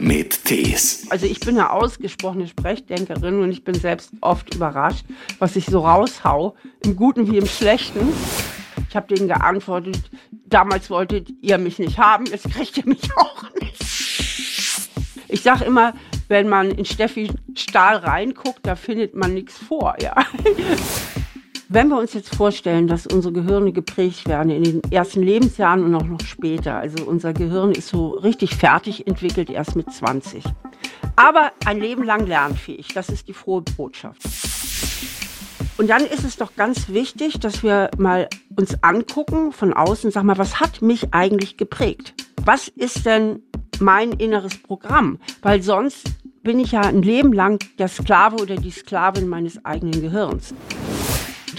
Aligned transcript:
mit 0.00 0.44
Tees. 0.44 1.06
Also 1.10 1.26
ich 1.26 1.40
bin 1.40 1.58
eine 1.58 1.70
ausgesprochene 1.70 2.48
Sprechdenkerin 2.48 3.40
und 3.40 3.50
ich 3.50 3.64
bin 3.64 3.74
selbst 3.74 4.10
oft 4.20 4.54
überrascht, 4.54 5.04
was 5.38 5.56
ich 5.56 5.66
so 5.66 5.80
raushau, 5.80 6.56
im 6.84 6.96
Guten 6.96 7.30
wie 7.30 7.38
im 7.38 7.46
Schlechten. 7.46 8.12
Ich 8.88 8.96
habe 8.96 9.14
denen 9.14 9.28
geantwortet, 9.28 10.10
damals 10.46 10.90
wolltet 10.90 11.30
ihr 11.42 11.58
mich 11.58 11.78
nicht 11.78 11.98
haben, 11.98 12.26
jetzt 12.26 12.50
kriegt 12.50 12.76
ihr 12.78 12.86
mich 12.86 13.08
auch 13.16 13.44
nicht. 13.60 13.80
Ich 15.28 15.42
sage 15.42 15.64
immer, 15.64 15.92
wenn 16.28 16.48
man 16.48 16.72
in 16.72 16.84
Steffi 16.84 17.30
Stahl 17.54 17.96
reinguckt, 17.96 18.60
da 18.62 18.74
findet 18.74 19.14
man 19.14 19.34
nichts 19.34 19.56
vor. 19.58 19.96
Ja. 20.00 20.14
Wenn 21.72 21.86
wir 21.86 21.98
uns 21.98 22.14
jetzt 22.14 22.34
vorstellen, 22.34 22.88
dass 22.88 23.06
unsere 23.06 23.32
Gehirne 23.32 23.70
geprägt 23.70 24.26
werden 24.26 24.50
in 24.50 24.64
den 24.64 24.82
ersten 24.90 25.22
Lebensjahren 25.22 25.84
und 25.84 25.94
auch 25.94 26.04
noch 26.04 26.20
später, 26.22 26.74
also 26.74 27.04
unser 27.04 27.32
Gehirn 27.32 27.70
ist 27.70 27.86
so 27.86 28.08
richtig 28.08 28.56
fertig 28.56 29.06
entwickelt 29.06 29.50
erst 29.50 29.76
mit 29.76 29.88
20. 29.88 30.42
Aber 31.14 31.52
ein 31.64 31.78
Leben 31.78 32.02
lang 32.02 32.26
lernfähig, 32.26 32.88
das 32.88 33.08
ist 33.08 33.28
die 33.28 33.34
frohe 33.34 33.62
Botschaft. 33.62 34.20
Und 35.78 35.88
dann 35.88 36.04
ist 36.04 36.24
es 36.24 36.36
doch 36.36 36.56
ganz 36.56 36.88
wichtig, 36.88 37.38
dass 37.38 37.62
wir 37.62 37.92
mal 37.96 38.28
uns 38.56 38.82
angucken 38.82 39.52
von 39.52 39.72
außen, 39.72 40.10
sag 40.10 40.24
mal, 40.24 40.38
was 40.38 40.58
hat 40.58 40.82
mich 40.82 41.14
eigentlich 41.14 41.56
geprägt? 41.56 42.14
Was 42.44 42.66
ist 42.66 43.06
denn 43.06 43.44
mein 43.78 44.10
inneres 44.10 44.60
Programm? 44.60 45.20
Weil 45.40 45.62
sonst 45.62 46.08
bin 46.42 46.58
ich 46.58 46.72
ja 46.72 46.80
ein 46.80 47.02
Leben 47.02 47.32
lang 47.32 47.62
der 47.78 47.86
Sklave 47.86 48.42
oder 48.42 48.56
die 48.56 48.72
Sklavin 48.72 49.28
meines 49.28 49.64
eigenen 49.64 50.02
Gehirns 50.02 50.52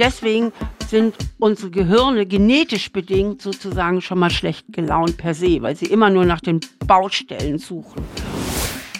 deswegen 0.01 0.51
sind 0.89 1.15
unsere 1.39 1.69
Gehirne 1.69 2.25
genetisch 2.25 2.91
bedingt 2.91 3.41
sozusagen 3.41 4.01
schon 4.01 4.19
mal 4.19 4.29
schlecht 4.29 4.65
gelaunt 4.73 5.17
per 5.17 5.33
se, 5.33 5.61
weil 5.61 5.75
sie 5.75 5.85
immer 5.85 6.09
nur 6.09 6.25
nach 6.25 6.41
den 6.41 6.59
Baustellen 6.85 7.59
suchen. 7.59 8.03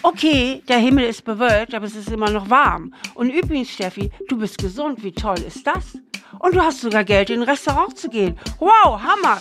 Okay, 0.04 0.64
der 0.68 0.78
Himmel 0.78 1.06
ist 1.06 1.24
bewölkt, 1.26 1.74
aber 1.76 1.86
es 1.86 1.96
ist 1.96 2.10
immer 2.10 2.30
noch 2.30 2.50
warm. 2.50 2.94
Und 3.14 3.30
übrigens, 3.30 3.70
Steffi, 3.70 4.10
du 4.30 4.38
bist 4.38 4.58
gesund. 4.58 5.04
Wie 5.04 5.12
toll 5.12 5.38
ist 5.46 5.68
das? 5.68 5.98
Und 6.40 6.56
du 6.56 6.62
hast 6.62 6.82
sogar 6.82 7.04
Geld, 7.04 7.30
in 7.30 7.42
ein 7.42 7.50
Restaurant 7.50 7.98
zu 7.98 8.10
gehen. 8.10 8.38
Wow, 8.60 9.00
Hammer! 9.00 9.40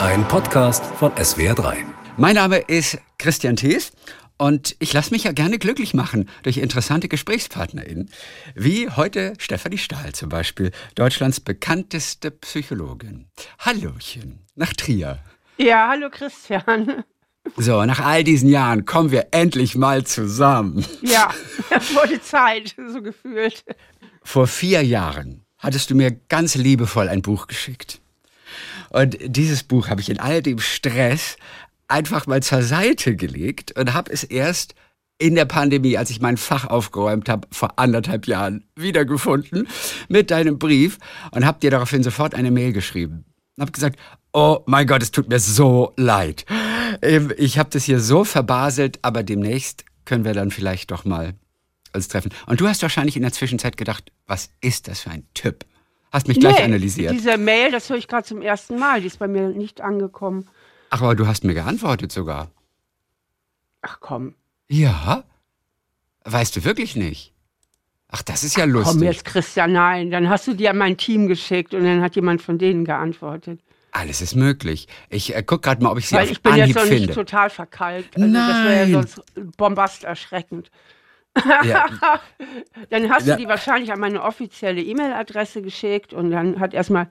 Ein 0.00 0.26
Podcast 0.28 0.84
von 0.98 1.12
SWR3. 1.12 1.76
Mein 2.16 2.36
Name 2.36 2.58
ist 2.58 2.98
Christian 3.18 3.56
Thees 3.56 3.92
und 4.38 4.76
ich 4.78 4.92
lasse 4.92 5.10
mich 5.10 5.24
ja 5.24 5.32
gerne 5.32 5.58
glücklich 5.58 5.94
machen 5.94 6.28
durch 6.44 6.58
interessante 6.58 7.08
GesprächspartnerInnen, 7.08 8.10
wie 8.54 8.88
heute 8.88 9.34
Stefanie 9.38 9.78
Stahl 9.78 10.12
zum 10.12 10.28
Beispiel, 10.28 10.70
Deutschlands 10.94 11.40
bekannteste 11.40 12.30
Psychologin. 12.30 13.26
Hallochen, 13.58 14.46
nach 14.54 14.72
Trier. 14.72 15.18
Ja, 15.58 15.88
hallo 15.90 16.08
Christian. 16.10 17.04
So, 17.56 17.84
nach 17.84 18.00
all 18.00 18.24
diesen 18.24 18.48
Jahren 18.48 18.84
kommen 18.84 19.10
wir 19.10 19.28
endlich 19.30 19.74
mal 19.74 20.04
zusammen. 20.04 20.84
Ja, 21.02 21.30
es 21.70 21.94
wurde 21.94 22.20
Zeit, 22.20 22.76
so 22.92 23.02
gefühlt. 23.02 23.64
Vor 24.22 24.46
vier 24.46 24.82
Jahren 24.82 25.44
hattest 25.56 25.90
du 25.90 25.94
mir 25.94 26.12
ganz 26.12 26.54
liebevoll 26.54 27.08
ein 27.08 27.22
Buch 27.22 27.46
geschickt. 27.46 28.00
Und 28.90 29.16
dieses 29.20 29.62
Buch 29.62 29.88
habe 29.88 30.00
ich 30.00 30.10
in 30.10 30.20
all 30.20 30.42
dem 30.42 30.58
Stress 30.58 31.36
einfach 31.88 32.26
mal 32.26 32.42
zur 32.42 32.62
Seite 32.62 33.16
gelegt 33.16 33.78
und 33.78 33.94
habe 33.94 34.12
es 34.12 34.24
erst 34.24 34.74
in 35.18 35.34
der 35.34 35.46
Pandemie, 35.46 35.96
als 35.98 36.10
ich 36.10 36.20
mein 36.20 36.36
Fach 36.36 36.64
aufgeräumt 36.66 37.28
habe, 37.28 37.48
vor 37.50 37.78
anderthalb 37.78 38.26
Jahren 38.26 38.64
wiedergefunden 38.76 39.66
mit 40.08 40.30
deinem 40.30 40.58
Brief 40.58 40.98
und 41.32 41.44
habe 41.44 41.58
dir 41.58 41.70
daraufhin 41.70 42.04
sofort 42.04 42.34
eine 42.34 42.52
Mail 42.52 42.72
geschrieben. 42.72 43.24
Und 43.56 43.62
habe 43.62 43.72
gesagt, 43.72 43.98
oh 44.32 44.60
mein 44.66 44.86
Gott, 44.86 45.02
es 45.02 45.10
tut 45.10 45.28
mir 45.28 45.40
so 45.40 45.92
leid. 45.96 46.44
Ähm, 47.02 47.32
ich 47.36 47.58
habe 47.58 47.70
das 47.70 47.84
hier 47.84 47.98
so 47.98 48.22
verbaselt, 48.22 49.00
aber 49.02 49.24
demnächst 49.24 49.84
können 50.04 50.24
wir 50.24 50.34
dann 50.34 50.52
vielleicht 50.52 50.92
doch 50.92 51.04
mal 51.04 51.34
uns 51.92 52.06
treffen. 52.06 52.32
Und 52.46 52.60
du 52.60 52.68
hast 52.68 52.82
wahrscheinlich 52.82 53.16
in 53.16 53.22
der 53.22 53.32
Zwischenzeit 53.32 53.76
gedacht, 53.76 54.12
was 54.26 54.50
ist 54.60 54.86
das 54.86 55.00
für 55.00 55.10
ein 55.10 55.26
Typ? 55.34 55.64
Hast 56.12 56.28
mich 56.28 56.40
gleich 56.40 56.58
nee, 56.58 56.64
analysiert. 56.64 57.12
Diese 57.12 57.36
Mail, 57.36 57.70
das 57.70 57.90
höre 57.90 57.98
ich 57.98 58.08
gerade 58.08 58.26
zum 58.26 58.40
ersten 58.40 58.78
Mal, 58.78 59.00
die 59.00 59.08
ist 59.08 59.18
bei 59.18 59.28
mir 59.28 59.48
nicht 59.48 59.80
angekommen. 59.80 60.48
Ach, 60.90 61.02
aber 61.02 61.14
du 61.14 61.26
hast 61.26 61.44
mir 61.44 61.54
geantwortet 61.54 62.12
sogar. 62.12 62.50
Ach 63.82 63.98
komm. 64.00 64.34
Ja? 64.68 65.24
Weißt 66.24 66.56
du 66.56 66.64
wirklich 66.64 66.96
nicht? 66.96 67.32
Ach, 68.08 68.22
das 68.22 68.42
ist 68.42 68.56
ja 68.56 68.64
Ach, 68.64 68.68
lustig. 68.68 68.94
Komm 68.94 69.02
jetzt, 69.02 69.24
Christian, 69.24 69.72
nein. 69.72 70.10
Dann 70.10 70.28
hast 70.28 70.46
du 70.46 70.54
dir 70.54 70.70
an 70.70 70.78
mein 70.78 70.96
Team 70.96 71.28
geschickt 71.28 71.74
und 71.74 71.84
dann 71.84 72.00
hat 72.00 72.16
jemand 72.16 72.40
von 72.42 72.58
denen 72.58 72.84
geantwortet. 72.84 73.60
Alles 73.92 74.20
ist 74.20 74.34
möglich. 74.34 74.86
Ich 75.08 75.34
äh, 75.34 75.42
guck 75.42 75.62
gerade 75.62 75.82
mal, 75.82 75.90
ob 75.92 75.98
ich 75.98 76.08
sie 76.08 76.14
Weil 76.14 76.24
auf 76.24 76.30
ich 76.30 76.42
bin 76.42 76.52
Anhieb 76.52 76.66
jetzt 76.68 76.76
noch 76.76 76.82
finde. 76.84 77.06
nicht 77.06 77.14
total 77.14 77.50
verkalkt. 77.50 78.16
Also 78.16 78.28
Nein. 78.28 78.48
Das 78.48 78.64
wäre 78.64 78.86
ja 78.86 78.92
sonst 78.92 79.22
bombast 79.56 80.04
erschreckend. 80.04 80.70
Ja. 81.64 81.86
dann 82.90 83.10
hast 83.10 83.26
Ja. 83.26 83.36
du 83.36 83.42
die 83.42 83.48
wahrscheinlich 83.48 83.92
an 83.92 84.00
meine 84.00 84.22
offizielle 84.22 84.82
E-Mail-Adresse 84.82 85.62
geschickt 85.62 86.12
und 86.12 86.30
dann 86.30 86.58
hat 86.60 86.74
erstmal 86.74 87.10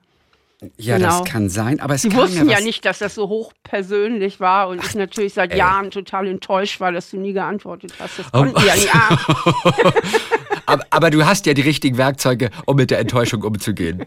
Ja, 0.78 0.98
Genau. 0.98 1.20
das 1.22 1.30
kann 1.32 1.50
sein, 1.50 1.80
aber 1.80 1.94
es 1.96 2.02
Sie 2.02 2.10
kam 2.10 2.22
wussten 2.22 2.50
ja, 2.50 2.58
ja 2.58 2.64
nicht, 2.64 2.84
dass 2.84 2.98
das 3.00 3.14
so 3.14 3.30
hochpersönlich 3.30 4.40
war 4.40 4.70
und 4.70 4.84
ich 4.84 4.96
natürlich 4.96 5.34
seit 5.36 5.52
ey. 5.52 5.60
Jahren 5.60 5.92
total 5.92 6.26
enttäuscht 6.28 6.80
war, 6.80 6.92
dass 6.92 7.12
du 7.12 7.18
nie 7.18 7.34
geantwortet 7.34 7.94
hast. 8.00 8.18
Das 8.18 8.26
Oh, 8.28 8.40
konnten 8.40 8.60
die 8.60 8.66
ja 8.66 8.74
nicht 8.76 8.90
aber, 10.66 10.84
aber 10.90 11.10
du 11.12 11.24
hast 11.26 11.46
ja 11.46 11.54
die 11.54 11.62
richtigen 11.62 11.98
Werkzeuge, 11.98 12.50
um 12.66 12.76
mit 12.76 12.90
der 12.90 12.98
Enttäuschung 13.00 13.44
umzugehen. 13.44 14.04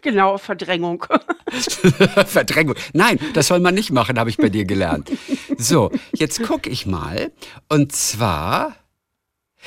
Genau, 0.00 0.38
Verdrängung. 0.38 1.04
Verdrängung. 2.26 2.74
Nein, 2.94 3.18
das 3.34 3.48
soll 3.48 3.60
man 3.60 3.74
nicht 3.74 3.90
machen, 3.92 4.18
habe 4.18 4.30
ich 4.30 4.38
bei 4.38 4.48
dir 4.48 4.64
gelernt. 4.64 5.12
So, 5.58 5.90
jetzt 6.14 6.42
guck 6.42 6.66
ich 6.66 6.86
mal. 6.86 7.30
Und 7.68 7.92
zwar, 7.92 8.74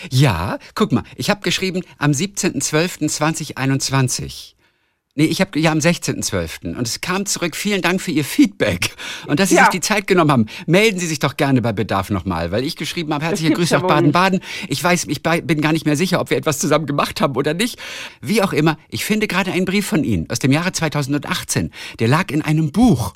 ja, 0.10 0.58
guck 0.74 0.92
mal, 0.92 1.04
ich 1.16 1.30
habe 1.30 1.42
geschrieben 1.42 1.84
am 2.00 2.10
17.12.2021. 2.12 4.55
Nee, 5.18 5.26
ich 5.26 5.40
habe 5.40 5.58
ja 5.58 5.72
am 5.72 5.78
16.12. 5.80 6.76
Und 6.76 6.86
es 6.86 7.00
kam 7.00 7.26
zurück. 7.26 7.56
Vielen 7.56 7.82
Dank 7.82 8.02
für 8.02 8.12
Ihr 8.12 8.26
Feedback. 8.26 8.90
Und 9.28 9.40
dass 9.40 9.48
Sie 9.48 9.56
Ja. 9.56 9.62
sich 9.64 9.70
die 9.70 9.80
Zeit 9.80 10.08
genommen 10.08 10.30
haben. 10.30 10.46
Melden 10.68 11.00
Sie 11.00 11.08
sich 11.08 11.20
doch 11.20 11.38
gerne 11.38 11.62
bei 11.62 11.72
Bedarf 11.72 12.10
nochmal, 12.10 12.52
weil 12.52 12.66
ich 12.66 12.76
geschrieben 12.76 13.14
habe, 13.14 13.24
herzliche 13.24 13.54
Grüße 13.54 13.76
ja 13.76 13.82
wohl 13.82 13.88
Baden-Baden. 13.88 14.42
Ich 14.68 14.84
weiß, 14.84 15.06
ich 15.08 15.24
bin 15.24 15.62
gar 15.62 15.72
nicht 15.72 15.86
mehr 15.86 15.96
sicher, 15.96 16.20
ob 16.20 16.32
wir 16.32 16.38
etwas 16.38 16.60
zusammen 16.60 16.86
gemacht 16.86 17.22
haben 17.22 17.38
oder 17.38 17.54
nicht. 17.54 17.80
Wie 18.20 18.42
auch 18.42 18.52
immer, 18.52 18.78
ich 18.90 19.06
finde 19.06 19.28
gerade 19.28 19.54
einen 19.54 19.64
Brief 19.64 19.88
von 19.88 20.04
Ihnen 20.04 20.30
aus 20.30 20.40
dem 20.40 20.52
Jahre 20.52 20.74
2018. 20.74 21.72
Der 22.00 22.10
lag 22.10 22.30
in 22.32 22.42
einem 22.42 22.74
Buch. 22.74 23.14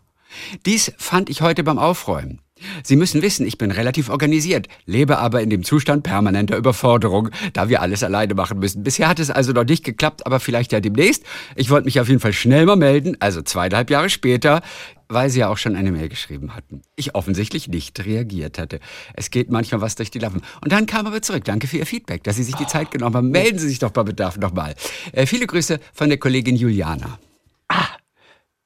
Dies 0.66 0.94
fand 0.98 1.30
ich 1.30 1.42
heute 1.42 1.66
beim 1.66 1.80
Aufräumen. 1.80 2.40
Sie 2.84 2.96
müssen 2.96 3.22
wissen, 3.22 3.46
ich 3.46 3.58
bin 3.58 3.72
relativ 3.72 4.10
organisiert, 4.10 4.68
lebe 4.86 5.18
aber 5.18 5.42
in 5.42 5.50
dem 5.50 5.64
Zustand 5.64 6.04
permanenter 6.04 6.58
Überforderung, 6.58 7.30
da 7.54 7.70
wir 7.70 7.82
alles 7.82 8.04
alleine 8.04 8.34
machen 8.34 8.60
müssen. 8.60 8.84
Bisher 8.84 9.08
hat 9.08 9.20
es 9.20 9.30
also 9.30 9.52
noch 9.52 9.66
nicht 9.66 9.84
geklappt, 9.84 10.26
aber 10.26 10.40
vielleicht 10.40 10.72
ja 10.72 10.80
demnächst. 10.80 11.24
Ich 11.56 11.70
wollte 11.70 11.86
mich 11.86 12.00
auf 12.00 12.08
jeden 12.08 12.20
Fall 12.20 12.34
schnell 12.34 12.66
mal 12.66 12.76
melden, 12.76 13.18
also 13.20 13.42
zweieinhalb 13.42 13.90
Jahre 13.90 14.10
später, 14.10 14.62
weil 15.08 15.30
Sie 15.30 15.40
ja 15.40 15.50
auch 15.50 15.58
schon 15.58 15.76
eine 15.76 15.92
Mail 15.92 16.08
geschrieben 16.08 16.56
hatten. 16.56 16.82
Ich 16.96 17.16
offensichtlich 17.16 17.68
nicht 17.68 18.06
reagiert 18.06 18.60
hatte. 18.60 18.80
Es 19.16 19.32
geht 19.32 19.50
manchmal 19.50 19.82
was 19.82 19.96
durch 19.96 20.12
die 20.12 20.20
Lappen. 20.20 20.42
Und 20.62 20.72
dann 20.72 20.86
kam 20.86 21.08
aber 21.08 21.22
zurück. 21.22 21.46
Danke 21.46 21.68
für 21.68 21.78
Ihr 21.78 21.88
Feedback, 21.88 22.24
dass 22.24 22.36
Sie 22.36 22.44
sich 22.44 22.56
die 22.56 22.68
Zeit 22.68 22.92
genommen 22.92 23.16
haben. 23.16 23.32
Melden 23.32 23.58
Sie 23.58 23.68
sich 23.68 23.80
doch 23.80 23.92
bei 23.92 24.04
Bedarf 24.04 24.38
nochmal. 24.38 24.76
Äh, 25.12 25.26
viele 25.26 25.48
Grüße 25.48 25.80
von 25.94 26.10
der 26.10 26.20
Kollegin 26.20 26.56
Juliana. 26.56 27.18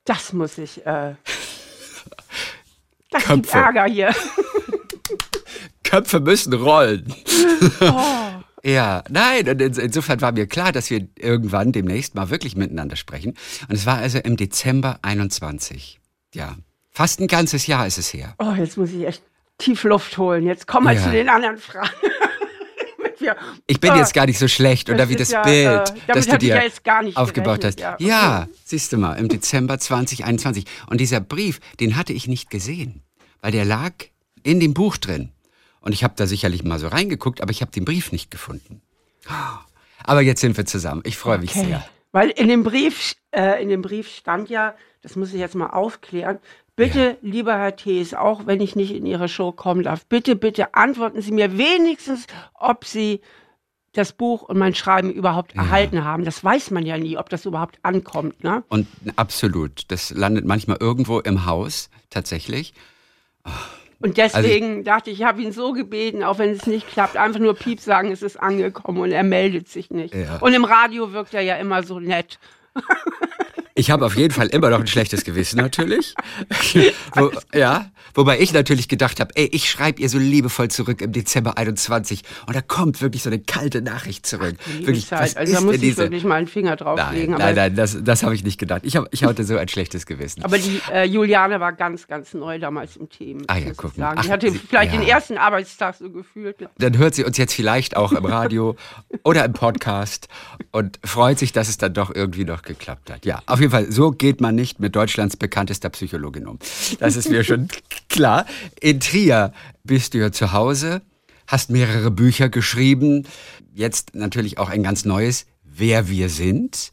Das 0.06 0.34
muss 0.34 0.58
ich. 0.58 0.86
Äh, 0.86 1.16
das 3.14 3.24
Köpfe. 3.24 3.36
gibt 3.42 3.54
Ärger 3.56 3.86
hier. 3.86 4.16
Köpfe 5.84 6.20
müssen 6.20 6.54
rollen. 6.54 7.14
Oh. 7.82 7.94
Ja, 8.66 9.04
nein, 9.10 9.50
und 9.50 9.62
ins- 9.62 9.78
insofern 9.78 10.22
war 10.22 10.32
mir 10.32 10.48
klar, 10.48 10.72
dass 10.72 10.90
wir 10.90 11.06
irgendwann 11.20 11.74
demnächst 11.74 12.16
mal 12.16 12.30
wirklich 12.30 12.56
miteinander 12.56 12.96
sprechen. 12.96 13.32
Und 13.68 13.76
es 13.76 13.86
war 13.86 13.98
also 13.98 14.20
im 14.20 14.38
Dezember 14.38 15.00
21. 15.02 16.00
Ja, 16.34 16.56
fast 16.90 17.20
ein 17.20 17.28
ganzes 17.28 17.68
Jahr 17.68 17.86
ist 17.86 17.98
es 17.98 18.14
her. 18.14 18.36
Oh, 18.40 18.54
jetzt 18.58 18.78
muss 18.78 18.92
ich 18.92 19.06
echt 19.06 19.22
tief 19.58 19.84
Luft 19.84 20.18
holen. 20.18 20.48
Jetzt 20.48 20.66
kommen 20.66 20.88
wir 20.88 20.94
Ja. 20.94 21.04
zu 21.04 21.12
den 21.12 21.28
anderen 21.28 21.58
Fragen. 21.58 21.90
Wir- 23.24 23.36
Ich 23.68 23.80
bin 23.80 23.92
Ah, 23.92 23.98
jetzt 23.98 24.14
gar 24.14 24.26
nicht 24.26 24.38
so 24.38 24.48
schlecht, 24.48 24.90
oder 24.90 25.10
wie 25.10 25.16
das 25.16 25.32
ja, 25.32 25.42
Bild, 25.44 25.90
äh, 25.90 25.94
das 26.14 26.28
du 26.28 26.38
dir 26.38 26.56
ja 26.58 26.62
jetzt 26.64 26.84
gar 26.84 27.02
nicht 27.02 27.18
aufgebaut 27.18 27.64
hast. 27.66 27.78
gerechnet, 27.78 28.02
ja, 28.02 28.44
okay. 28.44 28.52
siehst 28.66 28.92
du 28.94 28.98
mal, 28.98 29.14
im 29.16 29.30
Dezember 29.30 29.80
2021. 29.80 30.66
Und 30.88 31.00
dieser 31.02 31.20
Brief, 31.22 31.60
den 31.80 31.96
hatte 31.96 32.14
ich 32.14 32.28
nicht 32.28 32.50
gesehen, 32.50 33.02
weil 33.42 33.52
der 33.52 33.66
lag 33.66 33.94
in 34.44 34.60
dem 34.60 34.74
Buch 34.74 34.98
drin. 34.98 35.32
Und 35.80 35.94
ich 35.94 36.04
habe 36.04 36.14
da 36.16 36.28
sicherlich 36.28 36.64
mal 36.64 36.80
so 36.80 36.88
reingeguckt, 36.88 37.42
aber 37.42 37.52
ich 37.52 37.62
habe 37.62 37.72
den 37.72 37.86
Brief 37.86 38.12
nicht 38.12 38.30
gefunden. 38.32 38.82
Aber 40.04 40.22
jetzt 40.22 40.42
sind 40.42 40.56
wir 40.58 40.66
zusammen. 40.66 41.02
Ich 41.06 41.18
freue 41.18 41.38
mich 41.40 41.52
Okay. 41.56 41.66
sehr. 41.66 41.86
Weil 42.12 42.30
in 42.30 42.48
dem 42.48 42.64
Brief, 42.64 43.16
äh, 43.32 43.62
in 43.62 43.70
dem 43.70 43.82
Brief 43.82 44.08
stand 44.08 44.50
ja, 44.50 44.76
das 45.02 45.16
muss 45.16 45.34
ich 45.34 45.40
jetzt 45.40 45.56
mal 45.56 45.68
aufklären. 45.72 46.40
Bitte, 46.76 47.18
lieber 47.22 47.56
Herr 47.56 47.76
Thees, 47.76 48.16
auch 48.16 48.48
wenn 48.48 48.60
ich 48.60 48.76
nicht 48.76 48.92
in 48.92 49.06
Ihre 49.06 49.30
Show 49.30 49.52
kommen 49.52 49.84
darf, 49.84 50.06
bitte, 50.08 50.36
bitte 50.36 50.74
antworten 50.74 51.22
Sie 51.22 51.32
mir 51.32 51.58
wenigstens, 51.58 52.26
ob 52.56 52.86
Sie 52.86 53.22
das 53.94 54.12
Buch 54.12 54.42
und 54.42 54.58
mein 54.58 54.74
Schreiben 54.74 55.12
überhaupt 55.12 55.56
erhalten 55.56 56.04
haben. 56.04 56.26
Das 56.26 56.44
weiß 56.44 56.72
man 56.72 56.84
ja 56.84 56.98
nie, 56.98 57.16
ob 57.16 57.30
das 57.30 57.46
überhaupt 57.46 57.78
ankommt. 57.84 58.44
Ne? 58.44 58.64
Und 58.70 58.88
absolut, 59.18 59.84
das 59.90 60.10
landet 60.10 60.46
manchmal 60.46 60.78
irgendwo 60.80 61.20
im 61.20 61.46
Haus, 61.46 61.92
tatsächlich. 62.10 62.74
Ah, 63.44 63.52
Und 64.00 64.18
deswegen 64.18 64.66
also 64.66 64.80
ich, 64.80 64.86
dachte 64.86 65.12
ich, 65.12 65.20
ich 65.20 65.26
habe 65.26 65.44
ihn 65.44 65.52
so 65.52 65.74
gebeten, 65.74 66.24
auch 66.24 66.40
wenn 66.40 66.50
es 66.50 66.66
nicht 66.66 66.88
klappt, 66.88 67.18
einfach 67.18 67.40
nur 67.40 67.54
Piep 67.54 67.80
sagen, 67.80 68.12
es 68.12 68.24
ist 68.24 68.38
angekommen 68.38 68.98
und 69.00 69.12
er 69.12 69.24
meldet 69.24 69.70
sich 69.70 69.92
nicht. 69.92 70.16
Ja. 70.16 70.38
Und 70.40 70.56
im 70.56 70.66
Radio 70.66 71.14
wirkt 71.14 71.36
er 71.36 71.42
ja 71.42 71.58
immer 71.58 71.84
so 71.84 72.00
nett. 72.00 72.40
Ich 73.76 73.90
habe 73.90 74.06
auf 74.06 74.16
jeden 74.16 74.34
Fall 74.34 74.48
immer 74.48 74.70
noch 74.70 74.80
ein 74.80 74.88
schlechtes 74.88 75.24
Gewissen 75.24 75.58
natürlich. 75.58 76.14
Wo, 77.16 77.32
ja, 77.56 77.90
wobei 78.14 78.40
ich 78.40 78.54
natürlich 78.54 78.88
gedacht 78.88 79.20
habe, 79.20 79.32
ey, 79.34 79.50
ich 79.52 79.70
schreibe 79.70 80.00
ihr 80.00 80.10
so 80.10 80.20
liebevoll 80.20 80.68
zurück 80.68 81.02
im 81.02 81.12
Dezember 81.12 81.58
21 81.58 82.22
und 82.46 82.56
da 82.56 82.62
kommt 82.62 83.02
wirklich 83.02 83.24
so 83.24 83.32
eine 83.32 83.40
kalte 83.40 83.82
Nachricht 83.82 84.28
zurück. 84.28 84.56
Ach, 84.60 84.86
wirklich, 84.86 85.12
was 85.12 85.36
also 85.36 85.54
da 85.54 85.62
muss 85.62 85.76
ich 85.76 85.82
diese... 85.82 85.98
wirklich 86.04 86.24
mal 86.24 86.36
einen 86.36 86.48
Finger 86.48 86.76
drauflegen. 86.76 87.32
Nein, 87.32 87.40
nein, 87.40 87.56
nein, 87.56 87.76
das, 87.76 87.98
das 88.04 88.22
habe 88.22 88.36
ich 88.36 88.44
nicht 88.44 88.60
gedacht. 88.60 88.82
Ich, 88.86 88.96
hab, 88.96 89.08
ich 89.12 89.24
hatte 89.24 89.44
so 89.44 89.58
ein 89.58 89.68
schlechtes 89.68 90.06
Gewissen. 90.06 90.44
Aber 90.44 90.60
die 90.60 90.80
äh, 90.92 91.06
Juliane 91.06 91.60
war 91.60 91.74
ganz, 91.74 92.08
ganz 92.08 92.36
neu 92.36 92.60
damals 92.60 92.96
im 92.96 93.10
Team. 93.10 93.44
Ah 93.48 93.58
ja, 93.58 93.72
guck 93.76 93.98
mal. 93.98 94.16
Die 94.18 94.30
hatte 94.30 94.52
vielleicht 94.52 94.94
ja. 94.94 95.00
den 95.00 95.08
ersten 95.08 95.38
Arbeitstag 95.38 95.96
so 95.96 96.12
gefühlt. 96.12 96.58
Dann 96.78 96.98
hört 97.00 97.16
sie 97.16 97.24
uns 97.24 97.38
jetzt 97.38 97.56
vielleicht 97.56 97.98
auch 97.98 98.12
im 98.12 98.26
Radio 98.26 98.76
oder 99.24 99.46
im 99.46 99.54
Podcast 99.54 100.28
und 100.72 101.00
freut 101.04 101.40
sich, 101.40 101.54
dass 101.54 101.70
es 101.70 101.78
dann 101.78 101.96
doch 101.96 102.14
irgendwie 102.14 102.46
noch 102.46 102.62
geklappt 102.64 103.10
hat. 103.10 103.26
Ja, 103.26 103.42
auf 103.46 103.60
jeden 103.60 103.72
Fall, 103.72 103.92
so 103.92 104.12
geht 104.12 104.42
man 104.42 104.56
nicht 104.56 104.80
mit 104.80 104.96
Deutschlands 104.96 105.38
bekanntester 105.38 105.90
Psychologin 105.90 106.48
um. 106.48 106.60
Das 107.00 107.16
ist 107.16 107.30
mir 107.30 107.44
schon 107.44 107.68
klar. 108.10 108.46
In 108.80 109.00
Trier 109.00 109.54
bist 109.84 110.14
du 110.14 110.20
ja 110.20 110.32
zu 110.32 110.52
Hause, 110.54 111.02
hast 111.48 111.70
mehrere 111.70 112.12
Bücher 112.12 112.50
geschrieben, 112.50 113.28
jetzt 113.74 114.16
natürlich 114.16 114.58
auch 114.58 114.70
ein 114.70 114.84
ganz 114.84 115.06
neues, 115.06 115.46
Wer 115.76 116.08
wir 116.08 116.30
sind. 116.30 116.92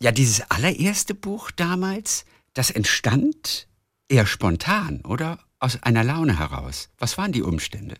Ja, 0.00 0.10
dieses 0.10 0.50
allererste 0.50 1.14
Buch 1.14 1.52
damals, 1.52 2.24
das 2.54 2.70
entstand 2.70 3.68
eher 4.08 4.26
spontan, 4.26 5.02
oder? 5.04 5.38
Aus 5.60 5.80
einer 5.82 6.02
Laune 6.02 6.38
heraus. 6.38 6.88
Was 6.98 7.18
waren 7.18 7.30
die 7.32 7.42
Umstände? 7.42 7.96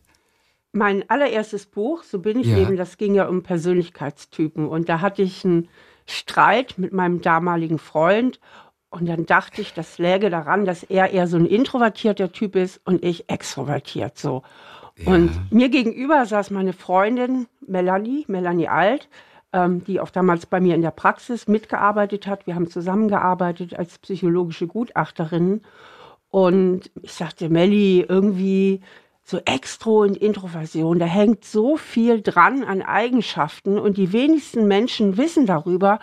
Mein 0.73 1.08
allererstes 1.11 1.67
Buch, 1.67 2.03
so 2.03 2.19
bin 2.20 2.41
ich 2.41 2.46
ja. 2.46 2.58
eben, 2.58 2.76
das 2.76 2.96
ging 2.96 3.14
ja 3.14 3.26
um 3.26 3.43
Persönlichkeitstypen. 3.43 4.67
Und 4.67 4.88
da 4.88 5.00
hatte 5.00 5.23
ich 5.23 5.44
einen 5.44 5.69
Streit 6.10 6.74
mit 6.76 6.92
meinem 6.92 7.20
damaligen 7.20 7.78
Freund. 7.78 8.40
Und 8.90 9.08
dann 9.08 9.26
dachte 9.26 9.60
ich, 9.60 9.72
das 9.72 9.98
läge 9.98 10.30
daran, 10.30 10.64
dass 10.64 10.82
er 10.82 11.10
eher 11.10 11.26
so 11.26 11.36
ein 11.36 11.46
introvertierter 11.46 12.32
Typ 12.32 12.56
ist 12.56 12.80
und 12.84 13.04
ich 13.04 13.30
extrovertiert 13.30 14.18
so. 14.18 14.42
Ja. 14.96 15.12
Und 15.12 15.52
mir 15.52 15.68
gegenüber 15.68 16.26
saß 16.26 16.50
meine 16.50 16.72
Freundin 16.72 17.46
Melanie, 17.66 18.24
Melanie 18.26 18.68
Alt, 18.68 19.08
ähm, 19.52 19.84
die 19.84 20.00
auch 20.00 20.10
damals 20.10 20.46
bei 20.46 20.60
mir 20.60 20.74
in 20.74 20.82
der 20.82 20.90
Praxis 20.90 21.48
mitgearbeitet 21.48 22.26
hat. 22.26 22.46
Wir 22.46 22.54
haben 22.54 22.68
zusammengearbeitet 22.68 23.78
als 23.78 23.98
psychologische 23.98 24.66
Gutachterin. 24.66 25.62
Und 26.30 26.90
ich 27.02 27.12
sagte, 27.12 27.48
Melli, 27.48 28.04
irgendwie 28.08 28.82
so 29.31 29.38
Extro 29.44 30.03
und 30.03 30.17
Introversion, 30.17 30.99
da 30.99 31.06
hängt 31.06 31.44
so 31.44 31.77
viel 31.77 32.21
dran 32.21 32.65
an 32.65 32.82
Eigenschaften 32.82 33.79
und 33.79 33.97
die 33.97 34.12
wenigsten 34.12 34.67
Menschen 34.67 35.17
wissen 35.17 35.47
darüber. 35.47 36.00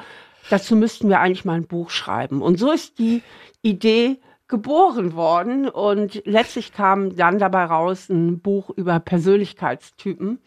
Dazu 0.50 0.76
müssten 0.76 1.10
wir 1.10 1.20
eigentlich 1.20 1.44
mal 1.44 1.56
ein 1.56 1.68
Buch 1.68 1.90
schreiben. 1.90 2.42
Und 2.42 2.58
so 2.58 2.72
ist 2.72 3.00
die 3.00 3.22
Idee 3.62 4.18
geboren 4.48 5.14
worden 5.14 5.68
und 5.68 6.22
letztlich 6.26 6.72
kam 6.72 7.18
dann 7.18 7.38
dabei 7.38 7.66
raus 7.66 8.08
ein 8.08 8.40
Buch 8.40 8.70
über 8.70 9.00
Persönlichkeitstypen. 9.02 10.40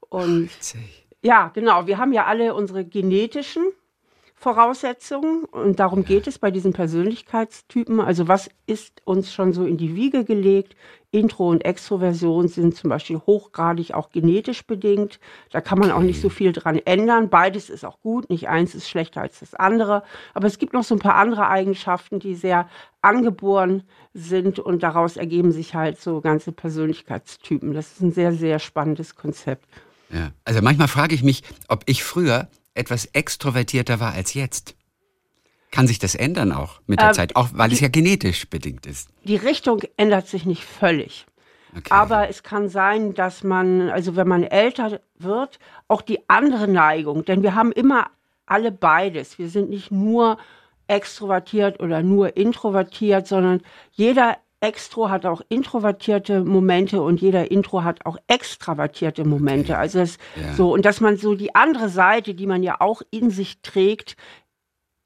Und 0.00 0.50
ja, 1.22 1.52
genau, 1.54 1.86
wir 1.86 1.98
haben 1.98 2.12
ja 2.12 2.26
alle 2.26 2.54
unsere 2.54 2.84
genetischen 2.84 3.62
Voraussetzungen 4.38 5.44
und 5.44 5.80
darum 5.80 6.04
geht 6.04 6.26
es 6.26 6.38
bei 6.38 6.50
diesen 6.50 6.74
Persönlichkeitstypen. 6.74 8.00
Also 8.00 8.28
was 8.28 8.50
ist 8.66 9.00
uns 9.06 9.32
schon 9.32 9.54
so 9.54 9.64
in 9.64 9.78
die 9.78 9.96
Wiege 9.96 10.24
gelegt? 10.24 10.76
Intro 11.10 11.48
und 11.48 11.64
Extroversion 11.64 12.46
sind 12.46 12.76
zum 12.76 12.90
Beispiel 12.90 13.16
hochgradig 13.16 13.94
auch 13.94 14.10
genetisch 14.10 14.66
bedingt. 14.66 15.20
Da 15.50 15.62
kann 15.62 15.78
man 15.78 15.90
auch 15.90 16.00
nicht 16.00 16.20
so 16.20 16.28
viel 16.28 16.52
dran 16.52 16.78
ändern. 16.84 17.30
Beides 17.30 17.70
ist 17.70 17.86
auch 17.86 17.98
gut, 18.00 18.28
nicht 18.28 18.50
eins 18.50 18.74
ist 18.74 18.90
schlechter 18.90 19.22
als 19.22 19.40
das 19.40 19.54
andere. 19.54 20.02
Aber 20.34 20.46
es 20.46 20.58
gibt 20.58 20.74
noch 20.74 20.84
so 20.84 20.94
ein 20.94 21.00
paar 21.00 21.14
andere 21.14 21.48
Eigenschaften, 21.48 22.18
die 22.18 22.34
sehr 22.34 22.68
angeboren 23.00 23.84
sind 24.12 24.58
und 24.58 24.82
daraus 24.82 25.16
ergeben 25.16 25.50
sich 25.50 25.74
halt 25.74 25.98
so 25.98 26.20
ganze 26.20 26.52
Persönlichkeitstypen. 26.52 27.72
Das 27.72 27.92
ist 27.92 28.02
ein 28.02 28.12
sehr, 28.12 28.34
sehr 28.34 28.58
spannendes 28.58 29.14
Konzept. 29.14 29.66
Ja. 30.10 30.32
Also 30.44 30.60
manchmal 30.60 30.88
frage 30.88 31.14
ich 31.14 31.22
mich, 31.22 31.42
ob 31.68 31.84
ich 31.86 32.04
früher 32.04 32.48
etwas 32.76 33.06
extrovertierter 33.06 34.00
war 34.00 34.12
als 34.12 34.34
jetzt. 34.34 34.74
Kann 35.70 35.86
sich 35.86 35.98
das 35.98 36.14
ändern 36.14 36.52
auch 36.52 36.80
mit 36.86 37.00
der 37.00 37.08
ähm, 37.08 37.14
Zeit, 37.14 37.36
auch 37.36 37.48
weil 37.52 37.68
die, 37.68 37.74
es 37.74 37.80
ja 37.80 37.88
genetisch 37.88 38.48
bedingt 38.48 38.86
ist? 38.86 39.10
Die 39.24 39.36
Richtung 39.36 39.82
ändert 39.96 40.28
sich 40.28 40.46
nicht 40.46 40.64
völlig. 40.64 41.26
Okay. 41.76 41.90
Aber 41.90 42.28
es 42.30 42.42
kann 42.42 42.68
sein, 42.68 43.12
dass 43.14 43.42
man, 43.42 43.90
also 43.90 44.16
wenn 44.16 44.28
man 44.28 44.44
älter 44.44 45.00
wird, 45.18 45.58
auch 45.88 46.00
die 46.00 46.28
andere 46.28 46.68
Neigung, 46.68 47.24
denn 47.24 47.42
wir 47.42 47.54
haben 47.54 47.72
immer 47.72 48.10
alle 48.46 48.72
beides. 48.72 49.38
Wir 49.38 49.48
sind 49.48 49.68
nicht 49.68 49.90
nur 49.90 50.38
extrovertiert 50.86 51.80
oder 51.80 52.02
nur 52.02 52.36
introvertiert, 52.36 53.26
sondern 53.26 53.60
jeder 53.92 54.38
Extro 54.66 55.08
hat 55.08 55.26
auch 55.26 55.42
introvertierte 55.48 56.44
Momente 56.44 57.00
und 57.00 57.20
jeder 57.20 57.50
Intro 57.50 57.84
hat 57.84 58.04
auch 58.04 58.16
extravertierte 58.26 59.24
Momente. 59.24 59.72
Okay. 59.72 59.80
Also 59.80 60.00
es, 60.00 60.18
ja. 60.34 60.54
so 60.54 60.72
und 60.72 60.84
dass 60.84 61.00
man 61.00 61.16
so 61.16 61.34
die 61.34 61.54
andere 61.54 61.88
Seite, 61.88 62.34
die 62.34 62.46
man 62.46 62.62
ja 62.62 62.80
auch 62.80 63.02
in 63.10 63.30
sich 63.30 63.60
trägt, 63.62 64.16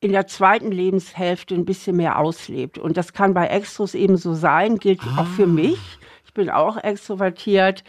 in 0.01 0.13
der 0.13 0.27
zweiten 0.27 0.73
Lebenshälfte 0.73 1.55
ein 1.55 1.67
bisschen 1.67 1.97
mehr 1.97 2.19
auslebt. 2.19 2.79
Und 2.79 2.97
das 2.97 3.13
kann 3.13 3.35
bei 3.35 3.49
Extros 3.49 3.95
eben 3.95 4.17
so 4.17 4.33
sein, 4.33 4.79
gilt 4.79 5.01
ah. 5.03 5.23
auch 5.23 5.27
für 5.27 5.45
ah. 5.45 5.47
mich. 5.47 5.79
Ich 6.25 6.33
bin 6.33 6.49
auch 6.49 6.79
extrovertiert, 6.79 7.85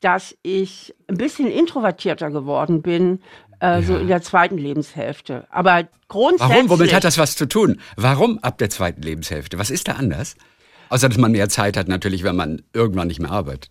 dass 0.00 0.34
ich 0.42 0.94
ein 1.06 1.18
bisschen 1.18 1.50
introvertierter 1.50 2.30
geworden 2.30 2.80
bin, 2.80 3.20
äh, 3.60 3.66
ja. 3.66 3.82
so 3.82 3.96
in 3.96 4.08
der 4.08 4.22
zweiten 4.22 4.56
Lebenshälfte. 4.56 5.46
Aber 5.50 5.86
grundsätzlich. 6.08 6.56
Warum? 6.56 6.70
Womit 6.70 6.94
hat 6.94 7.04
das 7.04 7.18
was 7.18 7.36
zu 7.36 7.46
tun? 7.46 7.78
Warum 7.96 8.38
ab 8.38 8.56
der 8.56 8.70
zweiten 8.70 9.02
Lebenshälfte? 9.02 9.58
Was 9.58 9.70
ist 9.70 9.88
da 9.88 9.92
anders? 9.92 10.36
Außer, 10.90 11.08
dass 11.08 11.18
man 11.18 11.32
mehr 11.32 11.48
Zeit 11.48 11.76
hat 11.76 11.88
natürlich, 11.88 12.24
wenn 12.24 12.36
man 12.36 12.62
irgendwann 12.74 13.08
nicht 13.08 13.20
mehr 13.20 13.30
arbeitet. 13.30 13.70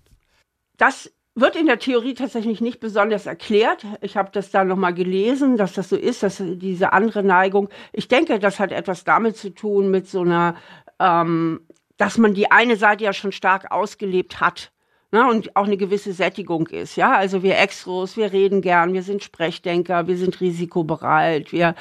Das 0.77 1.11
wird 1.35 1.55
in 1.55 1.67
der 1.67 1.79
Theorie 1.79 2.13
tatsächlich 2.13 2.61
nicht 2.61 2.79
besonders 2.79 3.25
erklärt. 3.25 3.85
Ich 4.01 4.17
habe 4.17 4.29
das 4.31 4.51
da 4.51 4.63
nochmal 4.63 4.93
gelesen, 4.93 5.57
dass 5.57 5.73
das 5.73 5.89
so 5.89 5.95
ist, 5.95 6.23
dass 6.23 6.41
diese 6.41 6.93
andere 6.93 7.21
Neigung, 7.21 7.69
ich 7.93 8.07
denke, 8.07 8.39
das 8.39 8.59
hat 8.59 8.71
etwas 8.71 9.03
damit 9.03 9.37
zu 9.37 9.51
tun, 9.51 9.91
mit 9.91 10.07
so 10.07 10.21
einer, 10.21 10.55
ähm, 10.99 11.61
dass 11.97 12.17
man 12.17 12.33
die 12.33 12.51
eine 12.51 12.77
Seite 12.77 13.03
ja 13.03 13.13
schon 13.13 13.31
stark 13.31 13.71
ausgelebt 13.71 14.39
hat 14.39 14.71
ne, 15.11 15.27
und 15.29 15.55
auch 15.55 15.65
eine 15.65 15.77
gewisse 15.77 16.13
Sättigung 16.13 16.67
ist. 16.67 16.95
Ja, 16.95 17.13
also 17.13 17.43
wir 17.43 17.57
Extros, 17.57 18.17
wir 18.17 18.31
reden 18.31 18.61
gern, 18.61 18.93
wir 18.93 19.03
sind 19.03 19.23
Sprechdenker, 19.23 20.07
wir 20.07 20.17
sind 20.17 20.39
risikobereit, 20.41 21.51
wir 21.51 21.75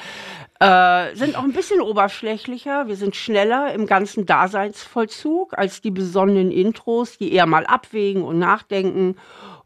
äh, 0.59 1.15
sind 1.15 1.37
auch 1.37 1.43
ein 1.43 1.53
bisschen 1.53 1.81
oberflächlicher, 1.81 2.87
wir 2.87 2.95
sind 2.95 3.15
schneller 3.15 3.73
im 3.73 3.85
ganzen 3.85 4.25
Daseinsvollzug 4.25 5.57
als 5.57 5.81
die 5.81 5.91
besonnenen 5.91 6.51
Intros, 6.51 7.17
die 7.17 7.33
eher 7.33 7.45
mal 7.45 7.65
abwägen 7.65 8.23
und 8.23 8.39
nachdenken. 8.39 9.15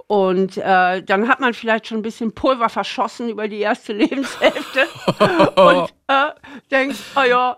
Und 0.08 0.58
äh, 0.58 1.01
dann 1.01 1.27
hat 1.27 1.39
man 1.39 1.53
vielleicht 1.53 1.88
schon 1.88 2.00
ein 2.00 2.03
bisschen 2.03 2.34
Pulver 2.36 2.70
verschossen 2.70 3.29
über 3.29 3.48
die 3.48 3.60
erste 3.60 3.93
Lebenshälfte 3.93 4.86
und 5.55 5.93
äh, 6.08 6.32
denkt, 6.70 6.98
oh 7.15 7.27
ja, 7.27 7.58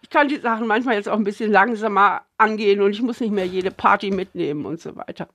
ich 0.00 0.10
kann 0.10 0.26
die 0.26 0.40
Sachen 0.40 0.66
manchmal 0.66 0.96
jetzt 0.96 1.08
auch 1.08 1.16
ein 1.16 1.24
bisschen 1.24 1.52
langsamer 1.52 2.22
angehen 2.38 2.80
und 2.82 2.90
ich 2.90 3.02
muss 3.02 3.20
nicht 3.20 3.32
mehr 3.32 3.46
jede 3.46 3.70
Party 3.70 4.10
mitnehmen 4.10 4.66
und 4.66 4.80
so 4.80 4.96
weiter. 4.96 5.28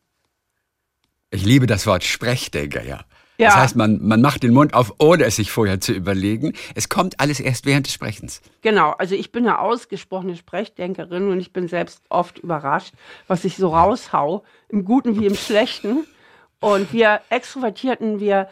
Ich 1.29 1.43
liebe 1.45 1.67
das 1.67 1.85
Wort 1.85 2.03
Sprechdenker, 2.03 2.83
ja. 2.83 3.01
ja. 3.37 3.47
Das 3.47 3.55
heißt, 3.55 3.75
man, 3.75 3.99
man 4.01 4.21
macht 4.21 4.43
den 4.43 4.53
Mund 4.53 4.73
auf, 4.73 4.93
ohne 4.99 5.25
es 5.25 5.35
sich 5.35 5.51
vorher 5.51 5.81
zu 5.81 5.91
überlegen. 5.91 6.53
Es 6.75 6.87
kommt 6.87 7.19
alles 7.19 7.39
erst 7.39 7.65
während 7.65 7.87
des 7.87 7.93
Sprechens. 7.93 8.41
Genau, 8.61 8.91
also 8.91 9.15
ich 9.15 9.31
bin 9.31 9.45
eine 9.45 9.59
ausgesprochene 9.59 10.37
Sprechdenkerin 10.37 11.29
und 11.29 11.39
ich 11.39 11.51
bin 11.51 11.67
selbst 11.67 12.01
oft 12.09 12.39
überrascht, 12.39 12.93
was 13.27 13.43
ich 13.43 13.57
so 13.57 13.69
raushau, 13.69 14.43
im 14.69 14.85
Guten 14.85 15.19
wie 15.19 15.25
im 15.25 15.35
Schlechten. 15.35 16.05
Und 16.59 16.93
wir 16.93 17.21
Extrovertierten, 17.29 18.19
wir 18.19 18.49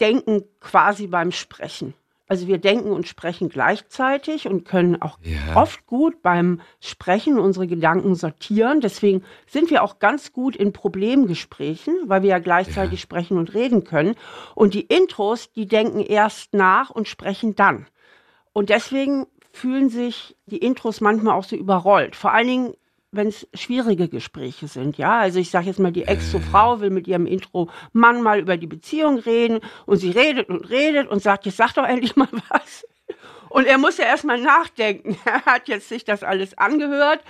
denken 0.00 0.44
quasi 0.60 1.06
beim 1.06 1.30
Sprechen. 1.30 1.94
Also 2.28 2.46
wir 2.46 2.58
denken 2.58 2.90
und 2.90 3.08
sprechen 3.08 3.48
gleichzeitig 3.48 4.46
und 4.46 4.64
können 4.64 5.00
auch 5.00 5.18
ja. 5.22 5.56
oft 5.56 5.86
gut 5.86 6.20
beim 6.22 6.60
Sprechen 6.78 7.38
unsere 7.38 7.66
Gedanken 7.66 8.14
sortieren. 8.14 8.82
Deswegen 8.82 9.24
sind 9.46 9.70
wir 9.70 9.82
auch 9.82 9.98
ganz 9.98 10.34
gut 10.34 10.54
in 10.54 10.74
Problemgesprächen, 10.74 11.94
weil 12.04 12.22
wir 12.22 12.30
ja 12.30 12.38
gleichzeitig 12.38 13.00
ja. 13.00 13.02
sprechen 13.02 13.38
und 13.38 13.54
reden 13.54 13.84
können. 13.84 14.14
Und 14.54 14.74
die 14.74 14.82
Intros, 14.82 15.52
die 15.52 15.66
denken 15.66 16.00
erst 16.00 16.52
nach 16.52 16.90
und 16.90 17.08
sprechen 17.08 17.56
dann. 17.56 17.86
Und 18.52 18.68
deswegen 18.68 19.26
fühlen 19.50 19.88
sich 19.88 20.36
die 20.44 20.58
Intros 20.58 21.00
manchmal 21.00 21.34
auch 21.34 21.44
so 21.44 21.56
überrollt. 21.56 22.14
Vor 22.14 22.32
allen 22.32 22.46
Dingen 22.46 22.74
wenn 23.10 23.28
es 23.28 23.48
schwierige 23.54 24.08
Gespräche 24.08 24.68
sind, 24.68 24.98
ja. 24.98 25.18
Also 25.18 25.38
ich 25.38 25.50
sage 25.50 25.66
jetzt 25.66 25.80
mal, 25.80 25.92
die 25.92 26.04
Ex-Frau 26.04 26.80
will 26.80 26.90
mit 26.90 27.06
ihrem 27.06 27.26
Intro-Mann 27.26 28.22
mal 28.22 28.40
über 28.40 28.56
die 28.56 28.66
Beziehung 28.66 29.18
reden 29.18 29.60
und 29.86 29.98
sie 29.98 30.10
redet 30.10 30.48
und 30.48 30.68
redet 30.68 31.08
und 31.08 31.22
sagt, 31.22 31.46
jetzt 31.46 31.56
sag 31.56 31.72
doch 31.74 31.86
endlich 31.86 32.16
mal 32.16 32.28
was. 32.50 32.86
Und 33.48 33.66
er 33.66 33.78
muss 33.78 33.96
ja 33.96 34.04
erstmal 34.04 34.40
nachdenken. 34.40 35.16
Er 35.24 35.44
hat 35.46 35.68
jetzt 35.68 35.88
sich 35.88 36.04
das 36.04 36.22
alles 36.22 36.56
angehört 36.58 37.20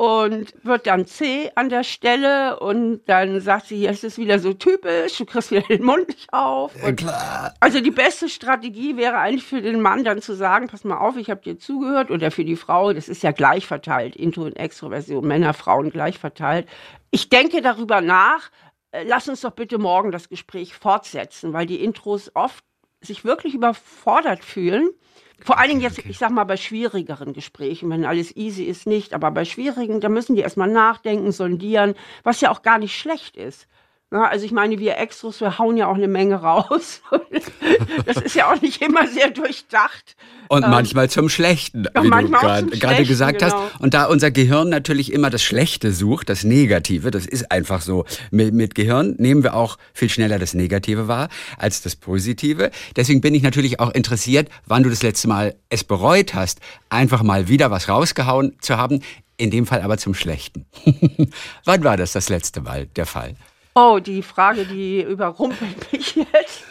und 0.00 0.54
wird 0.64 0.86
dann 0.86 1.04
C 1.04 1.50
an 1.56 1.68
der 1.68 1.84
Stelle 1.84 2.58
und 2.58 3.02
dann 3.04 3.38
sagt 3.42 3.66
sie, 3.66 3.86
es 3.86 4.02
ist 4.02 4.16
wieder 4.16 4.38
so 4.38 4.54
typisch, 4.54 5.18
du 5.18 5.26
kriegst 5.26 5.50
wieder 5.50 5.60
den 5.60 5.82
Mund 5.82 6.08
nicht 6.08 6.32
auf. 6.32 6.72
Ja, 6.82 6.92
klar. 6.92 7.54
Also 7.60 7.82
die 7.82 7.90
beste 7.90 8.30
Strategie 8.30 8.96
wäre 8.96 9.18
eigentlich 9.18 9.44
für 9.44 9.60
den 9.60 9.82
Mann 9.82 10.02
dann 10.02 10.22
zu 10.22 10.34
sagen, 10.34 10.68
pass 10.68 10.84
mal 10.84 10.96
auf, 10.96 11.18
ich 11.18 11.28
habe 11.28 11.42
dir 11.42 11.58
zugehört 11.58 12.10
oder 12.10 12.30
für 12.30 12.46
die 12.46 12.56
Frau, 12.56 12.94
das 12.94 13.10
ist 13.10 13.22
ja 13.22 13.32
gleich 13.32 13.66
verteilt, 13.66 14.16
Intro 14.16 14.44
und 14.44 14.56
Extroversion, 14.56 15.26
Männer, 15.26 15.52
Frauen 15.52 15.90
gleich 15.90 16.18
verteilt. 16.18 16.66
Ich 17.10 17.28
denke 17.28 17.60
darüber 17.60 18.00
nach, 18.00 18.50
äh, 18.92 19.04
lass 19.06 19.28
uns 19.28 19.42
doch 19.42 19.52
bitte 19.52 19.76
morgen 19.76 20.12
das 20.12 20.30
Gespräch 20.30 20.72
fortsetzen, 20.72 21.52
weil 21.52 21.66
die 21.66 21.84
Intros 21.84 22.30
oft 22.32 22.64
sich 23.02 23.26
wirklich 23.26 23.52
überfordert 23.52 24.46
fühlen 24.46 24.88
vor 25.42 25.58
allen 25.58 25.68
Dingen 25.70 25.80
jetzt, 25.80 25.98
okay. 25.98 26.08
ich 26.10 26.18
sag 26.18 26.30
mal, 26.30 26.44
bei 26.44 26.56
schwierigeren 26.56 27.32
Gesprächen, 27.32 27.90
wenn 27.90 28.04
alles 28.04 28.36
easy 28.36 28.64
ist, 28.64 28.86
nicht, 28.86 29.14
aber 29.14 29.30
bei 29.30 29.44
schwierigen, 29.44 30.00
da 30.00 30.08
müssen 30.08 30.36
die 30.36 30.42
erstmal 30.42 30.70
nachdenken, 30.70 31.32
sondieren, 31.32 31.94
was 32.22 32.40
ja 32.40 32.50
auch 32.50 32.62
gar 32.62 32.78
nicht 32.78 32.98
schlecht 32.98 33.36
ist. 33.36 33.66
Na, 34.12 34.26
also 34.26 34.44
ich 34.44 34.50
meine, 34.50 34.76
wir 34.80 34.98
Extros, 34.98 35.40
wir 35.40 35.58
hauen 35.58 35.76
ja 35.76 35.86
auch 35.86 35.94
eine 35.94 36.08
Menge 36.08 36.34
raus. 36.34 37.00
das 38.06 38.16
ist 38.16 38.34
ja 38.34 38.52
auch 38.52 38.60
nicht 38.60 38.82
immer 38.82 39.06
sehr 39.06 39.30
durchdacht. 39.30 40.16
Und 40.48 40.64
ähm, 40.64 40.70
manchmal 40.70 41.08
zum 41.08 41.28
Schlechten, 41.28 41.86
wie 41.94 42.08
manchmal 42.08 42.64
du 42.64 42.76
gerade 42.76 43.04
gesagt 43.04 43.38
genau. 43.38 43.52
hast. 43.52 43.80
Und 43.80 43.94
da 43.94 44.06
unser 44.06 44.32
Gehirn 44.32 44.68
natürlich 44.68 45.12
immer 45.12 45.30
das 45.30 45.44
Schlechte 45.44 45.92
sucht, 45.92 46.28
das 46.28 46.42
Negative, 46.42 47.12
das 47.12 47.24
ist 47.24 47.52
einfach 47.52 47.82
so. 47.82 48.04
Mit, 48.32 48.52
mit 48.52 48.74
Gehirn 48.74 49.14
nehmen 49.18 49.44
wir 49.44 49.54
auch 49.54 49.78
viel 49.94 50.08
schneller 50.08 50.40
das 50.40 50.54
Negative 50.54 51.06
wahr 51.06 51.28
als 51.56 51.80
das 51.80 51.94
Positive. 51.94 52.72
Deswegen 52.96 53.20
bin 53.20 53.32
ich 53.36 53.44
natürlich 53.44 53.78
auch 53.78 53.92
interessiert, 53.92 54.48
wann 54.66 54.82
du 54.82 54.90
das 54.90 55.04
letzte 55.04 55.28
Mal 55.28 55.54
es 55.68 55.84
bereut 55.84 56.34
hast, 56.34 56.58
einfach 56.88 57.22
mal 57.22 57.46
wieder 57.46 57.70
was 57.70 57.88
rausgehauen 57.88 58.56
zu 58.60 58.76
haben. 58.76 59.02
In 59.36 59.52
dem 59.52 59.66
Fall 59.66 59.82
aber 59.82 59.98
zum 59.98 60.14
Schlechten. 60.14 60.66
wann 61.64 61.84
war 61.84 61.96
das 61.96 62.10
das 62.10 62.28
letzte 62.28 62.60
Mal 62.60 62.86
der 62.96 63.06
Fall? 63.06 63.36
Oh, 63.74 64.00
die 64.00 64.22
Frage, 64.22 64.64
die 64.64 65.00
überrumpelt 65.00 65.92
mich 65.92 66.16
jetzt. 66.16 66.64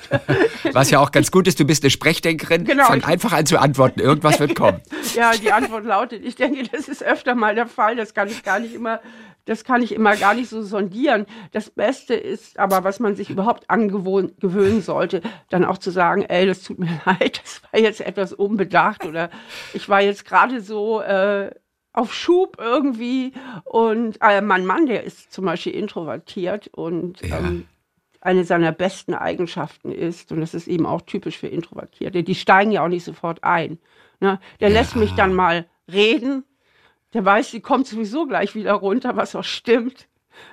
Was 0.74 0.91
ja 0.91 1.00
auch 1.00 1.12
ganz 1.12 1.32
gut 1.32 1.48
ist, 1.48 1.58
du 1.60 1.65
bist 1.65 1.84
eine 1.84 1.91
Sprechdenkerin. 1.91 2.65
Genau. 2.65 2.86
Fang 2.86 3.03
einfach 3.06 3.32
an 3.32 3.46
zu 3.46 3.58
antworten, 3.58 4.01
irgendwas 4.01 4.39
wird 4.39 4.56
kommen. 4.56 4.82
ja, 5.15 5.32
die 5.32 5.51
Antwort 5.53 5.86
lautet, 5.86 6.25
ich 6.25 6.36
denke, 6.36 6.63
das 6.63 6.89
ist 6.89 7.01
öfter 7.01 7.36
mal 7.36 7.56
der 7.56 7.68
Fall, 7.68 7.96
das 7.96 8.13
kann 8.13 8.27
ich 8.27 8.44
gar 8.44 8.60
nicht 8.60 8.74
immer, 8.74 9.00
das 9.46 9.63
kann 9.63 9.82
ich 9.82 9.94
immer 9.94 10.18
gar 10.18 10.34
nicht 10.34 10.50
so 10.50 10.62
sondieren. 10.62 11.25
Das 11.53 11.70
Beste 11.70 12.15
ist 12.15 12.60
aber, 12.60 12.84
was 12.84 13.00
man 13.00 13.15
sich 13.15 13.29
überhaupt 13.29 13.70
angewöhnen 13.70 14.82
sollte, 14.82 15.22
dann 15.50 15.63
auch 15.63 15.77
zu 15.77 15.91
sagen, 15.91 16.24
ey, 16.24 16.46
das 16.46 16.63
tut 16.63 16.79
mir 16.79 17.00
leid, 17.06 17.41
das 17.41 17.62
war 17.72 17.79
jetzt 17.79 18.01
etwas 18.01 18.34
unbedacht 18.34 19.06
oder 19.06 19.29
ich 19.74 19.88
war 19.88 20.01
jetzt 20.01 20.25
gerade 20.25 20.60
so... 20.60 21.01
Äh, 21.01 21.51
auf 22.00 22.13
Schub 22.13 22.58
irgendwie. 22.60 23.34
Und 23.65 24.18
äh, 24.22 24.41
mein 24.41 24.65
Mann, 24.65 24.86
der 24.86 25.03
ist 25.03 25.32
zum 25.32 25.46
Beispiel 25.46 25.74
introvertiert 25.74 26.68
und 26.68 27.22
ja. 27.22 27.39
ähm, 27.39 27.68
eine 28.22 28.44
seiner 28.44 28.72
besten 28.72 29.13
Eigenschaften 29.13 29.91
ist, 29.91 30.32
und 30.32 30.41
das 30.41 30.53
ist 30.53 30.68
eben 30.68 30.86
auch 30.86 31.01
typisch 31.01 31.38
für 31.38 31.48
Introvertierte, 31.48 32.24
die 32.24 32.36
steigen 32.36 32.72
ja 32.72 32.84
auch 32.84 32.89
nicht 32.89 33.03
sofort 33.03 33.44
ein. 33.44 33.79
Ne? 34.20 34.39
Der 34.60 34.70
ja. 34.70 34.79
lässt 34.79 34.96
mich 34.96 35.13
dann 35.13 35.34
mal 35.34 35.68
reden, 35.91 36.44
der 37.13 37.25
weiß, 37.25 37.51
die 37.51 37.62
kommt 37.62 37.88
sowieso 37.88 38.27
gleich 38.27 38.56
wieder 38.56 38.74
runter, 38.74 39.15
was 39.15 39.36
auch 39.36 39.44
stimmt. 39.44 40.08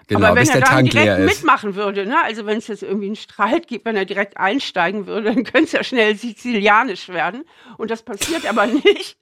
Genau, 0.09 0.29
Aber 0.29 0.37
wenn 0.37 0.49
er 0.49 0.61
dann 0.61 0.87
direkt 0.87 1.21
mitmachen 1.21 1.75
würde, 1.77 2.07
ne? 2.07 2.17
also 2.25 2.47
wenn 2.47 2.59
es 2.59 2.67
jetzt 2.67 2.83
irgendwie 2.83 3.07
einen 3.07 3.17
Streit 3.17 3.69
gibt, 3.69 3.85
wenn 3.85 3.97
er 3.97 4.05
direkt 4.05 4.37
einsteigen 4.37 5.07
würde, 5.07 5.25
dann 5.35 5.45
könnte 5.45 5.65
es 5.65 5.73
ja 5.73 5.85
schnell 5.85 6.17
sizilianisch 6.17 7.09
werden. 7.09 7.45
Und 7.79 7.91
das 7.91 8.03
passiert 8.03 8.47
aber 8.47 8.67
nicht. 8.85 9.17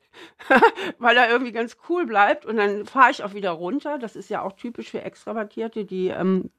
weil 0.98 1.16
er 1.16 1.30
irgendwie 1.30 1.52
ganz 1.52 1.76
cool 1.88 2.06
bleibt. 2.06 2.46
Und 2.46 2.56
dann 2.56 2.86
fahre 2.86 3.10
ich 3.10 3.24
auch 3.24 3.34
wieder 3.34 3.50
runter. 3.50 3.98
Das 3.98 4.16
ist 4.16 4.30
ja 4.30 4.42
auch 4.42 4.52
typisch 4.52 4.90
für 4.90 5.02
Extravertierte, 5.02 5.84
die 5.84 6.08
ähm, 6.08 6.50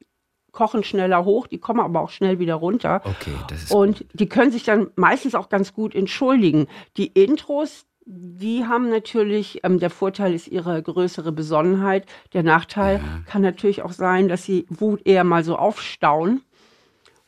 kochen 0.55 0.83
schneller 0.83 1.25
hoch, 1.25 1.45
die 1.45 1.59
kommen 1.59 1.81
aber 1.81 2.01
auch 2.01 2.09
schnell 2.09 2.39
wieder 2.39 2.55
runter. 2.55 3.01
Okay, 3.03 3.35
das 3.49 3.63
ist 3.63 3.71
Und 3.71 3.99
gut. 3.99 4.07
die 4.13 4.27
können 4.27 4.51
sich 4.51 4.63
dann 4.63 4.89
meistens 4.95 5.35
auch 5.35 5.49
ganz 5.49 5.73
gut 5.73 5.93
entschuldigen. 5.93 6.67
Die 6.97 7.07
Intros, 7.07 7.85
die 8.05 8.65
haben 8.65 8.89
natürlich, 8.89 9.63
ähm, 9.63 9.79
der 9.79 9.91
Vorteil 9.91 10.33
ist 10.33 10.47
ihre 10.47 10.81
größere 10.81 11.31
Besonnenheit. 11.31 12.05
Der 12.33 12.41
Nachteil 12.41 12.97
ja. 12.97 13.21
kann 13.27 13.43
natürlich 13.43 13.83
auch 13.83 13.91
sein, 13.91 14.27
dass 14.27 14.43
sie 14.43 14.65
Wut 14.69 15.05
eher 15.05 15.23
mal 15.23 15.43
so 15.43 15.57
aufstauen 15.57 16.41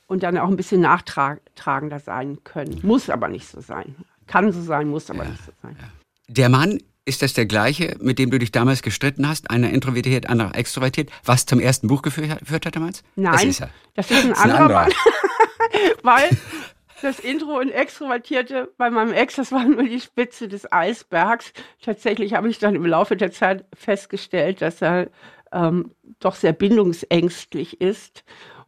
und 0.08 0.24
dann 0.24 0.38
auch 0.38 0.48
ein 0.48 0.56
bisschen 0.56 0.82
nachtragender 0.82 2.00
sein 2.00 2.44
können. 2.44 2.80
Muss 2.82 3.10
aber 3.10 3.28
nicht 3.28 3.48
so 3.48 3.60
sein. 3.60 3.96
Kann 4.26 4.52
so 4.52 4.62
sein, 4.62 4.88
muss 4.88 5.10
aber 5.10 5.24
ja. 5.24 5.30
nicht 5.30 5.46
so 5.46 5.52
sein. 5.62 5.76
Ja. 5.80 5.88
Der 6.28 6.50
Mann, 6.50 6.80
ist 7.06 7.22
das 7.22 7.34
der 7.34 7.46
gleiche, 7.46 7.96
mit 8.02 8.20
dem 8.20 8.32
du 8.32 8.38
dich 8.38 8.52
damals 8.52 8.82
gestritten 8.82 9.28
hast? 9.28 9.50
Einer 9.50 9.70
introvertiert, 9.70 10.28
anderer 10.28 10.56
extrovertiert, 10.56 11.10
was 11.24 11.46
zum 11.46 11.62
ersten 11.62 11.88
Buch 11.88 12.02
geführt, 12.02 12.66
hat 12.66 12.76
damals? 12.76 13.04
Nein, 13.16 13.34
das 13.34 13.44
ist, 13.46 13.62
er. 13.62 13.70
Das 13.94 14.12
ist 14.12 14.24
ein 14.24 14.30
das 14.30 14.38
ist 14.38 14.44
anderer, 14.44 14.68
Mann. 14.68 14.92
Weil 16.04 16.30
das 17.02 17.20
Intro 17.20 17.60
und 17.60 17.70
Extrovertierte 17.70 18.74
bei 18.78 18.90
meinem 18.90 19.14
Ex, 19.14 19.36
das 19.36 19.54
war 19.54 19.64
nur 19.64 19.84
die 19.84 20.02
Spitze 20.02 20.50
des 20.50 20.70
Eisbergs. 20.70 21.54
Tatsächlich 21.82 22.34
habe 22.34 22.50
ich 22.50 22.60
dann 22.60 22.76
im 22.76 22.86
Laufe 22.86 23.16
der 23.16 23.32
Zeit 23.32 23.64
festgestellt, 23.74 24.62
dass 24.62 24.82
er 24.82 25.10
ähm, 25.54 25.92
doch 26.20 26.36
sehr 26.36 26.52
bindungsängstlich 26.52 27.80
ist 27.80 28.26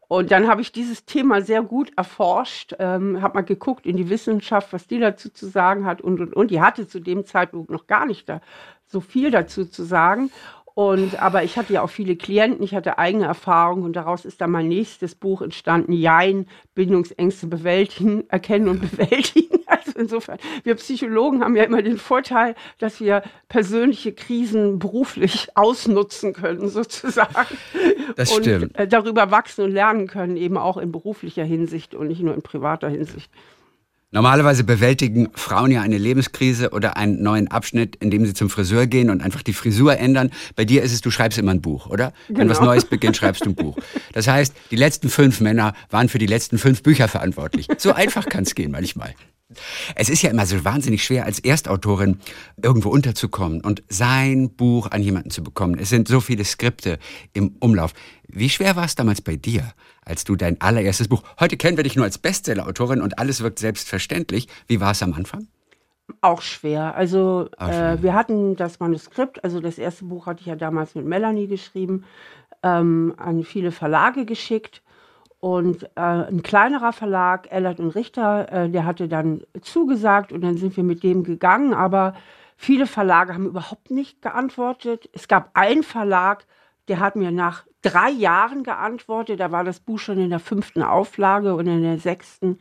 und 0.09 0.31
dann 0.31 0.47
habe 0.47 0.61
ich 0.61 0.71
dieses 0.71 1.05
Thema 1.05 1.43
sehr 1.43 1.61
gut 1.61 1.91
erforscht, 1.95 2.73
ähm, 2.79 3.21
habe 3.21 3.35
mal 3.35 3.43
geguckt 3.43 3.85
in 3.85 3.95
die 3.95 4.09
Wissenschaft, 4.09 4.73
was 4.73 4.87
die 4.87 4.97
dazu 4.97 5.29
zu 5.29 5.45
sagen 5.45 5.85
hat 5.85 6.01
und, 6.01 6.19
und, 6.19 6.35
und. 6.35 6.49
Die 6.49 6.61
hatte 6.61 6.87
zu 6.87 6.99
dem 6.99 7.25
Zeitpunkt 7.25 7.69
noch 7.69 7.85
gar 7.85 8.07
nicht 8.07 8.27
da 8.27 8.41
so 8.87 9.01
viel 9.01 9.29
dazu 9.29 9.65
zu 9.65 9.83
sagen. 9.83 10.31
Und, 10.73 11.21
aber 11.21 11.43
ich 11.43 11.57
hatte 11.57 11.73
ja 11.73 11.83
auch 11.83 11.91
viele 11.91 12.15
Klienten, 12.15 12.63
ich 12.63 12.73
hatte 12.73 12.97
eigene 12.97 13.25
Erfahrungen 13.25 13.83
und 13.83 13.93
daraus 13.93 14.25
ist 14.25 14.41
dann 14.41 14.49
mein 14.49 14.67
nächstes 14.67 15.13
Buch 15.13 15.43
entstanden, 15.43 15.93
Jein, 15.93 16.47
Bindungsängste 16.73 17.45
bewältigen, 17.45 18.27
erkennen 18.29 18.67
und 18.67 18.81
bewältigen. 18.81 19.59
Insofern, 19.99 20.37
wir 20.63 20.75
Psychologen 20.75 21.43
haben 21.43 21.55
ja 21.55 21.63
immer 21.63 21.81
den 21.81 21.97
Vorteil, 21.97 22.55
dass 22.79 23.01
wir 23.01 23.21
persönliche 23.49 24.13
Krisen 24.13 24.79
beruflich 24.79 25.49
ausnutzen 25.55 26.33
können, 26.33 26.69
sozusagen. 26.69 27.57
Das 28.15 28.33
stimmt. 28.33 28.63
Und 28.63 28.75
äh, 28.77 28.87
darüber 28.87 29.29
wachsen 29.29 29.65
und 29.65 29.71
lernen 29.71 30.07
können, 30.07 30.37
eben 30.37 30.57
auch 30.57 30.77
in 30.77 30.91
beruflicher 30.91 31.43
Hinsicht 31.43 31.95
und 31.95 32.07
nicht 32.07 32.21
nur 32.21 32.33
in 32.33 32.41
privater 32.41 32.87
Hinsicht. 32.87 33.29
Normalerweise 34.11 34.63
bewältigen 34.63 35.29
Frauen 35.35 35.69
ja 35.69 35.83
eine 35.83 35.99
Lebenskrise 35.99 36.71
oder 36.71 36.97
einen 36.97 37.21
neuen 37.21 37.47
Abschnitt, 37.49 37.95
indem 37.97 38.25
sie 38.25 38.33
zum 38.33 38.49
Friseur 38.49 38.87
gehen 38.87 39.11
und 39.11 39.21
einfach 39.21 39.43
die 39.43 39.53
Frisur 39.53 39.97
ändern. 39.97 40.31
Bei 40.55 40.65
dir 40.65 40.81
ist 40.81 40.93
es, 40.93 41.01
du 41.01 41.11
schreibst 41.11 41.37
immer 41.37 41.51
ein 41.51 41.61
Buch, 41.61 41.85
oder? 41.85 42.11
Genau. 42.27 42.39
Wenn 42.39 42.49
was. 42.49 42.59
Neues 42.59 42.85
beginnt, 42.85 43.17
schreibst 43.17 43.45
du 43.45 43.51
ein 43.51 43.55
Buch. 43.55 43.77
Das 44.13 44.27
heißt, 44.27 44.55
die 44.71 44.75
letzten 44.77 45.09
fünf 45.09 45.41
Männer 45.41 45.75
waren 45.91 46.09
für 46.09 46.17
die 46.17 46.25
letzten 46.25 46.57
fünf 46.57 46.81
Bücher 46.81 47.07
verantwortlich. 47.07 47.67
So 47.77 47.93
einfach 47.93 48.25
kann 48.25 48.45
es 48.45 48.55
gehen 48.55 48.71
manchmal. 48.71 49.13
Es 49.95 50.09
ist 50.09 50.21
ja 50.23 50.31
immer 50.31 50.45
so 50.45 50.63
wahnsinnig 50.63 51.03
schwer, 51.03 51.25
als 51.25 51.39
Erstautorin 51.39 52.19
irgendwo 52.61 52.89
unterzukommen 52.89 53.61
und 53.61 53.83
sein 53.89 54.49
Buch 54.49 54.89
an 54.91 55.03
jemanden 55.03 55.29
zu 55.29 55.43
bekommen. 55.43 55.77
Es 55.79 55.89
sind 55.89 56.07
so 56.07 56.19
viele 56.19 56.45
Skripte 56.45 56.99
im 57.33 57.55
Umlauf. 57.59 57.93
Wie 58.27 58.49
schwer 58.49 58.75
war 58.75 58.85
es 58.85 58.95
damals 58.95 59.21
bei 59.21 59.35
dir, 59.35 59.73
als 60.09 60.23
du 60.23 60.35
dein 60.35 60.59
allererstes 60.59 61.07
Buch, 61.07 61.23
heute 61.39 61.55
kennen 61.55 61.77
wir 61.77 61.83
dich 61.83 61.95
nur 61.95 62.05
als 62.05 62.17
Bestsellerautorin 62.17 63.01
und 63.01 63.19
alles 63.19 63.41
wirkt 63.41 63.59
selbstverständlich. 63.59 64.47
Wie 64.67 64.81
war 64.81 64.91
es 64.91 65.03
am 65.03 65.13
Anfang? 65.13 65.47
Auch 66.21 66.41
schwer. 66.41 66.95
Also 66.95 67.49
Auch 67.57 67.67
schwer. 67.67 67.93
Äh, 67.93 68.03
wir 68.03 68.13
hatten 68.13 68.55
das 68.55 68.79
Manuskript, 68.79 69.43
also 69.43 69.59
das 69.59 69.77
erste 69.77 70.05
Buch 70.05 70.25
hatte 70.25 70.41
ich 70.41 70.47
ja 70.47 70.55
damals 70.55 70.95
mit 70.95 71.05
Melanie 71.05 71.47
geschrieben, 71.47 72.05
ähm, 72.63 73.13
an 73.17 73.43
viele 73.43 73.71
Verlage 73.71 74.25
geschickt. 74.25 74.81
Und 75.39 75.83
äh, 75.95 76.01
ein 76.01 76.43
kleinerer 76.43 76.91
Verlag, 76.91 77.49
Ellert 77.49 77.79
und 77.79 77.91
Richter, 77.91 78.51
äh, 78.51 78.69
der 78.69 78.85
hatte 78.85 79.07
dann 79.07 79.43
zugesagt 79.61 80.33
und 80.33 80.41
dann 80.41 80.57
sind 80.57 80.75
wir 80.75 80.83
mit 80.83 81.01
dem 81.01 81.23
gegangen. 81.23 81.73
Aber 81.73 82.13
viele 82.57 82.87
Verlage 82.87 83.33
haben 83.33 83.45
überhaupt 83.45 83.89
nicht 83.89 84.21
geantwortet. 84.21 85.09
Es 85.13 85.29
gab 85.29 85.51
einen 85.53 85.83
Verlag, 85.83 86.45
der 86.89 86.99
hat 86.99 87.15
mir 87.15 87.31
nach 87.31 87.63
drei 87.81 88.09
Jahren 88.09 88.63
geantwortet. 88.63 89.39
Da 89.39 89.51
war 89.51 89.63
das 89.63 89.79
Buch 89.79 89.99
schon 89.99 90.19
in 90.19 90.29
der 90.29 90.39
fünften 90.39 90.83
Auflage 90.83 91.55
und 91.55 91.67
in 91.67 91.81
der 91.81 91.97
sechsten. 91.97 92.59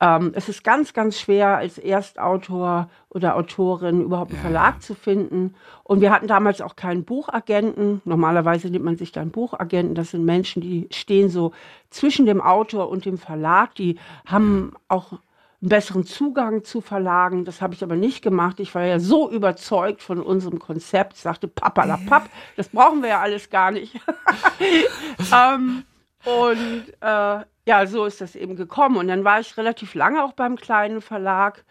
Ähm, 0.00 0.32
es 0.34 0.48
ist 0.48 0.64
ganz, 0.64 0.94
ganz 0.94 1.20
schwer, 1.20 1.56
als 1.56 1.78
Erstautor 1.78 2.90
oder 3.08 3.36
Autorin 3.36 4.02
überhaupt 4.02 4.32
einen 4.32 4.38
ja. 4.38 4.42
Verlag 4.42 4.82
zu 4.82 4.94
finden. 4.94 5.54
Und 5.84 6.00
wir 6.00 6.10
hatten 6.10 6.26
damals 6.26 6.60
auch 6.60 6.74
keinen 6.74 7.04
Buchagenten. 7.04 8.02
Normalerweise 8.04 8.68
nimmt 8.68 8.84
man 8.84 8.96
sich 8.96 9.12
dann 9.12 9.30
Buchagenten. 9.30 9.94
Das 9.94 10.10
sind 10.10 10.24
Menschen, 10.24 10.60
die 10.60 10.88
stehen 10.90 11.28
so 11.28 11.52
zwischen 11.90 12.26
dem 12.26 12.40
Autor 12.40 12.88
und 12.88 13.04
dem 13.04 13.16
Verlag. 13.16 13.76
Die 13.76 13.96
haben 14.26 14.72
auch 14.88 15.20
einen 15.62 15.68
besseren 15.68 16.04
Zugang 16.04 16.64
zu 16.64 16.80
Verlagen. 16.80 17.44
Das 17.44 17.62
habe 17.62 17.74
ich 17.74 17.82
aber 17.84 17.94
nicht 17.94 18.22
gemacht. 18.22 18.58
Ich 18.58 18.74
war 18.74 18.84
ja 18.84 18.98
so 18.98 19.30
überzeugt 19.30 20.02
von 20.02 20.20
unserem 20.20 20.58
Konzept. 20.58 21.14
Ich 21.14 21.20
sagte, 21.20 21.46
Papa 21.46 21.84
la 21.84 21.96
Papp, 21.96 22.28
das 22.56 22.68
brauchen 22.68 23.00
wir 23.00 23.10
ja 23.10 23.20
alles 23.20 23.48
gar 23.48 23.70
nicht. 23.70 23.94
ähm, 25.32 25.84
und 26.24 26.94
äh, 27.00 27.44
ja, 27.64 27.86
so 27.86 28.04
ist 28.04 28.20
das 28.20 28.34
eben 28.34 28.56
gekommen. 28.56 28.96
Und 28.96 29.06
dann 29.06 29.24
war 29.24 29.38
ich 29.38 29.56
relativ 29.56 29.94
lange 29.94 30.24
auch 30.24 30.32
beim 30.32 30.56
kleinen 30.56 31.00
Verlag. 31.00 31.64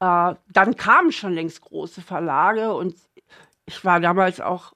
Äh, 0.00 0.34
dann 0.52 0.76
kamen 0.76 1.12
schon 1.12 1.34
längst 1.34 1.60
große 1.60 2.00
Verlage 2.00 2.72
und 2.72 2.96
ich 3.66 3.84
war 3.84 4.00
damals 4.00 4.40
auch 4.40 4.72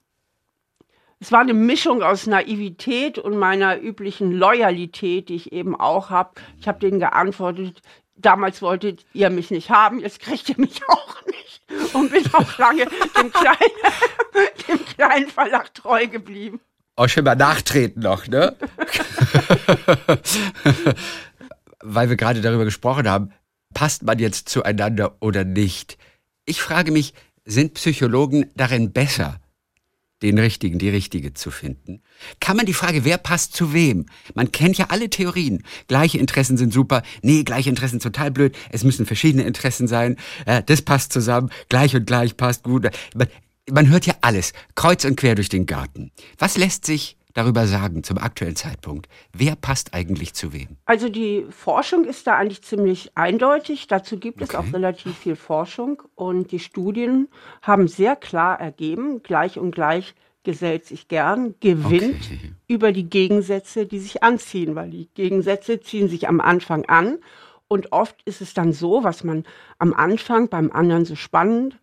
es 1.21 1.33
war 1.33 1.41
eine 1.41 1.53
Mischung 1.53 2.01
aus 2.01 2.27
Naivität 2.27 3.19
und 3.19 3.37
meiner 3.37 3.81
üblichen 3.81 4.31
Loyalität, 4.31 5.27
die 5.27 5.35
ich 5.35 5.51
eben 5.51 5.77
auch 5.77 6.09
habe. 6.09 6.29
Ich 6.61 6.67
habe 6.69 6.79
denen 6.79 6.99
geantwortet, 6.99 7.81
damals 8.21 8.61
wolltet 8.61 9.05
ihr 9.13 9.29
mich 9.29 9.51
nicht 9.51 9.69
haben, 9.69 9.99
jetzt 9.99 10.19
kriegt 10.19 10.49
ihr 10.49 10.59
mich 10.59 10.81
auch 10.87 11.25
nicht. 11.25 11.61
Und 11.93 12.11
bin 12.11 12.23
auch 12.33 12.57
lange 12.57 12.85
dem 12.85 13.31
kleinen, 13.31 13.57
dem 14.67 14.85
kleinen 14.85 15.27
Verlag 15.29 15.73
treu 15.73 16.07
geblieben. 16.07 16.59
Auch 16.95 17.07
schon 17.07 17.23
mal 17.23 17.35
nachtreten 17.35 18.01
noch, 18.01 18.27
ne? 18.27 18.55
Weil 21.81 22.09
wir 22.09 22.17
gerade 22.17 22.41
darüber 22.41 22.65
gesprochen 22.65 23.07
haben, 23.07 23.31
passt 23.73 24.03
man 24.03 24.19
jetzt 24.19 24.49
zueinander 24.49 25.15
oder 25.21 25.45
nicht? 25.45 25.97
Ich 26.45 26.61
frage 26.61 26.91
mich, 26.91 27.13
sind 27.45 27.75
Psychologen 27.75 28.51
darin 28.55 28.91
besser, 28.91 29.39
den 30.21 30.37
richtigen, 30.37 30.79
die 30.79 30.89
richtige 30.89 31.33
zu 31.33 31.51
finden? 31.51 32.01
Kann 32.39 32.57
man 32.57 32.65
die 32.65 32.73
Frage, 32.73 33.05
wer 33.05 33.17
passt 33.17 33.55
zu 33.55 33.73
wem? 33.73 34.05
Man 34.33 34.51
kennt 34.51 34.77
ja 34.77 34.87
alle 34.89 35.09
Theorien. 35.09 35.63
Gleiche 35.87 36.17
Interessen 36.17 36.57
sind 36.57 36.73
super. 36.73 37.03
Nee, 37.21 37.43
gleiche 37.43 37.69
Interessen 37.69 37.99
total 37.99 38.31
blöd. 38.31 38.55
Es 38.71 38.83
müssen 38.83 39.05
verschiedene 39.05 39.43
Interessen 39.43 39.87
sein. 39.87 40.17
Äh, 40.45 40.63
das 40.65 40.81
passt 40.81 41.13
zusammen. 41.13 41.49
Gleich 41.69 41.95
und 41.95 42.05
gleich 42.05 42.37
passt 42.37 42.63
gut. 42.63 42.89
Man, 43.15 43.27
man 43.71 43.89
hört 43.89 44.05
ja 44.05 44.15
alles. 44.21 44.53
Kreuz 44.75 45.05
und 45.05 45.15
quer 45.15 45.35
durch 45.35 45.49
den 45.49 45.65
Garten. 45.65 46.11
Was 46.37 46.57
lässt 46.57 46.85
sich 46.85 47.18
darüber 47.39 47.67
sagen 47.67 48.03
zum 48.03 48.17
aktuellen 48.17 48.57
Zeitpunkt? 48.57 49.07
Wer 49.31 49.55
passt 49.55 49.93
eigentlich 49.93 50.33
zu 50.33 50.51
wem? 50.51 50.77
Also 50.85 51.07
die 51.07 51.45
Forschung 51.49 52.03
ist 52.03 52.27
da 52.27 52.35
eigentlich 52.35 52.63
ziemlich 52.63 53.11
eindeutig. 53.15 53.87
Dazu 53.87 54.17
gibt 54.19 54.41
es 54.41 54.53
Okay. 54.53 54.57
auch 54.57 54.73
relativ 54.73 55.17
viel 55.17 55.37
Forschung 55.37 56.03
und 56.15 56.51
die 56.51 56.59
Studien 56.59 57.29
haben 57.61 57.87
sehr 57.87 58.15
klar 58.17 58.59
ergeben, 58.59 59.23
gleich 59.23 59.57
und 59.57 59.71
gleich 59.71 60.15
gesellt 60.43 60.85
sich 60.85 61.07
gern, 61.07 61.55
gewinnt 61.61 62.15
Okay. 62.15 62.53
über 62.67 62.91
die 62.91 63.09
Gegensätze, 63.09 63.85
die 63.85 63.99
sich 63.99 64.21
anziehen, 64.21 64.75
weil 64.75 64.89
die 64.89 65.09
Gegensätze 65.13 65.79
ziehen 65.79 66.09
sich 66.09 66.27
am 66.27 66.41
Anfang 66.41 66.85
an 66.85 67.19
und 67.69 67.91
oft 67.93 68.21
ist 68.25 68.41
es 68.41 68.53
dann 68.53 68.73
so, 68.73 69.03
was 69.03 69.23
man 69.23 69.45
am 69.77 69.93
Anfang 69.93 70.49
beim 70.49 70.71
anderen 70.71 71.05
so 71.05 71.15
spannend 71.15 71.79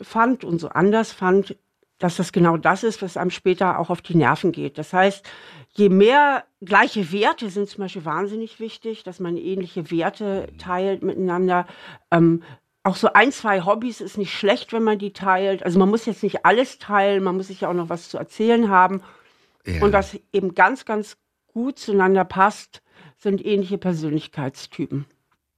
fand 0.00 0.44
und 0.44 0.60
so 0.60 0.68
anders 0.68 1.12
fand, 1.12 1.56
dass 1.98 2.16
das 2.16 2.32
genau 2.32 2.56
das 2.56 2.84
ist, 2.84 3.02
was 3.02 3.16
einem 3.16 3.30
später 3.30 3.78
auch 3.78 3.90
auf 3.90 4.02
die 4.02 4.16
Nerven 4.16 4.52
geht. 4.52 4.78
Das 4.78 4.92
heißt, 4.92 5.24
je 5.72 5.88
mehr 5.88 6.44
gleiche 6.60 7.12
Werte 7.12 7.50
sind 7.50 7.68
zum 7.68 7.82
Beispiel 7.82 8.04
wahnsinnig 8.04 8.60
wichtig, 8.60 9.02
dass 9.02 9.20
man 9.20 9.36
ähnliche 9.36 9.90
Werte 9.90 10.48
teilt 10.58 11.02
miteinander. 11.02 11.66
Ähm, 12.10 12.42
auch 12.84 12.96
so 12.96 13.12
ein, 13.12 13.32
zwei 13.32 13.64
Hobbys 13.64 14.00
ist 14.00 14.16
nicht 14.16 14.32
schlecht, 14.32 14.72
wenn 14.72 14.84
man 14.84 14.98
die 14.98 15.12
teilt. 15.12 15.62
Also 15.64 15.78
man 15.78 15.90
muss 15.90 16.06
jetzt 16.06 16.22
nicht 16.22 16.46
alles 16.46 16.78
teilen, 16.78 17.22
man 17.22 17.36
muss 17.36 17.48
sich 17.48 17.62
ja 17.62 17.68
auch 17.68 17.74
noch 17.74 17.88
was 17.88 18.08
zu 18.08 18.16
erzählen 18.16 18.70
haben. 18.70 19.02
Ja. 19.66 19.82
Und 19.82 19.92
was 19.92 20.18
eben 20.32 20.54
ganz, 20.54 20.84
ganz 20.84 21.18
gut 21.48 21.78
zueinander 21.78 22.24
passt, 22.24 22.82
sind 23.16 23.44
ähnliche 23.44 23.78
Persönlichkeitstypen. 23.78 25.04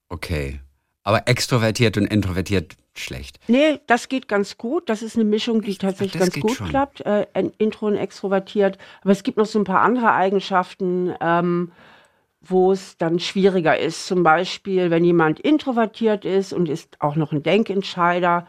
Okay. 0.09 0.59
Aber 1.03 1.27
extrovertiert 1.27 1.97
und 1.97 2.05
introvertiert 2.05 2.75
schlecht. 2.93 3.39
Nee, 3.47 3.79
das 3.87 4.09
geht 4.09 4.27
ganz 4.27 4.57
gut. 4.57 4.89
Das 4.89 5.01
ist 5.01 5.15
eine 5.15 5.23
Mischung, 5.25 5.61
die 5.61 5.75
tatsächlich 5.75 6.21
ganz 6.21 6.39
gut 6.39 6.51
schon. 6.51 6.69
klappt. 6.69 7.01
Äh, 7.01 7.25
Intro 7.57 7.87
und 7.87 7.95
extrovertiert. 7.95 8.77
Aber 9.01 9.11
es 9.11 9.23
gibt 9.23 9.37
noch 9.37 9.45
so 9.45 9.59
ein 9.59 9.63
paar 9.63 9.81
andere 9.81 10.11
Eigenschaften, 10.11 11.13
ähm, 11.21 11.71
wo 12.41 12.71
es 12.71 12.97
dann 12.97 13.19
schwieriger 13.19 13.77
ist. 13.77 14.07
Zum 14.07 14.23
Beispiel, 14.23 14.89
wenn 14.91 15.03
jemand 15.03 15.39
introvertiert 15.39 16.25
ist 16.25 16.53
und 16.53 16.69
ist 16.69 16.97
auch 16.99 17.15
noch 17.15 17.31
ein 17.31 17.43
Denkentscheider. 17.43 18.47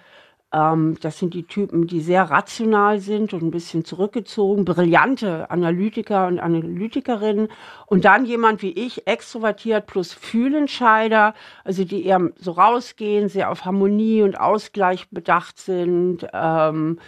Ähm, 0.53 0.97
das 1.01 1.19
sind 1.19 1.35
die 1.35 1.45
Typen, 1.45 1.87
die 1.87 2.01
sehr 2.01 2.25
rational 2.25 3.01
sind 3.01 3.33
und 3.33 3.43
ein 3.43 3.51
bisschen 3.51 3.85
zurückgezogen, 3.85 4.65
brillante 4.65 5.51
Analytiker 5.51 6.27
und 6.27 6.39
Analytikerinnen. 6.39 7.49
Und 7.87 8.05
dann 8.05 8.25
jemand 8.27 8.63
wie 8.63 8.73
ich, 8.73 9.07
extrovertiert 9.07 9.87
plus 9.87 10.13
Fühlentscheider, 10.13 11.35
also 11.65 11.85
die 11.85 12.05
eher 12.05 12.31
so 12.37 12.53
rausgehen, 12.53 13.29
sehr 13.29 13.51
auf 13.51 13.65
Harmonie 13.65 14.23
und 14.23 14.39
Ausgleich 14.39 15.09
bedacht 15.11 15.59
sind. 15.59 16.27
Ähm, 16.33 16.99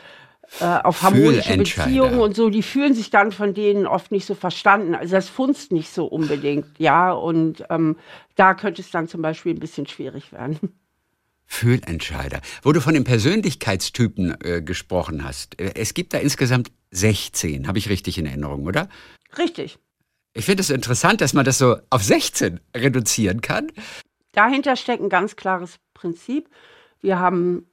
äh, 0.61 0.65
auf 0.65 1.03
harmonische. 1.03 1.57
Beziehungen 1.57 2.21
und 2.21 2.37
so, 2.37 2.51
die 2.51 2.63
fühlen 2.63 2.95
sich 2.95 3.11
dann 3.11 3.33
von 3.33 3.55
denen 3.55 3.87
oft 3.87 4.13
nicht 4.13 4.27
so 4.27 4.35
verstanden. 4.35 4.95
Also 4.95 5.17
das 5.17 5.29
funzt 5.29 5.73
nicht 5.73 5.91
so 5.91 6.07
unbedingt, 6.07 6.67
ja. 6.79 7.13
Und 7.13 7.65
ähm, 7.71 7.97
da 8.37 8.55
könnte 8.55 8.83
es 8.83 8.91
dann 8.91 9.09
zum 9.09 9.23
Beispiel 9.23 9.55
ein 9.55 9.59
bisschen 9.59 9.87
schwierig 9.87 10.33
werden. 10.33 10.59
Fühlentscheider. 11.47 12.41
Wo 12.63 12.73
du 12.73 12.81
von 12.81 12.95
den 12.95 13.05
Persönlichkeitstypen 13.05 14.37
äh, 14.43 14.63
gesprochen 14.63 15.25
hast. 15.25 15.61
äh, 15.61 15.73
Es 15.75 15.95
gibt 15.95 16.15
da 16.15 16.19
insgesamt 16.19 16.71
16, 16.91 17.67
habe 17.67 17.79
ich 17.79 17.89
richtig 17.89 18.19
in 18.19 18.27
Erinnerung, 18.27 18.65
oder? 18.65 18.89
Richtig. 19.37 19.79
Ich 20.33 20.45
finde 20.45 20.63
es 20.63 20.71
interessant, 20.71 21.21
dass 21.21 21.33
man 21.33 21.45
das 21.45 21.59
so 21.59 21.77
auf 21.91 22.03
16 22.03 22.61
reduzieren 22.77 23.41
kann. 23.41 23.71
Dahinter 24.33 24.75
steckt 24.77 25.03
ein 25.03 25.09
ganz 25.09 25.37
klares 25.37 25.77
Prinzip. 25.95 26.49
Wir 27.01 27.19
haben 27.19 27.67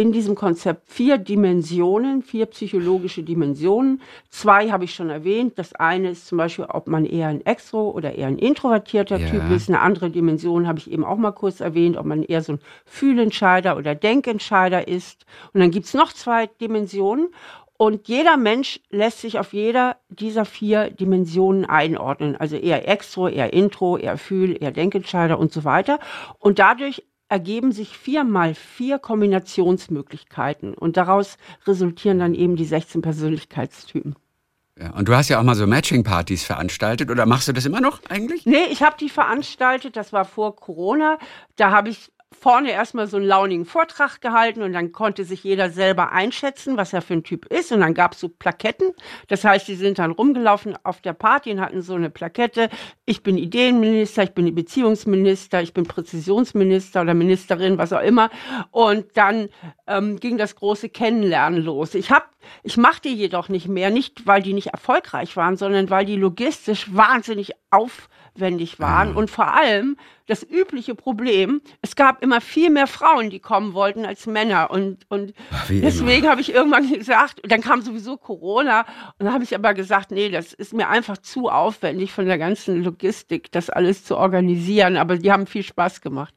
in 0.00 0.12
diesem 0.12 0.34
Konzept 0.34 0.90
vier 0.90 1.18
Dimensionen, 1.18 2.22
vier 2.22 2.46
psychologische 2.46 3.22
Dimensionen. 3.22 4.00
Zwei 4.30 4.70
habe 4.70 4.84
ich 4.84 4.94
schon 4.94 5.10
erwähnt. 5.10 5.58
Das 5.58 5.74
eine 5.74 6.08
ist 6.08 6.26
zum 6.26 6.38
Beispiel, 6.38 6.64
ob 6.64 6.86
man 6.86 7.04
eher 7.04 7.28
ein 7.28 7.44
Extro 7.44 7.90
oder 7.90 8.14
eher 8.14 8.28
ein 8.28 8.38
introvertierter 8.38 9.18
Ja. 9.18 9.28
Typ 9.28 9.50
ist. 9.50 9.68
Eine 9.68 9.80
andere 9.80 10.08
Dimension 10.08 10.66
habe 10.66 10.78
ich 10.78 10.90
eben 10.90 11.04
auch 11.04 11.18
mal 11.18 11.32
kurz 11.32 11.60
erwähnt, 11.60 11.98
ob 11.98 12.06
man 12.06 12.22
eher 12.22 12.40
so 12.40 12.54
ein 12.54 12.60
Fühlentscheider 12.86 13.76
oder 13.76 13.94
Denkentscheider 13.94 14.88
ist. 14.88 15.26
Und 15.52 15.60
dann 15.60 15.70
gibt 15.70 15.84
es 15.84 15.92
noch 15.92 16.14
zwei 16.14 16.46
Dimensionen. 16.46 17.28
Und 17.76 18.08
jeder 18.08 18.38
Mensch 18.38 18.80
lässt 18.88 19.20
sich 19.20 19.38
auf 19.38 19.52
jeder 19.52 19.96
dieser 20.08 20.46
vier 20.46 20.88
Dimensionen 20.88 21.66
einordnen. 21.66 22.36
Also 22.36 22.56
eher 22.56 22.88
Extro, 22.88 23.28
eher 23.28 23.52
Intro, 23.52 23.98
eher 23.98 24.16
Fühl, 24.16 24.56
eher 24.62 24.70
Denkentscheider 24.70 25.38
und 25.38 25.52
so 25.52 25.64
weiter. 25.64 25.98
Und 26.38 26.58
dadurch 26.58 27.02
ergeben 27.30 27.72
sich 27.72 27.96
vier 27.96 28.24
mal 28.24 28.54
vier 28.54 28.98
Kombinationsmöglichkeiten. 28.98 30.74
Und 30.74 30.98
daraus 30.98 31.38
resultieren 31.66 32.18
dann 32.18 32.34
eben 32.34 32.56
die 32.56 32.66
16 32.66 33.00
Persönlichkeitstypen. 33.00 34.16
Ja, 34.78 34.90
und 34.90 35.08
du 35.08 35.14
hast 35.14 35.28
ja 35.28 35.38
auch 35.38 35.42
mal 35.42 35.54
so 35.54 35.66
Matching-Partys 35.66 36.42
veranstaltet, 36.44 37.10
oder 37.10 37.26
machst 37.26 37.48
du 37.48 37.52
das 37.52 37.66
immer 37.66 37.80
noch 37.80 38.00
eigentlich? 38.08 38.46
Nee, 38.46 38.64
ich 38.70 38.82
habe 38.82 38.96
die 38.98 39.08
veranstaltet, 39.08 39.96
das 39.96 40.12
war 40.12 40.24
vor 40.24 40.56
Corona. 40.56 41.18
Da 41.56 41.70
habe 41.70 41.90
ich 41.90 42.10
vorne 42.40 42.72
erstmal 42.72 43.06
so 43.06 43.18
einen 43.18 43.26
launigen 43.26 43.66
Vortrag 43.66 44.20
gehalten 44.20 44.62
und 44.62 44.72
dann 44.72 44.92
konnte 44.92 45.24
sich 45.24 45.44
jeder 45.44 45.68
selber 45.68 46.12
einschätzen, 46.12 46.78
was 46.78 46.92
er 46.94 47.02
für 47.02 47.12
ein 47.14 47.22
Typ 47.22 47.44
ist. 47.46 47.70
Und 47.70 47.80
dann 47.80 47.92
gab 47.92 48.14
es 48.14 48.20
so 48.20 48.30
Plaketten. 48.30 48.92
Das 49.28 49.44
heißt, 49.44 49.68
die 49.68 49.74
sind 49.74 49.98
dann 49.98 50.10
rumgelaufen 50.10 50.76
auf 50.82 51.02
der 51.02 51.12
Party 51.12 51.52
und 51.52 51.60
hatten 51.60 51.82
so 51.82 51.94
eine 51.94 52.08
Plakette. 52.08 52.70
Ich 53.04 53.22
bin 53.22 53.36
Ideenminister, 53.36 54.22
ich 54.22 54.32
bin 54.32 54.54
Beziehungsminister, 54.54 55.60
ich 55.60 55.74
bin 55.74 55.84
Präzisionsminister 55.84 57.02
oder 57.02 57.12
Ministerin, 57.12 57.76
was 57.76 57.92
auch 57.92 58.02
immer. 58.02 58.30
Und 58.70 59.16
dann 59.16 59.50
ähm, 59.86 60.18
ging 60.18 60.38
das 60.38 60.56
große 60.56 60.88
Kennenlernen 60.88 61.62
los. 61.62 61.94
Ich 61.94 62.10
habe, 62.10 62.24
ich 62.62 62.78
machte 62.78 63.10
die 63.10 63.14
jedoch 63.14 63.50
nicht 63.50 63.68
mehr, 63.68 63.90
nicht 63.90 64.26
weil 64.26 64.42
die 64.42 64.54
nicht 64.54 64.68
erfolgreich 64.68 65.36
waren, 65.36 65.58
sondern 65.58 65.90
weil 65.90 66.06
die 66.06 66.16
logistisch 66.16 66.94
wahnsinnig 66.94 67.52
aufwendig 68.34 68.78
waren 68.78 69.14
und 69.16 69.30
vor 69.30 69.54
allem 69.54 69.96
das 70.26 70.42
übliche 70.42 70.94
Problem, 70.94 71.60
es 71.82 71.96
gab 71.96 72.22
immer 72.22 72.40
viel 72.40 72.70
mehr 72.70 72.86
Frauen, 72.86 73.30
die 73.30 73.40
kommen 73.40 73.74
wollten 73.74 74.04
als 74.04 74.26
Männer 74.26 74.70
und, 74.70 74.98
und 75.08 75.32
wie 75.68 75.80
deswegen 75.80 76.28
habe 76.28 76.40
ich 76.40 76.54
irgendwann 76.54 76.88
gesagt, 76.92 77.40
dann 77.46 77.60
kam 77.60 77.82
sowieso 77.82 78.16
Corona 78.16 78.80
und 79.18 79.26
dann 79.26 79.32
habe 79.32 79.44
ich 79.44 79.54
aber 79.54 79.74
gesagt, 79.74 80.10
nee, 80.10 80.28
das 80.28 80.52
ist 80.52 80.72
mir 80.72 80.88
einfach 80.88 81.18
zu 81.18 81.48
aufwendig 81.48 82.12
von 82.12 82.26
der 82.26 82.38
ganzen 82.38 82.82
Logistik, 82.82 83.50
das 83.52 83.70
alles 83.70 84.04
zu 84.04 84.16
organisieren, 84.16 84.96
aber 84.96 85.16
die 85.18 85.32
haben 85.32 85.46
viel 85.46 85.62
Spaß 85.62 86.00
gemacht. 86.00 86.34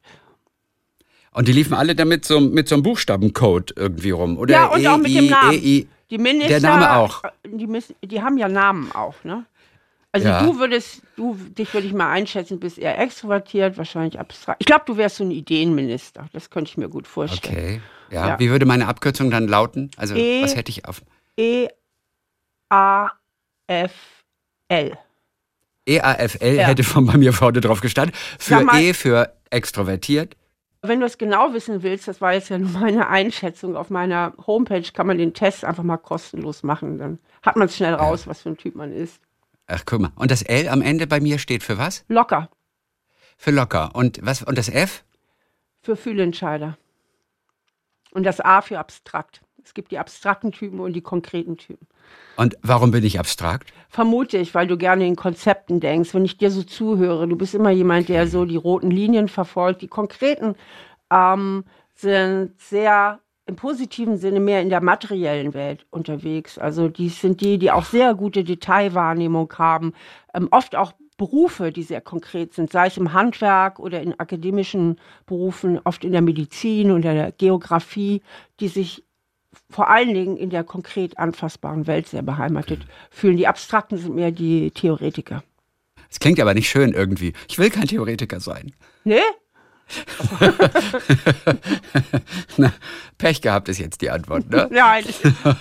Und 1.31 1.47
die 1.47 1.51
liefen 1.51 1.73
alle 1.73 1.95
damit 1.95 2.25
so 2.25 2.39
mit 2.39 2.67
so 2.67 2.75
einem 2.75 2.83
Buchstabencode 2.83 3.73
irgendwie 3.75 4.11
rum, 4.11 4.37
oder? 4.37 4.53
Ja, 4.53 4.65
und 4.67 4.85
auch 4.85 4.97
mit 4.97 5.15
dem 5.15 5.25
EI, 5.25 5.29
Namen. 5.29 5.51
EI. 5.53 5.87
Die 6.11 6.17
Minister, 6.19 6.59
Der 6.59 6.61
Name 6.61 6.95
auch. 6.95 7.23
Die, 7.43 7.65
müssen, 7.65 7.95
die 8.03 8.21
haben 8.21 8.37
ja 8.37 8.47
Namen 8.47 8.91
auch, 8.91 9.23
ne? 9.23 9.45
Also 10.15 10.27
Ja. 10.27 10.43
du 10.43 10.59
würdest, 10.59 11.01
du, 11.15 11.35
dich 11.35 11.73
würde 11.73 11.87
ich 11.87 11.93
mal 11.93 12.09
einschätzen, 12.11 12.59
bist 12.59 12.77
eher 12.77 12.97
extrovertiert, 12.99 13.77
wahrscheinlich 13.77 14.19
abstrakt. 14.19 14.61
Ich 14.61 14.67
glaube, 14.67 14.83
du 14.85 14.95
wärst 14.95 15.17
so 15.17 15.23
ein 15.23 15.31
Ideenminister. 15.31 16.27
Das 16.33 16.49
könnte 16.51 16.69
ich 16.69 16.77
mir 16.77 16.87
gut 16.87 17.07
vorstellen. 17.07 17.55
Okay. 17.55 17.81
Ja. 18.11 18.27
Ja. 18.29 18.39
Wie 18.39 18.49
würde 18.51 18.65
meine 18.67 18.87
Abkürzung 18.87 19.31
dann 19.31 19.47
lauten? 19.47 19.89
Also, 19.97 20.13
E- 20.15 20.43
was 20.43 20.55
hätte 20.55 20.69
ich 20.69 20.85
auf? 20.85 21.01
E 21.37 21.67
A 22.69 23.09
F 23.67 23.93
L. 24.69 24.97
EAFL 25.87 26.55
Ja. 26.55 26.63
hätte 26.67 26.83
von 26.83 27.05
bei 27.07 27.17
mir 27.17 27.33
vorne 27.33 27.59
drauf 27.59 27.81
gestanden. 27.81 28.15
Für 28.39 28.61
mal- 28.61 28.79
E 28.81 28.93
für 28.93 29.33
extrovertiert. 29.49 30.37
Wenn 30.81 30.99
du 30.99 31.05
es 31.05 31.17
genau 31.17 31.53
wissen 31.53 31.81
willst, 31.81 32.07
das 32.07 32.21
war 32.21 32.33
jetzt 32.33 32.49
ja 32.49 32.57
nur 32.57 32.69
meine 32.71 33.07
Einschätzung, 33.07 33.75
auf 33.75 33.89
meiner 33.89 34.33
Homepage 34.45 34.83
kann 34.93 35.07
man 35.07 35.17
den 35.17 35.33
Test 35.33 35.65
einfach 35.65 35.83
mal 35.83 35.97
kostenlos 35.97 36.61
machen. 36.63 36.97
Dann 36.99 37.19
hat 37.41 37.55
man 37.55 37.67
es 37.67 37.75
schnell 37.77 37.93
raus, 37.95 38.27
was 38.27 38.41
für 38.41 38.49
ein 38.49 38.57
Typ 38.57 38.75
man 38.75 38.91
ist. 38.93 39.19
Ach, 39.67 39.83
guck 39.85 40.01
mal. 40.01 40.11
Und 40.15 40.31
das 40.31 40.41
L 40.41 40.67
am 40.67 40.81
Ende 40.81 41.07
bei 41.07 41.19
mir 41.19 41.39
steht 41.39 41.63
für 41.63 41.77
was? 41.77 42.03
Locker 42.07 42.49
Für 43.37 43.51
locker. 43.51 43.91
Und 43.93 44.19
was? 44.21 44.43
Und 44.43 44.57
das 44.57 44.69
F? 44.69 45.03
für 45.83 45.95
Fühlentscheider. 45.95 46.77
Und 48.11 48.23
das 48.23 48.39
A 48.39 48.61
für 48.61 48.79
abstrakt. 48.79 49.41
Es 49.63 49.73
gibt 49.73 49.91
die 49.91 49.99
abstrakten 49.99 50.51
Typen 50.51 50.79
und 50.79 50.93
die 50.93 51.01
konkreten 51.01 51.57
Typen. 51.57 51.87
Und 52.37 52.57
warum 52.61 52.91
bin 52.91 53.03
ich 53.03 53.19
abstrakt? 53.19 53.73
Vermute 53.89 54.37
ich, 54.37 54.53
weil 54.55 54.67
du 54.67 54.77
gerne 54.77 55.05
in 55.05 55.15
Konzepten 55.15 55.79
denkst. 55.79 56.13
Wenn 56.13 56.25
ich 56.25 56.37
dir 56.37 56.51
so 56.51 56.63
zuhöre, 56.63 57.27
du 57.27 57.35
bist 57.35 57.53
immer 57.53 57.69
jemand, 57.69 58.09
der 58.09 58.27
so 58.27 58.45
die 58.45 58.55
roten 58.55 58.91
Linien 58.91 59.27
verfolgt. 59.27 59.81
Die 59.81 59.87
konkreten 59.87 60.55
ähm, 61.11 61.63
sind 61.95 62.59
sehr 62.59 63.19
im 63.45 63.55
positiven 63.55 64.17
Sinne 64.17 64.39
mehr 64.39 64.61
in 64.61 64.69
der 64.69 64.81
materiellen 64.81 65.53
Welt 65.53 65.85
unterwegs. 65.89 66.57
Also 66.57 66.87
die 66.87 67.09
sind 67.09 67.41
die, 67.41 67.57
die 67.57 67.71
auch 67.71 67.85
sehr 67.85 68.15
gute 68.15 68.43
Detailwahrnehmung 68.43 69.51
haben, 69.57 69.93
ähm, 70.33 70.47
oft 70.51 70.75
auch 70.75 70.93
Berufe, 71.17 71.71
die 71.71 71.83
sehr 71.83 72.01
konkret 72.01 72.53
sind, 72.53 72.71
sei 72.71 72.87
es 72.87 72.97
im 72.97 73.13
Handwerk 73.13 73.79
oder 73.79 74.01
in 74.01 74.19
akademischen 74.19 74.99
Berufen, 75.25 75.79
oft 75.83 76.03
in 76.03 76.11
der 76.11 76.21
Medizin 76.21 76.91
und 76.91 77.03
der 77.03 77.31
Geografie, 77.31 78.21
die 78.59 78.67
sich 78.67 79.03
vor 79.69 79.89
allen 79.89 80.13
Dingen 80.13 80.37
in 80.37 80.49
der 80.49 80.63
konkret 80.63 81.19
anfassbaren 81.19 81.85
Welt 81.85 82.07
sehr 82.07 82.23
beheimatet 82.23 82.81
fühlen. 83.11 83.37
Die 83.37 83.47
Abstrakten 83.47 83.97
sind 83.97 84.15
mehr 84.15 84.31
die 84.31 84.71
Theoretiker. 84.71 85.43
Es 86.09 86.19
klingt 86.19 86.39
aber 86.39 86.53
nicht 86.53 86.69
schön 86.69 86.93
irgendwie. 86.93 87.33
Ich 87.47 87.59
will 87.59 87.69
kein 87.69 87.87
Theoretiker 87.87 88.39
sein. 88.39 88.73
Nee? 89.03 89.21
Na, 92.57 92.71
Pech 93.17 93.41
gehabt 93.41 93.69
ist 93.69 93.79
jetzt 93.79 94.01
die 94.01 94.09
Antwort, 94.09 94.49
ne? 94.49 94.67
Nein, 94.71 95.05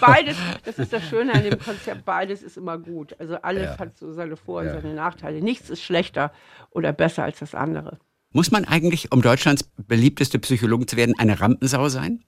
beides, 0.00 0.36
das 0.64 0.78
ist 0.78 0.92
das 0.92 1.08
Schöne 1.08 1.32
an 1.32 1.44
dem 1.44 1.58
Konzept, 1.58 2.04
beides 2.04 2.42
ist 2.42 2.56
immer 2.56 2.78
gut. 2.78 3.14
Also 3.18 3.36
alles 3.42 3.70
Ja. 3.70 3.78
hat 3.78 3.96
so 3.96 4.12
seine 4.12 4.36
Vor- 4.36 4.60
und 4.60 4.66
Ja. 4.68 4.80
seine 4.80 4.94
Nachteile. 4.94 5.40
Nichts 5.42 5.70
ist 5.70 5.82
schlechter 5.82 6.32
oder 6.70 6.92
besser 6.92 7.24
als 7.24 7.38
das 7.40 7.54
andere. 7.54 7.98
Muss 8.30 8.50
man 8.50 8.64
eigentlich, 8.64 9.12
um 9.12 9.20
Deutschlands 9.22 9.64
beliebteste 9.76 10.38
Psychologin 10.38 10.88
zu 10.88 10.96
werden, 10.96 11.14
eine 11.18 11.40
Rampensau 11.40 11.88
sein? 11.88 12.22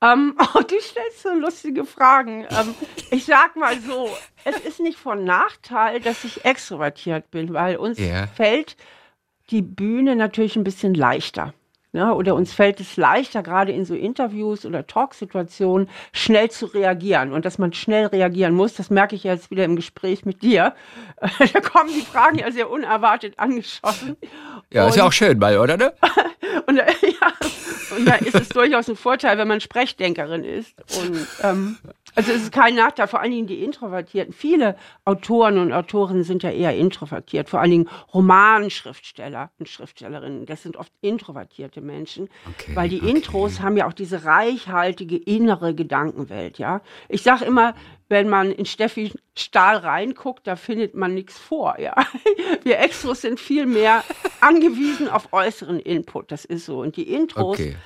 Ähm, 0.00 0.36
oh, 0.54 0.60
du 0.60 0.80
stellst 0.80 1.22
so 1.22 1.30
lustige 1.34 1.84
Fragen. 1.84 2.46
Ähm, 2.50 2.74
ich 3.10 3.24
sag 3.24 3.56
mal 3.56 3.78
so, 3.80 4.08
es 4.44 4.58
ist 4.60 4.80
nicht 4.80 4.98
von 4.98 5.24
Nachteil, 5.24 6.00
dass 6.00 6.24
ich 6.24 6.44
extrovertiert 6.44 7.30
bin, 7.30 7.52
weil 7.52 7.76
uns 7.76 7.98
Ja. 7.98 8.26
fällt 8.28 8.76
die 9.50 9.62
Bühne 9.62 10.16
natürlich 10.16 10.56
ein 10.56 10.64
bisschen 10.64 10.94
leichter. 10.94 11.54
Ne? 11.92 12.12
Oder 12.12 12.34
uns 12.34 12.52
fällt 12.52 12.80
es 12.80 12.96
leichter, 12.96 13.44
gerade 13.44 13.70
in 13.70 13.84
so 13.84 13.94
Interviews 13.94 14.66
oder 14.66 14.84
Talksituationen, 14.84 15.88
schnell 16.12 16.50
zu 16.50 16.66
reagieren. 16.66 17.32
Und 17.32 17.44
dass 17.44 17.58
man 17.58 17.72
schnell 17.72 18.06
reagieren 18.06 18.52
muss, 18.54 18.74
das 18.74 18.90
merke 18.90 19.14
ich 19.14 19.22
jetzt 19.22 19.52
wieder 19.52 19.64
im 19.64 19.76
Gespräch 19.76 20.24
mit 20.24 20.42
dir. 20.42 20.74
da 21.20 21.60
kommen 21.60 21.90
die 21.94 22.00
Fragen 22.00 22.38
ja 22.40 22.50
sehr 22.50 22.68
unerwartet 22.68 23.38
angeschossen. 23.38 24.16
Ja, 24.72 24.88
ist 24.88 24.96
ja 24.96 25.04
Und- 25.04 25.08
auch 25.08 25.12
schön 25.12 25.38
mal, 25.38 25.56
oder? 25.56 25.76
Ne? 25.76 25.92
und, 26.66 26.76
da- 26.76 26.86
ja, 26.86 27.96
und 27.96 28.06
da 28.08 28.14
ist 28.16 28.34
es 28.34 28.48
durchaus 28.48 28.88
ein 28.90 28.96
Vorteil, 28.96 29.38
wenn 29.38 29.46
man 29.46 29.60
Sprechdenkerin 29.60 30.42
ist. 30.42 30.74
Und 31.00 31.24
ähm, 31.44 31.76
also 32.14 32.32
es 32.32 32.42
ist 32.42 32.52
kein 32.52 32.74
Nachteil, 32.74 33.08
vor 33.08 33.20
allen 33.20 33.32
Dingen 33.32 33.46
die 33.46 33.62
Introvertierten. 33.62 34.32
Viele 34.32 34.76
Autoren 35.04 35.58
und 35.58 35.72
Autorinnen 35.72 36.24
sind 36.24 36.42
ja 36.42 36.50
eher 36.50 36.76
introvertiert, 36.76 37.48
vor 37.48 37.60
allen 37.60 37.70
Dingen 37.70 37.90
Romanschriftsteller 38.12 39.50
und 39.58 39.68
Schriftstellerinnen. 39.68 40.46
Das 40.46 40.62
sind 40.62 40.76
oft 40.76 40.92
introvertierte 41.00 41.80
Menschen, 41.80 42.28
Okay, 42.48 42.74
weil 42.76 42.88
die 42.88 43.00
okay. 43.00 43.10
Intros 43.10 43.60
haben 43.60 43.76
ja 43.76 43.86
auch 43.86 43.92
diese 43.92 44.24
reichhaltige 44.24 45.16
innere 45.16 45.74
Gedankenwelt. 45.74 46.58
Ja, 46.58 46.80
ich 47.08 47.22
sage 47.22 47.44
immer, 47.44 47.74
wenn 48.08 48.28
man 48.28 48.52
in 48.52 48.66
Steffi 48.66 49.12
Stahl 49.36 49.78
reinguckt, 49.78 50.46
da 50.46 50.56
findet 50.56 50.94
man 50.94 51.14
nichts 51.14 51.38
vor. 51.38 51.78
Ja, 51.80 51.94
wir 52.62 52.78
Extros 52.78 53.22
sind 53.22 53.40
viel 53.40 53.66
mehr 53.66 54.04
angewiesen 54.40 55.08
auf 55.08 55.32
äußeren 55.32 55.80
Input. 55.80 56.30
Das 56.30 56.44
ist 56.44 56.66
so. 56.66 56.80
Und 56.80 56.96
die 56.96 57.12
Intros, 57.12 57.58
Okay. 57.58 57.76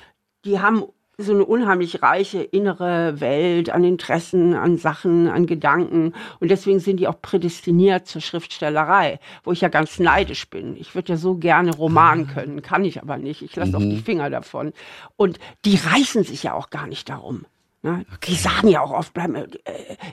die 0.45 0.59
haben 0.59 0.83
so 1.19 1.33
eine 1.33 1.45
unheimlich 1.45 2.01
reiche 2.01 2.41
innere 2.41 3.19
Welt 3.19 3.69
an 3.69 3.83
Interessen, 3.83 4.53
an 4.53 4.77
Sachen, 4.77 5.27
an 5.27 5.45
Gedanken. 5.45 6.13
Und 6.39 6.49
deswegen 6.49 6.79
sind 6.79 6.99
die 6.99 7.07
auch 7.07 7.21
prädestiniert 7.21 8.07
zur 8.07 8.21
Schriftstellerei, 8.21 9.19
wo 9.43 9.51
ich 9.51 9.61
ja 9.61 9.67
ganz 9.67 9.99
neidisch 9.99 10.49
bin. 10.49 10.77
Ich 10.77 10.95
würde 10.95 11.13
ja 11.13 11.17
so 11.17 11.35
gerne 11.35 11.75
Roman 11.75 12.27
können, 12.27 12.61
kann 12.61 12.85
ich 12.85 13.01
aber 13.01 13.17
nicht. 13.17 13.41
Ich 13.41 13.55
lasse 13.55 13.75
auch 13.75 13.81
die 13.81 13.97
Finger 13.97 14.29
davon. 14.29 14.73
Und 15.17 15.39
die 15.65 15.75
reißen 15.75 16.23
sich 16.23 16.43
ja 16.43 16.53
auch 16.53 16.69
gar 16.69 16.87
nicht 16.87 17.09
darum. 17.09 17.45
Ne? 17.81 18.05
Die 18.25 18.35
sagen 18.35 18.67
ja 18.67 18.81
auch 18.81 18.91
oft, 18.91 19.13
bleiben, 19.13 19.35
äh, 19.35 19.47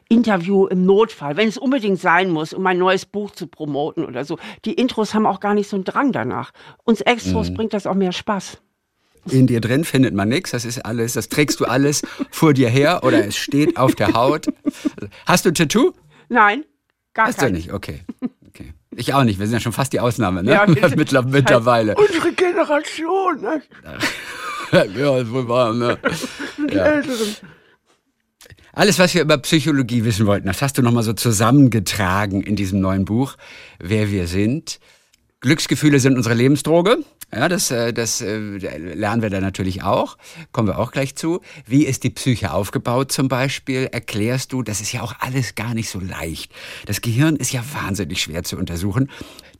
Interview 0.08 0.66
im 0.66 0.84
Notfall, 0.84 1.36
wenn 1.36 1.48
es 1.48 1.58
unbedingt 1.58 2.00
sein 2.00 2.30
muss, 2.30 2.52
um 2.52 2.64
ein 2.66 2.78
neues 2.78 3.06
Buch 3.06 3.32
zu 3.32 3.48
promoten 3.48 4.04
oder 4.04 4.24
so. 4.24 4.38
Die 4.64 4.74
Intros 4.74 5.14
haben 5.14 5.26
auch 5.26 5.40
gar 5.40 5.54
nicht 5.54 5.68
so 5.68 5.76
einen 5.76 5.84
Drang 5.84 6.12
danach. 6.12 6.52
Uns 6.84 7.00
Extros 7.00 7.52
bringt 7.52 7.72
das 7.72 7.86
auch 7.86 7.94
mehr 7.94 8.12
Spaß. 8.12 8.62
In 9.30 9.46
dir 9.46 9.60
drin 9.60 9.84
findet 9.84 10.14
man 10.14 10.28
nichts, 10.28 10.50
das 10.52 10.64
ist 10.64 10.84
alles, 10.84 11.14
das 11.14 11.28
trägst 11.28 11.60
du 11.60 11.64
alles 11.64 12.02
vor 12.30 12.54
dir 12.54 12.68
her 12.68 13.00
oder 13.02 13.24
es 13.26 13.36
steht 13.36 13.76
auf 13.76 13.94
der 13.94 14.12
Haut. 14.14 14.46
Hast 15.26 15.44
du 15.44 15.50
ein 15.50 15.54
Tattoo? 15.54 15.92
Nein, 16.28 16.64
gar 17.14 17.26
Hast 17.28 17.38
du 17.40 17.46
keins. 17.46 17.56
nicht, 17.56 17.72
okay. 17.72 18.00
okay. 18.48 18.72
Ich 18.94 19.14
auch 19.14 19.24
nicht, 19.24 19.38
wir 19.38 19.46
sind 19.46 19.54
ja 19.54 19.60
schon 19.60 19.72
fast 19.72 19.92
die 19.92 20.00
Ausnahme, 20.00 20.42
ne? 20.42 20.52
Ja, 20.52 20.64
Mittler- 20.96 21.22
Mittlerweile. 21.22 21.94
Unsere 21.96 22.32
Generation, 22.32 23.40
ne? 23.40 23.62
ja, 24.96 25.18
ist 25.18 25.30
wohl 25.32 25.48
wahr, 25.48 25.72
ne? 25.74 25.98
die 26.58 26.76
Älteren. 26.76 27.36
Alles, 28.72 28.98
was 28.98 29.14
wir 29.14 29.22
über 29.22 29.38
Psychologie 29.38 30.04
wissen 30.04 30.26
wollten, 30.26 30.46
das 30.46 30.60
hast 30.60 30.76
du 30.76 30.82
nochmal 30.82 31.02
so 31.02 31.14
zusammengetragen 31.14 32.42
in 32.42 32.56
diesem 32.56 32.80
neuen 32.80 33.04
Buch, 33.06 33.36
Wer 33.78 34.10
wir 34.10 34.26
sind. 34.26 34.78
Glücksgefühle 35.40 36.00
sind 36.00 36.16
unsere 36.16 36.34
Lebensdroge. 36.34 36.98
Ja, 37.32 37.48
das, 37.48 37.70
äh, 37.70 37.92
das 37.92 38.20
äh, 38.20 38.38
lernen 38.38 39.20
wir 39.20 39.30
da 39.30 39.40
natürlich 39.40 39.82
auch. 39.82 40.16
Kommen 40.52 40.68
wir 40.68 40.78
auch 40.78 40.92
gleich 40.92 41.16
zu. 41.16 41.40
Wie 41.66 41.84
ist 41.84 42.04
die 42.04 42.10
Psyche 42.10 42.52
aufgebaut 42.52 43.12
zum 43.12 43.28
Beispiel? 43.28 43.88
Erklärst 43.92 44.52
du, 44.52 44.62
das 44.62 44.80
ist 44.80 44.92
ja 44.92 45.02
auch 45.02 45.14
alles 45.18 45.54
gar 45.54 45.74
nicht 45.74 45.90
so 45.90 46.00
leicht. 46.00 46.52
Das 46.86 47.00
Gehirn 47.00 47.36
ist 47.36 47.52
ja 47.52 47.62
wahnsinnig 47.74 48.22
schwer 48.22 48.44
zu 48.44 48.56
untersuchen. 48.56 49.10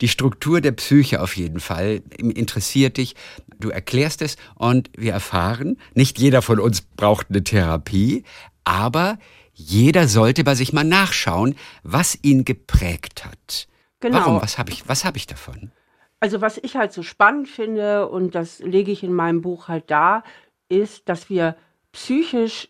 Die 0.01 0.07
Struktur 0.07 0.61
der 0.61 0.71
Psyche 0.71 1.21
auf 1.21 1.35
jeden 1.35 1.59
Fall 1.59 2.01
interessiert 2.17 2.97
dich. 2.97 3.15
Du 3.59 3.69
erklärst 3.69 4.21
es 4.21 4.37
und 4.55 4.89
wir 4.97 5.13
erfahren, 5.13 5.77
nicht 5.93 6.19
jeder 6.19 6.41
von 6.41 6.59
uns 6.59 6.81
braucht 6.81 7.27
eine 7.29 7.43
Therapie, 7.43 8.23
aber 8.63 9.19
jeder 9.53 10.07
sollte 10.07 10.43
bei 10.43 10.55
sich 10.55 10.71
mal 10.71 10.83
nachschauen, 10.83 11.55
was 11.83 12.17
ihn 12.21 12.45
geprägt 12.45 13.25
hat. 13.25 13.67
Genau. 13.99 14.17
Warum? 14.17 14.41
Was 14.41 14.57
habe 14.57 14.71
ich, 14.71 14.87
was 14.87 15.05
hab 15.05 15.15
ich 15.15 15.27
davon? 15.27 15.71
Also 16.19 16.41
was 16.41 16.57
ich 16.57 16.75
halt 16.75 16.93
so 16.93 17.03
spannend 17.03 17.47
finde, 17.47 18.09
und 18.09 18.33
das 18.35 18.59
lege 18.59 18.91
ich 18.91 19.03
in 19.03 19.13
meinem 19.13 19.41
Buch 19.41 19.67
halt 19.67 19.89
dar, 19.91 20.23
ist, 20.69 21.09
dass 21.09 21.29
wir 21.29 21.55
psychisch 21.91 22.69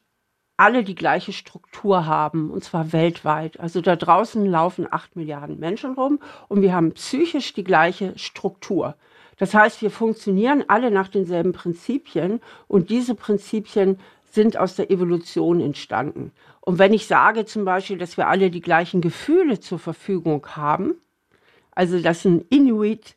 alle 0.57 0.83
die 0.83 0.95
gleiche 0.95 1.33
Struktur 1.33 2.07
haben, 2.07 2.49
und 2.49 2.63
zwar 2.63 2.91
weltweit. 2.91 3.59
Also 3.59 3.79
da 3.79 3.95
draußen 3.95 4.43
laufen 4.45 4.87
acht 4.89 5.15
Milliarden 5.15 5.59
Menschen 5.59 5.93
rum 5.93 6.19
und 6.47 6.61
wir 6.61 6.73
haben 6.73 6.93
psychisch 6.93 7.53
die 7.53 7.63
gleiche 7.63 8.17
Struktur. 8.17 8.95
Das 9.37 9.53
heißt, 9.53 9.83
wir 9.83 9.91
funktionieren 9.91 10.63
alle 10.67 10.89
nach 10.89 11.09
denselben 11.09 11.53
Prinzipien 11.53 12.41
und 12.67 12.89
diese 12.89 13.13
Prinzipien 13.13 13.99
sind 14.31 14.57
aus 14.57 14.75
der 14.75 14.89
Evolution 14.89 15.61
entstanden. 15.61 16.31
Und 16.61 16.79
wenn 16.79 16.91
ich 16.91 17.05
sage 17.05 17.45
zum 17.45 17.63
Beispiel, 17.63 17.99
dass 17.99 18.17
wir 18.17 18.27
alle 18.27 18.49
die 18.49 18.61
gleichen 18.61 18.99
Gefühle 18.99 19.59
zur 19.59 19.79
Verfügung 19.79 20.45
haben, 20.55 20.95
also 21.77 21.99
dass 21.99 22.25
ein 22.25 22.41
Inuit 22.49 23.15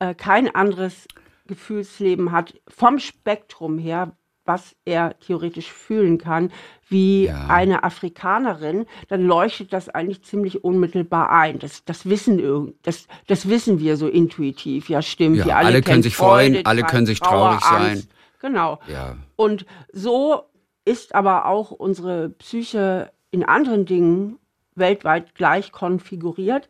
äh, 0.00 0.14
kein 0.14 0.52
anderes 0.52 1.06
Gefühlsleben 1.46 2.32
hat 2.32 2.54
vom 2.66 2.98
Spektrum 2.98 3.78
her, 3.78 4.16
was 4.44 4.74
er 4.84 5.16
theoretisch 5.20 5.70
fühlen 5.72 6.18
kann, 6.18 6.50
wie 6.88 7.26
Ja. 7.26 7.46
eine 7.46 7.84
Afrikanerin, 7.84 8.86
dann 9.08 9.24
leuchtet 9.24 9.72
das 9.72 9.88
eigentlich 9.88 10.24
ziemlich 10.24 10.64
unmittelbar 10.64 11.30
ein. 11.30 11.60
Das, 11.60 11.84
das 11.84 12.06
wissen 12.06 12.74
das, 12.82 13.06
das 13.28 13.48
wissen 13.48 13.78
wir 13.78 13.96
so 13.96 14.08
intuitiv. 14.08 14.88
Ja, 14.88 15.00
stimmt. 15.00 15.36
Ja, 15.36 15.56
alle 15.56 15.68
alle 15.68 15.82
können 15.82 16.02
sich 16.02 16.16
freuen, 16.16 16.54
Freude, 16.54 16.66
alle 16.66 16.80
Trauer, 16.80 16.90
können 16.90 17.06
sich 17.06 17.20
traurig 17.20 17.60
sein. 17.60 17.90
Angst. 17.92 18.08
Genau. 18.40 18.80
Ja. 18.88 19.16
Und 19.36 19.66
so 19.92 20.42
ist 20.84 21.14
aber 21.14 21.46
auch 21.46 21.70
unsere 21.70 22.28
Psyche 22.30 23.12
in 23.30 23.44
anderen 23.44 23.86
Dingen 23.86 24.38
weltweit 24.74 25.34
gleich 25.34 25.72
konfiguriert. 25.72 26.68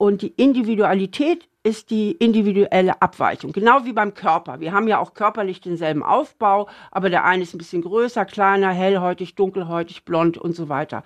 Und 0.00 0.22
die 0.22 0.28
Individualität 0.28 1.46
ist 1.62 1.90
die 1.90 2.12
individuelle 2.12 3.02
Abweichung. 3.02 3.52
Genau 3.52 3.84
wie 3.84 3.92
beim 3.92 4.14
Körper. 4.14 4.58
Wir 4.58 4.72
haben 4.72 4.88
ja 4.88 4.98
auch 4.98 5.12
körperlich 5.12 5.60
denselben 5.60 6.02
Aufbau, 6.02 6.70
aber 6.90 7.10
der 7.10 7.26
eine 7.26 7.42
ist 7.42 7.54
ein 7.54 7.58
bisschen 7.58 7.82
größer, 7.82 8.24
kleiner, 8.24 8.70
hellhäutig, 8.70 9.34
dunkelhäutig, 9.34 10.06
blond 10.06 10.38
und 10.38 10.56
so 10.56 10.70
weiter. 10.70 11.04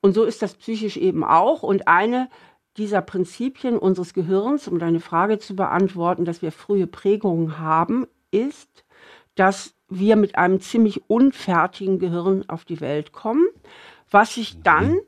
Und 0.00 0.14
so 0.14 0.24
ist 0.24 0.42
das 0.42 0.54
psychisch 0.54 0.96
eben 0.96 1.22
auch. 1.22 1.62
Und 1.62 1.86
eine 1.86 2.28
dieser 2.76 3.02
Prinzipien 3.02 3.78
unseres 3.78 4.14
Gehirns, 4.14 4.66
um 4.66 4.80
deine 4.80 4.98
Frage 4.98 5.38
zu 5.38 5.54
beantworten, 5.54 6.24
dass 6.24 6.42
wir 6.42 6.50
frühe 6.50 6.88
Prägungen 6.88 7.60
haben, 7.60 8.08
ist, 8.32 8.84
dass 9.36 9.76
wir 9.88 10.16
mit 10.16 10.34
einem 10.34 10.58
ziemlich 10.60 11.08
unfertigen 11.08 12.00
Gehirn 12.00 12.48
auf 12.48 12.64
die 12.64 12.80
Welt 12.80 13.12
kommen, 13.12 13.46
was 14.10 14.34
sich 14.34 14.60
dann 14.60 14.98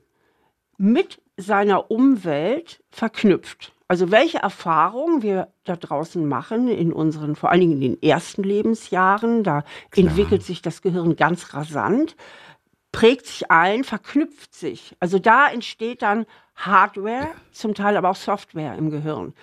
mit 0.79 1.21
seiner 1.37 1.91
Umwelt 1.91 2.83
verknüpft. 2.91 3.73
Also 3.89 4.11
welche 4.11 4.39
Erfahrungen 4.39 5.23
wir 5.23 5.49
da 5.65 5.77
draußen 5.77 6.27
machen 6.27 6.69
in 6.69 6.93
unseren, 6.93 7.37
vor 7.37 7.51
allen 7.51 7.61
Dingen 7.61 7.81
in 7.81 7.81
den 7.81 8.03
ersten 8.03 8.43
Lebensjahren, 8.43 9.45
da 9.45 9.65
entwickelt 9.95 10.43
sich 10.43 10.61
das 10.61 10.83
Gehirn 10.83 11.15
ganz 11.15 11.55
rasant. 11.55 12.17
prägt 12.91 13.27
sich 13.27 13.51
ein, 13.51 13.85
verknüpft 13.85 14.55
sich. 14.55 14.97
Also 15.01 15.19
da 15.19 15.49
entsteht 15.49 16.03
dann 16.03 16.25
Hardware, 16.55 17.25
ja. 17.25 17.35
zum 17.53 17.75
Teil 17.75 17.97
aber 17.97 18.11
auch 18.11 18.17
Software 18.17 18.75
im 18.77 18.91
Gehirn. 18.91 19.35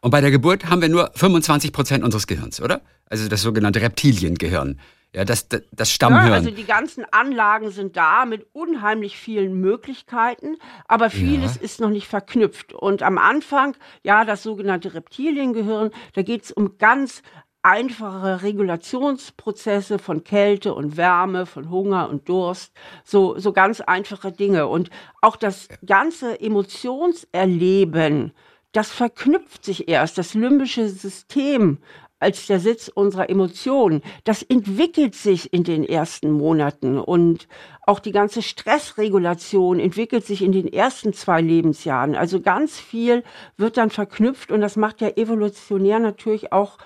Und 0.00 0.10
bei 0.10 0.20
der 0.20 0.30
Geburt 0.30 0.70
haben 0.70 0.80
wir 0.80 0.88
nur 0.88 1.10
25 1.14 1.72
Prozent 1.72 2.04
unseres 2.04 2.26
Gehirns, 2.26 2.60
oder? 2.60 2.80
Also 3.10 3.28
das 3.28 3.42
sogenannte 3.42 3.82
Reptiliengehirn. 3.82 4.80
Ja, 5.14 5.24
das, 5.24 5.48
das, 5.48 5.62
das 5.72 5.90
Stammhirn. 5.90 6.26
Ja, 6.28 6.34
also 6.34 6.50
die 6.50 6.64
ganzen 6.64 7.04
Anlagen 7.10 7.70
sind 7.70 7.96
da 7.96 8.26
mit 8.26 8.46
unheimlich 8.52 9.16
vielen 9.16 9.60
Möglichkeiten, 9.60 10.56
aber 10.86 11.08
vieles 11.08 11.56
ja. 11.56 11.62
ist 11.62 11.80
noch 11.80 11.88
nicht 11.88 12.06
verknüpft. 12.06 12.74
Und 12.74 13.02
am 13.02 13.16
Anfang, 13.16 13.76
ja, 14.02 14.24
das 14.24 14.42
sogenannte 14.42 14.92
Reptiliengehirn, 14.92 15.90
da 16.14 16.22
geht 16.22 16.44
es 16.44 16.52
um 16.52 16.76
ganz 16.76 17.22
einfache 17.66 18.42
Regulationsprozesse 18.42 19.98
von 19.98 20.22
Kälte 20.22 20.72
und 20.72 20.96
Wärme, 20.96 21.46
von 21.46 21.68
Hunger 21.68 22.08
und 22.08 22.28
Durst, 22.28 22.72
so, 23.02 23.36
so 23.38 23.52
ganz 23.52 23.80
einfache 23.80 24.30
Dinge. 24.30 24.68
Und 24.68 24.90
auch 25.20 25.34
das 25.34 25.68
ganze 25.84 26.40
Emotionserleben, 26.40 28.32
das 28.70 28.90
verknüpft 28.90 29.64
sich 29.64 29.88
erst. 29.88 30.16
Das 30.16 30.34
limbische 30.34 30.88
System 30.88 31.78
als 32.18 32.46
der 32.46 32.60
Sitz 32.60 32.88
unserer 32.88 33.28
Emotionen. 33.28 34.02
Das 34.24 34.42
entwickelt 34.42 35.14
sich 35.14 35.52
in 35.52 35.64
den 35.64 35.84
ersten 35.84 36.30
Monaten 36.30 36.98
und 36.98 37.48
auch 37.82 38.00
die 38.00 38.12
ganze 38.12 38.42
Stressregulation 38.42 39.78
entwickelt 39.78 40.24
sich 40.24 40.42
in 40.42 40.52
den 40.52 40.72
ersten 40.72 41.12
zwei 41.12 41.40
Lebensjahren. 41.40 42.14
Also 42.14 42.40
ganz 42.40 42.78
viel 42.78 43.22
wird 43.56 43.76
dann 43.76 43.90
verknüpft 43.90 44.50
und 44.50 44.60
das 44.60 44.76
macht 44.76 45.00
ja 45.00 45.10
evolutionär 45.16 45.98
natürlich 45.98 46.52
auch 46.52 46.78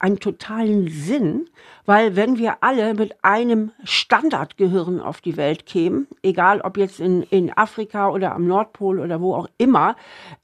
einen 0.00 0.18
totalen 0.18 0.88
Sinn, 0.88 1.50
weil 1.84 2.16
wenn 2.16 2.38
wir 2.38 2.62
alle 2.62 2.94
mit 2.94 3.22
einem 3.22 3.70
Standardgehirn 3.84 4.98
auf 4.98 5.20
die 5.20 5.36
Welt 5.36 5.66
kämen, 5.66 6.08
egal 6.22 6.62
ob 6.62 6.78
jetzt 6.78 7.00
in, 7.00 7.22
in 7.24 7.52
Afrika 7.54 8.08
oder 8.08 8.34
am 8.34 8.46
Nordpol 8.46 8.98
oder 8.98 9.20
wo 9.20 9.34
auch 9.34 9.48
immer, 9.58 9.96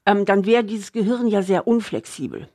ähm, 0.05 0.25
dann 0.25 0.45
wäre 0.45 0.63
dieses 0.63 0.91
Gehirn 0.91 1.27
ja 1.27 1.41
sehr 1.41 1.67
unflexibel. 1.67 2.47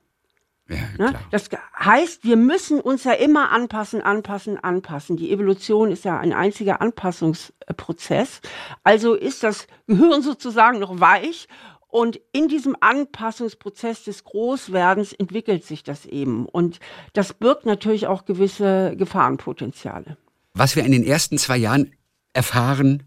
Ja, 0.68 0.76
ne? 0.98 1.14
Das 1.30 1.48
heißt, 1.78 2.24
wir 2.24 2.36
müssen 2.36 2.80
uns 2.80 3.04
ja 3.04 3.12
immer 3.12 3.50
anpassen, 3.50 4.00
anpassen, 4.00 4.58
anpassen. 4.58 5.16
Die 5.16 5.32
Evolution 5.32 5.90
ist 5.90 6.04
ja 6.04 6.18
ein 6.18 6.32
einziger 6.32 6.80
Anpassungsprozess. 6.80 8.40
Also 8.84 9.14
ist 9.14 9.42
das 9.42 9.66
Gehirn 9.86 10.22
sozusagen 10.22 10.78
noch 10.78 11.00
weich 11.00 11.48
und 11.92 12.18
in 12.32 12.48
diesem 12.48 12.74
Anpassungsprozess 12.80 14.04
des 14.04 14.24
Großwerdens 14.24 15.12
entwickelt 15.12 15.64
sich 15.64 15.82
das 15.82 16.06
eben. 16.06 16.46
Und 16.46 16.80
das 17.12 17.34
birgt 17.34 17.66
natürlich 17.66 18.06
auch 18.06 18.24
gewisse 18.24 18.96
Gefahrenpotenziale. 18.96 20.16
Was 20.54 20.74
wir 20.74 20.84
in 20.84 20.92
den 20.92 21.04
ersten 21.04 21.36
zwei 21.36 21.58
Jahren 21.58 21.92
erfahren, 22.32 23.02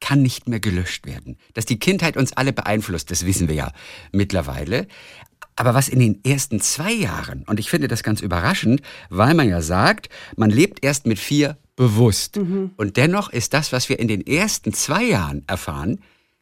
kann 0.00 0.20
nicht 0.20 0.48
mehr 0.48 0.58
gelöscht 0.58 1.06
werden. 1.06 1.38
Dass 1.54 1.64
die 1.64 1.78
Kindheit 1.78 2.16
uns 2.16 2.32
alle 2.32 2.52
beeinflusst, 2.52 3.12
das 3.12 3.24
wissen 3.24 3.46
wir 3.46 3.54
ja 3.54 3.72
mittlerweile. 4.10 4.88
Aber 5.56 5.74
was 5.74 5.88
in 5.88 6.00
den 6.00 6.24
ersten 6.24 6.60
zwei 6.60 6.92
Jahren, 6.92 7.44
und 7.46 7.60
ich 7.60 7.70
finde 7.70 7.88
das 7.88 8.02
ganz 8.02 8.20
überraschend, 8.20 8.82
weil 9.08 9.34
man 9.34 9.48
ja 9.48 9.62
sagt, 9.62 10.08
man 10.36 10.50
lebt 10.50 10.84
erst 10.84 11.06
mit 11.06 11.18
vier 11.18 11.56
bewusst. 11.76 12.36
Mhm. 12.36 12.72
Und 12.76 12.96
dennoch 12.96 13.32
ist 13.32 13.54
das, 13.54 13.72
was 13.72 13.88
wir 13.88 13.98
in 13.98 14.08
den 14.08 14.26
ersten 14.26 14.72
zwei 14.72 15.04
Jahren 15.04 15.44
erfahren, 15.46 16.00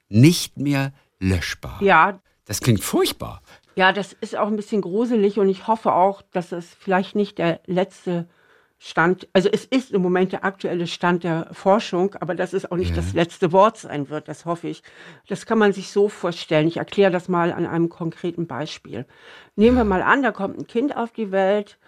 nicht 0.08 0.58
mehr 0.58 0.92
löschbar. 1.20 1.82
Ja. 1.82 2.20
Das 2.44 2.60
klingt 2.60 2.82
furchtbar. 2.82 3.42
Ja, 3.76 3.92
das 3.92 4.12
ist 4.20 4.36
auch 4.36 4.48
ein 4.48 4.56
bisschen 4.56 4.82
gruselig 4.82 5.38
und 5.38 5.48
ich 5.48 5.66
hoffe 5.66 5.92
auch, 5.92 6.22
dass 6.32 6.52
es 6.52 6.66
vielleicht 6.78 7.14
nicht 7.14 7.38
der 7.38 7.60
letzte 7.66 8.28
Stand, 8.84 9.28
also 9.32 9.48
es 9.48 9.64
ist 9.64 9.92
im 9.92 10.02
Moment 10.02 10.32
der 10.32 10.44
aktuelle 10.44 10.88
Stand 10.88 11.22
der 11.22 11.48
Forschung, 11.52 12.16
aber 12.16 12.34
dass 12.34 12.52
es 12.52 12.68
auch 12.68 12.76
nicht 12.76 12.90
ja. 12.90 12.96
das 12.96 13.12
letzte 13.12 13.52
Wort 13.52 13.78
sein 13.78 14.08
wird, 14.08 14.26
das 14.26 14.44
hoffe 14.44 14.66
ich. 14.66 14.82
Das 15.28 15.46
kann 15.46 15.58
man 15.58 15.72
sich 15.72 15.92
so 15.92 16.08
vorstellen. 16.08 16.66
Ich 16.66 16.78
erkläre 16.78 17.12
das 17.12 17.28
mal 17.28 17.52
an 17.52 17.64
einem 17.64 17.88
konkreten 17.88 18.48
Beispiel. 18.48 19.06
Nehmen 19.54 19.76
wir 19.76 19.84
mal 19.84 20.02
an, 20.02 20.24
da 20.24 20.32
kommt 20.32 20.58
ein 20.58 20.66
Kind 20.66 20.96
auf 20.96 21.12
die 21.12 21.30
Welt 21.30 21.78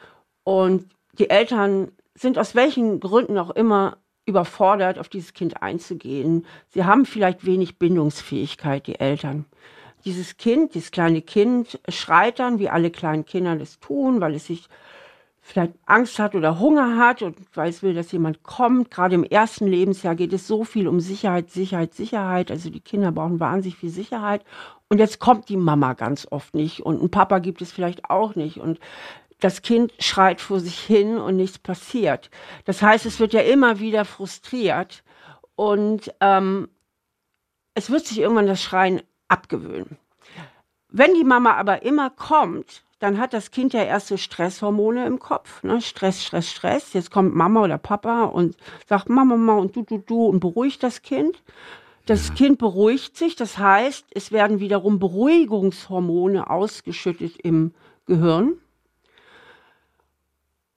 und 0.45 0.89
die 1.19 1.31
Eltern 1.31 1.91
sind 2.15 2.39
aus 2.39 2.55
welchen 2.55 3.01
Gründen 3.01 3.39
auch 3.39 3.51
immer 3.51 3.99
überfordert, 4.25 5.01
auf 5.01 5.09
dieses 5.09 5.35
Kind 5.35 5.65
einzugehen. 5.65 6.47
Sie 6.69 6.85
haben 6.85 7.07
vielleicht 7.07 7.45
wenig 7.45 7.77
Bindungsfähigkeit, 7.77 8.87
die 8.87 9.01
Eltern. 9.01 9.47
Dieses 10.05 10.37
Kind, 10.37 10.75
dieses 10.77 10.93
kleine 10.93 11.23
Kind 11.23 11.81
schreit 11.89 12.39
dann, 12.39 12.61
wie 12.61 12.69
alle 12.69 12.93
kleinen 12.93 13.25
Kinder 13.25 13.57
das 13.57 13.81
tun, 13.81 14.21
weil 14.21 14.37
es 14.37 14.47
sich 14.47 14.69
vielleicht 15.47 15.75
Angst 15.85 16.19
hat 16.19 16.35
oder 16.35 16.59
Hunger 16.59 16.97
hat 16.97 17.21
und 17.21 17.37
weil 17.53 17.69
es 17.69 17.83
will, 17.83 17.93
dass 17.93 18.11
jemand 18.13 18.43
kommt. 18.43 18.91
Gerade 18.91 19.15
im 19.15 19.25
ersten 19.25 19.67
Lebensjahr 19.67 20.15
geht 20.15 20.33
es 20.33 20.47
so 20.47 20.65
viel 20.65 20.89
um 20.89 21.01
Sicherheit, 21.01 21.51
Sicherheit, 21.51 21.93
Sicherheit. 21.93 22.51
Also 22.51 22.71
die 22.71 22.81
Kinder 22.81 23.13
brauchen 23.13 23.41
wahnsinnig 23.41 23.77
viel 23.77 23.91
Sicherheit. 23.91 24.43
Und 24.89 24.99
jetzt 24.99 25.19
kommt 25.19 25.51
die 25.51 25.59
Mama 25.59 25.93
ganz 25.93 26.27
oft 26.31 26.55
nicht 26.55 26.81
und 26.81 27.03
ein 27.03 27.11
Papa 27.11 27.41
gibt 27.41 27.61
es 27.61 27.73
vielleicht 27.73 28.09
auch 28.09 28.35
nicht. 28.37 28.57
Und 28.57 28.81
das 29.39 29.61
Kind 29.61 29.93
schreit 29.99 30.41
vor 30.41 30.61
sich 30.61 30.81
hin 30.81 31.19
und 31.19 31.37
nichts 31.37 31.59
passiert. 31.59 32.31
Das 32.65 32.81
heißt, 32.81 33.05
es 33.05 33.21
wird 33.21 33.35
ja 33.35 33.43
immer 33.43 33.81
wieder 33.81 34.07
frustriert 34.07 35.05
und 35.57 36.11
ähm, 36.21 36.69
es 37.75 37.91
wird 37.91 38.07
sich 38.07 38.19
irgendwann 38.19 38.47
das 38.47 38.63
Schreien 38.63 39.03
abgewöhnen. 39.29 39.99
Wenn 40.89 41.13
die 41.13 41.25
Mama 41.25 41.53
aber 41.53 41.83
immer 41.83 42.09
kommt, 42.09 42.84
dann 43.05 43.19
hat 43.19 43.35
das 43.35 43.51
Kind 43.51 43.75
ja 43.75 43.83
erst 43.83 44.09
so 44.09 44.17
Stresshormone 44.17 45.05
im 45.05 45.19
Kopf. 45.19 45.63
Ne? 45.63 45.83
Stress, 45.83 46.25
Stress, 46.25 46.51
Stress. 46.51 46.95
Jetzt 46.95 47.11
kommt 47.11 47.35
Mama 47.35 47.63
oder 47.63 47.77
Papa 47.77 48.25
und 48.25 48.57
sagt 48.89 49.11
Mama, 49.11 49.37
Mama 49.37 49.61
und 49.61 49.77
du, 49.77 49.83
du, 49.83 49.99
du 49.99 50.25
und 50.25 50.41
beruhigt 50.41 50.83
das 50.83 51.03
Kind. 51.03 51.43
Das 52.07 52.29
ja. 52.29 52.35
Kind 52.35 52.59
beruhigt 52.59 53.19
sich. 53.19 53.37
Das 53.37 53.59
heißt, 53.59 54.07
es 54.15 54.33
werden 54.33 54.59
wiederum 54.59 54.99
Beruhigungshormone 54.99 56.49
ausgeschüttet 56.49 57.37
im 57.43 57.75
Gehirn. 58.07 58.55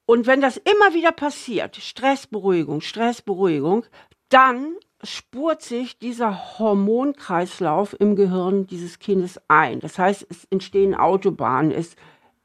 Und 0.05 0.27
wenn 0.27 0.41
das 0.41 0.57
immer 0.57 0.93
wieder 0.93 1.13
passiert, 1.13 1.77
Stressberuhigung, 1.77 2.81
Stressberuhigung, 2.81 3.85
dann 4.27 4.75
spurt 5.01 5.61
sich 5.61 5.97
dieser 5.97 6.59
Hormonkreislauf 6.59 7.95
im 7.99 8.17
Gehirn 8.17 8.67
dieses 8.67 8.99
Kindes 8.99 9.39
ein. 9.47 9.79
Das 9.79 9.97
heißt, 9.97 10.27
es 10.29 10.45
entstehen 10.49 10.93
Autobahnen, 10.93 11.71
es 11.71 11.95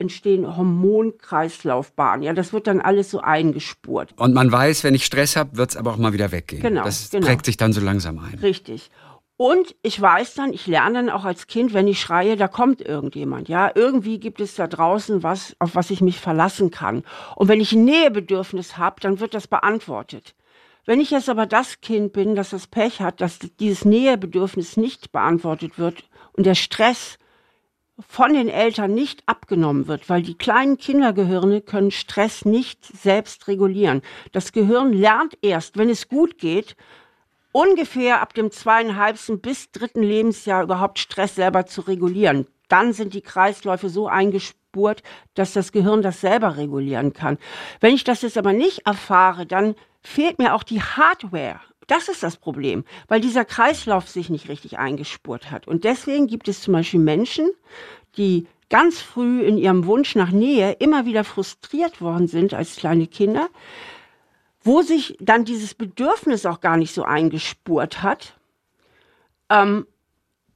entstehen 0.03 0.57
Hormonkreislaufbahnen. 0.57 2.23
Ja, 2.23 2.35
das 2.35 2.53
wird 2.53 2.67
dann 2.67 2.83
alles 2.83 3.11
so 3.11 3.21
eingespurt. 3.21 4.11
Und 4.17 4.35
man 4.35 4.53
weiß, 4.53 4.85
wenn 4.85 4.95
ich 4.95 5.07
Stress 5.07 5.37
habe, 5.37 5.57
wird 5.57 5.71
es 5.71 5.77
aber 5.77 5.93
auch 5.93 5.97
mal 5.97 6.13
wieder 6.13 6.31
weggehen. 6.33 6.61
Genau. 6.61 6.85
Das 6.85 7.09
genau. 7.11 7.27
prägt 7.27 7.47
sich 7.47 7.57
dann 7.57 7.73
so 7.73 7.81
langsam 7.81 8.19
ein. 8.19 8.39
Richtig. 8.43 8.91
Und 9.37 9.75
ich 9.83 10.01
weiß 10.01 10.35
dann, 10.35 10.53
ich 10.53 10.67
lerne 10.67 11.01
dann 11.01 11.11
auch 11.11 11.25
als 11.25 11.47
Kind, 11.47 11.73
wenn 11.73 11.89
ich 11.89 12.01
schreie, 12.01 12.37
da 12.37 12.47
kommt 12.47 12.81
irgendjemand. 12.81 13.49
Ja, 13.49 13.73
irgendwie 13.75 14.21
gibt 14.21 14.41
es 14.41 14.55
da 14.55 14.67
draußen 14.67 15.23
was, 15.23 15.57
auf 15.59 15.75
was 15.75 15.91
ich 15.91 16.01
mich 16.01 16.21
verlassen 16.21 16.71
kann. 16.71 17.03
Und 17.35 17.49
wenn 17.49 17.61
ich 17.61 17.73
ein 17.73 17.85
Nähebedürfnis 17.85 18.77
habe, 18.77 19.01
dann 19.01 19.19
wird 19.19 19.35
das 19.35 19.49
beantwortet. 19.49 20.35
Wenn 20.85 21.01
ich 21.01 21.11
jetzt 21.11 21.29
aber 21.29 21.47
das 21.47 21.81
Kind 21.81 22.13
bin, 22.13 22.35
das 22.35 22.51
das 22.51 22.67
Pech 22.67 23.01
hat, 23.01 23.21
dass 23.21 23.39
dieses 23.61 23.85
Nähebedürfnis 23.85 24.77
nicht 24.77 25.13
beantwortet 25.13 25.79
wird 25.79 26.05
und 26.33 26.45
der 26.45 26.55
Stress 26.55 27.19
von 28.01 28.33
den 28.33 28.49
Eltern 28.49 28.95
nicht 28.95 29.23
abgenommen 29.27 29.87
wird, 29.87 30.09
weil 30.09 30.23
die 30.23 30.37
kleinen 30.37 30.79
Kindergehirne 30.79 31.61
können 31.61 31.91
Stress 31.91 32.45
nicht 32.45 32.85
selbst 32.85 33.49
regulieren. 33.49 34.03
Das 34.33 34.53
Gehirn 34.53 34.93
lernt 34.93 35.37
erst, 35.43 35.77
wenn 35.77 35.91
es 35.91 36.09
gut 36.09 36.39
geht, 36.39 36.77
ungefähr 37.53 38.23
ab 38.23 38.35
dem 38.35 38.51
zweieinhalbsten 38.51 39.41
bis 39.41 39.71
dritten 39.71 40.03
Lebensjahr 40.03 40.63
überhaupt 40.63 40.99
Stress 40.99 41.35
selber 41.35 41.67
zu 41.67 41.83
regulieren. 41.83 42.47
Dann 42.69 42.95
sind 42.95 43.13
die 43.13 43.21
Kreisläufe 43.21 43.91
so 43.91 44.09
eingespurt, 44.09 45.03
dass 45.35 45.53
das 45.53 45.73
Gehirn 45.73 46.01
das 46.01 46.23
selber 46.23 46.57
regulieren 46.57 47.13
kann. 47.13 47.39
Wenn 47.81 47.95
ich 47.95 48.05
das 48.05 48.23
jetzt 48.23 48.39
aber 48.39 48.55
nicht 48.55 48.87
erfahre, 48.87 49.45
dann 49.45 49.75
fehlt 50.01 50.39
mir 50.39 50.55
auch 50.55 50.63
die 50.63 50.81
Hardware. 50.81 51.61
Das 51.87 52.09
ist 52.09 52.23
das 52.23 52.37
Problem, 52.37 52.85
weil 53.09 53.21
dieser 53.21 53.45
Kreislauf 53.45 54.09
sich 54.09 54.31
nicht 54.31 54.49
richtig 54.49 54.79
eingespurt 54.79 55.51
hat. 55.51 55.67
Und 55.67 55.85
deswegen 55.85 56.27
gibt 56.27 56.49
es 56.49 56.61
zum 56.61 56.73
Beispiel 56.73 57.01
Menschen, 57.01 57.51
die 58.17 58.47
ganz 58.71 59.01
früh 59.01 59.43
in 59.43 59.59
ihrem 59.59 59.87
Wunsch 59.87 60.15
nach 60.15 60.31
Nähe 60.31 60.73
immer 60.79 61.05
wieder 61.05 61.25
frustriert 61.25 62.01
worden 62.01 62.27
sind 62.27 62.55
als 62.55 62.77
kleine 62.77 63.07
Kinder, 63.07 63.49
wo 64.63 64.83
sich 64.83 65.17
dann 65.21 65.45
dieses 65.45 65.75
Bedürfnis 65.75 66.47
auch 66.47 66.61
gar 66.61 66.77
nicht 66.77 66.95
so 66.95 67.03
eingespurt 67.03 68.03
hat. 68.03 68.35
Ähm, 69.51 69.87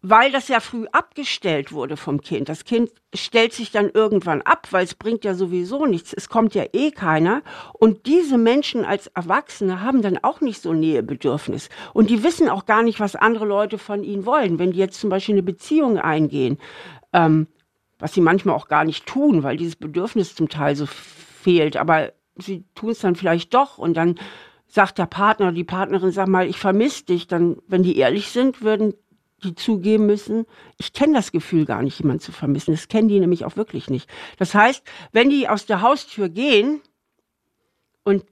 weil 0.08 0.30
das 0.30 0.46
ja 0.46 0.60
früh 0.60 0.86
abgestellt 0.92 1.72
wurde 1.72 1.96
vom 1.96 2.20
Kind. 2.20 2.48
Das 2.48 2.64
Kind 2.64 2.90
stellt 3.12 3.52
sich 3.52 3.72
dann 3.72 3.90
irgendwann 3.90 4.40
ab, 4.40 4.68
weil 4.70 4.84
es 4.84 4.94
bringt 4.94 5.24
ja 5.24 5.34
sowieso 5.34 5.84
nichts. 5.84 6.12
Es 6.12 6.28
kommt 6.28 6.54
ja 6.54 6.64
eh 6.72 6.92
keiner. 6.92 7.42
Und 7.72 8.06
diese 8.06 8.38
Menschen 8.38 8.84
als 8.84 9.08
Erwachsene 9.08 9.82
haben 9.82 10.02
dann 10.02 10.18
auch 10.22 10.40
nicht 10.40 10.62
so 10.62 10.72
Nähebedürfnis. 10.72 11.70
Und 11.92 12.08
die 12.08 12.22
wissen 12.22 12.48
auch 12.48 12.66
gar 12.66 12.84
nicht, 12.84 13.00
was 13.00 13.16
andere 13.16 13.46
Leute 13.46 13.78
von 13.78 14.04
ihnen 14.04 14.26
wollen. 14.26 14.60
Wenn 14.60 14.70
die 14.70 14.78
jetzt 14.78 15.00
zum 15.00 15.10
Beispiel 15.10 15.34
eine 15.34 15.42
Beziehung 15.42 15.98
eingehen, 15.98 16.58
ähm, 17.12 17.48
was 17.98 18.14
sie 18.14 18.20
manchmal 18.20 18.54
auch 18.54 18.68
gar 18.68 18.84
nicht 18.84 19.06
tun, 19.06 19.42
weil 19.42 19.56
dieses 19.56 19.74
Bedürfnis 19.74 20.36
zum 20.36 20.48
Teil 20.48 20.76
so 20.76 20.86
fehlt. 20.86 21.76
Aber 21.76 22.12
sie 22.36 22.64
tun 22.76 22.90
es 22.90 23.00
dann 23.00 23.16
vielleicht 23.16 23.54
doch 23.54 23.76
und 23.76 23.96
dann 23.96 24.20
sagt 24.68 24.98
der 24.98 25.06
Partner 25.06 25.46
oder 25.46 25.54
die 25.54 25.64
Partnerin, 25.64 26.12
sag 26.12 26.28
mal, 26.28 26.46
ich 26.46 26.58
vermisse 26.58 27.06
dich, 27.06 27.26
dann, 27.26 27.56
wenn 27.66 27.82
die 27.82 27.96
ehrlich 27.96 28.28
sind, 28.28 28.62
würden 28.62 28.94
die 29.42 29.54
zugeben 29.54 30.06
müssen, 30.06 30.46
ich 30.78 30.92
kenne 30.92 31.14
das 31.14 31.32
Gefühl 31.32 31.66
gar 31.66 31.82
nicht, 31.82 31.98
jemanden 31.98 32.20
zu 32.22 32.32
vermissen. 32.32 32.72
Das 32.72 32.88
kennen 32.88 33.08
die 33.08 33.20
nämlich 33.20 33.44
auch 33.44 33.56
wirklich 33.56 33.90
nicht. 33.90 34.08
Das 34.38 34.54
heißt, 34.54 34.82
wenn 35.12 35.30
die 35.30 35.48
aus 35.48 35.66
der 35.66 35.82
Haustür 35.82 36.28
gehen 36.28 36.80
und 38.02 38.24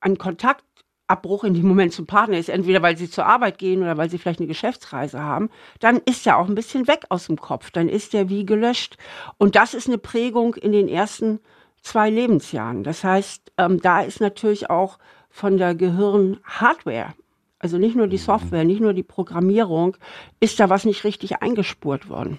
ein 0.00 0.18
Kontaktabbruch 0.18 1.44
in 1.44 1.54
dem 1.54 1.66
Moment 1.66 1.92
zum 1.92 2.06
Partner 2.06 2.38
ist, 2.38 2.48
entweder 2.48 2.82
weil 2.82 2.96
sie 2.96 3.08
zur 3.08 3.26
Arbeit 3.26 3.58
gehen 3.58 3.82
oder 3.82 3.96
weil 3.96 4.10
sie 4.10 4.18
vielleicht 4.18 4.40
eine 4.40 4.48
Geschäftsreise 4.48 5.20
haben, 5.20 5.50
dann 5.78 5.98
ist 5.98 6.26
er 6.26 6.38
auch 6.38 6.48
ein 6.48 6.56
bisschen 6.56 6.88
weg 6.88 7.04
aus 7.10 7.26
dem 7.26 7.40
Kopf. 7.40 7.70
Dann 7.70 7.88
ist 7.88 8.12
er 8.12 8.28
wie 8.28 8.44
gelöscht. 8.44 8.96
Und 9.38 9.54
das 9.54 9.72
ist 9.72 9.86
eine 9.86 9.98
Prägung 9.98 10.54
in 10.54 10.72
den 10.72 10.88
ersten 10.88 11.38
zwei 11.80 12.10
Lebensjahren. 12.10 12.82
Das 12.82 13.04
heißt, 13.04 13.52
ähm, 13.58 13.80
da 13.80 14.00
ist 14.00 14.20
natürlich 14.20 14.68
auch 14.68 14.98
von 15.30 15.58
der 15.58 15.74
Gehirnhardware 15.74 17.14
also 17.64 17.78
nicht 17.78 17.96
nur 17.96 18.08
die 18.08 18.18
mhm. 18.18 18.22
Software, 18.22 18.64
nicht 18.64 18.80
nur 18.82 18.92
die 18.92 19.02
Programmierung, 19.02 19.96
ist 20.38 20.60
da 20.60 20.68
was 20.68 20.84
nicht 20.84 21.02
richtig 21.04 21.40
eingespurt 21.40 22.10
worden. 22.10 22.38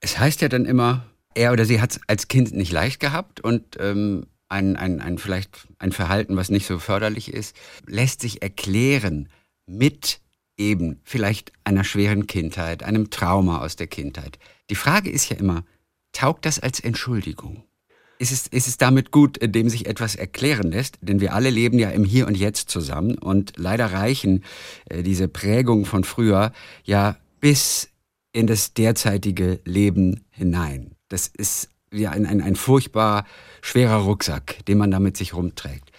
Es 0.00 0.18
heißt 0.18 0.40
ja 0.40 0.48
dann 0.48 0.64
immer, 0.64 1.06
er 1.34 1.52
oder 1.52 1.64
sie 1.64 1.80
hat 1.80 1.92
es 1.92 2.00
als 2.08 2.26
Kind 2.26 2.52
nicht 2.52 2.72
leicht 2.72 2.98
gehabt 2.98 3.40
und 3.40 3.76
ähm, 3.78 4.26
ein, 4.48 4.76
ein, 4.76 5.00
ein, 5.00 5.18
vielleicht 5.18 5.68
ein 5.78 5.92
Verhalten, 5.92 6.36
was 6.36 6.50
nicht 6.50 6.66
so 6.66 6.80
förderlich 6.80 7.32
ist, 7.32 7.54
lässt 7.86 8.20
sich 8.20 8.42
erklären 8.42 9.28
mit 9.66 10.20
eben 10.56 11.00
vielleicht 11.04 11.52
einer 11.62 11.84
schweren 11.84 12.26
Kindheit, 12.26 12.82
einem 12.82 13.10
Trauma 13.10 13.60
aus 13.60 13.76
der 13.76 13.86
Kindheit. 13.86 14.40
Die 14.70 14.74
Frage 14.74 15.08
ist 15.08 15.28
ja 15.30 15.36
immer, 15.36 15.64
taugt 16.10 16.46
das 16.46 16.58
als 16.58 16.80
Entschuldigung? 16.80 17.62
Ist 18.20 18.32
es, 18.32 18.46
ist 18.48 18.68
es 18.68 18.76
damit 18.76 19.10
gut, 19.10 19.38
indem 19.38 19.70
sich 19.70 19.86
etwas 19.86 20.14
erklären 20.14 20.70
lässt, 20.70 20.98
denn 21.00 21.20
wir 21.20 21.32
alle 21.32 21.48
leben 21.48 21.78
ja 21.78 21.88
im 21.88 22.04
Hier 22.04 22.26
und 22.26 22.36
Jetzt 22.36 22.70
zusammen 22.70 23.16
und 23.16 23.54
leider 23.56 23.92
reichen 23.92 24.44
äh, 24.90 25.02
diese 25.02 25.26
Prägungen 25.26 25.86
von 25.86 26.04
früher 26.04 26.52
ja 26.84 27.16
bis 27.40 27.88
in 28.32 28.46
das 28.46 28.74
derzeitige 28.74 29.60
Leben 29.64 30.24
hinein. 30.30 30.92
Das 31.08 31.28
ist 31.28 31.70
ja 31.92 32.10
ein, 32.10 32.26
ein, 32.26 32.42
ein 32.42 32.56
furchtbar 32.56 33.24
schwerer 33.62 34.02
Rucksack, 34.02 34.64
den 34.66 34.78
man 34.78 34.90
da 34.90 35.00
mit 35.00 35.16
sich 35.16 35.34
rumträgt. 35.34 35.90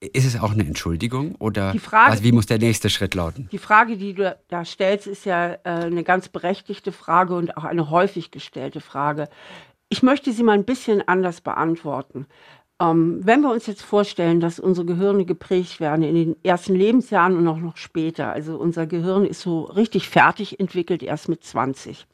Ist 0.00 0.26
es 0.26 0.40
auch 0.40 0.52
eine 0.52 0.64
Entschuldigung 0.64 1.34
oder 1.36 1.74
Frage, 1.78 2.12
was, 2.12 2.22
wie 2.22 2.32
muss 2.32 2.46
der 2.46 2.58
nächste 2.58 2.90
Schritt 2.90 3.14
lauten? 3.14 3.48
Die 3.52 3.58
Frage, 3.58 3.96
die 3.96 4.14
du 4.14 4.36
da 4.48 4.64
stellst, 4.64 5.06
ist 5.06 5.26
ja 5.26 5.52
äh, 5.52 5.58
eine 5.64 6.04
ganz 6.04 6.28
berechtigte 6.28 6.92
Frage 6.92 7.34
und 7.34 7.56
auch 7.56 7.64
eine 7.64 7.90
häufig 7.90 8.30
gestellte 8.30 8.80
Frage. 8.80 9.28
Ich 9.88 10.02
möchte 10.02 10.32
sie 10.32 10.42
mal 10.42 10.54
ein 10.54 10.64
bisschen 10.64 11.06
anders 11.06 11.40
beantworten. 11.40 12.26
Ähm, 12.80 13.20
wenn 13.24 13.40
wir 13.40 13.50
uns 13.50 13.66
jetzt 13.66 13.82
vorstellen, 13.82 14.40
dass 14.40 14.58
unsere 14.58 14.84
Gehirne 14.84 15.24
geprägt 15.24 15.78
werden 15.78 16.02
in 16.02 16.14
den 16.14 16.36
ersten 16.42 16.74
Lebensjahren 16.74 17.36
und 17.36 17.46
auch 17.46 17.58
noch 17.58 17.76
später, 17.76 18.32
also 18.32 18.56
unser 18.56 18.86
Gehirn 18.86 19.24
ist 19.24 19.40
so 19.40 19.62
richtig 19.62 20.08
fertig 20.08 20.58
entwickelt 20.58 21.04
erst 21.04 21.28
mit 21.28 21.44
20. 21.44 22.06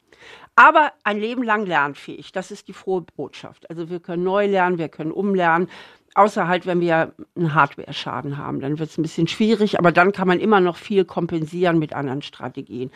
Aber 0.55 0.93
ein 1.03 1.19
Leben 1.19 1.41
lang 1.41 1.65
lernfähig, 1.65 2.31
das 2.31 2.51
ist 2.51 2.67
die 2.67 2.73
frohe 2.73 3.01
Botschaft. 3.01 3.67
Also 3.71 3.89
wir 3.89 3.99
können 3.99 4.23
neu 4.23 4.45
lernen, 4.45 4.77
wir 4.77 4.87
können 4.87 5.11
umlernen, 5.11 5.67
außer 6.13 6.47
halt, 6.47 6.67
wenn 6.67 6.79
wir 6.79 7.13
einen 7.35 7.55
Hardware-Schaden 7.55 8.37
haben, 8.37 8.59
dann 8.59 8.77
wird 8.77 8.91
es 8.91 8.99
ein 8.99 9.01
bisschen 9.01 9.27
schwierig, 9.27 9.79
aber 9.79 9.91
dann 9.91 10.11
kann 10.11 10.27
man 10.27 10.39
immer 10.39 10.59
noch 10.59 10.77
viel 10.77 11.05
kompensieren 11.05 11.79
mit 11.79 11.93
anderen 11.93 12.21
Strategien. 12.21 12.91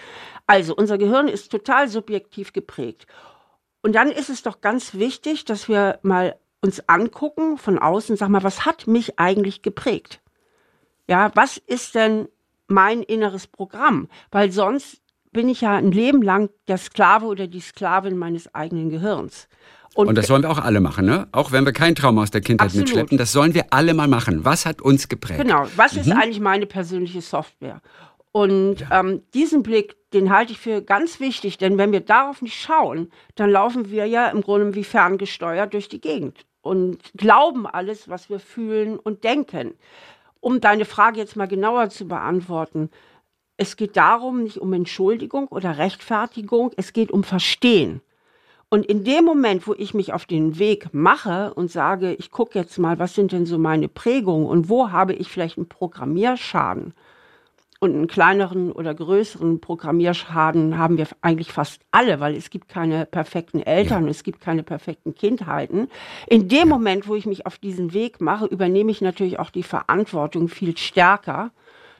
Also 0.45 0.75
unser 0.75 0.99
Gehirn 0.99 1.27
ist 1.27 1.51
total 1.51 1.87
subjektiv 1.87 2.53
geprägt. 2.53 3.07
Und 3.87 3.93
dann 3.93 4.11
ist 4.11 4.29
es 4.29 4.43
doch 4.43 4.59
ganz 4.59 4.95
wichtig, 4.95 5.45
dass 5.45 5.69
wir 5.69 5.99
mal 6.01 6.35
uns 6.59 6.89
angucken 6.89 7.57
von 7.57 7.79
außen, 7.79 8.17
sag 8.17 8.27
mal, 8.27 8.43
was 8.43 8.65
hat 8.65 8.85
mich 8.85 9.17
eigentlich 9.17 9.61
geprägt? 9.61 10.19
Ja, 11.07 11.31
was 11.35 11.55
ist 11.55 11.95
denn 11.95 12.27
mein 12.67 13.01
inneres 13.01 13.47
Programm? 13.47 14.09
Weil 14.29 14.51
sonst 14.51 15.01
bin 15.31 15.47
ich 15.47 15.61
ja 15.61 15.77
ein 15.77 15.93
Leben 15.93 16.21
lang 16.21 16.49
der 16.67 16.77
Sklave 16.77 17.27
oder 17.27 17.47
die 17.47 17.61
Sklavin 17.61 18.17
meines 18.17 18.53
eigenen 18.53 18.89
Gehirns. 18.89 19.47
Und, 19.95 20.09
und, 20.09 20.15
das 20.15 20.27
sollen 20.27 20.41
wir 20.41 20.51
auch 20.51 20.59
alle 20.59 20.81
machen, 20.81 21.05
ne? 21.05 21.29
Auch 21.31 21.53
wenn 21.53 21.63
wir 21.63 21.71
kein 21.71 21.95
Trauma 21.95 22.23
aus 22.23 22.31
der 22.31 22.41
Kindheit 22.41 22.65
absolut. 22.65 22.87
mitschleppen, 22.89 23.17
das 23.17 23.31
sollen 23.31 23.53
wir 23.53 23.67
alle 23.69 23.93
mal 23.93 24.09
machen. 24.09 24.43
Was 24.43 24.65
hat 24.65 24.81
uns 24.81 25.07
geprägt? 25.07 25.39
Genau, 25.39 25.65
was 25.77 25.93
mhm. 25.93 26.01
ist 26.01 26.11
eigentlich 26.11 26.41
meine 26.41 26.65
persönliche 26.65 27.21
Software? 27.21 27.81
Und 28.37 28.85
ähm, 28.91 29.23
diesen 29.33 29.63
Blick, 29.63 29.95
den 30.13 30.31
halte 30.31 30.51
ich 30.51 30.59
für 30.59 30.83
ganz 30.83 31.19
wichtig, 31.19 31.57
denn 31.57 31.79
wenn 31.79 31.91
wir 31.91 32.01
darauf 32.01 32.43
nicht 32.43 32.53
schauen, 32.53 33.11
dann 33.33 33.49
laufen 33.49 33.89
wir 33.89 34.05
ja 34.05 34.27
im 34.27 34.41
Grunde 34.41 34.75
wie 34.75 34.83
ferngesteuert 34.83 35.73
durch 35.73 35.89
die 35.89 35.99
Gegend 35.99 36.45
und 36.61 36.99
glauben 37.15 37.65
alles, 37.65 38.09
was 38.09 38.29
wir 38.29 38.39
fühlen 38.39 38.99
und 38.99 39.23
denken. 39.23 39.73
Um 40.39 40.61
deine 40.61 40.85
Frage 40.85 41.17
jetzt 41.17 41.35
mal 41.35 41.47
genauer 41.47 41.89
zu 41.89 42.07
beantworten, 42.07 42.91
es 43.57 43.75
geht 43.75 43.97
darum, 43.97 44.43
nicht 44.43 44.59
um 44.59 44.71
Entschuldigung 44.71 45.47
oder 45.47 45.79
Rechtfertigung, 45.79 46.73
es 46.77 46.93
geht 46.93 47.09
um 47.09 47.23
Verstehen. 47.23 48.01
Und 48.69 48.85
in 48.85 49.03
dem 49.03 49.25
Moment, 49.25 49.65
wo 49.65 49.73
ich 49.73 49.95
mich 49.95 50.13
auf 50.13 50.27
den 50.27 50.59
Weg 50.59 50.93
mache 50.93 51.55
und 51.55 51.71
sage, 51.71 52.13
ich 52.13 52.29
gucke 52.29 52.59
jetzt 52.59 52.77
mal, 52.77 52.99
was 52.99 53.15
sind 53.15 53.31
denn 53.31 53.47
so 53.47 53.57
meine 53.57 53.87
Prägungen 53.87 54.45
und 54.45 54.69
wo 54.69 54.91
habe 54.91 55.13
ich 55.13 55.27
vielleicht 55.27 55.57
einen 55.57 55.67
Programmierschaden, 55.69 56.93
und 57.79 57.93
einen 57.93 58.07
kleineren 58.07 58.71
oder 58.71 58.93
größeren 58.93 59.59
Programmierschaden 59.59 60.77
haben 60.77 60.97
wir 60.97 61.07
eigentlich 61.21 61.51
fast 61.51 61.81
alle, 61.91 62.19
weil 62.19 62.35
es 62.35 62.49
gibt 62.49 62.69
keine 62.69 63.05
perfekten 63.05 63.61
Eltern, 63.61 64.05
ja. 64.05 64.11
es 64.11 64.23
gibt 64.23 64.41
keine 64.41 64.63
perfekten 64.63 65.13
Kindheiten. 65.13 65.87
In 66.27 66.47
dem 66.47 66.69
Moment, 66.69 67.07
wo 67.07 67.15
ich 67.15 67.25
mich 67.25 67.45
auf 67.45 67.57
diesen 67.57 67.93
Weg 67.93 68.19
mache, 68.21 68.45
übernehme 68.45 68.91
ich 68.91 69.01
natürlich 69.01 69.39
auch 69.39 69.49
die 69.49 69.63
Verantwortung 69.63 70.47
viel 70.47 70.75
stärker 70.77 71.51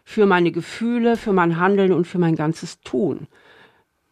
für 0.04 0.26
meine 0.26 0.52
Gefühle, 0.52 1.18
für 1.18 1.34
mein 1.34 1.60
Handeln 1.60 1.92
und 1.92 2.08
für 2.08 2.18
mein 2.18 2.36
ganzes 2.36 2.80
Tun. 2.82 3.28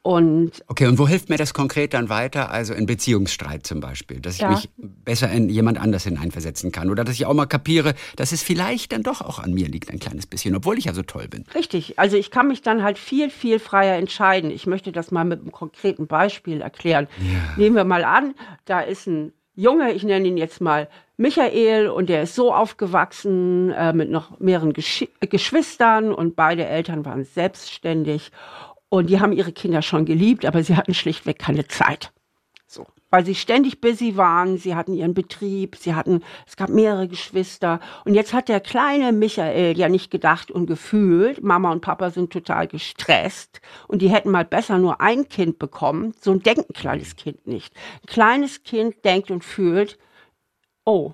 Und 0.05 0.63
okay, 0.67 0.85
und 0.85 0.99
wo 0.99 1.07
hilft 1.07 1.29
mir 1.29 1.37
das 1.37 1.55
konkret 1.55 1.95
dann 1.95 2.09
weiter? 2.09 2.51
Also 2.51 2.75
in 2.75 2.85
Beziehungsstreit 2.85 3.65
zum 3.65 3.79
Beispiel, 3.79 4.19
dass 4.19 4.37
ja. 4.37 4.53
ich 4.53 4.69
mich 4.77 4.87
besser 5.03 5.31
in 5.31 5.49
jemand 5.49 5.81
anders 5.81 6.03
hineinversetzen 6.03 6.71
kann 6.71 6.91
oder 6.91 7.03
dass 7.03 7.15
ich 7.15 7.25
auch 7.25 7.33
mal 7.33 7.47
kapiere, 7.47 7.95
dass 8.15 8.31
es 8.31 8.43
vielleicht 8.43 8.91
dann 8.91 9.01
doch 9.01 9.21
auch 9.21 9.39
an 9.39 9.51
mir 9.51 9.67
liegt 9.67 9.89
ein 9.89 9.97
kleines 9.97 10.27
bisschen, 10.27 10.55
obwohl 10.55 10.77
ich 10.77 10.85
ja 10.85 10.93
so 10.93 11.01
toll 11.01 11.27
bin. 11.27 11.43
Richtig, 11.55 11.97
also 11.97 12.17
ich 12.17 12.29
kann 12.29 12.47
mich 12.47 12.61
dann 12.61 12.83
halt 12.83 12.99
viel, 12.99 13.31
viel 13.31 13.57
freier 13.57 13.97
entscheiden. 13.97 14.51
Ich 14.51 14.67
möchte 14.67 14.91
das 14.91 15.09
mal 15.09 15.25
mit 15.25 15.41
einem 15.41 15.51
konkreten 15.51 16.05
Beispiel 16.05 16.61
erklären. 16.61 17.07
Ja. 17.17 17.57
Nehmen 17.57 17.75
wir 17.75 17.83
mal 17.83 18.03
an, 18.03 18.35
da 18.65 18.81
ist 18.81 19.07
ein 19.07 19.33
Junge, 19.55 19.91
ich 19.91 20.03
nenne 20.03 20.27
ihn 20.27 20.37
jetzt 20.37 20.61
mal 20.61 20.87
Michael, 21.17 21.87
und 21.87 22.09
der 22.09 22.21
ist 22.21 22.35
so 22.35 22.53
aufgewachsen 22.53 23.71
äh, 23.71 23.91
mit 23.91 24.11
noch 24.11 24.39
mehreren 24.39 24.73
Gesch 24.73 25.07
Geschwistern 25.21 26.13
und 26.13 26.35
beide 26.35 26.67
Eltern 26.67 27.05
waren 27.05 27.23
selbstständig. 27.23 28.31
Und 28.89 29.09
die 29.09 29.19
haben 29.19 29.33
ihre 29.33 29.51
Kinder 29.51 29.81
schon 29.81 30.05
geliebt, 30.05 30.45
aber 30.45 30.63
sie 30.63 30.75
hatten 30.75 30.93
schlichtweg 30.93 31.39
keine 31.39 31.67
Zeit. 31.67 32.11
So. 32.67 32.85
Weil 33.09 33.25
sie 33.25 33.35
ständig 33.35 33.79
busy 33.79 34.17
waren, 34.17 34.57
sie 34.57 34.75
hatten 34.75 34.93
ihren 34.93 35.13
Betrieb, 35.13 35.75
sie 35.75 35.95
hatten, 35.95 36.23
es 36.47 36.57
gab 36.57 36.69
mehrere 36.69 37.07
Geschwister. 37.07 37.79
Und 38.03 38.15
jetzt 38.15 38.33
hat 38.33 38.49
der 38.49 38.59
kleine 38.59 39.11
Michael 39.11 39.77
ja 39.77 39.87
nicht 39.87 40.11
gedacht 40.11 40.51
und 40.51 40.65
gefühlt, 40.65 41.43
Mama 41.43 41.71
und 41.71 41.81
Papa 41.81 42.09
sind 42.09 42.33
total 42.33 42.67
gestresst 42.67 43.61
und 43.87 44.01
die 44.01 44.09
hätten 44.09 44.31
mal 44.31 44.45
besser 44.45 44.77
nur 44.77 44.99
ein 45.01 45.29
Kind 45.29 45.59
bekommen. 45.59 46.13
So 46.19 46.31
ein 46.31 46.41
denkt 46.41 46.69
ein 46.69 46.73
kleines 46.73 47.15
Kind 47.15 47.47
nicht. 47.47 47.73
Ein 48.03 48.07
kleines 48.07 48.63
Kind 48.63 49.05
denkt 49.05 49.31
und 49.31 49.43
fühlt, 49.43 49.97
oh, 50.83 51.13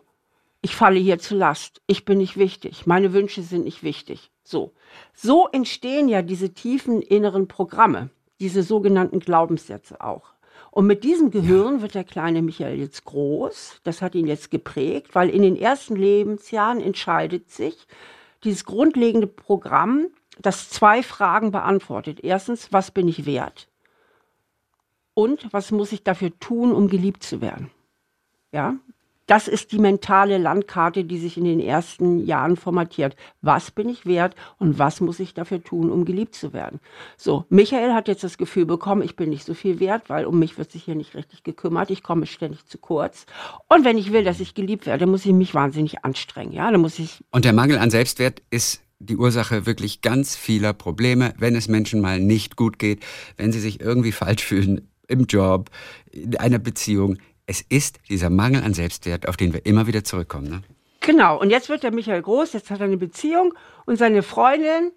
ich 0.62 0.76
falle 0.76 1.00
hier 1.00 1.20
zu 1.20 1.36
Last, 1.36 1.82
ich 1.88 2.06
bin 2.06 2.20
nicht 2.20 2.38
wichtig, 2.38 2.86
meine 2.86 3.14
Wünsche 3.14 3.42
sind 3.42 3.64
nicht 3.64 3.84
wichtig. 3.84 4.32
So. 4.44 4.74
So 5.14 5.48
entstehen 5.48 6.08
ja 6.08 6.22
diese 6.22 6.54
tiefen 6.54 7.02
inneren 7.02 7.48
Programme, 7.48 8.10
diese 8.40 8.64
sogenannten 8.64 9.20
Glaubenssätze 9.20 10.02
auch. 10.02 10.34
Und 10.70 10.88
mit 10.88 11.04
diesem 11.04 11.32
Gehirn 11.32 11.78
ja. 11.78 11.82
wird 11.82 11.96
der 11.96 12.04
kleine 12.04 12.42
Michael 12.42 12.78
jetzt 12.78 13.04
groß. 13.06 13.82
Das 13.84 14.02
hat 14.02 14.16
ihn 14.16 14.28
jetzt 14.28 14.52
geprägt, 14.52 15.16
weil 15.16 15.30
in 15.30 15.42
den 15.42 15.56
ersten 15.56 15.96
Lebensjahren 15.96 16.80
entscheidet 16.80 17.50
sich 17.50 17.88
dieses 18.44 18.66
grundlegende 18.66 19.28
Programm, 19.28 20.08
das 20.40 20.70
zwei 20.70 21.04
Fragen 21.04 21.52
beantwortet. 21.52 22.20
Erstens, 22.24 22.72
was 22.72 22.92
bin 22.92 23.08
ich 23.08 23.26
wert? 23.26 23.68
Und 25.14 25.52
was 25.52 25.72
muss 25.72 25.92
ich 25.92 26.04
dafür 26.04 26.32
tun, 26.40 26.72
um 26.72 26.88
geliebt 26.88 27.24
zu 27.24 27.42
werden? 27.42 27.70
Ja, 28.52 28.78
das 29.32 29.48
ist 29.48 29.72
die 29.72 29.80
mentale 29.80 30.38
Landkarte, 30.38 31.06
die 31.06 31.18
sich 31.18 31.38
in 31.38 31.46
den 31.46 31.62
ersten 31.62 32.26
Jahren 32.26 32.58
formatiert. 32.58 33.16
Was 33.42 33.72
bin 33.72 33.88
ich 33.88 34.06
wert 34.06 34.36
und 34.60 34.78
was 34.78 35.00
muss 35.00 35.22
ich 35.22 35.34
dafür 35.34 35.64
tun, 35.64 35.90
um 35.90 36.04
geliebt 36.04 36.36
zu 36.36 36.52
werden? 36.52 36.82
So, 37.16 37.46
Michael 37.48 37.94
hat 37.94 38.10
jetzt 38.10 38.26
das 38.26 38.38
Gefühl 38.38 38.66
bekommen, 38.66 39.04
ich 39.04 39.16
bin 39.16 39.30
nicht 39.30 39.46
so 39.46 39.54
viel 39.54 39.80
wert, 39.80 40.10
weil 40.10 40.26
um 40.26 40.38
mich 40.38 40.58
wird 40.58 40.70
sich 40.70 40.84
hier 40.84 40.96
nicht 40.96 41.16
richtig 41.16 41.44
gekümmert. 41.44 41.92
Ich 41.92 42.04
komme 42.04 42.26
ständig 42.26 42.66
zu 42.66 42.78
kurz. 42.78 43.26
Und 43.70 43.86
wenn 43.86 43.98
ich 43.98 44.12
will, 44.12 44.26
dass 44.26 44.42
ich 44.42 44.54
geliebt 44.54 44.86
werde, 44.86 45.08
muss 45.08 45.26
ich 45.26 45.32
mich 45.32 45.54
wahnsinnig 45.54 46.04
anstrengen. 46.04 46.52
Ja, 46.52 46.70
dann 46.70 46.82
muss 46.82 47.00
ich. 47.00 47.24
Und 47.32 47.46
der 47.46 47.54
Mangel 47.54 47.78
an 47.78 47.90
Selbstwert 47.90 48.42
ist 48.50 48.82
die 49.00 49.16
Ursache 49.16 49.66
wirklich 49.66 50.02
ganz 50.02 50.36
vieler 50.36 50.74
Probleme, 50.74 51.34
wenn 51.38 51.56
es 51.56 51.70
Menschen 51.70 52.02
mal 52.02 52.20
nicht 52.20 52.58
gut 52.58 52.80
geht, 52.80 53.02
wenn 53.38 53.54
sie 53.54 53.62
sich 53.62 53.80
irgendwie 53.80 54.12
falsch 54.12 54.44
fühlen 54.44 54.90
im 55.08 55.26
Job, 55.26 55.70
in 56.12 56.36
einer 56.36 56.60
Beziehung 56.60 57.18
es 57.46 57.62
ist 57.62 58.00
dieser 58.10 58.30
Mangel 58.30 58.64
an 58.64 58.74
Selbstwert, 58.74 59.28
auf 59.28 59.38
den 59.38 59.54
wir 59.54 59.66
immer 59.66 59.88
wieder 59.88 60.04
zurückkommen. 60.04 60.50
Ne? 60.50 60.62
Genau, 61.02 61.40
und 61.40 61.50
jetzt 61.50 61.70
wird 61.70 61.84
der 61.84 61.92
Michael 61.92 62.22
groß, 62.22 62.54
jetzt 62.54 62.70
hat 62.70 62.80
er 62.80 62.86
eine 62.86 62.98
Beziehung 62.98 63.54
und 63.86 63.98
seine 63.98 64.24
Freundin, 64.24 64.92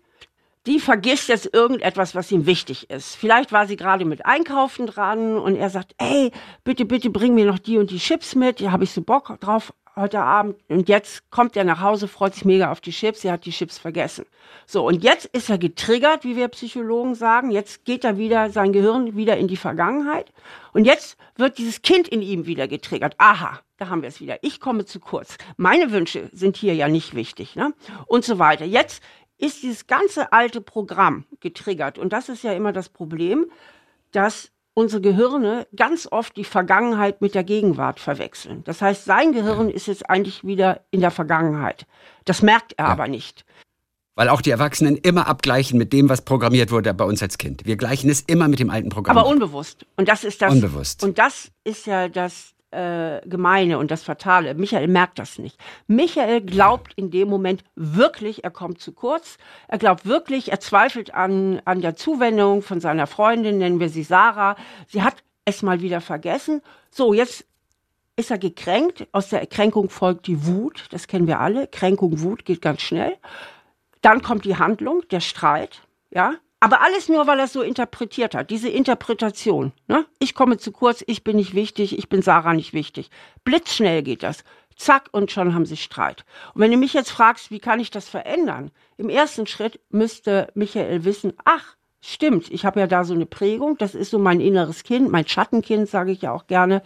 die 0.66 0.80
vergisst 0.80 1.28
jetzt 1.28 1.52
irgendetwas, 1.52 2.14
was 2.14 2.30
ihm 2.32 2.46
wichtig 2.46 2.90
ist. 2.90 3.16
Vielleicht 3.16 3.52
war 3.52 3.66
sie 3.66 3.76
gerade 3.76 4.04
mit 4.04 4.24
Einkaufen 4.24 4.86
dran 4.86 5.36
und 5.36 5.56
er 5.56 5.70
sagt, 5.70 5.94
ey, 5.98 6.30
bitte, 6.62 6.84
bitte 6.84 7.10
bring 7.10 7.34
mir 7.34 7.46
noch 7.46 7.58
die 7.58 7.78
und 7.78 7.90
die 7.90 7.98
Chips 7.98 8.34
mit, 8.34 8.60
da 8.60 8.70
habe 8.70 8.84
ich 8.84 8.92
so 8.92 9.02
Bock 9.02 9.38
drauf 9.40 9.74
heute 9.96 10.20
Abend. 10.20 10.56
Und 10.68 10.88
jetzt 10.88 11.30
kommt 11.30 11.56
er 11.56 11.64
nach 11.64 11.80
Hause, 11.80 12.08
freut 12.08 12.34
sich 12.34 12.44
mega 12.44 12.70
auf 12.70 12.80
die 12.80 12.90
Chips, 12.90 13.24
er 13.24 13.32
hat 13.32 13.44
die 13.44 13.50
Chips 13.50 13.78
vergessen. 13.78 14.26
So, 14.66 14.86
und 14.86 15.02
jetzt 15.02 15.26
ist 15.26 15.50
er 15.50 15.58
getriggert, 15.58 16.24
wie 16.24 16.36
wir 16.36 16.48
Psychologen 16.48 17.14
sagen. 17.14 17.50
Jetzt 17.50 17.84
geht 17.84 18.04
er 18.04 18.18
wieder, 18.18 18.50
sein 18.50 18.72
Gehirn 18.72 19.16
wieder 19.16 19.36
in 19.36 19.48
die 19.48 19.56
Vergangenheit. 19.56 20.32
Und 20.72 20.84
jetzt 20.84 21.16
wird 21.36 21.58
dieses 21.58 21.82
Kind 21.82 22.08
in 22.08 22.22
ihm 22.22 22.46
wieder 22.46 22.68
getriggert. 22.68 23.14
Aha, 23.18 23.60
da 23.76 23.88
haben 23.88 24.02
wir 24.02 24.08
es 24.08 24.20
wieder. 24.20 24.38
Ich 24.42 24.60
komme 24.60 24.84
zu 24.84 25.00
kurz. 25.00 25.36
Meine 25.56 25.92
Wünsche 25.92 26.30
sind 26.32 26.56
hier 26.56 26.74
ja 26.74 26.88
nicht 26.88 27.14
wichtig, 27.14 27.56
ne? 27.56 27.74
Und 28.06 28.24
so 28.24 28.38
weiter. 28.38 28.64
Jetzt 28.64 29.02
ist 29.38 29.62
dieses 29.62 29.86
ganze 29.86 30.32
alte 30.32 30.60
Programm 30.60 31.24
getriggert. 31.40 31.98
Und 31.98 32.12
das 32.12 32.28
ist 32.28 32.44
ja 32.44 32.52
immer 32.52 32.72
das 32.72 32.88
Problem, 32.88 33.46
dass 34.12 34.50
unsere 34.74 35.00
Gehirne 35.00 35.66
ganz 35.74 36.08
oft 36.10 36.36
die 36.36 36.44
Vergangenheit 36.44 37.20
mit 37.20 37.34
der 37.34 37.44
Gegenwart 37.44 38.00
verwechseln. 38.00 38.62
Das 38.64 38.82
heißt, 38.82 39.04
sein 39.04 39.32
Gehirn 39.32 39.70
ist 39.70 39.86
jetzt 39.86 40.10
eigentlich 40.10 40.44
wieder 40.44 40.80
in 40.90 41.00
der 41.00 41.10
Vergangenheit. 41.10 41.86
Das 42.24 42.42
merkt 42.42 42.74
er 42.76 42.86
ja. 42.86 42.90
aber 42.90 43.08
nicht. 43.08 43.44
Weil 44.16 44.28
auch 44.28 44.40
die 44.40 44.50
Erwachsenen 44.50 44.96
immer 44.96 45.26
abgleichen 45.26 45.76
mit 45.76 45.92
dem, 45.92 46.08
was 46.08 46.22
programmiert 46.22 46.70
wurde 46.70 46.94
bei 46.94 47.04
uns 47.04 47.22
als 47.22 47.38
Kind. 47.38 47.66
Wir 47.66 47.76
gleichen 47.76 48.08
es 48.10 48.20
immer 48.20 48.46
mit 48.46 48.60
dem 48.60 48.70
alten 48.70 48.88
Programm. 48.88 49.16
Aber 49.16 49.28
unbewusst. 49.28 49.86
Und 49.96 50.08
das 50.08 50.22
ist 50.22 50.40
das. 50.40 50.52
Unbewusst. 50.52 51.02
Und 51.02 51.18
das 51.18 51.50
ist 51.64 51.86
ja 51.86 52.08
das 52.08 52.53
äh, 52.74 53.20
Gemeine 53.26 53.78
und 53.78 53.90
das 53.90 54.02
Fatale. 54.02 54.54
Michael 54.54 54.88
merkt 54.88 55.18
das 55.18 55.38
nicht. 55.38 55.58
Michael 55.86 56.40
glaubt 56.40 56.92
in 56.96 57.10
dem 57.10 57.28
Moment 57.28 57.64
wirklich, 57.74 58.44
er 58.44 58.50
kommt 58.50 58.80
zu 58.80 58.92
kurz. 58.92 59.38
Er 59.68 59.78
glaubt 59.78 60.06
wirklich, 60.06 60.50
er 60.50 60.60
zweifelt 60.60 61.14
an, 61.14 61.60
an 61.64 61.80
der 61.80 61.96
Zuwendung 61.96 62.62
von 62.62 62.80
seiner 62.80 63.06
Freundin, 63.06 63.58
nennen 63.58 63.80
wir 63.80 63.88
sie 63.88 64.02
Sarah. 64.02 64.56
Sie 64.88 65.02
hat 65.02 65.16
es 65.44 65.62
mal 65.62 65.80
wieder 65.80 66.00
vergessen. 66.00 66.62
So, 66.90 67.14
jetzt 67.14 67.44
ist 68.16 68.30
er 68.30 68.38
gekränkt. 68.38 69.06
Aus 69.12 69.28
der 69.28 69.46
Kränkung 69.46 69.90
folgt 69.90 70.26
die 70.26 70.46
Wut. 70.46 70.86
Das 70.90 71.06
kennen 71.06 71.26
wir 71.26 71.40
alle. 71.40 71.66
Kränkung, 71.66 72.20
Wut 72.20 72.44
geht 72.44 72.62
ganz 72.62 72.82
schnell. 72.82 73.16
Dann 74.02 74.22
kommt 74.22 74.44
die 74.44 74.56
Handlung, 74.56 75.02
der 75.10 75.20
Streit. 75.20 75.80
Ja, 76.10 76.34
aber 76.64 76.80
alles 76.80 77.10
nur, 77.10 77.26
weil 77.26 77.40
er 77.40 77.44
es 77.44 77.52
so 77.52 77.60
interpretiert 77.60 78.34
hat. 78.34 78.48
Diese 78.48 78.70
Interpretation. 78.70 79.72
Ne? 79.86 80.06
Ich 80.18 80.34
komme 80.34 80.56
zu 80.56 80.72
kurz, 80.72 81.04
ich 81.06 81.22
bin 81.22 81.36
nicht 81.36 81.54
wichtig, 81.54 81.98
ich 81.98 82.08
bin 82.08 82.22
Sarah 82.22 82.54
nicht 82.54 82.72
wichtig. 82.72 83.10
Blitzschnell 83.44 84.02
geht 84.02 84.22
das. 84.22 84.44
Zack, 84.74 85.10
und 85.12 85.30
schon 85.30 85.54
haben 85.54 85.66
sie 85.66 85.76
Streit. 85.76 86.24
Und 86.54 86.62
wenn 86.62 86.70
du 86.70 86.78
mich 86.78 86.94
jetzt 86.94 87.10
fragst, 87.10 87.50
wie 87.50 87.58
kann 87.58 87.80
ich 87.80 87.90
das 87.90 88.08
verändern? 88.08 88.70
Im 88.96 89.10
ersten 89.10 89.46
Schritt 89.46 89.78
müsste 89.90 90.48
Michael 90.54 91.04
wissen, 91.04 91.34
ach, 91.44 91.76
stimmt, 92.00 92.50
ich 92.50 92.64
habe 92.64 92.80
ja 92.80 92.86
da 92.86 93.04
so 93.04 93.12
eine 93.12 93.26
Prägung, 93.26 93.76
das 93.76 93.94
ist 93.94 94.10
so 94.10 94.18
mein 94.18 94.40
inneres 94.40 94.84
Kind, 94.84 95.12
mein 95.12 95.28
Schattenkind, 95.28 95.86
sage 95.86 96.12
ich 96.12 96.22
ja 96.22 96.32
auch 96.32 96.46
gerne. 96.46 96.82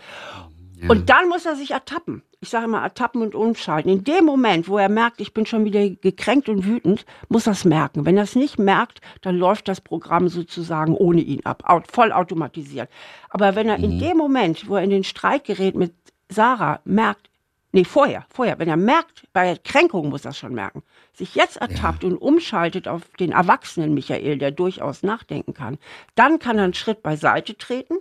Und 0.88 1.08
dann 1.08 1.28
muss 1.28 1.46
er 1.46 1.54
sich 1.54 1.70
ertappen. 1.70 2.24
Ich 2.40 2.50
sage 2.50 2.66
immer 2.66 2.82
ertappen 2.82 3.22
und 3.22 3.34
umschalten. 3.34 3.90
In 3.90 4.04
dem 4.04 4.24
Moment, 4.24 4.68
wo 4.68 4.78
er 4.78 4.88
merkt, 4.88 5.20
ich 5.20 5.34
bin 5.34 5.44
schon 5.44 5.64
wieder 5.64 5.90
gekränkt 5.90 6.48
und 6.48 6.64
wütend, 6.64 7.04
muss 7.28 7.48
er 7.48 7.52
es 7.52 7.64
merken. 7.64 8.06
Wenn 8.06 8.16
er 8.16 8.22
es 8.22 8.36
nicht 8.36 8.60
merkt, 8.60 9.00
dann 9.22 9.36
läuft 9.36 9.66
das 9.66 9.80
Programm 9.80 10.28
sozusagen 10.28 10.94
ohne 10.94 11.20
ihn 11.20 11.44
ab, 11.44 11.64
voll 11.90 12.12
automatisiert. 12.12 12.88
Aber 13.28 13.56
wenn 13.56 13.68
er 13.68 13.78
mhm. 13.78 13.84
in 13.84 13.98
dem 13.98 14.16
Moment, 14.16 14.68
wo 14.68 14.76
er 14.76 14.84
in 14.84 14.90
den 14.90 15.02
Streit 15.02 15.44
gerät 15.44 15.74
mit 15.74 15.94
Sarah, 16.28 16.80
merkt, 16.84 17.28
nee, 17.72 17.82
vorher, 17.82 18.24
vorher, 18.28 18.60
wenn 18.60 18.68
er 18.68 18.76
merkt, 18.76 19.24
bei 19.32 19.56
Kränkung 19.56 20.08
muss 20.08 20.24
er 20.24 20.30
es 20.30 20.38
schon 20.38 20.54
merken, 20.54 20.84
sich 21.12 21.34
jetzt 21.34 21.56
ertappt 21.56 22.04
ja. 22.04 22.08
und 22.08 22.18
umschaltet 22.18 22.86
auf 22.86 23.02
den 23.18 23.32
erwachsenen 23.32 23.94
Michael, 23.94 24.38
der 24.38 24.52
durchaus 24.52 25.02
nachdenken 25.02 25.54
kann, 25.54 25.76
dann 26.14 26.38
kann 26.38 26.58
er 26.58 26.64
einen 26.64 26.74
Schritt 26.74 27.02
beiseite 27.02 27.58
treten 27.58 27.96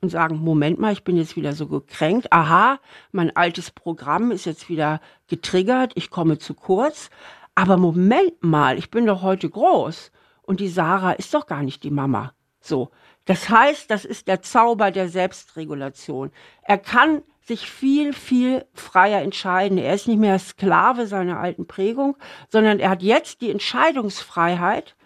und 0.00 0.08
sagen, 0.08 0.38
Moment 0.38 0.78
mal, 0.78 0.92
ich 0.92 1.04
bin 1.04 1.16
jetzt 1.16 1.36
wieder 1.36 1.52
so 1.52 1.66
gekränkt. 1.66 2.32
Aha, 2.32 2.78
mein 3.12 3.34
altes 3.36 3.70
Programm 3.70 4.30
ist 4.30 4.46
jetzt 4.46 4.68
wieder 4.68 5.00
getriggert, 5.28 5.92
ich 5.94 6.10
komme 6.10 6.38
zu 6.38 6.54
kurz. 6.54 7.10
Aber 7.54 7.76
Moment 7.76 8.42
mal, 8.42 8.78
ich 8.78 8.90
bin 8.90 9.06
doch 9.06 9.22
heute 9.22 9.50
groß 9.50 10.12
und 10.42 10.60
die 10.60 10.68
Sarah 10.68 11.12
ist 11.12 11.34
doch 11.34 11.46
gar 11.46 11.62
nicht 11.62 11.82
die 11.82 11.90
Mama. 11.90 12.32
So. 12.60 12.90
Das 13.26 13.48
heißt, 13.48 13.90
das 13.90 14.04
ist 14.04 14.28
der 14.28 14.42
Zauber 14.42 14.90
der 14.90 15.08
Selbstregulation. 15.08 16.32
Er 16.62 16.78
kann 16.78 17.22
sich 17.42 17.70
viel, 17.70 18.12
viel 18.12 18.64
freier 18.74 19.22
entscheiden. 19.22 19.76
Er 19.78 19.94
ist 19.94 20.08
nicht 20.08 20.18
mehr 20.18 20.38
Sklave 20.38 21.06
seiner 21.06 21.38
alten 21.38 21.66
Prägung, 21.66 22.16
sondern 22.48 22.80
er 22.80 22.90
hat 22.90 23.02
jetzt 23.02 23.40
die 23.40 23.50
Entscheidungsfreiheit 23.50 24.96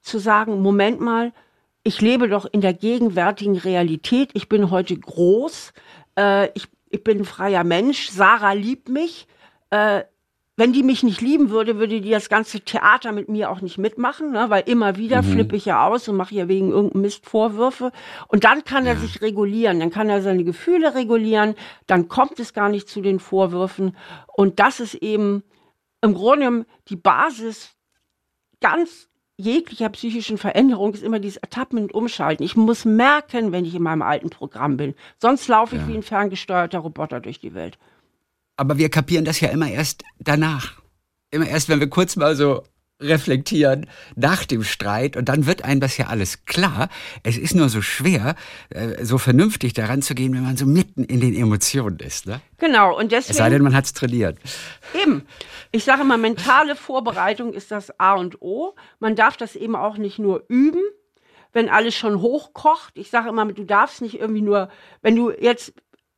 zu 0.00 0.18
sagen, 0.18 0.62
Moment 0.62 1.00
mal, 1.00 1.32
ich 1.86 2.00
lebe 2.00 2.28
doch 2.28 2.46
in 2.50 2.60
der 2.60 2.74
gegenwärtigen 2.74 3.56
Realität. 3.56 4.30
Ich 4.34 4.48
bin 4.48 4.70
heute 4.70 4.98
groß. 4.98 5.72
Äh, 6.18 6.48
ich, 6.54 6.66
ich 6.90 7.04
bin 7.04 7.18
ein 7.18 7.24
freier 7.24 7.62
Mensch. 7.62 8.10
Sarah 8.10 8.54
liebt 8.54 8.88
mich. 8.88 9.28
Äh, 9.70 10.02
wenn 10.56 10.72
die 10.72 10.82
mich 10.82 11.04
nicht 11.04 11.20
lieben 11.20 11.50
würde, 11.50 11.78
würde 11.78 12.00
die 12.00 12.10
das 12.10 12.28
ganze 12.28 12.60
Theater 12.60 13.12
mit 13.12 13.28
mir 13.28 13.50
auch 13.50 13.60
nicht 13.60 13.78
mitmachen, 13.78 14.32
ne? 14.32 14.46
weil 14.48 14.64
immer 14.66 14.96
wieder 14.96 15.22
mhm. 15.22 15.26
flippe 15.26 15.54
ich 15.54 15.66
ja 15.66 15.86
aus 15.86 16.08
und 16.08 16.16
mache 16.16 16.34
ja 16.34 16.48
wegen 16.48 16.70
irgendeinem 16.70 17.02
Mist 17.02 17.24
Vorwürfe. 17.24 17.92
Und 18.26 18.42
dann 18.42 18.64
kann 18.64 18.84
er 18.84 18.96
sich 18.96 19.22
regulieren, 19.22 19.78
dann 19.78 19.90
kann 19.90 20.08
er 20.08 20.22
seine 20.22 20.42
Gefühle 20.42 20.94
regulieren, 20.94 21.54
dann 21.86 22.08
kommt 22.08 22.40
es 22.40 22.52
gar 22.52 22.68
nicht 22.68 22.88
zu 22.88 23.00
den 23.00 23.20
Vorwürfen. 23.20 23.96
Und 24.34 24.58
das 24.58 24.80
ist 24.80 24.94
eben 24.94 25.44
im 26.00 26.14
Grunde 26.14 26.66
die 26.88 26.96
Basis 26.96 27.76
ganz 28.60 29.08
jeglicher 29.36 29.88
psychischen 29.90 30.38
Veränderung 30.38 30.94
ist 30.94 31.02
immer 31.02 31.18
dieses 31.18 31.36
Ertappen 31.36 31.78
und 31.78 31.92
Umschalten. 31.92 32.44
Ich 32.44 32.56
muss 32.56 32.84
merken, 32.84 33.52
wenn 33.52 33.64
ich 33.64 33.74
in 33.74 33.82
meinem 33.82 34.02
alten 34.02 34.30
Programm 34.30 34.76
bin. 34.76 34.94
Sonst 35.20 35.48
laufe 35.48 35.76
ich 35.76 35.82
ja. 35.82 35.88
wie 35.88 35.94
ein 35.94 36.02
ferngesteuerter 36.02 36.78
Roboter 36.78 37.20
durch 37.20 37.40
die 37.40 37.54
Welt. 37.54 37.78
Aber 38.56 38.78
wir 38.78 38.88
kapieren 38.88 39.24
das 39.24 39.40
ja 39.40 39.50
immer 39.50 39.70
erst 39.70 40.04
danach. 40.18 40.80
Immer 41.30 41.48
erst, 41.48 41.68
wenn 41.68 41.80
wir 41.80 41.90
kurz 41.90 42.16
mal 42.16 42.34
so 42.34 42.62
reflektieren 43.00 43.86
nach 44.14 44.44
dem 44.44 44.64
Streit 44.64 45.16
und 45.16 45.28
dann 45.28 45.46
wird 45.46 45.64
einem 45.64 45.80
das 45.80 45.98
ja 45.98 46.06
alles 46.06 46.44
klar. 46.46 46.88
Es 47.22 47.36
ist 47.36 47.54
nur 47.54 47.68
so 47.68 47.82
schwer, 47.82 48.34
äh, 48.70 49.04
so 49.04 49.18
vernünftig 49.18 49.74
daran 49.74 50.02
zu 50.02 50.14
gehen, 50.14 50.32
wenn 50.34 50.42
man 50.42 50.56
so 50.56 50.66
mitten 50.66 51.04
in 51.04 51.20
den 51.20 51.34
Emotionen 51.34 51.98
ist. 51.98 52.26
Ne? 52.26 52.40
Genau, 52.58 52.96
und 52.98 53.12
deswegen. 53.12 53.32
Es 53.32 53.36
sei 53.36 53.50
denn, 53.50 53.62
man 53.62 53.74
hat 53.74 53.84
es 53.84 53.92
trainiert. 53.92 54.38
Eben. 54.94 55.26
Ich 55.72 55.84
sage 55.84 56.04
mal, 56.04 56.16
mentale 56.16 56.74
Vorbereitung 56.74 57.52
ist 57.52 57.70
das 57.70 57.98
A 58.00 58.14
und 58.14 58.40
O. 58.40 58.74
Man 58.98 59.14
darf 59.14 59.36
das 59.36 59.56
eben 59.56 59.76
auch 59.76 59.98
nicht 59.98 60.18
nur 60.18 60.44
üben, 60.48 60.82
wenn 61.52 61.68
alles 61.68 61.94
schon 61.94 62.20
hochkocht. 62.20 62.96
Ich 62.96 63.10
sage 63.10 63.28
immer, 63.28 63.44
du 63.52 63.64
darfst 63.64 64.00
nicht 64.00 64.18
irgendwie 64.18 64.42
nur, 64.42 64.70
wenn 65.02 65.16
du 65.16 65.30
jetzt 65.30 65.74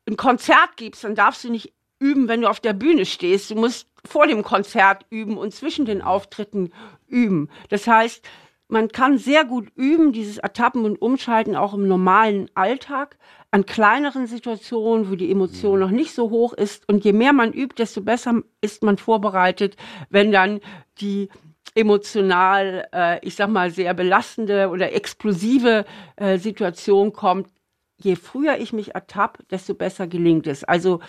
ein 0.09 0.16
Konzert 0.16 0.76
gibst, 0.76 1.05
dann 1.05 1.14
darfst 1.14 1.45
du 1.45 1.51
nicht 1.51 1.72
üben, 1.99 2.28
wenn 2.28 2.42
du 2.42 2.49
auf 2.49 2.61
der 2.61 2.72
Bühne 2.72 3.07
stehst. 3.07 3.51
Du 3.51 3.55
musst 3.55 3.88
vor 4.05 4.26
dem 4.26 4.42
Konzert 4.42 5.05
üben 5.11 5.36
und 5.36 5.55
zwischen 5.55 5.84
den 5.84 6.03
Auftritten 6.03 6.72
üben. 7.07 7.49
Das 7.68 7.86
heißt, 7.86 8.24
man 8.68 8.88
kann 8.88 9.16
sehr 9.16 9.44
gut 9.44 9.68
üben, 9.76 10.12
dieses 10.12 10.36
Ertappen 10.36 10.84
und 10.84 11.01
Umschalten 11.01 11.57
auch 11.57 11.72
im 11.72 11.88
normalen 11.88 12.51
Alltag, 12.55 13.16
an 13.51 13.64
kleineren 13.64 14.26
Situationen, 14.26 15.11
wo 15.11 15.14
die 15.14 15.30
Emotion 15.30 15.80
noch 15.80 15.90
nicht 15.90 16.12
so 16.14 16.28
hoch 16.28 16.53
ist. 16.53 16.86
Und 16.86 17.03
je 17.03 17.14
mehr 17.14 17.32
man 17.32 17.55
übt, 17.55 17.76
desto 17.78 18.03
besser 18.03 18.42
ist 18.61 18.82
man 18.82 18.99
vorbereitet, 18.99 19.76
wenn 20.11 20.32
dann 20.32 20.61
die 21.01 21.30
emotional, 21.74 22.86
äh, 22.92 23.26
ich 23.26 23.36
sag 23.36 23.49
mal, 23.49 23.70
sehr 23.70 23.94
belastende 23.94 24.68
oder 24.68 24.92
explosive 24.92 25.86
äh, 26.16 26.38
Situation 26.38 27.14
kommt. 27.14 27.49
Je 27.96 28.16
früher 28.16 28.59
ich 28.59 28.72
mich 28.72 28.94
ertappe, 28.94 29.44
desto 29.51 29.74
besser 29.74 30.07
gelingt 30.07 30.46
es. 30.46 30.62
Also 30.64 31.01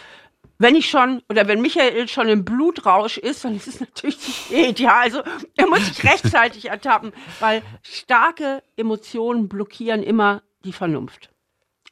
wenn 0.59 0.75
ich 0.75 0.89
schon 0.89 1.23
oder 1.29 1.47
wenn 1.47 1.61
Michael 1.61 2.07
schon 2.07 2.27
im 2.27 2.45
Blutrausch 2.45 3.17
ist, 3.17 3.45
dann 3.45 3.55
ist 3.55 3.67
es 3.67 3.79
natürlich 3.79 4.19
zu 4.19 4.31
spät. 4.31 4.79
Ja, 4.79 4.99
also 4.99 5.21
er 5.55 5.67
muss 5.67 5.87
sich 5.87 6.03
rechtzeitig 6.03 6.69
ertappen, 6.69 7.13
weil 7.39 7.63
starke 7.81 8.61
Emotionen 8.75 9.47
blockieren 9.47 10.03
immer 10.03 10.43
die 10.65 10.73
Vernunft. 10.73 11.31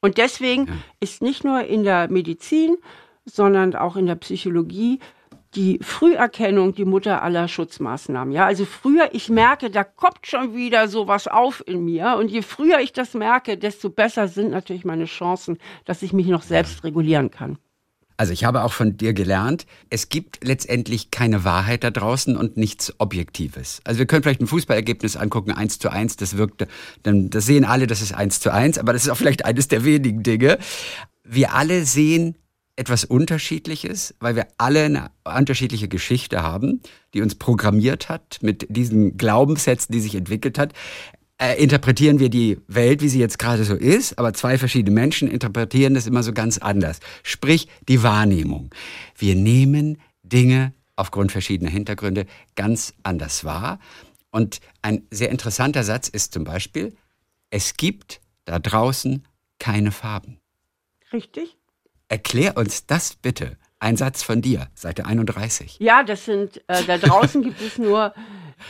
Und 0.02 0.18
deswegen 0.18 0.68
ja. 0.68 0.74
ist 1.00 1.22
nicht 1.22 1.44
nur 1.44 1.64
in 1.64 1.84
der 1.84 2.12
Medizin, 2.12 2.78
sondern 3.26 3.74
auch 3.74 3.96
in 3.96 4.06
der 4.06 4.16
Psychologie 4.16 5.00
die 5.56 5.80
Früherkennung 5.82 6.76
die 6.76 6.86
Mutter 6.86 7.24
aller 7.24 7.48
Schutzmaßnahmen. 7.48 8.34
Ja, 8.34 8.46
also 8.46 8.66
früher 8.66 9.10
ich 9.14 9.30
merke, 9.30 9.72
da 9.72 9.86
kommt 9.86 10.28
schon 10.28 10.54
wieder 10.54 10.90
sowas 10.90 11.28
auf 11.28 11.64
in 11.66 11.86
mir 11.86 12.18
und 12.20 12.30
je 12.30 12.42
früher 12.42 12.80
ich 12.80 12.92
das 12.92 13.14
merke, 13.14 13.58
desto 13.58 13.90
besser 13.90 14.28
sind 14.28 14.52
natürlich 14.52 14.84
meine 14.84 15.06
Chancen, 15.06 15.58
dass 15.86 16.04
ich 16.04 16.12
mich 16.12 16.28
noch 16.28 16.44
selbst 16.44 16.84
regulieren 16.84 17.32
kann. 17.32 17.58
Also 18.18 18.34
ich 18.34 18.44
habe 18.44 18.64
auch 18.64 18.74
von 18.74 18.98
dir 18.98 19.14
gelernt, 19.14 19.68
es 19.92 20.10
gibt 20.10 20.44
letztendlich 20.44 21.12
keine 21.12 21.44
Wahrheit 21.44 21.84
da 21.84 21.92
draußen 21.92 22.36
und 22.36 22.58
nichts 22.58 22.94
Objektives. 22.98 23.80
Also 23.84 24.00
wir 24.00 24.08
können 24.08 24.24
vielleicht 24.24 24.42
ein 24.42 24.48
Fußballergebnis 24.48 25.16
angucken, 25.16 25.52
eins 25.52 25.78
zu 25.78 25.90
eins, 25.90 26.16
das 26.16 26.36
wirkt, 26.36 26.68
dann 27.04 27.30
das 27.30 27.46
sehen 27.46 27.64
alle, 27.64 27.86
das 27.86 28.02
ist 28.02 28.14
eins 28.14 28.40
zu 28.40 28.52
eins, 28.52 28.80
aber 28.80 28.92
das 28.92 29.04
ist 29.04 29.10
auch 29.10 29.18
vielleicht 29.18 29.46
eines 29.46 29.68
der 29.68 29.86
wenigen 29.86 30.24
Dinge. 30.24 30.58
Wir 31.24 31.54
alle 31.54 31.86
sehen 31.86 32.36
etwas 32.76 33.04
Unterschiedliches, 33.04 34.16
weil 34.20 34.36
wir 34.36 34.48
alle 34.58 34.84
eine 34.84 35.12
unterschiedliche 35.24 35.88
Geschichte 35.88 36.44
haben, 36.44 36.82
die 37.14 37.22
uns 37.22 37.36
programmiert 37.36 38.08
hat 38.08 38.38
mit 38.42 38.68
diesen 38.70 39.18
Glaubenssätzen, 39.18 39.92
die 39.94 40.00
sich 40.00 40.16
entwickelt 40.16 40.60
hat. 40.60 40.74
Äh, 41.40 41.62
interpretieren 41.62 42.20
wir 42.20 42.30
die 42.30 42.60
Welt, 42.68 43.02
wie 43.02 43.10
sie 43.10 43.20
jetzt 43.20 43.38
gerade 43.38 43.64
so 43.64 43.76
ist, 43.76 44.18
aber 44.18 44.34
zwei 44.34 44.58
verschiedene 44.58 44.94
Menschen 44.94 45.28
interpretieren 45.28 45.94
das 45.94 46.08
immer 46.08 46.24
so 46.24 46.34
ganz 46.34 46.58
anders. 46.58 47.00
Sprich, 47.22 47.68
die 47.88 48.02
Wahrnehmung. 48.02 48.72
Wir 49.16 49.36
nehmen 49.36 50.00
Dinge 50.24 50.74
aufgrund 50.96 51.32
verschiedener 51.32 51.70
Hintergründe 51.70 52.26
ganz 52.56 52.94
anders 53.04 53.44
wahr. 53.44 53.80
Und 54.32 54.60
ein 54.82 55.04
sehr 55.12 55.30
interessanter 55.30 55.84
Satz 55.84 56.08
ist 56.08 56.34
zum 56.34 56.44
Beispiel, 56.44 56.96
es 57.52 57.78
gibt 57.78 58.20
da 58.46 58.58
draußen 58.58 59.24
keine 59.60 59.92
Farben. 59.92 60.40
Richtig. 61.14 61.56
Erklär 62.10 62.58
uns 62.58 62.86
das 62.88 63.16
bitte. 63.16 63.58
Ein 63.80 63.96
Satz 63.96 64.24
von 64.24 64.42
dir, 64.42 64.68
Seite 64.74 65.06
31. 65.06 65.78
Ja, 65.80 66.04
das 66.04 66.26
sind, 66.26 66.62
äh, 66.68 66.84
da 66.86 66.98
draußen 66.98 67.44
gibt 67.44 67.62
es 67.62 67.78
nur 67.78 68.14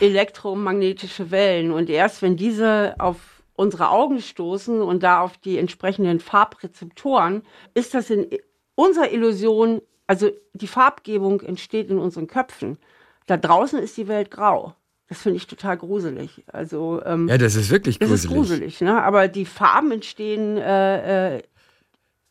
elektromagnetische 0.00 1.30
Wellen. 1.30 1.72
Und 1.72 1.88
erst 1.88 2.20
wenn 2.20 2.36
diese 2.36 2.94
auf 2.98 3.16
unsere 3.54 3.88
Augen 3.88 4.20
stoßen 4.20 4.82
und 4.82 5.02
da 5.02 5.20
auf 5.20 5.38
die 5.38 5.58
entsprechenden 5.58 6.20
Farbrezeptoren, 6.20 7.42
ist 7.74 7.94
das 7.94 8.10
in 8.10 8.26
unserer 8.74 9.10
Illusion, 9.10 9.80
also 10.06 10.30
die 10.52 10.68
Farbgebung 10.68 11.40
entsteht 11.40 11.90
in 11.90 11.98
unseren 11.98 12.26
Köpfen. 12.26 12.78
Da 13.26 13.36
draußen 13.36 13.78
ist 13.78 13.96
die 13.96 14.08
Welt 14.08 14.30
grau. 14.30 14.74
Das 15.08 15.22
finde 15.22 15.38
ich 15.38 15.46
total 15.46 15.78
gruselig. 15.78 16.44
Also 16.52 17.02
ähm, 17.04 17.28
ja, 17.28 17.38
das 17.38 17.54
ist 17.54 17.70
wirklich 17.70 17.98
gruselig. 17.98 18.22
Das 18.22 18.24
ist 18.24 18.30
gruselig, 18.30 18.80
ne? 18.82 19.02
Aber 19.02 19.26
die 19.26 19.46
Farben 19.46 19.90
entstehen 19.90 20.58
äh, 20.58 21.36
äh, 21.36 21.42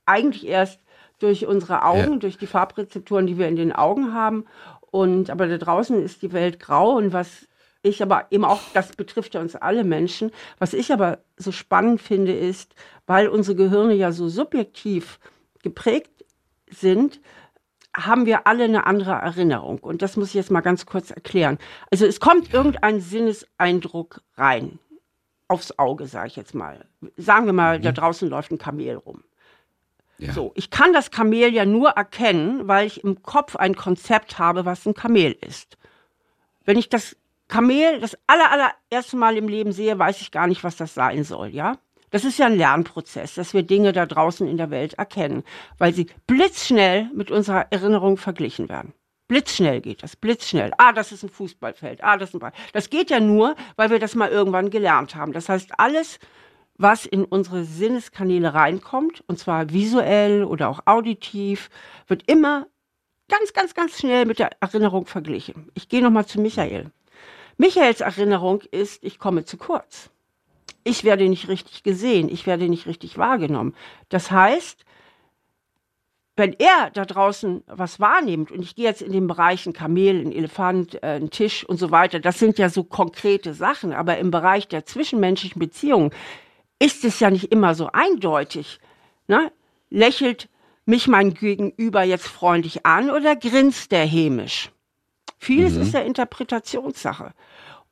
eigentlich 0.05 0.45
erst 0.45 0.79
durch 1.19 1.45
unsere 1.45 1.83
Augen, 1.83 2.13
ja. 2.13 2.17
durch 2.17 2.37
die 2.37 2.47
Farbrezeptoren, 2.47 3.27
die 3.27 3.37
wir 3.37 3.47
in 3.47 3.55
den 3.55 3.71
Augen 3.71 4.13
haben. 4.13 4.45
Und 4.91 5.29
aber 5.29 5.47
da 5.47 5.57
draußen 5.57 6.01
ist 6.01 6.21
die 6.21 6.33
Welt 6.33 6.59
grau 6.59 6.95
und 6.95 7.13
was 7.13 7.47
ich 7.83 8.01
aber 8.01 8.27
eben 8.31 8.45
auch, 8.45 8.59
das 8.73 8.93
betrifft 8.93 9.33
ja 9.33 9.41
uns 9.41 9.55
alle 9.55 9.83
Menschen. 9.83 10.31
Was 10.59 10.73
ich 10.73 10.91
aber 10.91 11.19
so 11.37 11.51
spannend 11.51 12.01
finde, 12.01 12.33
ist, 12.33 12.73
weil 13.05 13.27
unsere 13.27 13.55
Gehirne 13.55 13.93
ja 13.93 14.11
so 14.11 14.29
subjektiv 14.29 15.19
geprägt 15.61 16.25
sind, 16.69 17.21
haben 17.95 18.25
wir 18.25 18.45
alle 18.45 18.65
eine 18.65 18.85
andere 18.85 19.13
Erinnerung. 19.13 19.79
Und 19.79 20.01
das 20.01 20.17
muss 20.17 20.29
ich 20.29 20.33
jetzt 20.35 20.51
mal 20.51 20.61
ganz 20.61 20.85
kurz 20.85 21.11
erklären. 21.11 21.57
Also 21.91 22.05
es 22.05 22.19
kommt 22.19 22.53
irgendein 22.53 23.01
Sinneseindruck 23.01 24.21
rein. 24.35 24.79
Aufs 25.49 25.79
Auge, 25.79 26.07
sage 26.07 26.27
ich 26.27 26.35
jetzt 26.35 26.53
mal. 26.53 26.85
Sagen 27.15 27.45
wir 27.45 27.53
mal, 27.53 27.79
mhm. 27.79 27.83
da 27.83 27.91
draußen 27.93 28.29
läuft 28.29 28.51
ein 28.51 28.57
Kamel 28.57 28.97
rum. 28.97 29.23
Ja. 30.19 30.33
So, 30.33 30.51
ich 30.55 30.69
kann 30.71 30.93
das 30.93 31.11
Kamel 31.11 31.53
ja 31.53 31.65
nur 31.65 31.89
erkennen, 31.91 32.67
weil 32.67 32.87
ich 32.87 33.03
im 33.03 33.21
Kopf 33.21 33.55
ein 33.55 33.75
Konzept 33.75 34.39
habe, 34.39 34.65
was 34.65 34.85
ein 34.85 34.95
Kamel 34.95 35.37
ist. 35.41 35.77
Wenn 36.65 36.77
ich 36.77 36.89
das 36.89 37.15
Kamel 37.47 37.99
das 37.99 38.17
aller, 38.27 38.51
allererste 38.51 39.15
Mal 39.15 39.37
im 39.37 39.47
Leben 39.47 39.71
sehe, 39.71 39.97
weiß 39.97 40.21
ich 40.21 40.31
gar 40.31 40.47
nicht, 40.47 40.63
was 40.63 40.75
das 40.75 40.93
sein 40.93 41.23
soll, 41.23 41.49
ja? 41.49 41.77
Das 42.09 42.23
ist 42.23 42.39
ja 42.39 42.45
ein 42.45 42.57
Lernprozess, 42.57 43.35
dass 43.35 43.53
wir 43.53 43.63
Dinge 43.63 43.91
da 43.91 44.05
draußen 44.05 44.47
in 44.47 44.57
der 44.57 44.71
Welt 44.71 44.93
erkennen, 44.93 45.43
weil 45.77 45.93
sie 45.93 46.07
blitzschnell 46.25 47.09
mit 47.13 47.31
unserer 47.31 47.67
Erinnerung 47.69 48.17
verglichen 48.17 48.69
werden. 48.69 48.93
Blitzschnell 49.27 49.81
geht 49.81 50.03
das, 50.03 50.15
blitzschnell. 50.15 50.71
Ah, 50.77 50.93
das 50.93 51.11
ist 51.11 51.23
ein 51.23 51.29
Fußballfeld. 51.29 52.01
Ah, 52.01 52.15
das 52.15 52.29
ist 52.29 52.35
ein 52.35 52.39
Ball. 52.39 52.53
Das 52.71 52.89
geht 52.89 53.09
ja 53.09 53.19
nur, 53.19 53.55
weil 53.75 53.89
wir 53.89 53.99
das 53.99 54.15
mal 54.15 54.29
irgendwann 54.29 54.69
gelernt 54.69 55.15
haben. 55.15 55.33
Das 55.33 55.49
heißt, 55.49 55.71
alles, 55.77 56.19
was 56.77 57.05
in 57.05 57.25
unsere 57.25 57.63
Sinneskanäle 57.63 58.53
reinkommt, 58.53 59.23
und 59.27 59.39
zwar 59.39 59.71
visuell 59.71 60.43
oder 60.43 60.69
auch 60.69 60.81
auditiv, 60.85 61.69
wird 62.07 62.29
immer 62.29 62.67
ganz, 63.29 63.53
ganz, 63.53 63.73
ganz 63.73 63.97
schnell 63.97 64.25
mit 64.25 64.39
der 64.39 64.51
Erinnerung 64.61 65.05
verglichen. 65.05 65.69
Ich 65.73 65.89
gehe 65.89 66.01
nochmal 66.01 66.25
zu 66.25 66.39
Michael. 66.39 66.91
Michaels 67.57 68.01
Erinnerung 68.01 68.61
ist, 68.71 69.03
ich 69.03 69.17
komme 69.17 69.45
zu 69.45 69.57
kurz. 69.57 70.11
Ich 70.83 71.03
werde 71.03 71.27
nicht 71.27 71.47
richtig 71.49 71.83
gesehen, 71.83 72.29
ich 72.29 72.45
werde 72.45 72.69
nicht 72.69 72.85
richtig 72.85 73.17
wahrgenommen. 73.17 73.75
Das 74.09 74.31
heißt, 74.31 74.85
wenn 76.37 76.53
er 76.53 76.91
da 76.93 77.03
draußen 77.03 77.63
was 77.65 77.99
wahrnimmt, 77.99 78.51
und 78.51 78.61
ich 78.61 78.75
gehe 78.75 78.85
jetzt 78.85 79.01
in 79.01 79.11
den 79.11 79.25
Bereichen 79.25 79.73
Kamel, 79.73 80.21
ein 80.21 80.31
Elefant, 80.31 81.01
äh, 81.01 81.15
ein 81.15 81.31
Tisch 81.31 81.65
und 81.65 81.77
so 81.77 81.89
weiter, 81.89 82.19
das 82.19 82.37
sind 82.37 82.59
ja 82.59 82.69
so 82.69 82.83
konkrete 82.83 83.55
Sachen, 83.55 83.91
aber 83.91 84.19
im 84.19 84.29
Bereich 84.29 84.67
der 84.67 84.85
zwischenmenschlichen 84.85 85.59
Beziehungen 85.59 86.11
ist 86.79 87.03
es 87.03 87.19
ja 87.19 87.29
nicht 87.29 87.51
immer 87.51 87.75
so 87.75 87.89
eindeutig. 87.91 88.79
Ne? 89.27 89.51
Lächelt 89.89 90.49
mich 90.85 91.07
mein 91.07 91.33
Gegenüber 91.33 92.03
jetzt 92.03 92.27
freundlich 92.27 92.85
an 92.85 93.09
oder 93.09 93.35
grinst 93.35 93.91
der 93.91 94.05
hämisch? 94.05 94.71
Vieles 95.37 95.73
mhm. 95.73 95.81
ist 95.81 95.93
ja 95.93 96.01
Interpretationssache. 96.01 97.33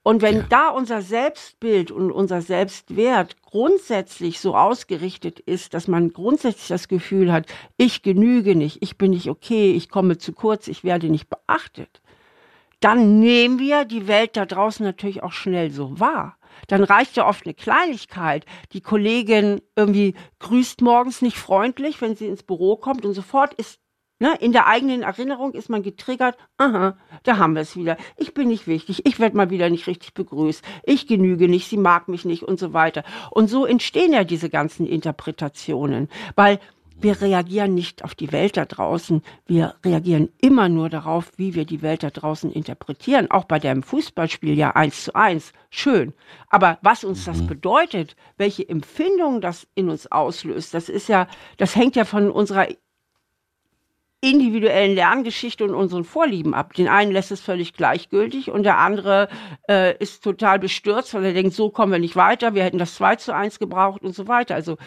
Und 0.08 0.22
wenn 0.22 0.38
ja. 0.38 0.46
da 0.50 0.70
unser 0.70 1.02
Selbstbild 1.02 1.90
und 1.90 2.12
unser 2.12 2.44
Selbstwert 2.44 3.42
grundsätzlich 3.42 4.40
so 4.40 4.56
ausgerichtet 4.56 5.40
ist, 5.40 5.74
dass 5.74 5.88
man 5.88 6.14
grundsätzlich 6.14 6.68
das 6.68 6.88
Gefühl 6.88 7.34
hat, 7.34 7.48
ich 7.78 8.04
genüge 8.04 8.56
nicht, 8.56 8.84
ich 8.84 9.00
bin 9.00 9.12
nicht 9.12 9.32
okay, 9.32 9.72
ich 9.72 9.90
komme 9.90 10.20
zu 10.20 10.32
kurz, 10.32 10.68
ich 10.68 10.84
werde 10.84 11.10
nicht 11.10 11.28
beachtet, 11.28 12.02
dann 12.82 13.20
nehmen 13.20 13.58
wir 13.58 13.84
die 13.84 14.08
Welt 14.08 14.38
da 14.38 14.46
draußen 14.46 14.86
natürlich 14.86 15.24
auch 15.24 15.32
schnell 15.32 15.72
so 15.72 16.00
wahr. 16.00 16.38
Dann 16.68 16.84
reicht 16.84 17.18
ja 17.18 17.28
oft 17.28 17.46
eine 17.46 17.54
Kleinigkeit. 17.54 18.46
Die 18.74 18.82
Kollegin 18.82 19.62
irgendwie 19.76 20.16
grüßt 20.40 20.82
morgens 20.82 21.22
nicht 21.22 21.38
freundlich, 21.38 22.02
wenn 22.02 22.16
sie 22.16 22.28
ins 22.28 22.44
Büro 22.44 22.76
kommt 22.78 23.06
und 23.06 23.14
sofort 23.14 23.54
ist 23.56 23.80
Ne, 24.18 24.34
in 24.40 24.54
der 24.54 24.68
eigenen 24.68 25.02
Erinnerung 25.02 25.52
ist 25.52 25.70
man 25.70 25.84
getriggert, 25.84 26.38
aha, 26.58 26.98
da 27.24 27.38
haben 27.38 27.54
wir 27.54 27.64
es 27.64 27.76
wieder. 27.76 27.98
Ich 28.16 28.34
bin 28.34 28.48
nicht 28.48 28.66
wichtig, 28.66 29.06
ich 29.06 29.20
werde 29.20 29.36
mal 29.36 29.50
wieder 29.50 29.70
nicht 29.70 29.88
richtig 29.88 30.14
begrüßt, 30.14 30.64
ich 30.84 31.06
genüge 31.06 31.50
nicht, 31.50 31.68
sie 31.68 31.76
mag 31.76 32.08
mich 32.08 32.24
nicht 32.24 32.44
und 32.44 32.58
so 32.58 32.72
weiter. 32.72 33.04
Und 33.30 33.50
so 33.50 33.66
entstehen 33.66 34.14
ja 34.14 34.24
diese 34.24 34.50
ganzen 34.50 34.88
Interpretationen, 34.88 36.08
weil 36.36 36.62
wir 37.00 37.22
reagieren 37.22 37.74
nicht 37.74 38.04
auf 38.04 38.16
die 38.16 38.32
Welt 38.32 38.58
da 38.58 38.66
draußen, 38.66 39.22
wir 39.46 39.76
reagieren 39.84 40.30
immer 40.42 40.70
nur 40.70 40.90
darauf, 40.90 41.32
wie 41.38 41.54
wir 41.54 41.66
die 41.66 41.82
Welt 41.82 42.04
da 42.04 42.10
draußen 42.10 42.52
interpretieren. 42.52 43.30
Auch 43.30 43.46
bei 43.46 43.60
dem 43.60 43.84
Fußballspiel 43.84 44.58
ja 44.58 44.72
eins 44.72 45.04
zu 45.04 45.16
eins, 45.16 45.52
schön. 45.70 46.14
Aber 46.50 46.80
was 46.82 47.04
uns 47.04 47.26
das 47.26 47.42
mhm. 47.42 47.48
bedeutet, 47.48 48.16
welche 48.38 48.68
Empfindungen 48.68 49.42
das 49.42 49.68
in 49.76 49.90
uns 49.90 50.12
auslöst, 50.12 50.74
das 50.74 50.90
ist 50.90 51.10
ja, 51.10 51.28
das 51.58 51.76
hängt 51.76 51.96
ja 51.96 52.06
von 52.06 52.32
unserer 52.32 52.68
individuellen 54.22 54.96
Lerngeschichte 54.96 55.64
und 55.64 55.76
unseren 55.76 56.04
Vorlieben 56.04 56.54
ab. 56.54 56.74
Den 56.74 56.88
einen 56.88 57.12
lässt 57.12 57.32
es 57.32 57.42
völlig 57.42 57.74
gleichgültig 57.74 58.50
und 58.50 58.64
der 58.64 58.80
andere 58.80 59.28
äh, 59.70 59.96
ist 59.98 60.24
total 60.24 60.58
bestürzt, 60.58 61.14
weil 61.14 61.26
er 61.26 61.34
denkt, 61.34 61.54
so 61.54 61.70
kommen 61.70 61.92
wir 61.92 62.00
nicht 62.00 62.16
weiter, 62.16 62.56
wir 62.56 62.64
hätten 62.64 62.80
das 62.80 62.96
2 62.96 63.18
zu 63.18 63.36
1 63.36 63.60
gebraucht 63.60 64.02
und 64.02 64.16
so 64.16 64.28
weiter. 64.28 64.56
Also 64.56 64.78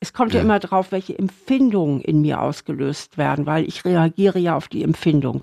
es 0.00 0.12
kommt 0.12 0.32
ja, 0.32 0.38
ja 0.38 0.44
immer 0.44 0.58
darauf, 0.58 0.92
welche 0.92 1.18
Empfindungen 1.18 2.00
in 2.00 2.20
mir 2.20 2.40
ausgelöst 2.40 3.18
werden, 3.18 3.46
weil 3.46 3.66
ich 3.66 3.84
reagiere 3.84 4.38
ja 4.38 4.56
auf 4.56 4.68
die 4.68 4.82
Empfindung. 4.82 5.42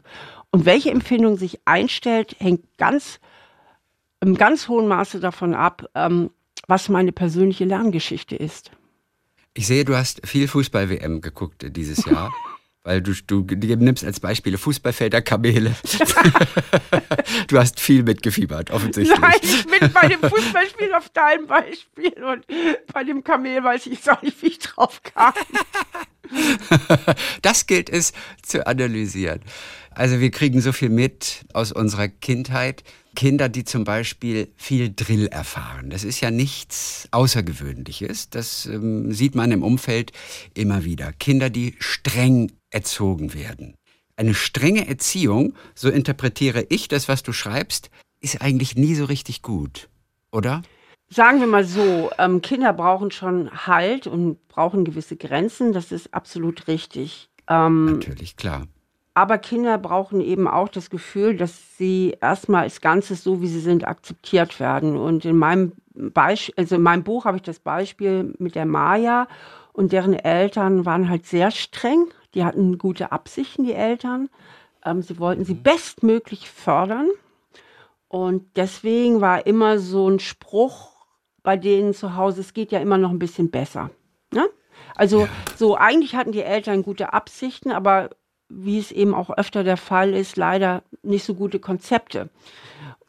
Und 0.49 0.66
welche 0.66 0.91
Empfindung 0.91 1.38
sich 1.38 1.60
einstellt, 1.66 2.36
hängt 2.39 2.78
ganz 2.78 3.20
im 4.22 4.36
ganz 4.36 4.68
hohen 4.68 4.88
Maße 4.88 5.20
davon 5.20 5.53
ab, 5.53 5.86
ähm, 5.93 6.32
was 6.68 6.89
meine 6.89 7.12
persönliche 7.12 7.66
Lerngeschichte 7.66 8.36
ist. 8.36 8.72
Ich 9.53 9.68
sehe, 9.68 9.86
du 9.86 9.95
hast 9.95 10.26
viel 10.26 10.47
Fußball-WM 10.47 11.22
geguckt 11.22 11.66
dieses 11.76 12.06
Jahr. 12.06 12.34
Weil 12.86 13.01
du, 13.01 13.13
du 13.13 13.41
nimmst 13.57 14.05
als 14.05 14.19
Beispiele 14.19 14.59
Fußballfelder, 14.59 15.23
Kamele. 15.23 15.75
du 17.47 17.57
hast 17.57 17.79
viel 17.79 18.03
mitgefiebert, 18.03 18.69
offensichtlich. 18.69 19.19
Nein, 19.19 19.33
ich 19.41 19.65
bin 19.65 19.91
bei 19.91 20.07
dem 20.07 20.19
Fußballspiel 20.19 20.93
auf 20.93 21.09
deinem 21.09 21.47
Beispiel 21.47 22.13
und 22.23 22.45
bei 22.93 23.03
dem 23.03 23.23
Kamel 23.23 23.63
weiß 23.63 23.88
ich 23.88 24.07
auch 24.07 24.21
nicht, 24.21 24.39
wie 24.43 24.47
ich 24.49 24.59
drauf 24.59 25.01
kam. 25.01 25.33
das 27.41 27.65
gilt 27.65 27.89
es 27.89 28.13
zu 28.43 28.67
analysieren. 28.67 29.41
Also 29.95 30.19
wir 30.19 30.29
kriegen 30.29 30.59
so 30.59 30.73
viel 30.73 30.89
mit 30.89 31.45
aus 31.53 31.71
unserer 31.71 32.09
Kindheit. 32.09 32.83
Kinder, 33.15 33.47
die 33.47 33.63
zum 33.63 33.85
Beispiel 33.85 34.49
viel 34.57 34.93
Drill 34.93 35.27
erfahren. 35.27 35.89
Das 35.89 36.03
ist 36.03 36.19
ja 36.19 36.31
nichts 36.31 37.07
Außergewöhnliches. 37.11 38.29
Das 38.29 38.65
ähm, 38.65 39.13
sieht 39.13 39.35
man 39.35 39.51
im 39.51 39.63
Umfeld 39.63 40.11
immer 40.53 40.83
wieder. 40.83 41.13
Kinder, 41.13 41.49
die 41.49 41.75
streng 41.79 42.51
erzogen 42.71 43.33
werden. 43.33 43.75
Eine 44.17 44.33
strenge 44.33 44.87
Erziehung, 44.87 45.53
so 45.73 45.89
interpretiere 45.89 46.65
ich 46.69 46.89
das, 46.89 47.07
was 47.07 47.23
du 47.23 47.31
schreibst, 47.31 47.89
ist 48.19 48.41
eigentlich 48.41 48.75
nie 48.75 48.95
so 48.95 49.05
richtig 49.05 49.41
gut, 49.41 49.89
oder? 50.31 50.61
Sagen 51.09 51.39
wir 51.39 51.47
mal 51.47 51.63
so, 51.63 52.11
ähm, 52.17 52.41
Kinder 52.41 52.73
brauchen 52.73 53.11
schon 53.11 53.49
Halt 53.65 54.07
und 54.07 54.45
brauchen 54.49 54.83
gewisse 54.83 55.15
Grenzen, 55.15 55.71
das 55.71 55.91
ist 55.91 56.13
absolut 56.13 56.67
richtig. 56.67 57.29
Ähm, 57.47 57.85
Natürlich, 57.85 58.35
klar. 58.35 58.67
Aber 59.16 59.38
Kinder 59.38 59.78
brauchen 59.78 60.20
eben 60.20 60.45
auch 60.45 60.68
das 60.68 60.89
Gefühl, 60.89 61.38
dass 61.38 61.78
sie 61.78 62.18
erstmal 62.22 62.63
als 62.63 62.82
Ganzes, 62.82 63.24
so 63.24 63.41
wie 63.41 63.47
sie 63.47 63.61
sind, 63.61 63.88
akzeptiert 63.88 64.59
werden. 64.59 64.97
Und 64.97 65.24
in 65.24 65.38
meinem 65.38 65.72
Beispiel, 65.93 66.53
also 66.57 66.76
in 66.76 66.82
meinem 66.82 67.03
Buch 67.03 67.24
habe 67.24 67.38
ich 67.38 67.43
das 67.43 67.59
Beispiel 67.59 68.36
mit 68.39 68.55
der 68.55 68.66
Maya 68.66 69.30
und 69.72 69.93
deren 69.93 70.13
Eltern 70.13 70.86
waren 70.86 71.09
halt 71.09 71.26
sehr 71.26 71.51
streng 71.51 72.07
Die 72.34 72.43
hatten 72.43 72.78
gute 72.78 73.13
Absichten, 73.13 73.63
die 73.63 73.74
Eltern. 73.74 74.30
Ähm, 74.84 75.01
sie 75.01 75.18
wollten 75.18 75.45
sie 75.45 75.53
bestmöglich 75.53 76.49
fördern. 76.49 77.07
Und 78.09 78.43
deswegen 78.57 79.22
war 79.22 79.47
immer 79.47 79.80
so 79.80 80.09
ein 80.09 80.20
Spruch 80.20 80.91
bei 81.41 81.55
denen 81.55 81.93
zu 81.93 82.18
Hause, 82.18 82.41
es 82.41 82.53
geht 82.53 82.74
ja 82.74 82.80
immer 82.80 82.97
noch 82.97 83.11
ein 83.11 83.20
bisschen 83.20 83.49
besser. 83.49 83.91
Ne? 84.34 84.45
Also 84.95 85.22
ja. 85.22 85.30
so 85.55 85.78
eigentlich 85.78 86.16
hatten 86.16 86.34
die 86.34 86.41
Eltern 86.41 86.84
gute 86.84 87.13
Absichten, 87.13 87.72
aber 87.72 88.09
wie 88.49 88.79
es 88.79 88.91
eben 88.91 89.13
auch 89.13 89.29
öfter 89.29 89.63
der 89.63 89.77
Fall 89.77 90.13
ist, 90.13 90.37
leider 90.37 90.83
nicht 91.03 91.25
so 91.25 91.33
gute 91.33 91.59
Konzepte. 91.59 92.29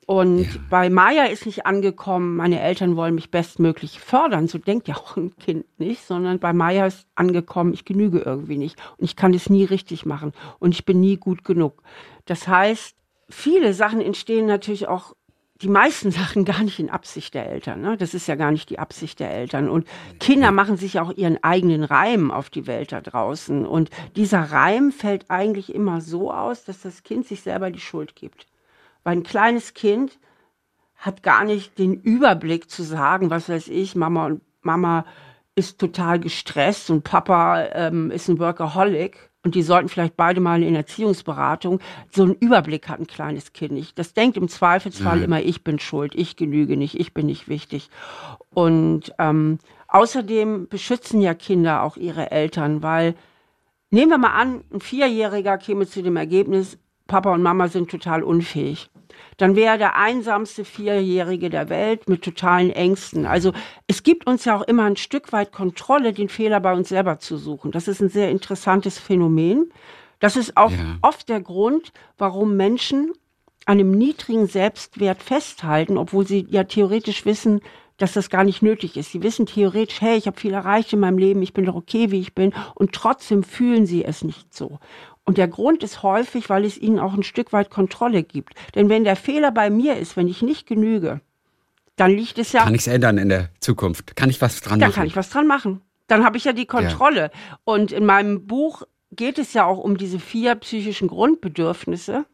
Und 0.07 0.45
ja. 0.45 0.61
bei 0.71 0.89
Maya 0.89 1.25
ist 1.25 1.47
nicht 1.47 1.67
angekommen, 1.67 2.37
meine 2.37 2.61
Eltern 2.61 2.95
wollen 2.95 3.17
mich 3.17 3.33
bestmöglich 3.33 3.99
fördern. 3.99 4.47
So 4.47 4.59
denkt 4.59 4.87
ja 4.87 4.95
auch 4.95 5.17
ein 5.17 5.37
Kind 5.37 5.67
nicht, 5.79 6.07
sondern 6.07 6.39
bei 6.39 6.53
Maya 6.53 6.87
ist 6.87 7.09
angekommen, 7.17 7.75
ich 7.75 7.85
genüge 7.85 8.21
irgendwie 8.21 8.57
nicht 8.57 8.79
und 8.99 9.05
ich 9.05 9.17
kann 9.17 9.35
es 9.35 9.51
nie 9.51 9.65
richtig 9.65 10.07
machen 10.07 10.33
und 10.61 10.73
ich 10.73 10.85
bin 10.85 11.01
nie 11.01 11.17
gut 11.17 11.45
genug. 11.45 11.83
Das 12.25 12.47
heißt, 12.47 12.95
viele 13.29 13.75
Sachen 13.75 14.01
entstehen 14.01 14.47
natürlich 14.47 14.87
auch 14.87 15.16
die 15.63 15.69
meisten 15.69 16.11
Sachen 16.13 16.45
gar 16.45 16.63
nicht 16.63 16.79
in 16.79 16.91
Absicht 16.91 17.35
der 17.35 17.49
Eltern. 17.49 17.81
Ne? 17.81 17.97
Das 17.97 18.15
ist 18.15 18.27
ja 18.27 18.35
gar 18.35 18.51
nicht 18.51 18.71
die 18.71 18.79
Absicht 18.79 19.21
der 19.21 19.31
Eltern. 19.31 19.69
Und 19.69 19.87
Kinder 20.21 20.53
machen 20.53 20.77
sich 20.77 21.01
auch 21.01 21.13
ihren 21.13 21.43
eigenen 21.43 21.85
Reim 21.85 22.31
auf 22.31 22.51
die 22.51 22.67
Welt 22.67 22.93
da 22.93 23.01
draußen. 23.01 23.67
Und 23.67 23.91
dieser 24.17 24.41
Reim 24.41 24.93
fällt 24.93 25.31
eigentlich 25.31 25.75
immer 25.75 26.01
so 26.01 26.33
aus, 26.33 26.65
dass 26.65 26.81
das 26.81 27.03
Kind 27.03 27.27
sich 27.27 27.43
selber 27.43 27.71
die 27.71 27.81
Schuld 27.81 28.17
gibt. 28.17 28.47
Weil 29.05 29.17
ein 29.17 29.23
kleines 29.23 29.75
Kind 29.75 30.19
hat 30.97 31.23
gar 31.23 31.45
nicht 31.45 31.79
den 31.79 31.95
Überblick 31.95 32.71
zu 32.71 32.83
sagen, 32.83 33.31
was 33.31 33.49
weiß 33.49 33.69
ich, 33.69 33.95
Mama 33.95 34.27
und 34.27 34.41
Mama 34.63 35.05
ist 35.55 35.79
total 35.79 36.21
gestresst 36.21 36.91
und 36.91 37.05
Papa 37.05 37.67
ähm, 37.73 38.11
ist 38.11 38.29
ein 38.29 38.39
Workaholic 38.39 39.31
und 39.47 39.55
die 39.55 39.63
sollten 39.63 39.89
vielleicht 39.89 40.17
beide 40.17 40.41
mal 40.41 40.61
in 40.61 40.75
Erziehungsberatung. 40.75 41.79
So 42.11 42.25
einen 42.25 42.35
Überblick 42.35 42.89
hat 42.89 42.99
ein 42.99 43.07
kleines 43.07 43.53
Kind 43.53 43.71
nicht. 43.71 43.97
Das 43.97 44.13
denkt 44.13 44.37
im 44.37 44.49
Zweifelsfall 44.49 45.19
mhm. 45.19 45.23
immer, 45.23 45.41
ich 45.41 45.63
bin 45.63 45.79
schuld, 45.79 46.17
ich 46.17 46.35
genüge 46.35 46.77
nicht, 46.77 46.99
ich 46.99 47.15
bin 47.15 47.27
nicht 47.27 47.47
wichtig. 47.47 47.89
Und 48.53 49.13
ähm, 49.21 49.61
außerdem 49.87 50.67
beschützen 50.67 51.21
ja 51.21 51.33
Kinder 51.33 51.85
auch 51.85 51.97
ihre 51.97 52.33
Eltern, 52.33 52.83
weil 52.83 53.15
nehmen 53.91 54.11
wir 54.11 54.19
mal 54.19 54.35
an, 54.35 54.65
ein 54.73 54.81
Vierjähriger 54.81 55.59
käme 55.59 55.87
zu 55.87 56.03
dem 56.03 56.17
Ergebnis, 56.17 56.77
Papa 57.07 57.33
und 57.33 57.43
Mama 57.43 57.69
sind 57.69 57.89
total 57.89 58.25
unfähig 58.25 58.91
dann 59.37 59.57
wäre 59.57 59.73
er 59.73 59.79
der 59.79 59.97
einsamste 59.97 60.65
Vierjährige 60.65 61.51
der 61.51 61.69
Welt 61.69 62.09
mit 62.09 62.23
totalen 62.23 62.71
Ängsten. 62.71 63.27
Also 63.27 63.53
es 63.87 64.03
gibt 64.03 64.27
uns 64.27 64.45
ja 64.45 64.57
auch 64.57 64.63
immer 64.63 64.85
ein 64.85 64.97
Stück 64.97 65.33
weit 65.33 65.53
Kontrolle, 65.53 66.13
den 66.13 66.29
Fehler 66.29 66.61
bei 66.61 66.73
uns 66.73 66.89
selber 66.89 67.19
zu 67.19 67.37
suchen. 67.37 67.73
Das 67.73 67.89
ist 67.89 68.01
ein 68.01 68.09
sehr 68.09 68.31
interessantes 68.31 68.99
Phänomen. 68.99 69.73
Das 70.21 70.37
ist 70.37 70.57
auch 70.57 70.71
ja. 70.71 70.99
oft 71.03 71.29
der 71.29 71.41
Grund, 71.41 71.93
warum 72.17 72.57
Menschen 72.57 73.13
an 73.67 73.79
einem 73.79 73.91
niedrigen 73.91 74.47
Selbstwert 74.47 75.23
festhalten, 75.23 75.99
obwohl 75.99 76.27
sie 76.27 76.47
ja 76.49 76.65
theoretisch 76.65 77.27
wissen, 77.27 77.61
dass 77.97 78.13
das 78.13 78.31
gar 78.31 78.45
nicht 78.45 78.63
nötig 78.63 78.97
ist. 78.97 79.13
Sie 79.13 79.23
wissen 79.23 79.47
theoretisch, 79.47 80.01
hey, 80.01 80.17
ich 80.17 80.27
habe 80.27 80.39
viel 80.39 80.53
erreicht 80.53 80.93
in 80.93 81.01
meinem 81.01 81.19
Leben, 81.19 81.43
ich 81.43 81.53
bin 81.53 81.65
doch 81.65 81.75
okay, 81.75 82.11
wie 82.11 82.21
ich 82.21 82.35
bin, 82.35 82.53
und 82.75 82.93
trotzdem 82.93 83.43
fühlen 83.43 83.87
sie 83.87 84.05
es 84.05 84.23
nicht 84.23 84.55
so. 84.55 84.79
Und 85.27 85.39
der 85.39 85.49
Grund 85.49 85.83
ist 85.83 86.03
häufig, 86.03 86.49
weil 86.49 86.65
es 86.65 86.79
ihnen 86.79 87.01
auch 87.01 87.13
ein 87.13 87.25
Stück 87.25 87.53
weit 87.53 87.69
Kontrolle 87.69 88.23
gibt. 88.23 88.55
Denn 88.75 88.89
wenn 88.89 89.05
der 89.05 89.17
Fehler 89.17 89.51
bei 89.51 89.71
mir 89.71 89.97
ist, 89.97 90.17
wenn 90.17 90.29
ich 90.29 90.41
nicht 90.41 90.67
genüge, 90.67 91.21
dann 91.97 92.13
liegt 92.13 92.39
es 92.39 92.53
ja. 92.53 92.63
Kann 92.63 92.75
ich 92.75 92.83
es 92.83 92.87
ändern 92.87 93.19
in 93.19 93.29
der 93.29 93.51
Zukunft? 93.61 94.15
Kann 94.15 94.31
ich 94.31 94.41
was 94.41 94.61
dran 94.61 94.79
dann 94.79 94.91
machen? 94.91 94.93
Dann 94.93 94.95
kann 94.95 95.07
ich 95.09 95.17
was 95.17 95.31
dran 95.31 95.47
machen. 95.47 95.81
Dann 96.07 96.25
habe 96.25 96.37
ich 96.37 96.45
ja 96.45 96.53
die 96.53 96.67
Kontrolle. 96.67 97.33
Ja. 97.33 97.59
Und 97.65 97.91
in 97.91 98.07
meinem 98.07 98.47
Buch 98.47 98.83
geht 99.11 99.39
es 99.39 99.53
ja 99.53 99.65
auch 99.65 99.79
um 99.79 99.97
diese 99.97 100.21
vier 100.21 100.55
psychischen 100.55 101.09
Grundbedürfnisse, 101.09 102.25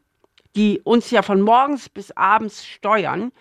die 0.55 0.81
uns 0.81 1.11
ja 1.11 1.23
von 1.23 1.41
morgens 1.41 1.89
bis 1.89 2.11
abends 2.11 2.67
steuern. 2.67 3.33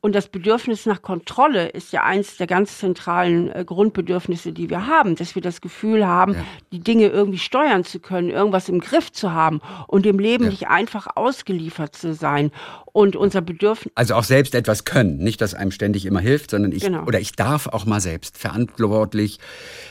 Und 0.00 0.14
das 0.14 0.28
Bedürfnis 0.28 0.86
nach 0.86 1.02
Kontrolle 1.02 1.68
ist 1.68 1.92
ja 1.92 2.04
eins 2.04 2.36
der 2.36 2.46
ganz 2.46 2.78
zentralen 2.78 3.50
äh, 3.50 3.64
Grundbedürfnisse, 3.64 4.52
die 4.52 4.70
wir 4.70 4.86
haben, 4.86 5.16
dass 5.16 5.34
wir 5.34 5.42
das 5.42 5.60
Gefühl 5.60 6.06
haben, 6.06 6.34
ja. 6.34 6.44
die 6.72 6.80
Dinge 6.80 7.08
irgendwie 7.08 7.38
steuern 7.38 7.84
zu 7.84 7.98
können, 7.98 8.30
irgendwas 8.30 8.68
im 8.68 8.80
Griff 8.80 9.10
zu 9.10 9.32
haben 9.32 9.60
und 9.88 10.04
dem 10.04 10.18
Leben 10.18 10.44
ja. 10.44 10.50
nicht 10.50 10.68
einfach 10.68 11.08
ausgeliefert 11.16 11.96
zu 11.96 12.14
sein. 12.14 12.52
Und 12.92 13.14
unser 13.14 13.42
Bedürfnis. 13.42 13.92
Also 13.94 14.14
auch 14.14 14.24
selbst 14.24 14.56
etwas 14.56 14.84
können, 14.84 15.18
nicht, 15.18 15.40
dass 15.40 15.54
einem 15.54 15.70
ständig 15.70 16.04
immer 16.04 16.18
hilft, 16.18 16.50
sondern 16.50 16.72
ich 16.72 16.82
genau. 16.82 17.04
oder 17.04 17.20
ich 17.20 17.32
darf 17.32 17.68
auch 17.68 17.86
mal 17.86 18.00
selbst 18.00 18.38
verantwortlich, 18.38 19.38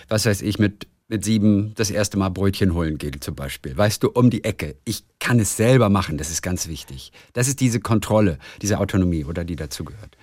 was 0.09 0.25
weiß 0.25 0.41
ich, 0.41 0.59
mit 0.59 0.87
mit 1.07 1.23
sieben 1.23 1.73
das 1.75 1.89
erste 1.89 2.17
Mal 2.17 2.29
Brötchen 2.29 2.73
holen 2.73 2.97
gehe 2.97 3.11
zum 3.19 3.35
Beispiel. 3.35 3.77
Weißt 3.77 4.03
du, 4.03 4.09
um 4.09 4.29
die 4.29 4.43
Ecke. 4.43 4.75
Ich 4.83 5.05
kann 5.19 5.39
es 5.39 5.55
selber 5.55 5.89
machen, 5.89 6.17
das 6.17 6.29
ist 6.29 6.41
ganz 6.41 6.67
wichtig. 6.67 7.11
Das 7.33 7.47
ist 7.47 7.61
diese 7.61 7.79
Kontrolle, 7.79 8.37
diese 8.61 8.79
Autonomie 8.79 9.23
oder 9.23 9.45
die 9.45 9.55
dazugehört. 9.55 10.17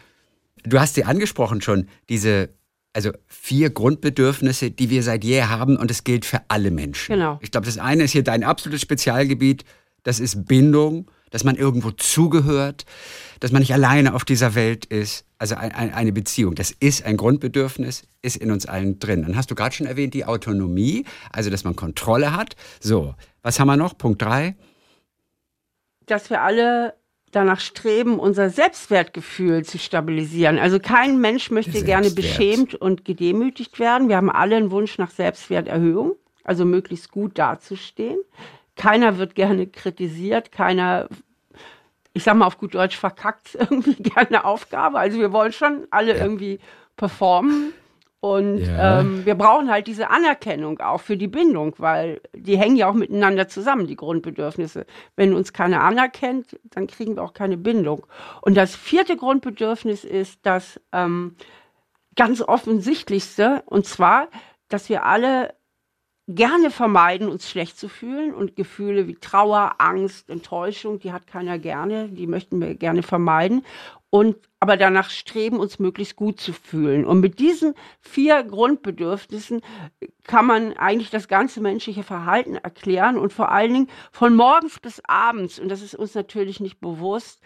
Du 0.64 0.78
hast 0.78 0.94
sie 0.94 1.04
angesprochen 1.04 1.60
schon, 1.60 1.88
diese 2.08 2.50
also 2.94 3.10
vier 3.26 3.70
Grundbedürfnisse, 3.70 4.70
die 4.70 4.88
wir 4.88 5.02
seit 5.02 5.24
je 5.24 5.42
haben 5.42 5.76
und 5.76 5.90
es 5.90 6.04
gilt 6.04 6.24
für 6.24 6.40
alle 6.48 6.70
Menschen. 6.70 7.14
Genau. 7.14 7.38
Ich 7.42 7.50
glaube, 7.50 7.66
das 7.66 7.76
eine 7.76 8.04
ist 8.04 8.12
hier 8.12 8.22
dein 8.22 8.44
absolutes 8.44 8.82
Spezialgebiet, 8.82 9.64
das 10.04 10.20
ist 10.20 10.46
Bindung, 10.46 11.10
dass 11.34 11.42
man 11.42 11.56
irgendwo 11.56 11.90
zugehört, 11.90 12.86
dass 13.40 13.50
man 13.50 13.58
nicht 13.58 13.74
alleine 13.74 14.14
auf 14.14 14.24
dieser 14.24 14.54
Welt 14.54 14.84
ist. 14.84 15.26
Also 15.36 15.56
ein, 15.56 15.72
ein, 15.72 15.92
eine 15.92 16.12
Beziehung, 16.12 16.54
das 16.54 16.70
ist 16.70 17.04
ein 17.04 17.16
Grundbedürfnis, 17.16 18.04
ist 18.22 18.36
in 18.36 18.52
uns 18.52 18.66
allen 18.66 19.00
drin. 19.00 19.22
Dann 19.22 19.36
hast 19.36 19.50
du 19.50 19.56
gerade 19.56 19.74
schon 19.74 19.88
erwähnt, 19.88 20.14
die 20.14 20.26
Autonomie, 20.26 21.04
also 21.32 21.50
dass 21.50 21.64
man 21.64 21.74
Kontrolle 21.74 22.36
hat. 22.36 22.54
So, 22.78 23.16
was 23.42 23.58
haben 23.58 23.66
wir 23.66 23.76
noch? 23.76 23.98
Punkt 23.98 24.22
drei. 24.22 24.54
Dass 26.06 26.30
wir 26.30 26.40
alle 26.40 26.94
danach 27.32 27.58
streben, 27.58 28.20
unser 28.20 28.48
Selbstwertgefühl 28.48 29.64
zu 29.64 29.76
stabilisieren. 29.76 30.60
Also 30.60 30.78
kein 30.78 31.20
Mensch 31.20 31.50
möchte 31.50 31.82
gerne 31.82 32.12
beschämt 32.12 32.76
und 32.76 33.04
gedemütigt 33.04 33.80
werden. 33.80 34.08
Wir 34.08 34.18
haben 34.18 34.30
alle 34.30 34.54
einen 34.54 34.70
Wunsch 34.70 34.98
nach 34.98 35.10
Selbstwerterhöhung, 35.10 36.14
also 36.44 36.64
möglichst 36.64 37.10
gut 37.10 37.40
dazustehen. 37.40 38.20
Keiner 38.76 39.18
wird 39.18 39.34
gerne 39.34 39.66
kritisiert, 39.66 40.52
keiner, 40.52 41.08
ich 42.12 42.24
sag 42.24 42.36
mal 42.36 42.46
auf 42.46 42.58
gut 42.58 42.74
Deutsch, 42.74 42.96
verkackt 42.96 43.54
irgendwie 43.58 43.94
gerne 43.94 44.44
Aufgabe. 44.44 44.98
Also 44.98 45.18
wir 45.18 45.32
wollen 45.32 45.52
schon 45.52 45.86
alle 45.90 46.16
ja. 46.16 46.22
irgendwie 46.22 46.58
performen. 46.96 47.72
Und 48.20 48.60
ja. 48.60 49.00
ähm, 49.00 49.26
wir 49.26 49.34
brauchen 49.34 49.70
halt 49.70 49.86
diese 49.86 50.08
Anerkennung 50.08 50.80
auch 50.80 51.02
für 51.02 51.18
die 51.18 51.28
Bindung, 51.28 51.74
weil 51.76 52.22
die 52.34 52.56
hängen 52.56 52.76
ja 52.76 52.88
auch 52.88 52.94
miteinander 52.94 53.48
zusammen, 53.48 53.86
die 53.86 53.96
Grundbedürfnisse. 53.96 54.86
Wenn 55.14 55.34
uns 55.34 55.52
keiner 55.52 55.82
anerkennt, 55.82 56.58
dann 56.64 56.86
kriegen 56.86 57.16
wir 57.16 57.22
auch 57.22 57.34
keine 57.34 57.58
Bindung. 57.58 58.06
Und 58.40 58.56
das 58.56 58.74
vierte 58.74 59.18
Grundbedürfnis 59.18 60.04
ist 60.04 60.38
das 60.44 60.80
ähm, 60.90 61.36
ganz 62.16 62.40
offensichtlichste, 62.40 63.62
und 63.66 63.84
zwar, 63.84 64.28
dass 64.68 64.88
wir 64.88 65.04
alle 65.04 65.52
gerne 66.26 66.70
vermeiden, 66.70 67.28
uns 67.28 67.50
schlecht 67.50 67.78
zu 67.78 67.88
fühlen 67.88 68.34
und 68.34 68.56
Gefühle 68.56 69.06
wie 69.06 69.14
Trauer, 69.14 69.74
Angst, 69.78 70.30
Enttäuschung, 70.30 70.98
die 70.98 71.12
hat 71.12 71.26
keiner 71.26 71.58
gerne, 71.58 72.08
die 72.08 72.26
möchten 72.26 72.60
wir 72.60 72.74
gerne 72.74 73.02
vermeiden 73.02 73.64
und 74.08 74.36
aber 74.60 74.76
danach 74.78 75.10
streben, 75.10 75.58
uns 75.58 75.78
möglichst 75.78 76.16
gut 76.16 76.40
zu 76.40 76.52
fühlen. 76.52 77.04
Und 77.04 77.20
mit 77.20 77.40
diesen 77.40 77.74
vier 78.00 78.42
Grundbedürfnissen 78.44 79.60
kann 80.22 80.46
man 80.46 80.72
eigentlich 80.74 81.10
das 81.10 81.28
ganze 81.28 81.60
menschliche 81.60 82.04
Verhalten 82.04 82.54
erklären 82.54 83.18
und 83.18 83.32
vor 83.32 83.50
allen 83.50 83.74
Dingen 83.74 83.90
von 84.12 84.34
morgens 84.34 84.78
bis 84.80 85.02
abends, 85.06 85.58
und 85.58 85.68
das 85.68 85.82
ist 85.82 85.94
uns 85.94 86.14
natürlich 86.14 86.60
nicht 86.60 86.80
bewusst, 86.80 87.42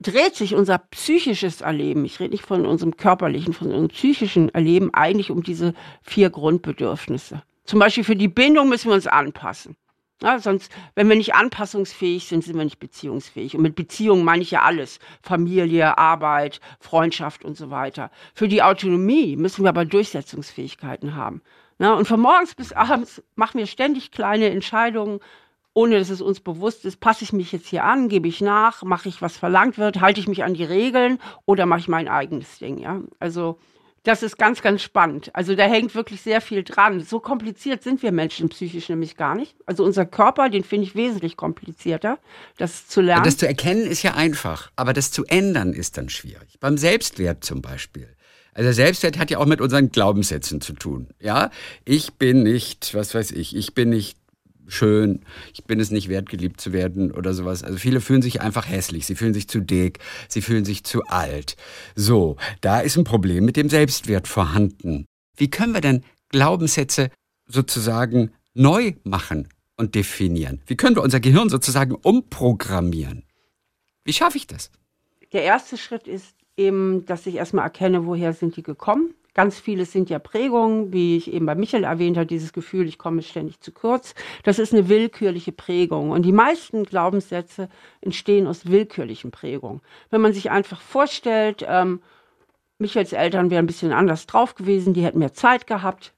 dreht 0.00 0.36
sich 0.36 0.54
unser 0.54 0.78
psychisches 0.78 1.60
Erleben, 1.62 2.04
ich 2.04 2.20
rede 2.20 2.30
nicht 2.30 2.44
von 2.44 2.64
unserem 2.64 2.96
körperlichen, 2.96 3.52
von 3.52 3.68
unserem 3.68 3.88
psychischen 3.88 4.50
Erleben, 4.50 4.94
eigentlich 4.94 5.30
um 5.30 5.42
diese 5.42 5.74
vier 6.02 6.30
Grundbedürfnisse. 6.30 7.42
Zum 7.68 7.80
Beispiel 7.80 8.02
für 8.02 8.16
die 8.16 8.28
Bindung 8.28 8.70
müssen 8.70 8.88
wir 8.88 8.94
uns 8.94 9.06
anpassen. 9.06 9.76
Ja, 10.22 10.38
sonst, 10.38 10.72
wenn 10.94 11.06
wir 11.10 11.16
nicht 11.16 11.34
anpassungsfähig 11.34 12.26
sind, 12.26 12.42
sind 12.42 12.56
wir 12.56 12.64
nicht 12.64 12.78
beziehungsfähig. 12.78 13.54
Und 13.54 13.60
mit 13.60 13.74
Beziehung 13.74 14.24
meine 14.24 14.42
ich 14.42 14.50
ja 14.50 14.62
alles. 14.62 15.00
Familie, 15.20 15.98
Arbeit, 15.98 16.60
Freundschaft 16.80 17.44
und 17.44 17.58
so 17.58 17.70
weiter. 17.70 18.10
Für 18.32 18.48
die 18.48 18.62
Autonomie 18.62 19.36
müssen 19.36 19.64
wir 19.64 19.68
aber 19.68 19.84
Durchsetzungsfähigkeiten 19.84 21.14
haben. 21.14 21.42
Ja, 21.78 21.92
und 21.92 22.08
von 22.08 22.20
morgens 22.20 22.54
bis 22.54 22.72
abends 22.72 23.22
machen 23.36 23.58
wir 23.58 23.66
ständig 23.66 24.12
kleine 24.12 24.48
Entscheidungen, 24.48 25.20
ohne 25.74 25.98
dass 25.98 26.08
es 26.08 26.22
uns 26.22 26.40
bewusst 26.40 26.86
ist, 26.86 27.00
passe 27.00 27.22
ich 27.22 27.34
mich 27.34 27.52
jetzt 27.52 27.68
hier 27.68 27.84
an, 27.84 28.08
gebe 28.08 28.28
ich 28.28 28.40
nach, 28.40 28.82
mache 28.82 29.10
ich, 29.10 29.20
was 29.20 29.36
verlangt 29.36 29.76
wird, 29.76 30.00
halte 30.00 30.20
ich 30.20 30.26
mich 30.26 30.42
an 30.42 30.54
die 30.54 30.64
Regeln 30.64 31.18
oder 31.44 31.66
mache 31.66 31.80
ich 31.80 31.88
mein 31.88 32.08
eigenes 32.08 32.58
Ding, 32.60 32.78
ja. 32.78 33.02
Also 33.18 33.58
das 34.04 34.22
ist 34.22 34.38
ganz, 34.38 34.62
ganz 34.62 34.82
spannend. 34.82 35.30
Also 35.34 35.54
da 35.54 35.64
hängt 35.64 35.94
wirklich 35.94 36.20
sehr 36.20 36.40
viel 36.40 36.62
dran. 36.62 37.00
So 37.00 37.20
kompliziert 37.20 37.82
sind 37.82 38.02
wir 38.02 38.12
Menschen 38.12 38.48
psychisch 38.48 38.88
nämlich 38.88 39.16
gar 39.16 39.34
nicht. 39.34 39.56
Also 39.66 39.84
unser 39.84 40.06
Körper, 40.06 40.48
den 40.48 40.64
finde 40.64 40.86
ich 40.86 40.94
wesentlich 40.94 41.36
komplizierter, 41.36 42.18
das 42.56 42.86
zu 42.86 43.00
lernen. 43.00 43.24
Das 43.24 43.36
zu 43.36 43.46
erkennen 43.46 43.86
ist 43.86 44.02
ja 44.02 44.14
einfach, 44.14 44.70
aber 44.76 44.92
das 44.92 45.10
zu 45.10 45.24
ändern 45.24 45.72
ist 45.72 45.96
dann 45.98 46.08
schwierig. 46.08 46.58
Beim 46.60 46.78
Selbstwert 46.78 47.44
zum 47.44 47.62
Beispiel. 47.62 48.08
Also 48.54 48.72
Selbstwert 48.72 49.18
hat 49.18 49.30
ja 49.30 49.38
auch 49.38 49.46
mit 49.46 49.60
unseren 49.60 49.92
Glaubenssätzen 49.92 50.60
zu 50.60 50.72
tun. 50.72 51.08
Ja, 51.20 51.50
ich 51.84 52.14
bin 52.14 52.42
nicht, 52.42 52.92
was 52.92 53.14
weiß 53.14 53.30
ich, 53.30 53.54
ich 53.54 53.72
bin 53.72 53.90
nicht 53.90 54.17
schön, 54.68 55.24
ich 55.52 55.64
bin 55.64 55.80
es 55.80 55.90
nicht 55.90 56.08
wert, 56.08 56.28
geliebt 56.28 56.60
zu 56.60 56.72
werden 56.72 57.10
oder 57.10 57.34
sowas. 57.34 57.64
Also 57.64 57.78
viele 57.78 58.00
fühlen 58.00 58.22
sich 58.22 58.40
einfach 58.40 58.68
hässlich, 58.68 59.06
sie 59.06 59.14
fühlen 59.14 59.34
sich 59.34 59.48
zu 59.48 59.60
dick, 59.60 59.98
sie 60.28 60.42
fühlen 60.42 60.64
sich 60.64 60.84
zu 60.84 61.02
alt. 61.04 61.56
So, 61.96 62.36
da 62.60 62.80
ist 62.80 62.96
ein 62.96 63.04
Problem 63.04 63.44
mit 63.44 63.56
dem 63.56 63.68
Selbstwert 63.68 64.28
vorhanden. 64.28 65.06
Wie 65.36 65.50
können 65.50 65.74
wir 65.74 65.80
denn 65.80 66.04
Glaubenssätze 66.28 67.10
sozusagen 67.46 68.30
neu 68.54 68.94
machen 69.04 69.48
und 69.76 69.94
definieren? 69.94 70.60
Wie 70.66 70.76
können 70.76 70.96
wir 70.96 71.02
unser 71.02 71.20
Gehirn 71.20 71.48
sozusagen 71.48 71.94
umprogrammieren? 71.94 73.24
Wie 74.04 74.12
schaffe 74.12 74.36
ich 74.36 74.46
das? 74.46 74.70
Der 75.32 75.42
erste 75.42 75.76
Schritt 75.76 76.06
ist 76.06 76.34
eben, 76.56 77.06
dass 77.06 77.26
ich 77.26 77.36
erstmal 77.36 77.64
erkenne, 77.64 78.06
woher 78.06 78.32
sind 78.32 78.56
die 78.56 78.62
gekommen. 78.62 79.14
Ganz 79.38 79.60
vieles 79.60 79.92
sind 79.92 80.10
ja 80.10 80.18
Prägungen, 80.18 80.92
wie 80.92 81.16
ich 81.16 81.32
eben 81.32 81.46
bei 81.46 81.54
Michael 81.54 81.84
erwähnt 81.84 82.16
habe, 82.16 82.26
dieses 82.26 82.52
Gefühl, 82.52 82.88
ich 82.88 82.98
komme 82.98 83.22
ständig 83.22 83.60
zu 83.60 83.70
kurz. 83.70 84.16
Das 84.42 84.58
ist 84.58 84.74
eine 84.74 84.88
willkürliche 84.88 85.52
Prägung. 85.52 86.10
Und 86.10 86.22
die 86.22 86.32
meisten 86.32 86.82
Glaubenssätze 86.82 87.68
entstehen 88.00 88.48
aus 88.48 88.66
willkürlichen 88.66 89.30
Prägungen. 89.30 89.80
Wenn 90.10 90.22
man 90.22 90.32
sich 90.32 90.50
einfach 90.50 90.80
vorstellt, 90.80 91.64
ähm, 91.68 92.00
Michaels 92.80 93.12
Eltern 93.12 93.48
wären 93.50 93.62
ein 93.62 93.68
bisschen 93.68 93.92
anders 93.92 94.26
drauf 94.26 94.56
gewesen, 94.56 94.92
die 94.92 95.04
hätten 95.04 95.20
mehr 95.20 95.34
Zeit 95.34 95.68
gehabt, 95.68 96.14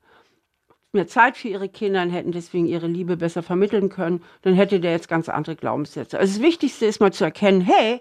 mehr 0.92 1.06
Zeit 1.06 1.36
für 1.36 1.48
ihre 1.48 1.68
Kinder 1.68 2.00
und 2.00 2.08
hätten 2.08 2.32
deswegen 2.32 2.64
ihre 2.64 2.86
Liebe 2.86 3.18
besser 3.18 3.42
vermitteln 3.42 3.90
können, 3.90 4.22
dann 4.40 4.54
hätte 4.54 4.80
der 4.80 4.92
jetzt 4.92 5.10
ganz 5.10 5.28
andere 5.28 5.56
Glaubenssätze. 5.56 6.18
Also 6.18 6.38
das 6.38 6.42
Wichtigste 6.42 6.86
ist 6.86 7.00
mal 7.00 7.12
zu 7.12 7.24
erkennen, 7.24 7.60
hey, 7.60 8.00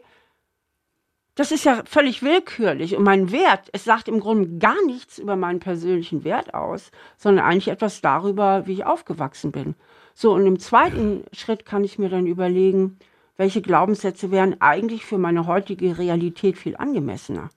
das 1.40 1.54
ist 1.54 1.64
ja 1.64 1.84
völlig 1.86 2.22
willkürlich. 2.22 2.98
Und 2.98 3.04
mein 3.06 3.32
Wert, 3.32 3.70
es 3.72 3.86
sagt 3.86 4.10
im 4.10 4.20
Grunde 4.20 4.60
gar 4.60 4.76
nichts 4.86 5.20
über 5.20 5.38
meinen 5.38 5.62
persönlichen 5.62 6.26
Wert 6.26 6.54
aus, 6.54 6.92
sondern 7.18 7.46
eigentlich 7.46 7.70
etwas 7.70 8.02
darüber, 8.02 8.68
wie 8.68 8.74
ich 8.74 8.86
aufgewachsen 8.86 9.54
bin. 9.54 9.76
So, 10.14 10.34
und 10.34 10.46
im 10.46 10.60
zweiten 10.60 11.24
Schritt 11.32 11.66
kann 11.66 11.86
ich 11.86 11.98
mir 11.98 12.10
dann 12.10 12.28
überlegen, 12.28 13.00
welche 13.38 13.62
Glaubenssätze 13.62 14.32
wären 14.32 14.60
eigentlich 14.60 15.06
für 15.06 15.18
meine 15.18 15.48
heutige 15.48 15.98
Realität 15.98 16.58
viel 16.58 16.76
angemessener. 16.76 17.50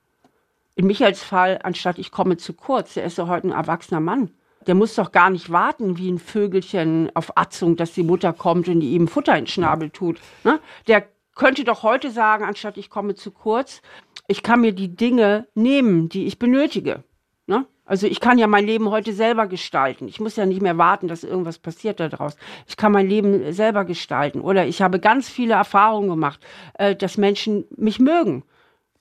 In 0.77 0.87
Michaels 0.87 1.25
Fall, 1.25 1.59
anstatt 1.65 1.99
ich 1.99 2.13
komme 2.13 2.37
zu 2.37 2.53
kurz, 2.53 2.95
der 2.95 3.05
ist 3.05 3.19
ja 3.19 3.27
heute 3.27 3.49
ein 3.49 3.53
erwachsener 3.53 3.99
Mann. 3.99 4.31
Der 4.69 4.77
muss 4.77 4.95
doch 4.95 5.11
gar 5.11 5.29
nicht 5.29 5.51
warten 5.51 5.99
wie 5.99 6.09
ein 6.09 6.21
Vögelchen 6.21 7.11
auf 7.15 7.37
Atzung, 7.37 7.75
dass 7.75 7.95
die 7.95 8.05
Mutter 8.05 8.33
kommt 8.33 8.69
und 8.69 8.81
ihm 8.81 9.09
Futter 9.09 9.37
in 9.37 9.47
den 9.47 9.49
Schnabel 9.49 9.91
tut. 9.91 10.21
Ne? 10.45 10.61
Der 10.87 11.09
könnte 11.43 11.65
doch 11.65 11.83
heute 11.83 12.13
sagen, 12.13 12.45
anstatt 12.45 12.77
ich 12.77 12.89
komme 12.89 13.17
zu 13.17 13.33
kurz, 13.33 13.83
ich 14.29 14.45
kann 14.45 14.61
mir 14.61 14.73
die 14.73 14.95
Dinge 14.95 15.49
nehmen, 15.57 16.09
die 16.09 16.27
ich 16.27 16.39
benötige. 16.39 17.03
Ne? 17.49 17.67
Also 17.85 18.07
ich 18.07 18.21
kann 18.21 18.39
ja 18.39 18.47
mein 18.47 18.65
Leben 18.65 18.91
heute 18.91 19.13
selber 19.13 19.49
gestalten. 19.49 20.07
Ich 20.07 20.21
muss 20.21 20.37
ja 20.37 20.47
nicht 20.47 20.63
mehr 20.63 20.79
warten, 20.79 21.09
dass 21.09 21.25
irgendwas 21.25 21.59
passiert 21.59 21.99
daraus. 21.99 22.37
Ich 22.69 22.77
kann 22.77 22.93
mein 22.93 23.09
Leben 23.09 23.53
selber 23.53 23.85
gestalten. 23.85 24.41
Oder 24.41 24.67
ich 24.69 24.83
habe 24.83 25.01
ganz 25.01 25.29
viele 25.29 25.55
Erfahrungen 25.55 26.11
gemacht, 26.11 26.39
äh, 26.75 26.95
dass 26.95 27.19
Menschen 27.19 27.65
mich 27.77 27.99
mögen. 27.99 28.45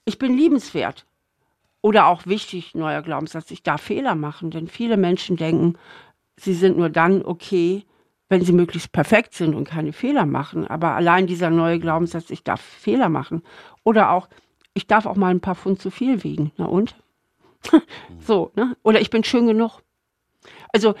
Ich 0.04 0.18
bin 0.18 0.36
liebenswert. 0.36 1.06
Oder 1.80 2.08
auch 2.08 2.26
wichtig, 2.26 2.74
neuer 2.74 3.02
Glaubenssatz, 3.02 3.52
ich 3.52 3.62
darf 3.62 3.82
Fehler 3.82 4.16
machen. 4.16 4.50
Denn 4.50 4.66
viele 4.66 4.96
Menschen 4.96 5.36
denken, 5.36 5.78
sie 6.36 6.54
sind 6.54 6.76
nur 6.76 6.90
dann 6.90 7.24
okay, 7.24 7.84
wenn 8.32 8.44
sie 8.44 8.52
möglichst 8.52 8.92
perfekt 8.92 9.34
sind 9.34 9.54
und 9.54 9.68
keine 9.68 9.92
Fehler 9.92 10.24
machen. 10.24 10.66
Aber 10.66 10.92
allein 10.92 11.26
dieser 11.26 11.50
neue 11.50 11.78
Glaubenssatz, 11.78 12.30
ich 12.30 12.42
darf 12.42 12.62
Fehler 12.62 13.10
machen. 13.10 13.42
Oder 13.84 14.10
auch, 14.10 14.26
ich 14.72 14.86
darf 14.86 15.04
auch 15.04 15.16
mal 15.16 15.28
ein 15.28 15.40
paar 15.40 15.54
Pfund 15.54 15.82
zu 15.82 15.90
viel 15.90 16.24
wiegen. 16.24 16.50
Na 16.56 16.64
und? 16.64 16.96
so, 18.26 18.50
ne? 18.56 18.74
Oder 18.82 19.02
ich 19.02 19.10
bin 19.10 19.22
schön 19.22 19.46
genug. 19.46 19.80
Also 20.72 20.94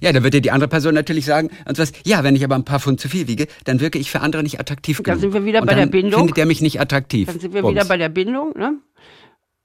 ja, 0.00 0.12
da 0.12 0.22
wird 0.22 0.34
dir 0.34 0.40
die 0.40 0.52
andere 0.52 0.68
Person 0.68 0.94
natürlich 0.94 1.24
sagen, 1.24 1.50
und 1.66 1.78
was, 1.78 1.92
ja, 2.04 2.22
wenn 2.22 2.36
ich 2.36 2.44
aber 2.44 2.54
ein 2.54 2.64
paar 2.64 2.78
Pfund 2.78 3.00
zu 3.00 3.08
viel 3.08 3.26
wiege, 3.26 3.48
dann 3.64 3.80
wirke 3.80 3.98
ich 3.98 4.10
für 4.10 4.20
andere 4.20 4.44
nicht 4.44 4.60
attraktiv 4.60 4.98
genug. 4.98 5.06
Dann 5.06 5.18
sind 5.20 5.32
wir 5.32 5.44
wieder 5.44 5.62
und 5.62 5.66
bei 5.66 5.74
der 5.74 5.86
Bindung. 5.86 6.20
findet 6.20 6.36
der 6.36 6.46
mich 6.46 6.60
nicht 6.60 6.80
attraktiv. 6.80 7.26
Dann 7.26 7.40
sind 7.40 7.54
wir 7.54 7.62
Bums. 7.62 7.74
wieder 7.74 7.86
bei 7.86 7.96
der 7.96 8.10
Bindung. 8.10 8.52
Ne? 8.56 8.78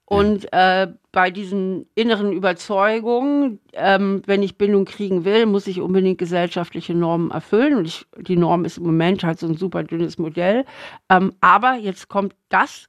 Und 0.06 0.52
äh, 0.52 0.88
bei 1.12 1.30
diesen 1.30 1.86
inneren 1.94 2.32
Überzeugungen, 2.32 3.58
ähm, 3.72 4.22
wenn 4.26 4.42
ich 4.42 4.58
Bindung 4.58 4.84
kriegen 4.84 5.24
will, 5.24 5.46
muss 5.46 5.66
ich 5.66 5.80
unbedingt 5.80 6.18
gesellschaftliche 6.18 6.94
Normen 6.94 7.30
erfüllen. 7.30 7.74
Und 7.76 7.86
ich, 7.86 8.06
die 8.18 8.36
Norm 8.36 8.66
ist 8.66 8.76
im 8.76 8.84
Moment 8.84 9.24
halt 9.24 9.38
so 9.38 9.46
ein 9.46 9.56
super 9.56 9.82
dünnes 9.82 10.18
Modell. 10.18 10.66
Ähm, 11.08 11.32
aber 11.40 11.74
jetzt 11.74 12.08
kommt 12.08 12.34
das, 12.50 12.88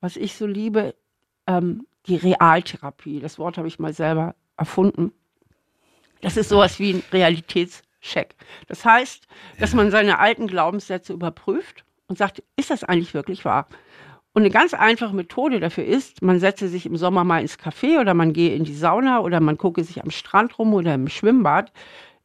was 0.00 0.16
ich 0.16 0.34
so 0.34 0.46
liebe, 0.46 0.94
ähm, 1.46 1.86
die 2.06 2.16
Realtherapie. 2.16 3.20
Das 3.20 3.38
Wort 3.38 3.58
habe 3.58 3.68
ich 3.68 3.78
mal 3.78 3.92
selber 3.92 4.34
erfunden. 4.56 5.12
Das 6.22 6.36
ist 6.36 6.48
sowas 6.48 6.80
wie 6.80 6.94
ein 6.94 7.02
Realitätscheck. 7.12 8.34
Das 8.66 8.84
heißt, 8.84 9.26
dass 9.60 9.74
man 9.74 9.92
seine 9.92 10.18
alten 10.18 10.48
Glaubenssätze 10.48 11.12
überprüft 11.12 11.84
und 12.08 12.18
sagt, 12.18 12.42
ist 12.56 12.70
das 12.70 12.82
eigentlich 12.82 13.14
wirklich 13.14 13.44
wahr? 13.44 13.68
Und 14.36 14.42
eine 14.42 14.50
ganz 14.50 14.74
einfache 14.74 15.16
Methode 15.16 15.60
dafür 15.60 15.86
ist, 15.86 16.20
man 16.20 16.38
setze 16.40 16.68
sich 16.68 16.84
im 16.84 16.98
Sommer 16.98 17.24
mal 17.24 17.40
ins 17.40 17.58
Café 17.58 17.98
oder 17.98 18.12
man 18.12 18.34
gehe 18.34 18.54
in 18.54 18.64
die 18.64 18.74
Sauna 18.74 19.20
oder 19.20 19.40
man 19.40 19.56
gucke 19.56 19.82
sich 19.82 20.04
am 20.04 20.10
Strand 20.10 20.58
rum 20.58 20.74
oder 20.74 20.92
im 20.92 21.08
Schwimmbad. 21.08 21.72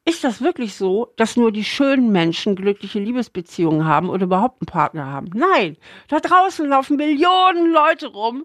Ist 0.04 0.26
das 0.26 0.42
wirklich 0.42 0.76
so, 0.76 1.14
dass 1.16 1.38
nur 1.38 1.54
die 1.54 1.64
schönen 1.64 2.12
Menschen 2.12 2.58
glückliche 2.58 3.00
Liebesbeziehungen 3.00 3.86
haben 3.86 4.10
oder 4.10 4.26
überhaupt 4.26 4.62
einen 4.62 4.66
Partner 4.66 5.06
haben? 5.06 5.30
Nein, 5.34 5.78
da 6.10 6.20
draußen 6.20 6.68
laufen 6.68 6.98
Millionen 6.98 7.72
Leute 7.72 8.08
rum, 8.08 8.44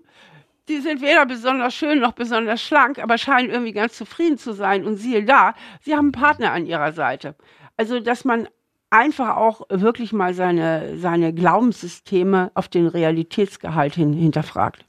die 0.68 0.78
sind 0.78 1.00
weder 1.00 1.26
besonders 1.26 1.74
schön 1.74 1.98
noch 1.98 2.12
besonders 2.12 2.62
schlank, 2.62 3.00
aber 3.00 3.18
scheinen 3.18 3.50
irgendwie 3.50 3.72
ganz 3.72 3.96
zufrieden 3.96 4.38
zu 4.38 4.52
sein. 4.52 4.84
Und 4.84 4.94
siehe 4.94 5.24
da, 5.24 5.54
sie 5.80 5.94
haben 5.94 6.12
einen 6.12 6.12
Partner 6.12 6.52
an 6.52 6.66
ihrer 6.66 6.92
Seite. 6.92 7.34
Also, 7.76 7.98
dass 7.98 8.24
man 8.24 8.46
einfach 8.90 9.36
auch 9.36 9.62
wirklich 9.68 10.12
mal 10.12 10.34
seine, 10.34 10.98
seine 10.98 11.32
Glaubenssysteme 11.32 12.50
auf 12.54 12.68
den 12.68 12.86
Realitätsgehalt 12.86 13.94
hin 13.94 14.12
hinterfragt. 14.12 14.84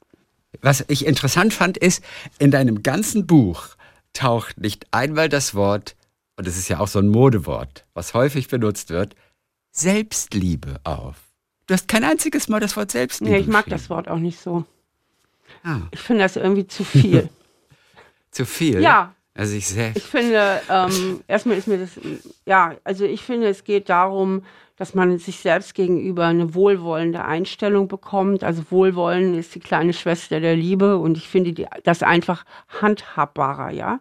Was 0.60 0.84
ich 0.88 1.06
interessant 1.06 1.52
fand, 1.52 1.76
ist, 1.76 2.02
in 2.38 2.50
deinem 2.50 2.82
ganzen 2.82 3.26
Buch 3.26 3.68
taucht 4.12 4.58
nicht 4.58 4.86
einmal 4.92 5.28
das 5.28 5.54
Wort, 5.54 5.94
und 6.36 6.46
es 6.46 6.56
ist 6.56 6.68
ja 6.68 6.78
auch 6.80 6.88
so 6.88 6.98
ein 6.98 7.08
Modewort, 7.08 7.84
was 7.94 8.14
häufig 8.14 8.48
benutzt 8.48 8.90
wird, 8.90 9.14
Selbstliebe 9.72 10.80
auf. 10.84 11.16
Du 11.66 11.74
hast 11.74 11.86
kein 11.88 12.02
einziges 12.04 12.48
Mal 12.48 12.60
das 12.60 12.76
Wort 12.76 12.90
Selbstliebe. 12.90 13.34
Nee, 13.34 13.40
ich 13.40 13.46
mag 13.46 13.66
das 13.66 13.90
Wort 13.90 14.08
auch 14.08 14.18
nicht 14.18 14.40
so. 14.40 14.64
Ah, 15.62 15.80
Ich 15.90 16.00
finde 16.00 16.22
das 16.22 16.36
irgendwie 16.36 16.66
zu 16.66 16.84
viel. 16.84 17.28
zu 18.30 18.46
viel. 18.46 18.80
Ja. 18.80 19.14
Also 19.38 19.54
ich 19.54 19.68
sehr. 19.68 19.92
Ich 19.94 20.02
finde, 20.02 20.60
ähm, 20.68 21.20
erstmal 21.28 21.56
ist 21.56 21.68
mir 21.68 21.78
das, 21.78 21.90
ja, 22.44 22.74
also 22.82 23.04
ich 23.04 23.22
finde, 23.22 23.46
es 23.46 23.62
geht 23.62 23.88
darum, 23.88 24.42
dass 24.74 24.94
man 24.94 25.16
sich 25.18 25.38
selbst 25.38 25.76
gegenüber 25.76 26.26
eine 26.26 26.54
wohlwollende 26.54 27.24
Einstellung 27.24 27.86
bekommt. 27.86 28.42
Also 28.42 28.64
Wohlwollen 28.70 29.38
ist 29.38 29.54
die 29.54 29.60
kleine 29.60 29.92
Schwester 29.92 30.40
der 30.40 30.56
Liebe 30.56 30.98
und 30.98 31.16
ich 31.16 31.28
finde 31.28 31.52
die, 31.52 31.66
das 31.84 32.02
einfach 32.02 32.44
handhabbarer, 32.80 33.70
ja. 33.70 34.00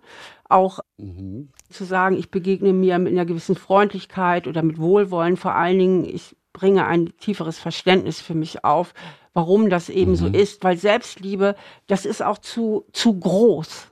Auch 0.49 0.79
Mhm. 0.97 1.49
zu 1.69 1.83
sagen, 1.83 2.17
ich 2.17 2.31
begegne 2.31 2.73
mir 2.73 2.97
mit 2.97 3.13
einer 3.13 3.25
gewissen 3.25 3.55
Freundlichkeit 3.55 4.47
oder 4.47 4.63
mit 4.63 4.79
Wohlwollen, 4.79 5.37
vor 5.37 5.53
allen 5.53 5.77
Dingen, 5.77 6.05
ich 6.05 6.35
bringe 6.51 6.87
ein 6.87 7.15
tieferes 7.19 7.59
Verständnis 7.59 8.21
für 8.21 8.33
mich 8.33 8.63
auf, 8.63 8.95
warum 9.33 9.69
das 9.69 9.89
eben 9.89 10.15
so 10.15 10.25
ist, 10.25 10.63
weil 10.63 10.77
Selbstliebe, 10.77 11.55
das 11.85 12.05
ist 12.05 12.23
auch 12.23 12.39
zu, 12.39 12.85
zu 12.91 13.19
groß. 13.19 13.89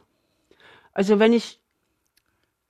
Also 0.95 1.19
wenn 1.19 1.33
ich, 1.33 1.61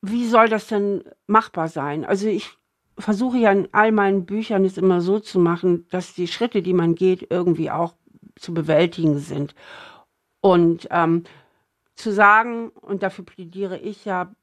wie 0.01 0.27
soll 0.27 0.49
das 0.49 0.67
denn 0.67 1.03
machbar 1.27 1.69
sein? 1.69 2.03
Also 2.03 2.27
ich 2.27 2.49
versuche 2.97 3.37
ja 3.37 3.51
in 3.51 3.69
all 3.71 3.93
meinen 3.93 4.25
Büchern 4.25 4.65
es 4.65 4.77
immer 4.77 4.99
so 4.99 5.19
zu 5.19 5.39
machen, 5.39 5.87
dass 5.91 6.15
die 6.15 6.27
Schritte, 6.27 6.61
die 6.61 6.73
man 6.73 6.95
geht, 6.95 7.27
irgendwie 7.29 7.71
auch 7.71 7.93
zu 8.35 8.53
bewältigen 8.53 9.19
sind. 9.19 9.55
Und 10.41 10.87
ähm, 10.91 11.23
zu 11.95 12.11
sagen, 12.11 12.69
und 12.69 13.03
dafür 13.03 13.25
plädiere 13.25 13.77
ich 13.77 14.05
ja, 14.05 14.33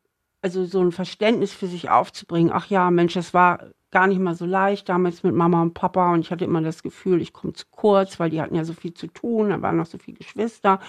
also 0.41 0.65
so 0.65 0.81
ein 0.81 0.93
Verständnis 0.93 1.53
für 1.53 1.67
sich 1.67 1.91
aufzubringen, 1.91 2.53
ach 2.53 2.67
ja, 2.69 2.91
Mensch, 2.91 3.15
das 3.15 3.35
war 3.35 3.67
gar 3.93 4.07
nicht 4.07 4.19
mal 4.19 4.35
so 4.35 4.47
leicht 4.47 4.89
damals 4.89 5.23
mit 5.23 5.35
Mama 5.35 5.63
und 5.63 5.75
Papa 5.75 6.13
und 6.13 6.21
ich 6.21 6.31
hatte 6.31 6.45
immer 6.45 6.63
das 6.63 6.83
Gefühl, 6.83 7.21
ich 7.21 7.33
komme 7.33 7.53
zu 7.53 7.67
kurz, 7.71 8.19
weil 8.19 8.31
die 8.31 8.41
hatten 8.41 8.55
ja 8.55 8.65
so 8.65 8.73
viel 8.73 8.95
zu 8.95 9.07
tun, 9.07 9.51
da 9.51 9.63
waren 9.63 9.77
noch 9.77 9.87
so 9.87 9.99
viele 9.99 10.17
Geschwister. 10.17 10.81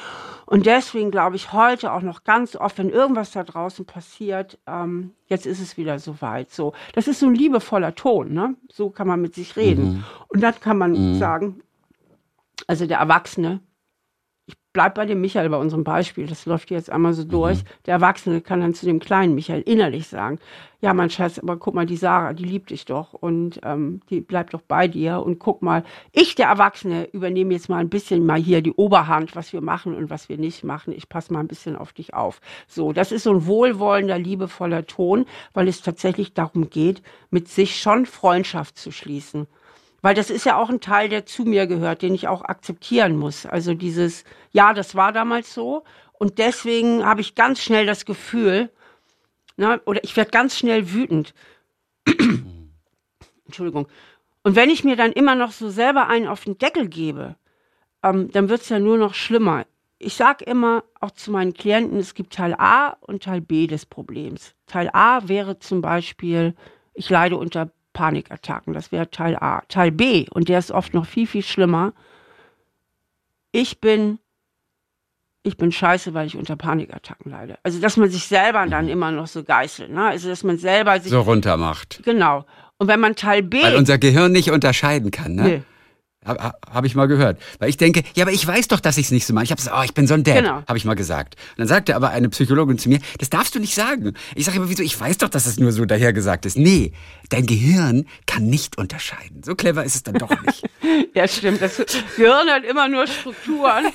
Und 0.45 0.65
deswegen 0.65 1.11
glaube 1.11 1.35
ich 1.35 1.51
heute 1.53 1.91
auch 1.91 2.01
noch 2.01 2.23
ganz 2.23 2.55
oft, 2.55 2.77
wenn 2.77 2.89
irgendwas 2.89 3.31
da 3.31 3.43
draußen 3.43 3.85
passiert, 3.85 4.57
ähm, 4.65 5.11
jetzt 5.27 5.45
ist 5.45 5.59
es 5.59 5.77
wieder 5.77 5.99
soweit. 5.99 6.51
So, 6.51 6.73
das 6.93 7.07
ist 7.07 7.19
so 7.19 7.27
ein 7.27 7.35
liebevoller 7.35 7.93
Ton, 7.93 8.33
ne? 8.33 8.55
So 8.71 8.89
kann 8.89 9.07
man 9.07 9.21
mit 9.21 9.35
sich 9.35 9.57
reden. 9.57 10.05
Und 10.29 10.41
dann 10.41 10.59
kann 10.59 10.77
man 10.77 11.19
sagen, 11.19 11.61
also 12.67 12.87
der 12.87 12.99
Erwachsene, 12.99 13.59
bleib 14.73 14.95
bei 14.95 15.05
dem 15.05 15.21
Michael 15.21 15.49
bei 15.49 15.57
unserem 15.57 15.83
Beispiel, 15.83 16.27
das 16.27 16.45
läuft 16.45 16.71
jetzt 16.71 16.89
einmal 16.89 17.13
so 17.13 17.23
durch. 17.23 17.63
Mhm. 17.63 17.67
Der 17.85 17.93
Erwachsene 17.93 18.41
kann 18.41 18.59
dann 18.59 18.73
zu 18.73 18.85
dem 18.85 18.99
kleinen 18.99 19.35
Michael 19.35 19.61
innerlich 19.61 20.07
sagen, 20.07 20.39
ja, 20.81 20.93
mein 20.93 21.09
Schatz, 21.09 21.39
aber 21.39 21.55
guck 21.55 21.75
mal, 21.75 21.85
die 21.85 21.95
Sarah, 21.95 22.33
die 22.33 22.43
liebt 22.43 22.69
dich 22.69 22.83
doch 22.83 23.13
und 23.13 23.61
ähm, 23.63 24.01
die 24.09 24.19
bleibt 24.19 24.53
doch 24.53 24.61
bei 24.61 24.89
dir 24.89 25.21
und 25.21 25.39
guck 25.39 25.61
mal, 25.61 25.85
ich, 26.11 26.35
der 26.35 26.47
Erwachsene, 26.47 27.05
übernehme 27.13 27.53
jetzt 27.53 27.69
mal 27.69 27.77
ein 27.77 27.87
bisschen 27.87 28.25
mal 28.25 28.37
hier 28.37 28.61
die 28.61 28.73
Oberhand, 28.73 29.33
was 29.33 29.53
wir 29.53 29.61
machen 29.61 29.95
und 29.95 30.09
was 30.09 30.27
wir 30.27 30.37
nicht 30.37 30.65
machen. 30.65 30.91
Ich 30.91 31.07
passe 31.07 31.31
mal 31.31 31.39
ein 31.39 31.47
bisschen 31.47 31.77
auf 31.77 31.93
dich 31.93 32.13
auf. 32.13 32.41
So, 32.67 32.91
das 32.91 33.13
ist 33.13 33.23
so 33.23 33.31
ein 33.31 33.45
wohlwollender, 33.45 34.17
liebevoller 34.17 34.85
Ton, 34.85 35.25
weil 35.53 35.69
es 35.69 35.81
tatsächlich 35.81 36.33
darum 36.33 36.69
geht, 36.69 37.01
mit 37.29 37.47
sich 37.47 37.79
schon 37.79 38.05
Freundschaft 38.05 38.77
zu 38.77 38.91
schließen. 38.91 39.47
Weil 40.03 40.15
das 40.15 40.29
ist 40.29 40.45
ja 40.45 40.57
auch 40.57 40.69
ein 40.69 40.81
Teil, 40.81 41.07
der 41.07 41.25
zu 41.25 41.45
mir 41.45 41.65
gehört, 41.65 42.01
den 42.01 42.13
ich 42.13 42.27
auch 42.27 42.43
akzeptieren 42.43 43.15
muss. 43.15 43.45
Also 43.45 43.73
dieses, 43.73 44.25
ja, 44.51 44.73
das 44.73 44.95
war 44.95 45.13
damals 45.13 45.53
so. 45.53 45.85
Und 46.11 46.39
deswegen 46.39 47.05
habe 47.05 47.21
ich 47.21 47.35
ganz 47.35 47.61
schnell 47.61 47.85
das 47.85 48.03
Gefühl, 48.03 48.69
na, 49.55 49.79
oder 49.85 50.03
ich 50.03 50.17
werde 50.17 50.31
ganz 50.31 50.57
schnell 50.57 50.91
wütend. 50.91 51.33
Entschuldigung. 53.45 53.87
Und 54.43 54.57
wenn 54.57 54.69
ich 54.69 54.83
mir 54.83 54.97
dann 54.97 55.13
immer 55.13 55.35
noch 55.35 55.53
so 55.53 55.69
selber 55.69 56.09
einen 56.09 56.27
auf 56.27 56.43
den 56.43 56.57
Deckel 56.57 56.89
gebe, 56.89 57.37
ähm, 58.03 58.29
dann 58.29 58.49
wird 58.49 58.61
es 58.61 58.69
ja 58.69 58.79
nur 58.79 58.97
noch 58.97 59.13
schlimmer. 59.13 59.65
Ich 59.99 60.15
sage 60.15 60.43
immer 60.43 60.83
auch 60.99 61.11
zu 61.11 61.31
meinen 61.31 61.53
Klienten, 61.53 61.97
es 61.97 62.13
gibt 62.13 62.33
Teil 62.33 62.55
A 62.57 62.97
und 62.99 63.23
Teil 63.23 63.39
B 63.39 63.67
des 63.67 63.85
Problems. 63.85 64.53
Teil 64.67 64.89
A 64.91 65.29
wäre 65.29 65.59
zum 65.59 65.79
Beispiel, 65.79 66.55
ich 66.93 67.09
leide 67.09 67.37
unter 67.37 67.71
Panikattacken. 67.93 68.73
Das 68.73 68.91
wäre 68.91 69.09
Teil 69.09 69.35
A. 69.35 69.61
Teil 69.69 69.91
B, 69.91 70.27
und 70.29 70.49
der 70.49 70.59
ist 70.59 70.71
oft 70.71 70.93
noch 70.93 71.05
viel, 71.05 71.27
viel 71.27 71.43
schlimmer. 71.43 71.93
Ich 73.51 73.79
bin, 73.79 74.19
ich 75.43 75.57
bin 75.57 75.71
scheiße, 75.71 76.13
weil 76.13 76.27
ich 76.27 76.35
unter 76.35 76.55
Panikattacken 76.55 77.31
leide. 77.31 77.57
Also, 77.63 77.79
dass 77.79 77.97
man 77.97 78.09
sich 78.09 78.25
selber 78.25 78.65
dann 78.67 78.89
immer 78.89 79.11
noch 79.11 79.27
so 79.27 79.43
geißelt, 79.43 79.91
ne? 79.91 80.07
Also, 80.07 80.29
dass 80.29 80.43
man 80.43 80.57
selber 80.57 80.99
sich. 80.99 81.11
So 81.11 81.21
runter 81.21 81.57
macht. 81.57 82.01
Genau. 82.03 82.45
Und 82.77 82.87
wenn 82.87 82.99
man 82.99 83.15
Teil 83.15 83.43
B. 83.43 83.61
Weil 83.61 83.75
unser 83.75 83.97
Gehirn 83.97 84.31
nicht 84.31 84.51
unterscheiden 84.51 85.11
kann, 85.11 85.35
ne? 85.35 85.43
Nee. 85.43 85.63
Habe 86.25 86.53
hab 86.71 86.85
ich 86.85 86.95
mal 86.95 87.07
gehört. 87.07 87.39
Weil 87.59 87.69
ich 87.69 87.77
denke, 87.77 88.03
ja, 88.15 88.23
aber 88.23 88.31
ich 88.31 88.45
weiß 88.45 88.67
doch, 88.67 88.79
dass 88.79 88.97
ich 88.97 89.05
es 89.05 89.11
nicht 89.11 89.25
so 89.25 89.33
mache. 89.33 89.45
Ich 89.45 89.51
habe 89.51 89.59
gesagt, 89.59 89.75
oh, 89.79 89.83
ich 89.83 89.93
bin 89.93 90.07
so 90.07 90.13
ein 90.13 90.23
Dad, 90.23 90.37
genau. 90.37 90.63
habe 90.67 90.77
ich 90.77 90.85
mal 90.85 90.95
gesagt. 90.95 91.35
Und 91.51 91.59
dann 91.59 91.67
sagte 91.67 91.95
aber 91.95 92.09
eine 92.09 92.29
Psychologin 92.29 92.77
zu 92.77 92.89
mir, 92.89 92.99
das 93.19 93.29
darfst 93.29 93.55
du 93.55 93.59
nicht 93.59 93.75
sagen. 93.75 94.13
Ich 94.35 94.45
sage 94.45 94.57
immer, 94.57 94.69
wieso? 94.69 94.83
Ich 94.83 94.99
weiß 94.99 95.17
doch, 95.19 95.29
dass 95.29 95.45
es 95.45 95.59
nur 95.59 95.71
so 95.71 95.85
dahergesagt 95.85 96.45
ist. 96.45 96.57
Nee, 96.57 96.93
dein 97.29 97.45
Gehirn 97.45 98.05
kann 98.25 98.47
nicht 98.47 98.77
unterscheiden. 98.77 99.43
So 99.43 99.55
clever 99.55 99.83
ist 99.83 99.95
es 99.95 100.03
dann 100.03 100.15
doch 100.15 100.29
nicht. 100.43 100.63
ja, 101.13 101.27
stimmt. 101.27 101.61
Das 101.61 101.77
Gehirn 102.15 102.49
hat 102.49 102.63
immer 102.63 102.87
nur 102.87 103.07
Strukturen. 103.07 103.85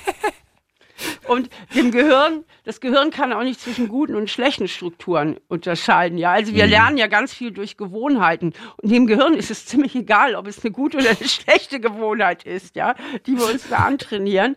Und 1.26 1.50
dem 1.74 1.90
Gehirn, 1.90 2.44
das 2.64 2.80
Gehirn 2.80 3.10
kann 3.10 3.32
auch 3.32 3.42
nicht 3.42 3.60
zwischen 3.60 3.88
guten 3.88 4.14
und 4.14 4.30
schlechten 4.30 4.68
Strukturen 4.68 5.38
unterscheiden. 5.48 6.18
Ja, 6.18 6.32
also 6.32 6.54
wir 6.54 6.64
mhm. 6.64 6.70
lernen 6.70 6.96
ja 6.96 7.06
ganz 7.06 7.32
viel 7.32 7.50
durch 7.50 7.76
Gewohnheiten. 7.76 8.52
Und 8.76 8.90
dem 8.90 9.06
Gehirn 9.06 9.34
ist 9.34 9.50
es 9.50 9.66
ziemlich 9.66 9.94
egal, 9.94 10.34
ob 10.34 10.46
es 10.46 10.64
eine 10.64 10.72
gute 10.72 10.98
oder 10.98 11.10
eine 11.10 11.16
schlechte 11.28 11.80
Gewohnheit 11.80 12.44
ist, 12.44 12.76
ja, 12.76 12.94
die 13.26 13.36
wir 13.36 13.46
uns 13.46 13.68
da 13.68 13.78
antrainieren. 13.78 14.56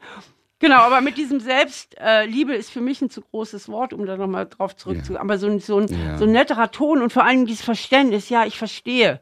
Genau, 0.61 0.77
aber 0.77 1.01
mit 1.01 1.17
diesem 1.17 1.39
Selbstliebe 1.39 2.53
äh, 2.53 2.57
ist 2.57 2.69
für 2.69 2.81
mich 2.81 3.01
ein 3.01 3.09
zu 3.09 3.21
großes 3.21 3.67
Wort, 3.67 3.93
um 3.93 4.05
da 4.05 4.15
nochmal 4.15 4.45
drauf 4.47 4.75
zurückzukommen. 4.75 5.15
Ja. 5.15 5.21
Aber 5.21 5.39
so 5.39 5.47
ein, 5.47 5.59
so, 5.59 5.79
ein, 5.79 5.87
ja. 5.87 6.17
so 6.19 6.25
ein 6.25 6.31
netterer 6.31 6.69
Ton 6.69 7.01
und 7.01 7.11
vor 7.11 7.25
allem 7.25 7.47
dieses 7.47 7.65
Verständnis, 7.65 8.29
ja, 8.29 8.45
ich 8.45 8.59
verstehe. 8.59 9.21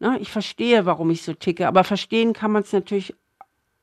Ne, 0.00 0.16
ich 0.20 0.30
verstehe, 0.30 0.86
warum 0.86 1.10
ich 1.10 1.22
so 1.22 1.34
ticke. 1.34 1.66
Aber 1.66 1.84
verstehen 1.84 2.32
kann 2.32 2.52
man 2.52 2.62
es 2.62 2.72
natürlich 2.72 3.14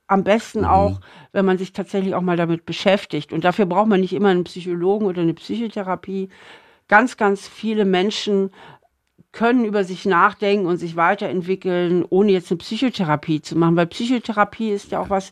am 0.08 0.24
besten 0.24 0.60
mhm. 0.60 0.66
auch, 0.66 1.00
wenn 1.32 1.46
man 1.46 1.58
sich 1.58 1.74
tatsächlich 1.74 2.16
auch 2.16 2.22
mal 2.22 2.38
damit 2.38 2.66
beschäftigt. 2.66 3.34
Und 3.34 3.44
dafür 3.44 3.66
braucht 3.66 3.88
man 3.88 4.02
nicht 4.02 4.14
immer 4.14 4.30
einen 4.30 4.44
Psychologen 4.44 5.06
oder 5.06 5.22
eine 5.22 5.34
Psychotherapie. 5.34 6.30
Ganz, 6.88 7.18
ganz 7.18 7.48
viele 7.48 7.86
Menschen 7.86 8.52
können 9.32 9.66
über 9.66 9.84
sich 9.84 10.06
nachdenken 10.06 10.66
und 10.66 10.78
sich 10.78 10.96
weiterentwickeln, 10.96 12.06
ohne 12.10 12.32
jetzt 12.32 12.52
eine 12.52 12.58
Psychotherapie 12.60 13.42
zu 13.42 13.58
machen. 13.58 13.76
Weil 13.76 13.88
Psychotherapie 13.88 14.70
ist 14.70 14.92
ja 14.92 15.02
auch 15.02 15.10
was, 15.10 15.32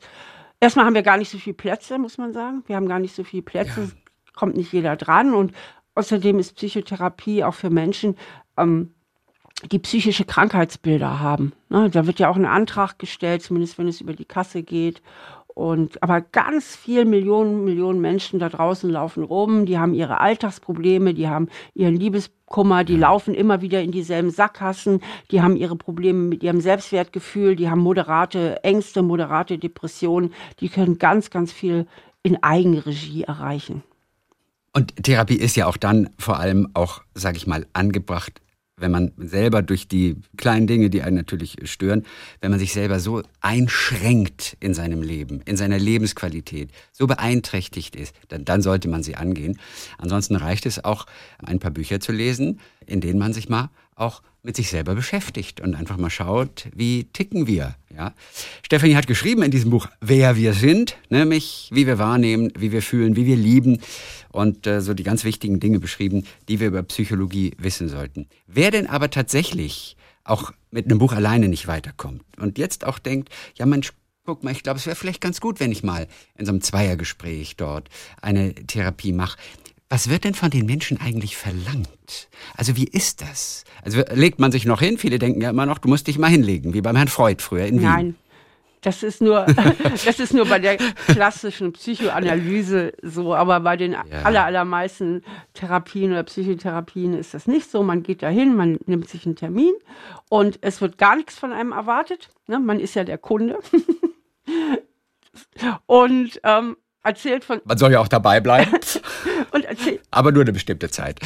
erstmal 0.60 0.86
haben 0.86 0.96
wir 0.96 1.04
gar 1.04 1.18
nicht 1.18 1.30
so 1.30 1.38
viele 1.38 1.54
Plätze, 1.54 1.98
muss 1.98 2.18
man 2.18 2.34
sagen. 2.34 2.64
Wir 2.66 2.76
haben 2.76 2.88
gar 2.88 3.00
nicht 3.00 3.16
so 3.16 3.24
viele 3.24 3.44
Plätze, 3.44 3.82
ja. 3.82 3.90
kommt 4.36 4.58
nicht 4.58 4.74
jeder 4.74 4.98
dran. 4.98 5.34
Und 5.34 5.54
außerdem 5.96 6.40
ist 6.40 6.56
Psychotherapie 6.56 7.44
auch 7.44 7.54
für 7.54 7.70
Menschen, 7.70 8.18
ähm, 8.58 8.94
die 9.72 9.80
psychische 9.80 10.26
Krankheitsbilder 10.26 11.20
haben. 11.20 11.54
Ne, 11.70 11.90
da 11.90 12.06
wird 12.06 12.20
ja 12.20 12.30
auch 12.30 12.36
ein 12.36 12.46
Antrag 12.46 13.00
gestellt, 13.00 13.42
zumindest 13.42 13.78
wenn 13.78 13.88
es 13.88 14.02
über 14.02 14.14
die 14.14 14.26
Kasse 14.26 14.64
geht. 14.64 15.02
Und 15.56 16.02
aber 16.02 16.22
ganz 16.22 16.76
viel 16.76 17.06
Millionen, 17.06 17.64
Millionen 17.64 18.02
Menschen 18.02 18.40
da 18.40 18.50
draußen 18.50 18.90
laufen 18.90 19.24
rum, 19.24 19.68
die 19.68 19.78
haben 19.78 19.94
ihre 19.94 20.20
Alltagsprobleme, 20.20 21.14
die 21.14 21.28
haben 21.28 21.48
ihren 21.76 21.96
Liebeskummer, 21.96 22.84
die 22.84 22.98
laufen 22.98 23.36
immer 23.36 23.62
wieder 23.62 23.82
in 23.82 23.92
dieselben 23.92 24.32
Sackgassen, 24.32 25.02
die 25.30 25.44
haben 25.44 25.56
ihre 25.56 25.76
Probleme 25.76 26.20
mit 26.20 26.42
ihrem 26.42 26.60
Selbstwertgefühl, 26.60 27.56
die 27.56 27.70
haben 27.70 27.82
moderate 27.82 28.64
Ängste, 28.64 29.04
moderate 29.04 29.60
Depressionen, 29.60 30.34
die 30.60 30.70
können 30.70 30.98
ganz, 30.98 31.30
ganz 31.30 31.52
viel 31.52 31.86
in 32.24 32.42
Eigenregie 32.42 33.24
erreichen. 33.24 33.84
Und 34.76 35.04
Therapie 35.04 35.36
ist 35.36 35.56
ja 35.56 35.68
auch 35.68 35.78
dann 35.78 36.10
vor 36.18 36.40
allem 36.40 36.70
auch, 36.74 37.02
sage 37.14 37.38
ich 37.38 37.46
mal, 37.46 37.68
angebracht, 37.74 38.42
wenn 38.76 38.92
man 38.92 39.12
selber 39.18 39.62
durch 39.62 39.88
die 39.88 40.18
kleinen 40.36 40.68
Dinge, 40.68 40.90
die 40.90 41.04
einen 41.04 41.16
natürlich 41.16 41.58
stören, 41.66 42.04
wenn 42.42 42.52
man 42.52 42.60
sich 42.60 42.74
selber 42.74 43.00
so 43.00 43.22
einschränkt 43.40 44.58
in 44.60 44.74
seinem 44.74 45.02
Leben, 45.02 45.42
in 45.46 45.58
seiner 45.58 45.78
Lebensqualität, 45.78 46.72
so 46.92 47.06
beeinträchtigt 47.06 47.96
ist, 47.96 48.16
dann, 48.30 48.46
dann 48.46 48.62
sollte 48.62 48.88
man 48.88 49.04
sie 49.04 49.16
angehen. 49.16 49.60
Ansonsten 49.98 50.36
reicht 50.36 50.66
es 50.66 50.84
auch, 50.84 51.06
ein 51.44 51.60
paar 51.60 51.72
Bücher 51.72 52.00
zu 52.00 52.12
lesen, 52.12 52.60
in 52.86 53.02
denen 53.02 53.20
man 53.20 53.34
sich 53.34 53.48
mal 53.48 53.70
auch 53.96 54.22
mit 54.44 54.58
sich 54.58 54.70
selber 54.70 54.94
beschäftigt 54.94 55.62
und 55.62 55.74
einfach 55.74 55.98
mal 55.98 56.10
schaut, 56.10 56.68
wie 56.76 57.06
ticken 57.06 57.48
wir. 57.48 57.76
Ja? 57.96 58.14
Stephanie 58.62 58.96
hat 58.96 59.08
geschrieben 59.08 59.42
in 59.42 59.52
diesem 59.52 59.72
Buch, 59.72 59.88
wer 60.02 60.36
wir 60.36 60.54
sind, 60.54 60.98
nämlich 61.10 61.70
wie 61.72 61.88
wir 61.88 61.98
wahrnehmen, 61.98 62.52
wie 62.58 62.72
wir 62.72 62.82
fühlen, 62.82 63.16
wie 63.16 63.26
wir 63.26 63.38
lieben 63.38 63.80
und 64.32 64.68
äh, 64.68 64.82
so 64.82 64.94
die 64.94 65.04
ganz 65.04 65.24
wichtigen 65.24 65.60
Dinge 65.60 65.80
beschrieben, 65.80 66.26
die 66.50 66.60
wir 66.60 66.68
über 66.68 66.84
Psychologie 66.84 67.54
wissen 67.58 67.88
sollten. 67.88 68.28
Wer 68.48 68.72
denn 68.72 68.88
aber 68.88 69.10
tatsächlich 69.10 69.96
auch 70.26 70.52
mit 70.72 70.86
einem 70.86 71.00
Buch 71.00 71.14
alleine 71.14 71.48
nicht 71.48 71.68
weiterkommt 71.68 72.24
und 72.38 72.58
jetzt 72.58 72.86
auch 72.86 73.00
denkt, 73.00 73.30
ja 73.56 73.66
Mensch, 73.66 73.94
guck 74.26 74.44
mal, 74.44 74.52
ich 74.52 74.64
glaube, 74.64 74.80
es 74.80 74.86
wäre 74.86 74.96
vielleicht 74.96 75.22
ganz 75.22 75.42
gut, 75.42 75.60
wenn 75.60 75.72
ich 75.72 75.84
mal 75.84 76.08
in 76.38 76.46
so 76.46 76.52
einem 76.52 76.62
Zweiergespräch 76.62 77.56
dort 77.58 77.90
eine 78.22 78.54
Therapie 78.56 79.12
mache. 79.12 79.38
Was 79.94 80.10
wird 80.10 80.24
denn 80.24 80.34
von 80.34 80.50
den 80.50 80.66
Menschen 80.66 81.00
eigentlich 81.00 81.38
verlangt? 81.38 82.28
Also 82.58 82.76
wie 82.76 82.86
ist 82.86 83.22
das? 83.22 83.64
Also 83.84 84.02
legt 84.12 84.40
man 84.40 84.52
sich 84.52 84.66
noch 84.66 84.80
hin? 84.80 84.98
Viele 84.98 85.20
denken 85.20 85.40
ja 85.40 85.52
immer 85.52 85.68
noch, 85.68 85.78
du 85.78 85.88
musst 85.88 86.08
dich 86.08 86.18
mal 86.18 86.32
hinlegen, 86.32 86.74
wie 86.74 86.82
beim 86.82 86.96
Herrn 86.96 87.10
Freud 87.10 87.44
früher 87.44 87.68
in 87.68 87.76
Wien. 87.76 87.84
Nein, 87.84 88.16
das 88.82 89.04
ist 89.04 89.22
nur, 89.22 89.46
das 90.06 90.20
ist 90.20 90.34
nur 90.34 90.48
bei 90.48 90.58
der 90.58 90.78
klassischen 90.78 91.74
Psychoanalyse 91.74 92.94
so, 93.04 93.36
aber 93.36 93.60
bei 93.60 93.78
den 93.78 93.92
ja. 93.92 94.02
aller, 94.24 94.46
allermeisten 94.46 95.22
Therapien 95.54 96.12
oder 96.12 96.24
Psychotherapien 96.24 97.16
ist 97.16 97.36
das 97.36 97.46
nicht 97.46 97.70
so. 97.70 97.84
Man 97.84 98.02
geht 98.02 98.24
dahin, 98.24 98.56
man 98.56 98.80
nimmt 98.88 99.08
sich 99.08 99.28
einen 99.28 99.36
Termin 99.36 99.76
und 100.28 100.58
es 100.62 100.82
wird 100.82 100.98
gar 100.98 101.16
nichts 101.16 101.38
von 101.38 101.54
einem 101.54 101.72
erwartet. 101.72 102.30
Ne? 102.48 102.58
Man 102.58 102.80
ist 102.80 102.96
ja 102.96 103.04
der 103.04 103.20
Kunde. 103.20 103.60
und 105.86 106.42
ähm, 106.44 106.78
erzählt 107.04 107.44
von. 107.44 107.62
Man 107.66 107.78
soll 107.78 107.92
ja 107.92 108.00
auch 108.00 108.08
dabei 108.08 108.40
bleiben. 108.40 108.72
und 109.52 109.66
erzählt, 109.66 110.02
aber 110.12 110.32
nur 110.32 110.42
eine 110.42 110.54
bestimmte 110.54 110.90
Zeit. 110.90 111.20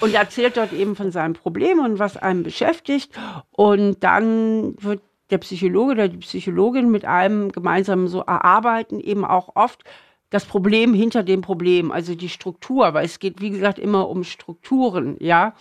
Und 0.00 0.14
erzählt 0.14 0.56
dort 0.56 0.72
eben 0.72 0.96
von 0.96 1.12
seinem 1.12 1.34
Problem 1.34 1.78
und 1.78 1.98
was 1.98 2.16
einem 2.16 2.42
beschäftigt. 2.42 3.12
Und 3.50 4.02
dann 4.02 4.74
wird 4.80 5.00
der 5.30 5.38
Psychologe 5.38 5.92
oder 5.92 6.08
die 6.08 6.18
Psychologin 6.18 6.90
mit 6.90 7.04
einem 7.04 7.52
gemeinsam 7.52 8.08
so 8.08 8.20
erarbeiten, 8.20 9.00
eben 9.00 9.24
auch 9.24 9.54
oft 9.54 9.84
das 10.30 10.44
Problem 10.44 10.94
hinter 10.94 11.22
dem 11.22 11.42
Problem, 11.42 11.92
also 11.92 12.14
die 12.14 12.28
Struktur, 12.28 12.94
weil 12.94 13.04
es 13.04 13.18
geht, 13.18 13.40
wie 13.40 13.50
gesagt, 13.50 13.78
immer 13.78 14.08
um 14.08 14.24
Strukturen, 14.24 15.16
ja. 15.20 15.54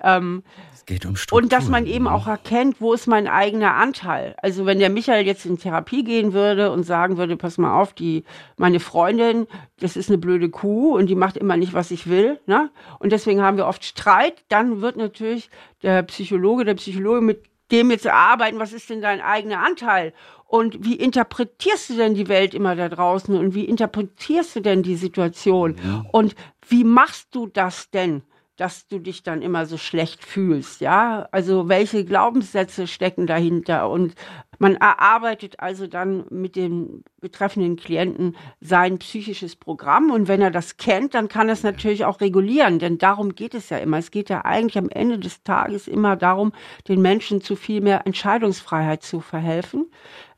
Ähm, 0.00 0.42
es 0.82 0.86
geht 0.86 1.06
um 1.06 1.16
Strukturen. 1.16 1.44
Und 1.44 1.52
dass 1.52 1.68
man 1.68 1.86
eben 1.86 2.08
auch 2.08 2.26
erkennt, 2.26 2.80
wo 2.80 2.92
ist 2.92 3.06
mein 3.06 3.28
eigener 3.28 3.74
Anteil. 3.74 4.34
Also 4.42 4.66
wenn 4.66 4.80
der 4.80 4.90
Michael 4.90 5.24
jetzt 5.24 5.46
in 5.46 5.58
Therapie 5.58 6.02
gehen 6.02 6.32
würde 6.32 6.72
und 6.72 6.82
sagen 6.82 7.18
würde, 7.18 7.36
pass 7.36 7.56
mal 7.56 7.80
auf, 7.80 7.92
die, 7.92 8.24
meine 8.56 8.80
Freundin, 8.80 9.46
das 9.78 9.96
ist 9.96 10.08
eine 10.08 10.18
blöde 10.18 10.50
Kuh 10.50 10.94
und 10.96 11.06
die 11.06 11.14
macht 11.14 11.36
immer 11.36 11.56
nicht, 11.56 11.72
was 11.72 11.90
ich 11.92 12.08
will, 12.08 12.40
ne? 12.46 12.70
Und 12.98 13.12
deswegen 13.12 13.42
haben 13.42 13.56
wir 13.56 13.66
oft 13.66 13.84
Streit, 13.84 14.44
dann 14.48 14.80
wird 14.80 14.96
natürlich 14.96 15.50
der 15.82 16.02
Psychologe, 16.02 16.64
der 16.64 16.74
Psychologe 16.74 17.20
mit 17.20 17.44
dem 17.70 17.90
jetzt 17.90 18.06
erarbeiten, 18.06 18.58
was 18.58 18.72
ist 18.72 18.90
denn 18.90 19.00
dein 19.00 19.20
eigener 19.20 19.64
Anteil? 19.64 20.12
Und 20.46 20.84
wie 20.84 20.96
interpretierst 20.96 21.90
du 21.90 21.94
denn 21.94 22.14
die 22.14 22.28
Welt 22.28 22.52
immer 22.52 22.76
da 22.76 22.90
draußen? 22.90 23.34
Und 23.34 23.54
wie 23.54 23.64
interpretierst 23.64 24.56
du 24.56 24.60
denn 24.60 24.82
die 24.82 24.96
Situation? 24.96 25.76
Ja. 25.82 26.04
Und 26.12 26.34
wie 26.68 26.84
machst 26.84 27.28
du 27.34 27.46
das 27.46 27.90
denn? 27.90 28.22
Dass 28.62 28.86
du 28.86 29.00
dich 29.00 29.24
dann 29.24 29.42
immer 29.42 29.66
so 29.66 29.76
schlecht 29.76 30.24
fühlst, 30.24 30.80
ja? 30.80 31.26
Also 31.32 31.68
welche 31.68 32.04
Glaubenssätze 32.04 32.86
stecken 32.86 33.26
dahinter 33.26 33.90
und 33.90 34.14
man 34.60 34.76
erarbeitet 34.76 35.58
also 35.58 35.88
dann 35.88 36.26
mit 36.30 36.54
dem 36.54 37.02
betreffenden 37.20 37.74
Klienten 37.74 38.36
sein 38.60 38.98
psychisches 38.98 39.56
Programm 39.56 40.12
und 40.12 40.28
wenn 40.28 40.40
er 40.40 40.52
das 40.52 40.76
kennt, 40.76 41.14
dann 41.14 41.26
kann 41.26 41.48
er 41.48 41.54
es 41.54 41.64
natürlich 41.64 42.04
auch 42.04 42.20
regulieren, 42.20 42.78
denn 42.78 42.98
darum 42.98 43.34
geht 43.34 43.54
es 43.54 43.68
ja 43.68 43.78
immer. 43.78 43.98
Es 43.98 44.12
geht 44.12 44.30
ja 44.30 44.44
eigentlich 44.44 44.78
am 44.78 44.88
Ende 44.90 45.18
des 45.18 45.42
Tages 45.42 45.88
immer 45.88 46.14
darum, 46.14 46.52
den 46.86 47.02
Menschen 47.02 47.40
zu 47.40 47.56
viel 47.56 47.80
mehr 47.80 48.06
Entscheidungsfreiheit 48.06 49.02
zu 49.02 49.18
verhelfen 49.18 49.90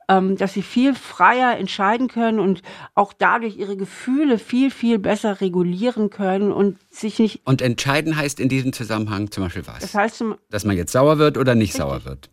ähm, 0.09 0.36
dass 0.36 0.52
sie 0.52 0.62
viel 0.62 0.94
freier 0.94 1.57
entscheiden 1.59 2.09
können 2.09 2.38
und 2.38 2.62
auch 2.94 3.12
dadurch 3.12 3.57
ihre 3.57 3.76
Gefühle 3.76 4.38
viel, 4.38 4.70
viel 4.70 4.98
besser 4.98 5.40
regulieren 5.40 6.11
können 6.11 6.52
und 6.52 6.78
sich 6.90 7.18
nicht. 7.18 7.40
Und 7.44 7.62
entscheiden 7.62 8.16
heißt 8.16 8.40
in 8.40 8.48
diesem 8.48 8.72
Zusammenhang 8.72 9.30
zum 9.30 9.44
Beispiel 9.44 9.66
was? 9.66 9.80
Das 9.80 9.94
heißt, 9.94 10.24
dass 10.50 10.64
man 10.64 10.76
jetzt 10.76 10.92
sauer 10.92 11.18
wird 11.18 11.38
oder 11.38 11.55
nicht 11.55 11.74
Richtig. 11.74 11.82
sauer 11.82 12.05
wird. 12.05 12.30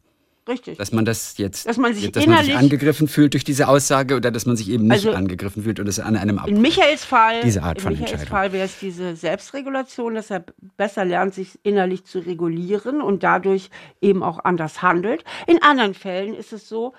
Richtig. 0.48 0.78
Dass 0.78 0.92
man 0.92 1.06
das 1.06 1.38
jetzt, 1.38 1.68
dass 1.68 1.78
man 1.78 1.94
sich, 1.94 2.12
dass 2.12 2.26
man 2.26 2.44
sich 2.44 2.56
angegriffen 2.56 3.08
fühlt 3.08 3.34
durch 3.34 3.44
diese 3.44 3.68
Aussage 3.68 4.16
oder 4.16 4.32
dass 4.32 4.48
man 4.48 4.56
sich 4.58 4.70
eben 4.70 4.86
nicht 4.86 5.06
also 5.06 5.12
angegriffen 5.12 5.64
fühlt 5.64 5.80
oder 5.80 5.88
es 5.88 6.00
an 6.00 6.16
einem 6.16 6.40
ab. 6.40 6.48
In 6.48 6.62
Michaels 6.62 7.06
Fall, 7.06 7.42
diese 7.42 7.62
Art 7.62 7.80
von 7.80 7.94
in 7.94 8.00
Michaels 8.00 8.24
Fall 8.28 8.52
wäre 8.52 8.66
es 8.66 8.80
diese 8.80 9.16
Selbstregulation, 9.16 10.16
dass 10.16 10.32
er 10.32 10.44
besser 10.78 11.06
lernt, 11.06 11.36
sich 11.36 11.60
innerlich 11.62 12.06
zu 12.06 12.20
regulieren 12.20 13.02
und 13.02 13.22
dadurch 13.22 13.70
eben 14.02 14.24
auch 14.24 14.44
anders 14.44 14.82
handelt. 14.82 15.24
In 15.46 15.62
anderen 15.62 15.94
Fällen 15.94 16.34
ist 16.34 16.54
es 16.54 16.68
so, 16.68 16.94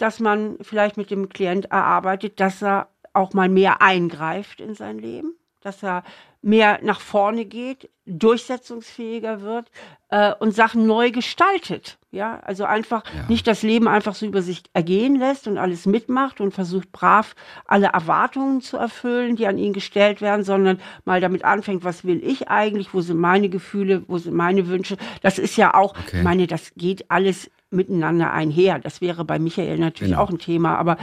dass 0.00 0.18
man 0.18 0.56
vielleicht 0.60 0.96
mit 0.96 1.10
dem 1.10 1.28
Klient 1.28 1.66
erarbeitet, 1.66 2.40
dass 2.40 2.62
er 2.62 2.88
auch 3.12 3.34
mal 3.34 3.48
mehr 3.48 3.82
eingreift 3.82 4.60
in 4.60 4.74
sein 4.74 4.98
Leben, 4.98 5.34
dass 5.60 5.82
er 5.82 6.04
mehr 6.42 6.80
nach 6.82 7.00
vorne 7.00 7.44
geht, 7.44 7.90
durchsetzungsfähiger 8.06 9.42
wird 9.42 9.70
äh, 10.08 10.32
und 10.38 10.54
Sachen 10.54 10.86
neu 10.86 11.10
gestaltet. 11.10 11.98
Ja, 12.12 12.40
also 12.40 12.64
einfach 12.64 13.04
ja. 13.04 13.26
nicht 13.28 13.46
das 13.46 13.62
Leben 13.62 13.86
einfach 13.86 14.14
so 14.14 14.26
über 14.26 14.42
sich 14.42 14.62
ergehen 14.72 15.16
lässt 15.16 15.46
und 15.46 15.58
alles 15.58 15.86
mitmacht 15.86 16.40
und 16.40 16.52
versucht 16.52 16.90
brav 16.92 17.36
alle 17.66 17.88
Erwartungen 17.88 18.62
zu 18.62 18.78
erfüllen, 18.78 19.36
die 19.36 19.46
an 19.46 19.58
ihn 19.58 19.72
gestellt 19.72 20.20
werden, 20.20 20.42
sondern 20.42 20.80
mal 21.04 21.20
damit 21.20 21.44
anfängt, 21.44 21.84
was 21.84 22.04
will 22.04 22.24
ich 22.24 22.48
eigentlich, 22.48 22.94
wo 22.94 23.00
sind 23.00 23.18
meine 23.18 23.48
Gefühle, 23.48 24.02
wo 24.08 24.18
sind 24.18 24.34
meine 24.34 24.66
Wünsche. 24.66 24.96
Das 25.22 25.38
ist 25.38 25.56
ja 25.56 25.74
auch, 25.74 25.94
okay. 25.96 26.16
ich 26.16 26.22
meine, 26.22 26.46
das 26.46 26.72
geht 26.74 27.10
alles 27.10 27.50
miteinander 27.70 28.32
einher. 28.32 28.78
Das 28.78 29.00
wäre 29.00 29.24
bei 29.24 29.38
Michael 29.38 29.78
natürlich 29.78 30.12
genau. 30.12 30.22
auch 30.22 30.30
ein 30.30 30.38
Thema, 30.38 30.76
aber 30.76 30.96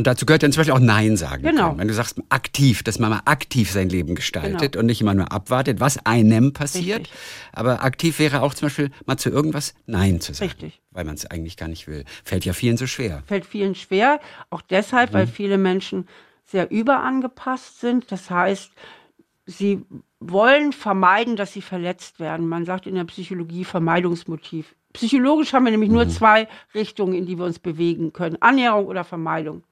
und 0.00 0.06
dazu 0.06 0.24
gehört 0.24 0.42
dann 0.42 0.50
zum 0.50 0.60
Beispiel 0.60 0.74
auch 0.74 0.78
Nein 0.78 1.18
sagen. 1.18 1.42
Genau. 1.42 1.68
Können. 1.68 1.80
Wenn 1.80 1.88
du 1.88 1.92
sagst 1.92 2.22
aktiv, 2.30 2.82
dass 2.82 2.98
man 2.98 3.10
mal 3.10 3.20
aktiv 3.26 3.70
sein 3.70 3.90
Leben 3.90 4.14
gestaltet 4.14 4.72
genau. 4.72 4.80
und 4.80 4.86
nicht 4.86 5.02
immer 5.02 5.12
nur 5.12 5.30
abwartet, 5.30 5.78
was 5.78 6.06
einem 6.06 6.54
passiert. 6.54 7.00
Richtig. 7.00 7.18
Aber 7.52 7.82
aktiv 7.84 8.18
wäre 8.18 8.40
auch 8.40 8.54
zum 8.54 8.66
Beispiel 8.66 8.90
mal 9.04 9.18
zu 9.18 9.28
irgendwas 9.28 9.74
Nein 9.84 10.20
zu 10.22 10.32
sagen. 10.32 10.52
Richtig. 10.52 10.80
Weil 10.90 11.04
man 11.04 11.16
es 11.16 11.26
eigentlich 11.26 11.58
gar 11.58 11.68
nicht 11.68 11.86
will. 11.86 12.04
Fällt 12.24 12.46
ja 12.46 12.54
vielen 12.54 12.78
so 12.78 12.86
schwer. 12.86 13.22
Fällt 13.26 13.44
vielen 13.44 13.74
schwer. 13.74 14.20
Auch 14.48 14.62
deshalb, 14.62 15.10
mhm. 15.10 15.14
weil 15.14 15.26
viele 15.26 15.58
Menschen 15.58 16.08
sehr 16.46 16.70
überangepasst 16.70 17.80
sind. 17.80 18.10
Das 18.10 18.30
heißt, 18.30 18.70
sie 19.44 19.84
wollen 20.18 20.72
vermeiden, 20.72 21.36
dass 21.36 21.52
sie 21.52 21.62
verletzt 21.62 22.20
werden. 22.20 22.48
Man 22.48 22.64
sagt 22.64 22.86
in 22.86 22.94
der 22.94 23.04
Psychologie 23.04 23.64
Vermeidungsmotiv. 23.64 24.74
Psychologisch 24.92 25.52
haben 25.52 25.64
wir 25.64 25.70
nämlich 25.70 25.90
mhm. 25.90 25.96
nur 25.96 26.08
zwei 26.08 26.48
Richtungen, 26.74 27.14
in 27.14 27.26
die 27.26 27.38
wir 27.38 27.44
uns 27.44 27.58
bewegen 27.58 28.12
können. 28.12 28.36
Annäherung 28.40 28.86
oder 28.86 29.04
Vermeidung. 29.04 29.62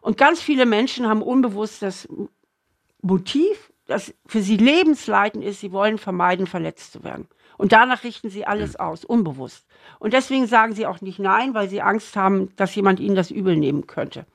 Und 0.00 0.18
ganz 0.18 0.40
viele 0.40 0.66
Menschen 0.66 1.08
haben 1.08 1.22
unbewusst 1.22 1.82
das 1.82 2.08
Motiv, 3.02 3.72
das 3.86 4.14
für 4.26 4.42
sie 4.42 4.56
lebensleitend 4.56 5.44
ist, 5.44 5.60
sie 5.60 5.72
wollen 5.72 5.98
vermeiden, 5.98 6.46
verletzt 6.46 6.92
zu 6.92 7.04
werden. 7.04 7.28
Und 7.58 7.72
danach 7.72 8.04
richten 8.04 8.30
sie 8.30 8.46
alles 8.46 8.76
aus, 8.76 9.04
unbewusst. 9.04 9.66
Und 9.98 10.12
deswegen 10.12 10.46
sagen 10.46 10.74
sie 10.74 10.86
auch 10.86 11.00
nicht 11.00 11.18
Nein, 11.18 11.54
weil 11.54 11.68
sie 11.68 11.82
Angst 11.82 12.16
haben, 12.16 12.54
dass 12.56 12.74
jemand 12.74 13.00
ihnen 13.00 13.14
das 13.14 13.30
übel 13.30 13.56
nehmen 13.56 13.86
könnte. 13.86 14.26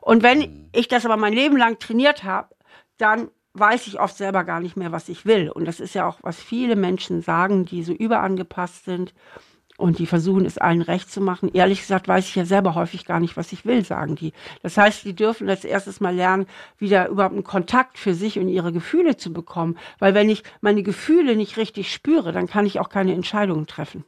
Und 0.00 0.22
wenn 0.22 0.38
mhm. 0.38 0.68
ich 0.72 0.88
das 0.88 1.04
aber 1.04 1.16
mein 1.16 1.32
Leben 1.32 1.56
lang 1.56 1.78
trainiert 1.78 2.24
habe, 2.24 2.54
dann 2.96 3.28
weiß 3.54 3.86
ich 3.86 4.00
oft 4.00 4.16
selber 4.16 4.44
gar 4.44 4.60
nicht 4.60 4.76
mehr, 4.76 4.92
was 4.92 5.08
ich 5.08 5.26
will. 5.26 5.50
Und 5.50 5.64
das 5.64 5.80
ist 5.80 5.94
ja 5.94 6.06
auch, 6.06 6.18
was 6.22 6.40
viele 6.40 6.76
Menschen 6.76 7.22
sagen, 7.22 7.64
die 7.64 7.82
so 7.82 7.92
überangepasst 7.92 8.84
sind 8.84 9.14
und 9.78 10.00
die 10.00 10.06
versuchen 10.06 10.44
es 10.44 10.58
allen 10.58 10.82
recht 10.82 11.10
zu 11.10 11.20
machen. 11.20 11.50
Ehrlich 11.54 11.80
gesagt 11.80 12.08
weiß 12.08 12.28
ich 12.28 12.34
ja 12.34 12.44
selber 12.44 12.74
häufig 12.74 13.06
gar 13.06 13.20
nicht, 13.20 13.36
was 13.36 13.52
ich 13.52 13.64
will, 13.64 13.84
sagen 13.84 14.16
die. 14.16 14.32
Das 14.60 14.76
heißt, 14.76 15.04
die 15.04 15.14
dürfen 15.14 15.48
als 15.48 15.64
erstes 15.64 16.00
mal 16.00 16.14
lernen, 16.14 16.46
wieder 16.78 17.08
überhaupt 17.08 17.34
einen 17.34 17.44
Kontakt 17.44 17.96
für 17.96 18.12
sich 18.12 18.38
und 18.38 18.48
ihre 18.48 18.72
Gefühle 18.72 19.16
zu 19.16 19.32
bekommen. 19.32 19.78
Weil 20.00 20.14
wenn 20.14 20.28
ich 20.28 20.42
meine 20.60 20.82
Gefühle 20.82 21.36
nicht 21.36 21.56
richtig 21.56 21.92
spüre, 21.92 22.32
dann 22.32 22.48
kann 22.48 22.66
ich 22.66 22.80
auch 22.80 22.88
keine 22.88 23.14
Entscheidungen 23.14 23.66
treffen. 23.66 24.04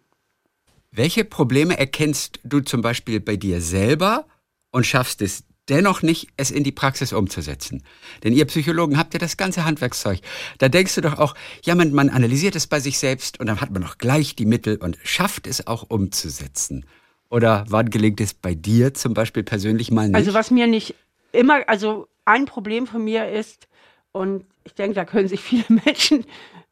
Welche 0.90 1.24
Probleme 1.24 1.78
erkennst 1.78 2.40
du 2.42 2.60
zum 2.60 2.82
Beispiel 2.82 3.20
bei 3.20 3.36
dir 3.36 3.60
selber 3.60 4.26
und 4.72 4.86
schaffst 4.86 5.22
es 5.22 5.44
dennoch 5.70 6.02
nicht, 6.02 6.28
es 6.36 6.50
in 6.50 6.64
die 6.64 6.72
Praxis 6.72 7.12
umzusetzen. 7.12 7.82
Denn 8.24 8.32
ihr 8.32 8.44
Psychologen 8.46 8.98
habt 8.98 9.14
ja 9.14 9.20
das 9.20 9.36
ganze 9.36 9.64
Handwerkszeug. 9.64 10.20
Da 10.58 10.68
denkst 10.68 10.96
du 10.96 11.00
doch 11.00 11.18
auch, 11.18 11.34
ja, 11.64 11.74
man, 11.74 11.92
man 11.92 12.10
analysiert 12.10 12.56
es 12.56 12.66
bei 12.66 12.80
sich 12.80 12.98
selbst 12.98 13.40
und 13.40 13.46
dann 13.46 13.60
hat 13.60 13.70
man 13.70 13.82
noch 13.82 13.98
gleich 13.98 14.36
die 14.36 14.46
Mittel 14.46 14.76
und 14.76 14.98
schafft 15.04 15.46
es 15.46 15.66
auch 15.66 15.86
umzusetzen. 15.88 16.84
Oder 17.30 17.64
wann 17.68 17.90
gelingt 17.90 18.20
es 18.20 18.34
bei 18.34 18.54
dir 18.54 18.92
zum 18.92 19.14
Beispiel 19.14 19.44
persönlich 19.44 19.90
mal 19.90 20.08
nicht? 20.08 20.16
Also 20.16 20.34
was 20.34 20.50
mir 20.50 20.66
nicht 20.66 20.96
immer, 21.32 21.68
also 21.68 22.08
ein 22.24 22.44
Problem 22.44 22.86
von 22.86 23.04
mir 23.04 23.30
ist, 23.30 23.68
und 24.12 24.44
ich 24.64 24.74
denke, 24.74 24.94
da 24.94 25.04
können 25.04 25.28
sich 25.28 25.40
viele 25.40 25.64
Menschen 25.84 26.24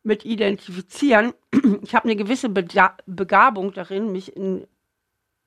mit 0.03 0.25
identifizieren, 0.25 1.33
ich 1.83 1.95
habe 1.95 2.05
eine 2.05 2.17
gewisse 2.17 2.49
Begabung 2.49 3.73
darin, 3.73 4.11
mich 4.11 4.37
in 4.37 4.67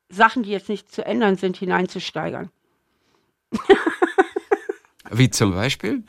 Sachen, 0.09 0.43
die 0.43 0.51
jetzt 0.51 0.69
nicht 0.69 0.91
zu 0.91 1.05
ändern 1.05 1.35
sind, 1.35 1.57
hineinzusteigern. 1.57 2.49
Wie 5.11 5.29
zum 5.29 5.53
Beispiel? 5.53 6.03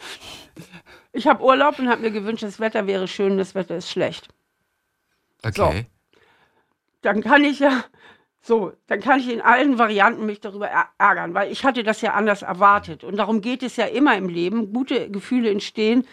Ich 1.12 1.26
habe 1.26 1.43
Urlaub 1.43 1.78
und 1.78 1.88
habe 1.88 2.03
mir 2.03 2.11
gewünscht, 2.11 2.43
das 2.43 2.61
Wetter 2.61 2.86
wäre 2.86 3.09
schön, 3.09 3.36
das 3.36 3.55
Wetter 3.55 3.76
ist 3.76 3.90
schlecht. 3.90 4.28
Okay. 5.45 5.86
So. 6.12 6.18
Dann 7.03 7.22
kann 7.22 7.45
ich 7.45 7.59
ja, 7.59 7.84
so, 8.40 8.72
dann 8.86 9.01
kann 9.01 9.20
ich 9.20 9.30
in 9.30 9.40
allen 9.40 9.78
Varianten 9.78 10.24
mich 10.24 10.40
darüber 10.40 10.68
ärgern, 10.99 11.34
weil 11.34 11.51
ich 11.51 11.64
hatte 11.64 11.82
das 11.82 12.01
ja 12.01 12.14
anders 12.14 12.43
erwartet. 12.43 13.05
Und 13.05 13.16
darum 13.16 13.40
geht 13.40 13.62
es 13.62 13.76
ja 13.76 13.86
immer 13.86 14.16
im 14.16 14.28
Leben. 14.28 14.72
Gute 14.72 15.11
Gefühle 15.11 15.51
entstehen, 15.51 16.07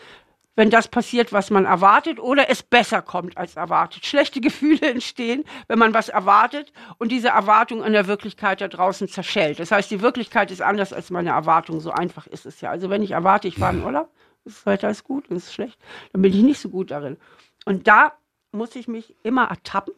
wenn 0.56 0.70
das 0.70 0.88
passiert, 0.88 1.32
was 1.32 1.50
man 1.52 1.66
erwartet, 1.66 2.20
oder 2.20 2.50
es 2.50 2.64
besser 2.64 3.02
kommt 3.02 3.38
als 3.38 3.56
erwartet. 3.56 4.06
Schlechte 4.06 4.41
Gefühle 4.41 4.89
entstehen, 4.89 5.45
wenn 5.68 5.80
man 5.80 5.93
was 5.93 6.10
erwartet 6.10 6.74
und 6.97 7.12
diese 7.12 7.30
Erwartung 7.30 7.84
an 7.84 7.93
der 7.93 8.08
Wirklichkeit 8.08 8.60
da 8.62 8.68
draußen 8.68 9.08
zerschellt. 9.08 9.60
Das 9.60 9.72
heißt, 9.72 9.89
die 9.89 10.02
Wirklichkeit 10.02 10.52
ist 10.52 10.62
anders 10.62 10.91
als 10.91 11.12
meine 11.12 11.30
Erwartung. 11.30 11.80
So 11.80 11.91
einfach 11.91 12.28
ist 12.28 12.45
es 12.45 12.62
ja. 12.62 12.72
Also 12.72 12.89
wenn 12.89 13.04
ich 13.04 13.12
erwarte, 13.12 13.47
ich 13.47 13.56
fahre 13.56 13.76
in 13.76 13.84
Urlaub, 13.84 14.10
das 14.43 14.66
Wetter 14.66 14.89
ist 14.89 15.04
gut 15.04 15.30
und 15.30 15.38
es 15.38 15.45
ist 15.45 15.54
schlecht, 15.54 15.80
dann 16.12 16.22
bin 16.22 16.34
ich 16.34 16.43
nicht 16.43 16.60
so 16.60 16.70
gut 16.70 16.91
darin. 16.91 17.18
Und 17.66 17.88
da 17.88 18.14
muss 18.52 18.76
ich 18.76 18.88
mich 18.88 19.16
immer 19.24 19.45
ertappen 19.45 19.93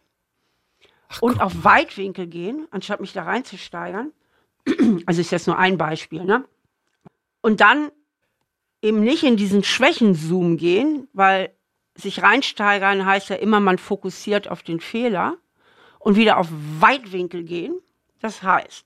Ach, 1.08 1.22
und 1.22 1.42
auf 1.42 1.64
Weitwinkel 1.64 2.28
gehen, 2.28 2.68
anstatt 2.72 3.02
mich 3.02 3.14
da 3.14 3.24
reinzusteigern. 3.24 4.12
Also 5.08 5.22
ist 5.22 5.32
jetzt 5.32 5.48
nur 5.48 5.58
ein 5.58 5.78
Beispiel, 5.78 6.24
ne? 6.24 6.46
Und 7.42 7.62
dann 7.62 7.92
eben 8.82 9.02
nicht 9.02 9.24
in 9.24 9.38
diesen 9.38 9.64
Schwächenzoom 9.64 10.58
gehen, 10.58 11.08
weil 11.14 11.54
sich 11.96 12.24
reinsteigern 12.24 13.06
heißt 13.06 13.30
ja 13.30 13.36
immer, 13.36 13.60
man 13.60 13.78
fokussiert 13.78 14.50
auf 14.50 14.64
den 14.64 14.80
Fehler 14.80 15.38
und 16.00 16.16
wieder 16.16 16.38
auf 16.38 16.48
Weitwinkel 16.80 17.44
gehen. 17.44 17.76
Das 18.22 18.44
heißt, 18.44 18.86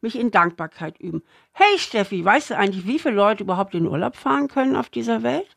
mich 0.00 0.18
in 0.18 0.30
Dankbarkeit 0.30 0.98
üben. 0.98 1.22
Hey 1.52 1.78
Steffi, 1.78 2.24
weißt 2.24 2.50
du 2.50 2.56
eigentlich, 2.56 2.86
wie 2.86 2.98
viele 2.98 3.14
Leute 3.14 3.42
überhaupt 3.42 3.74
in 3.74 3.86
Urlaub 3.86 4.16
fahren 4.16 4.48
können 4.48 4.76
auf 4.76 4.88
dieser 4.88 5.22
Welt? 5.22 5.56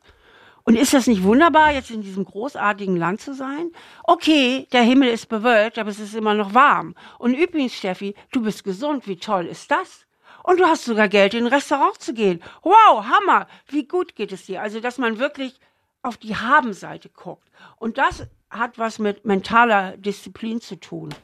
Und 0.64 0.76
ist 0.76 0.94
das 0.94 1.08
nicht 1.08 1.24
wunderbar, 1.24 1.72
jetzt 1.72 1.90
in 1.90 2.02
diesem 2.02 2.24
großartigen 2.24 2.96
Land 2.96 3.20
zu 3.20 3.34
sein? 3.34 3.72
Okay, 4.04 4.68
der 4.72 4.82
Himmel 4.82 5.08
ist 5.08 5.28
bewölkt, 5.28 5.78
aber 5.78 5.90
es 5.90 5.98
ist 5.98 6.14
immer 6.14 6.34
noch 6.34 6.54
warm. 6.54 6.94
Und 7.18 7.34
übrigens, 7.34 7.74
Steffi, 7.74 8.14
du 8.30 8.42
bist 8.42 8.62
gesund. 8.62 9.08
Wie 9.08 9.16
toll 9.16 9.46
ist 9.46 9.70
das? 9.70 10.06
Und 10.44 10.60
du 10.60 10.64
hast 10.64 10.84
sogar 10.84 11.08
Geld, 11.08 11.34
in 11.34 11.46
ein 11.46 11.52
Restaurant 11.52 12.00
zu 12.00 12.14
gehen. 12.14 12.42
Wow, 12.62 13.04
Hammer. 13.04 13.46
Wie 13.68 13.86
gut 13.86 14.16
geht 14.16 14.32
es 14.32 14.46
dir? 14.46 14.62
Also, 14.62 14.80
dass 14.80 14.98
man 14.98 15.18
wirklich 15.18 15.54
auf 16.02 16.16
die 16.16 16.36
Habenseite 16.36 17.08
guckt. 17.08 17.48
Und 17.76 17.98
das 17.98 18.26
hat 18.50 18.78
was 18.78 18.98
mit 18.98 19.24
mentaler 19.24 19.96
Disziplin 19.96 20.60
zu 20.60 20.76
tun. 20.76 21.14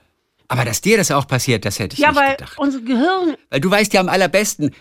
Aber 0.48 0.64
dass 0.64 0.80
dir 0.80 0.96
das 0.96 1.10
auch 1.10 1.26
passiert, 1.26 1.64
das 1.64 1.78
hätte 1.78 1.94
ich 1.94 2.00
ja, 2.00 2.10
nicht 2.10 2.20
weil 2.20 2.36
gedacht. 2.36 2.58
Unser 2.58 2.80
Gehirn. 2.80 3.36
Weil 3.50 3.60
du 3.60 3.70
weißt 3.70 3.92
ja 3.92 4.00
am 4.00 4.08
allerbesten, 4.08 4.74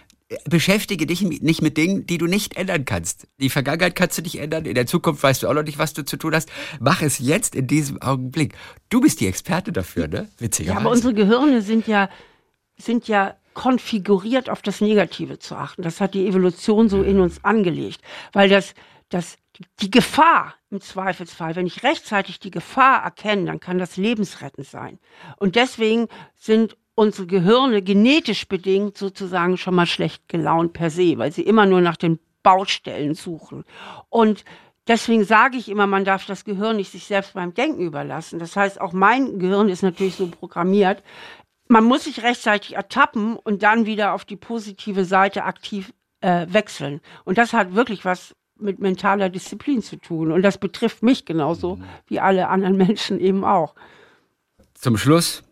beschäftige 0.46 1.06
dich 1.06 1.22
nicht 1.22 1.62
mit 1.62 1.78
Dingen, 1.78 2.06
die 2.06 2.18
du 2.18 2.26
nicht 2.26 2.58
ändern 2.58 2.86
kannst. 2.86 3.28
Die 3.40 3.50
Vergangenheit 3.50 3.96
kannst 3.96 4.18
du 4.18 4.22
nicht 4.22 4.40
ändern, 4.40 4.66
in 4.66 4.76
der 4.76 4.86
Zukunft 4.86 5.24
weißt 5.24 5.44
du 5.44 5.48
auch 5.48 5.54
noch 5.54 5.64
nicht, 5.64 5.78
was 5.78 5.94
du 5.94 6.06
zu 6.06 6.18
tun 6.18 6.36
hast. 6.36 6.50
Mach 6.80 7.02
es 7.02 7.20
jetzt 7.20 7.56
in 7.56 7.68
diesem 7.68 8.02
Augenblick. 8.02 8.54
Du 8.90 9.02
bist 9.02 9.20
die 9.20 9.28
Experte 9.28 9.72
dafür, 9.72 10.08
ne? 10.08 10.30
Witzigerweise. 10.38 10.74
Ja, 10.74 10.86
aber 10.86 10.92
unsere 10.92 11.14
Gehirne 11.14 11.62
sind 11.62 11.88
ja, 11.88 12.10
sind 12.78 13.08
ja 13.08 13.36
konfiguriert 13.58 14.52
auf 14.52 14.62
das 14.62 14.82
Negative 14.82 15.40
zu 15.40 15.56
achten. 15.56 15.82
Das 15.82 16.00
hat 16.00 16.14
die 16.14 16.28
Evolution 16.28 16.90
so 16.90 17.02
in 17.02 17.20
uns 17.20 17.44
angelegt, 17.44 18.02
weil 18.32 18.50
das, 18.50 18.76
das, 19.10 19.40
die 19.80 19.90
Gefahr 19.90 20.54
im 20.70 20.80
Zweifelsfall, 20.80 21.56
wenn 21.56 21.66
ich 21.66 21.82
rechtzeitig 21.82 22.40
die 22.40 22.52
Gefahr 22.52 23.04
erkenne, 23.04 23.46
dann 23.46 23.60
kann 23.60 23.80
das 23.80 23.98
lebensrettend 23.98 24.68
sein. 24.68 25.00
Und 25.38 25.56
deswegen 25.56 26.08
sind 26.36 26.78
unsere 26.94 27.26
Gehirne 27.26 27.82
genetisch 27.82 28.48
bedingt 28.48 28.96
sozusagen 28.96 29.58
schon 29.58 29.74
mal 29.74 29.88
schlecht 29.88 30.30
gelaunt 30.30 30.74
per 30.74 30.92
se, 30.92 31.18
weil 31.18 31.32
sie 31.32 31.42
immer 31.42 31.66
nur 31.66 31.82
nach 31.82 31.98
den 31.98 32.20
Baustellen 32.44 33.16
suchen. 33.16 33.64
Und 34.10 34.46
deswegen 34.88 35.24
sage 35.24 35.58
ich 35.58 35.68
immer, 35.68 35.88
man 35.88 36.06
darf 36.06 36.28
das 36.28 36.46
Gehirn 36.46 36.76
nicht 36.76 36.92
sich 36.92 37.06
selbst 37.06 37.34
beim 37.34 37.56
Denken 37.56 37.82
überlassen. 37.82 38.38
Das 38.38 38.56
heißt, 38.56 38.80
auch 38.80 38.94
mein 38.94 39.40
Gehirn 39.40 39.68
ist 39.68 39.82
natürlich 39.82 40.14
so 40.14 40.28
programmiert. 40.28 41.02
Man 41.68 41.84
muss 41.84 42.06
sich 42.06 42.24
rechtzeitig 42.24 42.76
ertappen 42.76 43.36
und 43.36 43.64
dann 43.64 43.86
wieder 43.86 44.14
auf 44.14 44.26
die 44.26 44.36
positive 44.36 45.06
Seite 45.06 45.44
aktiv 45.44 45.94
äh, 46.22 46.48
wechseln. 46.50 47.02
Und 47.26 47.38
das 47.38 47.54
hat 47.54 47.76
wirklich 47.76 48.06
was 48.06 48.36
mit 48.60 48.80
mentaler 48.80 49.30
Disziplin 49.30 49.82
zu 49.82 49.98
tun. 49.98 50.32
Und 50.32 50.42
das 50.42 50.58
betrifft 50.58 51.04
mich 51.04 51.26
genauso 51.26 51.76
mhm. 51.76 51.84
wie 52.08 52.20
alle 52.20 52.48
anderen 52.48 52.78
Menschen 52.88 53.20
eben 53.20 53.44
auch. 53.44 53.76
Zum 54.74 54.98
Schluss, 54.98 55.44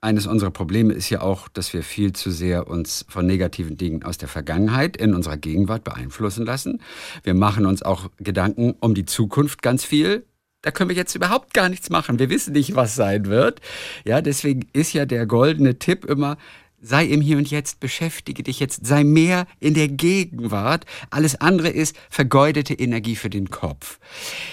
eines 0.00 0.26
unserer 0.26 0.50
Probleme 0.50 0.92
ist 0.92 1.10
ja 1.10 1.20
auch, 1.20 1.48
dass 1.48 1.72
wir 1.72 1.84
viel 1.84 2.12
zu 2.12 2.30
sehr 2.30 2.66
uns 2.66 3.04
von 3.08 3.24
negativen 3.24 3.76
Dingen 3.76 4.02
aus 4.02 4.18
der 4.18 4.28
Vergangenheit 4.28 4.96
in 4.96 5.14
unserer 5.14 5.36
Gegenwart 5.36 5.84
beeinflussen 5.84 6.44
lassen. 6.44 6.82
Wir 7.22 7.34
machen 7.34 7.66
uns 7.66 7.82
auch 7.82 8.10
Gedanken 8.18 8.74
um 8.80 8.94
die 8.94 9.04
Zukunft 9.04 9.62
ganz 9.62 9.84
viel. 9.84 10.26
Da 10.62 10.70
können 10.70 10.90
wir 10.90 10.96
jetzt 10.96 11.16
überhaupt 11.16 11.54
gar 11.54 11.68
nichts 11.68 11.90
machen. 11.90 12.20
Wir 12.20 12.30
wissen 12.30 12.52
nicht, 12.52 12.76
was 12.76 12.94
sein 12.94 13.26
wird. 13.26 13.60
Ja, 14.04 14.22
deswegen 14.22 14.68
ist 14.72 14.92
ja 14.92 15.06
der 15.06 15.26
goldene 15.26 15.80
Tipp 15.80 16.04
immer, 16.04 16.38
sei 16.80 17.04
im 17.06 17.20
Hier 17.20 17.36
und 17.36 17.50
Jetzt, 17.50 17.80
beschäftige 17.80 18.44
dich 18.44 18.60
jetzt, 18.60 18.86
sei 18.86 19.02
mehr 19.02 19.46
in 19.58 19.74
der 19.74 19.88
Gegenwart. 19.88 20.84
Alles 21.10 21.40
andere 21.40 21.68
ist 21.68 21.96
vergeudete 22.10 22.74
Energie 22.74 23.16
für 23.16 23.30
den 23.30 23.50
Kopf. 23.50 23.98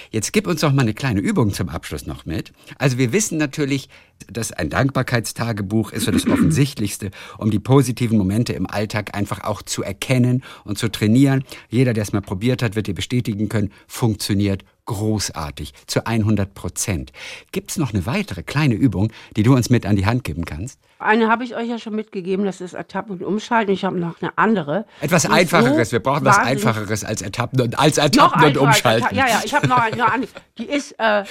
Jetzt 0.09 0.33
gib 0.33 0.47
uns 0.47 0.61
doch 0.61 0.71
mal 0.71 0.81
eine 0.81 0.95
kleine 0.95 1.19
Übung 1.19 1.53
zum 1.53 1.69
Abschluss 1.69 2.07
noch 2.07 2.25
mit. 2.25 2.53
Also 2.79 2.97
wir 2.97 3.13
wissen 3.13 3.37
natürlich, 3.37 3.89
dass 4.31 4.51
ein 4.51 4.69
Dankbarkeitstagebuch 4.69 5.91
ist 5.91 6.05
so 6.05 6.11
das 6.11 6.27
Offensichtlichste, 6.27 7.11
um 7.37 7.51
die 7.51 7.59
positiven 7.59 8.17
Momente 8.17 8.53
im 8.53 8.67
Alltag 8.67 9.15
einfach 9.15 9.43
auch 9.43 9.61
zu 9.61 9.83
erkennen 9.83 10.43
und 10.63 10.79
zu 10.79 10.89
trainieren. 10.89 11.43
Jeder, 11.69 11.93
der 11.93 12.03
es 12.03 12.13
mal 12.13 12.21
probiert 12.21 12.63
hat, 12.63 12.75
wird 12.75 12.87
dir 12.87 12.95
bestätigen 12.95 13.47
können, 13.47 13.71
funktioniert 13.87 14.63
großartig, 14.89 15.73
zu 15.85 16.07
100 16.07 16.55
Prozent. 16.55 17.11
Gibt 17.51 17.69
es 17.69 17.77
noch 17.77 17.93
eine 17.93 18.07
weitere 18.07 18.41
kleine 18.41 18.73
Übung, 18.73 19.11
die 19.37 19.43
du 19.43 19.55
uns 19.55 19.69
mit 19.69 19.85
an 19.85 19.95
die 19.95 20.07
Hand 20.07 20.23
geben 20.23 20.45
kannst? 20.45 20.79
Eine 20.97 21.29
habe 21.29 21.43
ich 21.43 21.55
euch 21.55 21.69
ja 21.69 21.77
schon 21.77 21.95
mitgegeben, 21.95 22.43
das 22.43 22.59
ist 22.59 22.73
Ertappen 22.73 23.17
und 23.17 23.23
Umschalten. 23.23 23.71
Ich 23.71 23.85
habe 23.85 23.99
noch 23.99 24.19
eine 24.19 24.35
andere. 24.35 24.85
Etwas 24.99 25.27
Einfacheres, 25.27 25.89
so 25.89 25.93
wir 25.93 25.99
brauchen 25.99 26.25
was 26.25 26.39
Einfacheres 26.39 27.03
als 27.03 27.21
Ertappen 27.21 27.61
und, 27.61 27.77
als 27.77 27.99
Ertappen 27.99 28.43
und 28.43 28.57
Umschalten. 28.57 29.15
Ja, 29.15 29.27
ja, 29.27 29.41
ich 29.45 29.53
habe 29.53 29.67
noch 29.67 29.77
eine, 29.77 30.11
eine, 30.11 30.27
die 30.57 30.65
ist 30.65 30.95
äh, 30.97 31.23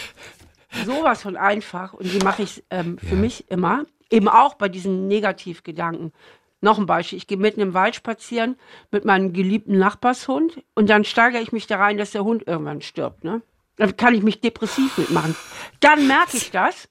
sowas 0.86 1.22
von 1.22 1.36
einfach 1.36 1.94
und 1.94 2.12
die 2.12 2.20
mache 2.20 2.42
ich 2.42 2.62
ähm, 2.70 2.96
für 2.98 3.16
ja. 3.16 3.20
mich 3.20 3.50
immer. 3.50 3.86
Eben 4.08 4.28
auch 4.28 4.54
bei 4.54 4.68
diesen 4.68 5.08
Negativgedanken. 5.08 6.12
Noch 6.60 6.78
ein 6.78 6.86
Beispiel. 6.86 7.18
Ich 7.18 7.26
gehe 7.26 7.38
mitten 7.38 7.60
im 7.60 7.74
Wald 7.74 7.94
spazieren 7.94 8.56
mit 8.90 9.04
meinem 9.04 9.32
geliebten 9.32 9.78
Nachbarshund 9.78 10.62
und 10.74 10.90
dann 10.90 11.04
steigere 11.04 11.40
ich 11.40 11.52
mich 11.52 11.66
da 11.66 11.76
rein, 11.76 11.98
dass 11.98 12.10
der 12.10 12.24
Hund 12.24 12.46
irgendwann 12.46 12.82
stirbt. 12.82 13.22
Ne? 13.22 13.42
Dann 13.76 13.96
kann 13.96 14.14
ich 14.14 14.22
mich 14.22 14.40
depressiv 14.40 14.98
mitmachen. 14.98 15.36
Dann 15.80 16.06
merke 16.08 16.36
ich 16.36 16.50
das. 16.50 16.88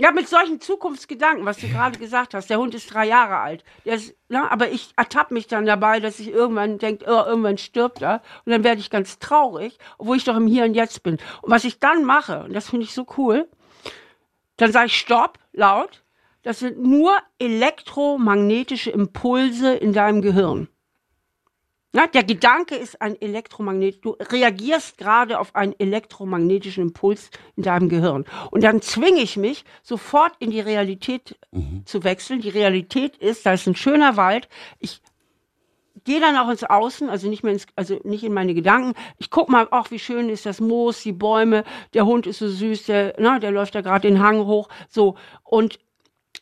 Ja, 0.00 0.12
mit 0.12 0.28
solchen 0.28 0.60
Zukunftsgedanken, 0.60 1.44
was 1.44 1.58
du 1.58 1.68
gerade 1.68 1.98
gesagt 1.98 2.32
hast. 2.32 2.48
Der 2.48 2.58
Hund 2.58 2.72
ist 2.72 2.94
drei 2.94 3.06
Jahre 3.06 3.38
alt. 3.38 3.64
Ist, 3.82 4.14
ne, 4.28 4.48
aber 4.50 4.70
ich 4.70 4.92
ertappe 4.96 5.34
mich 5.34 5.48
dann 5.48 5.66
dabei, 5.66 5.98
dass 5.98 6.20
ich 6.20 6.28
irgendwann 6.30 6.78
denke, 6.78 7.04
oh, 7.08 7.24
irgendwann 7.26 7.58
stirbt 7.58 8.00
er. 8.00 8.22
Und 8.44 8.52
dann 8.52 8.62
werde 8.62 8.80
ich 8.80 8.90
ganz 8.90 9.18
traurig, 9.18 9.76
obwohl 9.98 10.16
ich 10.16 10.22
doch 10.22 10.36
im 10.36 10.46
Hier 10.46 10.64
und 10.64 10.74
Jetzt 10.74 11.02
bin. 11.02 11.18
Und 11.42 11.50
was 11.50 11.64
ich 11.64 11.80
dann 11.80 12.04
mache, 12.04 12.44
und 12.44 12.52
das 12.52 12.70
finde 12.70 12.84
ich 12.84 12.94
so 12.94 13.06
cool, 13.16 13.48
dann 14.56 14.70
sage 14.70 14.86
ich 14.86 14.96
Stopp, 14.96 15.40
laut. 15.52 16.04
Das 16.48 16.60
sind 16.60 16.82
nur 16.82 17.12
elektromagnetische 17.38 18.90
Impulse 18.90 19.74
in 19.74 19.92
deinem 19.92 20.22
Gehirn. 20.22 20.68
Na, 21.92 22.06
der 22.06 22.24
Gedanke 22.24 22.74
ist 22.74 23.02
ein 23.02 23.20
Elektromagnet. 23.20 24.02
Du 24.02 24.16
reagierst 24.18 24.96
gerade 24.96 25.40
auf 25.40 25.54
einen 25.54 25.78
elektromagnetischen 25.78 26.84
Impuls 26.84 27.28
in 27.56 27.64
deinem 27.64 27.90
Gehirn. 27.90 28.24
Und 28.50 28.64
dann 28.64 28.80
zwinge 28.80 29.20
ich 29.20 29.36
mich, 29.36 29.66
sofort 29.82 30.36
in 30.38 30.50
die 30.50 30.60
Realität 30.60 31.38
mhm. 31.52 31.82
zu 31.84 32.02
wechseln. 32.02 32.40
Die 32.40 32.48
Realität 32.48 33.18
ist, 33.18 33.44
da 33.44 33.52
ist 33.52 33.68
ein 33.68 33.76
schöner 33.76 34.16
Wald. 34.16 34.48
Ich 34.78 35.02
gehe 36.04 36.20
dann 36.20 36.38
auch 36.38 36.48
ins 36.48 36.64
Außen, 36.64 37.10
also 37.10 37.28
nicht 37.28 37.42
mehr 37.42 37.52
ins, 37.52 37.66
also 37.76 38.00
nicht 38.04 38.24
in 38.24 38.32
meine 38.32 38.54
Gedanken. 38.54 38.94
Ich 39.18 39.28
guck 39.28 39.50
mal, 39.50 39.68
ach, 39.70 39.90
wie 39.90 39.98
schön 39.98 40.30
ist 40.30 40.46
das 40.46 40.62
Moos, 40.62 41.02
die 41.02 41.12
Bäume, 41.12 41.64
der 41.92 42.06
Hund 42.06 42.26
ist 42.26 42.38
so 42.38 42.48
süß, 42.48 42.86
der, 42.86 43.16
na, 43.18 43.38
der 43.38 43.50
läuft 43.50 43.74
da 43.74 43.82
gerade 43.82 44.08
den 44.08 44.22
Hang 44.22 44.46
hoch, 44.46 44.70
so. 44.88 45.16
Und 45.44 45.78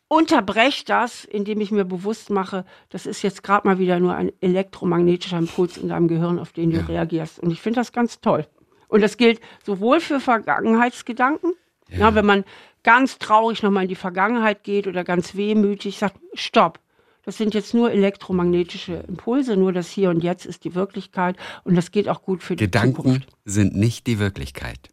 unterbreche 0.08 0.84
das, 0.84 1.24
indem 1.24 1.60
ich 1.60 1.70
mir 1.70 1.84
bewusst 1.84 2.30
mache, 2.30 2.64
das 2.90 3.06
ist 3.06 3.22
jetzt 3.22 3.42
gerade 3.42 3.66
mal 3.66 3.78
wieder 3.78 3.98
nur 3.98 4.14
ein 4.14 4.32
elektromagnetischer 4.40 5.38
Impuls 5.38 5.76
in 5.76 5.88
deinem 5.88 6.08
Gehirn, 6.08 6.38
auf 6.38 6.52
den 6.52 6.70
du 6.70 6.78
ja. 6.78 6.84
reagierst. 6.84 7.40
Und 7.40 7.50
ich 7.50 7.60
finde 7.60 7.80
das 7.80 7.92
ganz 7.92 8.20
toll. 8.20 8.46
Und 8.88 9.00
das 9.02 9.16
gilt 9.16 9.40
sowohl 9.64 10.00
für 10.00 10.20
Vergangenheitsgedanken, 10.20 11.52
ja. 11.88 11.96
na, 11.98 12.14
wenn 12.14 12.26
man 12.26 12.44
ganz 12.84 13.18
traurig 13.18 13.62
nochmal 13.62 13.84
in 13.84 13.88
die 13.88 13.96
Vergangenheit 13.96 14.62
geht 14.62 14.86
oder 14.86 15.02
ganz 15.02 15.34
wehmütig 15.34 15.98
sagt, 15.98 16.18
stopp. 16.34 16.78
Das 17.24 17.36
sind 17.36 17.54
jetzt 17.54 17.74
nur 17.74 17.90
elektromagnetische 17.90 19.04
Impulse, 19.08 19.56
nur 19.56 19.72
das 19.72 19.90
Hier 19.90 20.10
und 20.10 20.22
Jetzt 20.22 20.46
ist 20.46 20.62
die 20.62 20.76
Wirklichkeit 20.76 21.36
und 21.64 21.74
das 21.74 21.90
geht 21.90 22.08
auch 22.08 22.22
gut 22.22 22.44
für 22.44 22.54
die 22.54 22.64
Gedanken 22.64 22.94
Zukunft. 22.94 23.20
Gedanken 23.22 23.40
sind 23.44 23.74
nicht 23.74 24.06
die 24.06 24.20
Wirklichkeit 24.20 24.90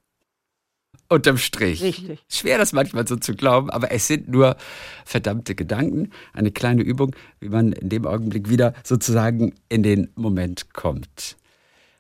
unterm 1.14 1.38
Strich. 1.38 1.82
Richtig. 1.82 2.20
Schwer, 2.30 2.58
das 2.58 2.74
manchmal 2.74 3.08
so 3.08 3.16
zu 3.16 3.36
glauben, 3.36 3.70
aber 3.70 3.92
es 3.92 4.08
sind 4.08 4.30
nur 4.30 4.58
verdammte 5.06 5.56
Gedanken. 5.56 6.12
Eine 6.34 6.52
kleine 6.52 6.82
Übung, 6.82 7.16
wie 7.40 7.50
man 7.50 7.72
in 7.72 7.90
dem 7.90 8.06
Augenblick 8.06 8.50
wieder 8.50 8.74
sozusagen 8.84 9.54
in 9.70 9.84
den 9.84 10.10
Moment 10.16 10.74
kommt. 10.74 11.38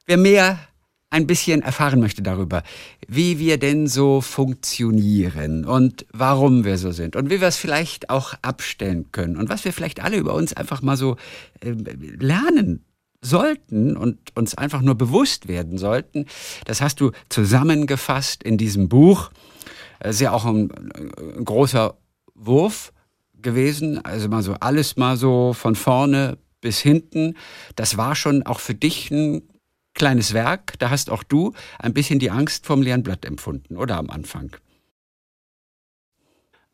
Wer 0.05 0.18
mehr 0.18 0.59
ein 1.09 1.28
bisschen 1.28 1.61
erfahren 1.61 1.99
möchte 1.99 2.24
darüber, 2.24 2.64
wie 3.07 3.38
wir 3.38 3.59
denn 3.59 3.88
so 3.88 4.20
funktionieren 4.20 5.64
und 5.64 6.07
warum 6.11 6.66
wir 6.66 6.80
so 6.80 6.91
sind 6.91 7.16
und 7.16 7.30
wie 7.30 7.39
wir 7.39 7.47
es 7.47 7.57
vielleicht 7.57 8.09
auch 8.09 8.34
abstellen 8.41 9.11
können 9.11 9.38
und 9.38 9.47
was 9.47 9.64
wir 9.64 9.74
vielleicht 9.74 10.03
alle 10.03 10.18
über 10.18 10.34
uns 10.34 10.53
einfach 10.53 10.82
mal 10.82 10.97
so 10.97 11.18
äh, 11.61 11.76
lernen 12.20 12.84
sollten 13.24 13.97
und 13.97 14.19
uns 14.36 14.55
einfach 14.55 14.82
nur 14.82 14.95
bewusst 14.95 15.47
werden 15.47 15.78
sollten. 15.78 16.28
Das 16.65 16.82
hast 16.82 17.01
du 17.01 17.11
zusammengefasst 17.30 18.43
in 18.43 18.57
diesem 18.57 18.89
Buch. 18.89 19.32
Es 19.99 20.15
ist 20.15 20.21
ja 20.21 20.32
auch 20.32 20.45
ein, 20.45 20.69
ein 21.17 21.45
großer 21.45 21.97
Wurf 22.36 22.93
gewesen, 23.41 24.03
also 24.05 24.30
mal 24.30 24.43
so 24.43 24.53
alles 24.59 24.97
mal 24.97 25.17
so 25.17 25.53
von 25.53 25.76
vorne 25.76 26.38
bis 26.61 26.80
hinten. 26.80 27.36
Das 27.76 27.97
war 27.97 28.15
schon 28.15 28.43
auch 28.43 28.59
für 28.59 28.76
dich 28.76 29.11
ein 29.11 29.43
kleines 29.93 30.34
Werk. 30.34 30.74
Da 30.80 30.89
hast 30.89 31.09
auch 31.09 31.24
du 31.24 31.53
ein 31.80 31.93
bisschen 31.93 32.19
die 32.19 32.32
Angst 32.32 32.65
vom 32.65 32.82
leeren 32.82 33.03
Blatt 33.03 33.26
empfunden, 33.26 33.78
oder 33.78 33.97
am 33.97 34.09
Anfang? 34.09 34.55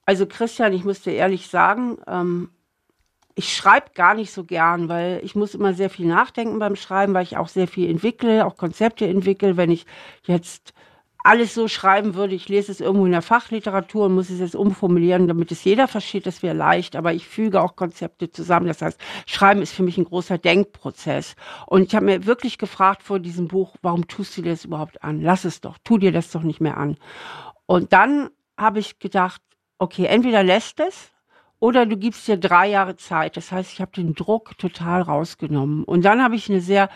Also 0.06 0.26
Christian, 0.26 0.74
ich 0.74 0.84
muss 0.84 1.02
dir 1.02 1.14
ehrlich 1.14 1.48
sagen, 1.48 1.98
ähm, 2.08 2.50
ich 3.40 3.56
schreibe 3.56 3.92
gar 3.96 4.16
nicht 4.16 4.34
so 4.34 4.44
gern, 4.44 4.90
weil 4.90 5.22
ich 5.24 5.34
muss 5.34 5.56
immer 5.56 5.74
sehr 5.74 5.90
viel 5.90 6.06
nachdenken 6.06 6.60
beim 6.60 6.76
Schreiben, 6.76 7.14
weil 7.14 7.24
ich 7.24 7.38
auch 7.38 7.48
sehr 7.48 7.70
viel 7.70 7.90
entwickle, 7.90 8.46
auch 8.46 8.58
Konzepte 8.58 9.08
entwickle. 9.08 9.56
Wenn 9.56 9.72
ich 9.72 9.86
jetzt 10.26 10.74
alles 11.24 11.54
so 11.54 11.70
schreiben 11.70 12.16
würde, 12.16 12.36
ich 12.36 12.50
lese 12.50 12.70
es 12.70 12.82
irgendwo 12.82 13.06
in 13.06 13.14
der 13.14 13.22
Fachliteratur 13.22 14.08
und 14.08 14.16
muss 14.16 14.30
es 14.30 14.42
jetzt 14.42 14.58
umformulieren, 14.58 15.30
damit 15.30 15.54
es 15.54 15.64
jeder 15.64 15.88
versteht, 15.88 16.26
das 16.26 16.44
wäre 16.44 16.54
leicht, 16.54 16.98
aber 16.98 17.14
ich 17.14 17.30
füge 17.30 17.62
auch 17.62 17.78
Konzepte 17.78 18.30
zusammen. 18.30 18.68
Das 18.68 18.82
heißt, 18.82 19.00
Schreiben 19.26 19.62
ist 19.62 19.72
für 19.72 19.84
mich 19.84 19.98
ein 19.98 20.04
großer 20.04 20.38
Denkprozess. 20.38 21.38
Und 21.66 21.84
ich 21.84 21.96
habe 21.96 22.08
mir 22.08 22.26
wirklich 22.26 22.58
gefragt 22.58 23.04
vor 23.04 23.20
diesem 23.20 23.48
Buch, 23.48 23.78
warum 23.82 24.06
tust 24.10 24.36
du 24.36 24.42
dir 24.42 24.52
das 24.52 24.66
überhaupt 24.66 25.02
an? 25.02 25.22
Lass 25.22 25.46
es 25.46 25.62
doch, 25.62 25.78
tu 25.86 25.98
dir 25.98 26.12
das 26.12 26.30
doch 26.30 26.44
nicht 26.44 26.60
mehr 26.60 26.76
an. 26.76 26.98
Und 27.68 27.94
dann 27.94 28.32
habe 28.58 28.80
ich 28.80 29.00
gedacht, 29.00 29.42
okay, 29.78 30.08
entweder 30.08 30.44
lässt 30.44 30.82
es 30.82 31.14
oder 31.60 31.86
du 31.86 31.98
gibst 31.98 32.28
dir 32.28 32.38
drei 32.38 32.70
Jahre 32.70 32.96
Zeit. 32.96 33.38
Das 33.38 33.52
heißt, 33.52 33.74
ich 33.74 33.82
habe 33.82 33.92
den 33.92 34.16
Druck 34.16 34.58
total 34.58 35.02
rausgenommen. 35.02 35.84
Und 35.84 36.04
dann 36.04 36.24
habe 36.24 36.36
ich 36.36 36.50
eine 36.50 36.62
sehr 36.62 36.90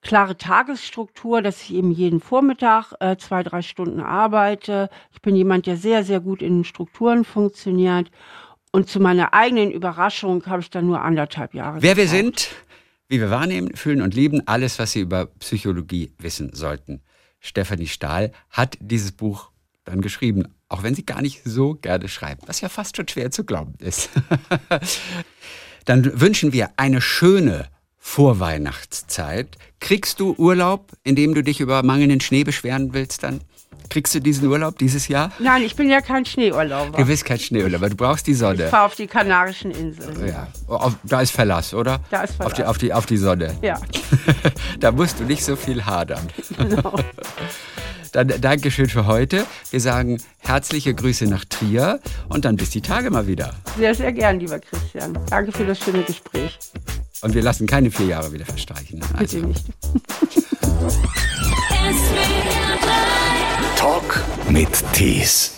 klare 0.00 0.36
Tagesstruktur, 0.36 1.42
dass 1.42 1.62
ich 1.62 1.74
eben 1.74 1.90
jeden 1.90 2.20
Vormittag 2.20 2.92
äh, 3.00 3.16
zwei, 3.16 3.42
drei 3.42 3.62
Stunden 3.62 4.00
arbeite. 4.00 4.90
Ich 5.12 5.22
bin 5.22 5.36
jemand, 5.36 5.66
der 5.66 5.76
sehr, 5.76 6.04
sehr 6.04 6.20
gut 6.20 6.42
in 6.42 6.64
Strukturen 6.64 7.24
funktioniert. 7.24 8.10
Und 8.70 8.88
zu 8.88 9.00
meiner 9.00 9.34
eigenen 9.34 9.70
Überraschung 9.70 10.44
habe 10.46 10.62
ich 10.62 10.70
dann 10.70 10.86
nur 10.86 11.00
anderthalb 11.00 11.54
Jahre. 11.54 11.82
Wer 11.82 11.94
gebraucht. 11.94 11.96
wir 11.96 12.08
sind, 12.08 12.50
wie 13.08 13.20
wir 13.20 13.30
wahrnehmen, 13.30 13.74
fühlen 13.74 14.02
und 14.02 14.14
lieben, 14.14 14.42
alles, 14.46 14.78
was 14.78 14.92
Sie 14.92 15.00
über 15.00 15.26
Psychologie 15.26 16.12
wissen 16.18 16.52
sollten. 16.52 17.00
Stefanie 17.40 17.86
Stahl 17.86 18.32
hat 18.50 18.76
dieses 18.80 19.12
Buch 19.12 19.50
dann 19.84 20.00
geschrieben, 20.00 20.54
auch 20.68 20.82
wenn 20.82 20.94
sie 20.94 21.04
gar 21.06 21.22
nicht 21.22 21.42
so 21.44 21.74
gerne 21.74 22.08
schreibt, 22.08 22.46
was 22.48 22.60
ja 22.60 22.68
fast 22.68 22.96
schon 22.96 23.08
schwer 23.08 23.30
zu 23.30 23.44
glauben 23.44 23.74
ist. 23.80 24.10
dann 25.84 26.20
wünschen 26.20 26.52
wir 26.52 26.70
eine 26.76 27.00
schöne 27.00 27.68
Vorweihnachtszeit. 27.98 29.56
Kriegst 29.80 30.20
du 30.20 30.34
Urlaub, 30.36 30.92
in 31.04 31.14
dem 31.16 31.34
du 31.34 31.42
dich 31.42 31.60
über 31.60 31.82
mangelnden 31.82 32.20
Schnee 32.20 32.44
beschweren 32.44 32.92
willst 32.94 33.22
dann? 33.22 33.40
Kriegst 33.90 34.14
du 34.14 34.20
diesen 34.20 34.46
Urlaub 34.48 34.78
dieses 34.78 35.08
Jahr? 35.08 35.32
Nein, 35.38 35.62
ich 35.62 35.74
bin 35.76 35.88
ja 35.88 36.00
kein 36.02 36.26
Schneeurlauber. 36.26 36.98
Du 36.98 37.04
bist 37.06 37.24
kein 37.24 37.38
Schneeurlauber, 37.38 37.88
du 37.88 37.96
brauchst 37.96 38.26
die 38.26 38.32
Ich 38.32 38.38
Sonne. 38.38 38.68
fahre 38.68 38.84
auf 38.84 38.94
die 38.96 39.06
Kanarischen 39.06 39.70
Inseln. 39.70 40.26
Ja, 40.28 40.48
auf, 40.66 40.96
da 41.04 41.22
ist 41.22 41.30
Verlass, 41.30 41.72
oder? 41.72 42.00
Da 42.10 42.22
ist 42.22 42.38
Auf 42.40 42.52
die, 42.52 42.56
Verlass. 42.56 42.70
auf 42.70 42.78
die, 42.78 42.92
auf 42.92 43.06
die 43.06 43.16
Sonne. 43.16 43.56
Ja, 43.62 43.80
da 44.80 44.92
musst 44.92 45.20
du 45.20 45.24
nicht 45.24 45.42
so 45.44 45.56
viel 45.56 45.84
hadern. 45.86 46.28
genau. 46.58 46.98
Dann 48.12 48.32
Dankeschön 48.40 48.88
für 48.88 49.06
heute. 49.06 49.46
Wir 49.70 49.80
sagen 49.80 50.20
herzliche 50.38 50.94
Grüße 50.94 51.26
nach 51.26 51.44
Trier 51.44 52.00
und 52.28 52.44
dann 52.44 52.56
bis 52.56 52.70
die 52.70 52.80
Tage 52.80 53.10
mal 53.10 53.26
wieder. 53.26 53.54
Sehr, 53.76 53.94
sehr 53.94 54.12
gern, 54.12 54.40
lieber 54.40 54.58
Christian. 54.58 55.18
Danke 55.30 55.52
für 55.52 55.64
das 55.64 55.78
schöne 55.78 56.02
Gespräch. 56.02 56.58
Und 57.22 57.34
wir 57.34 57.42
lassen 57.42 57.66
keine 57.66 57.90
vier 57.90 58.06
Jahre 58.06 58.32
wieder 58.32 58.46
verstreichen. 58.46 59.00
Also, 59.16 59.38
Bitte 59.38 59.48
nicht. 59.48 59.64
Talk 63.76 64.24
mit 64.48 64.68
Tees. 64.92 65.57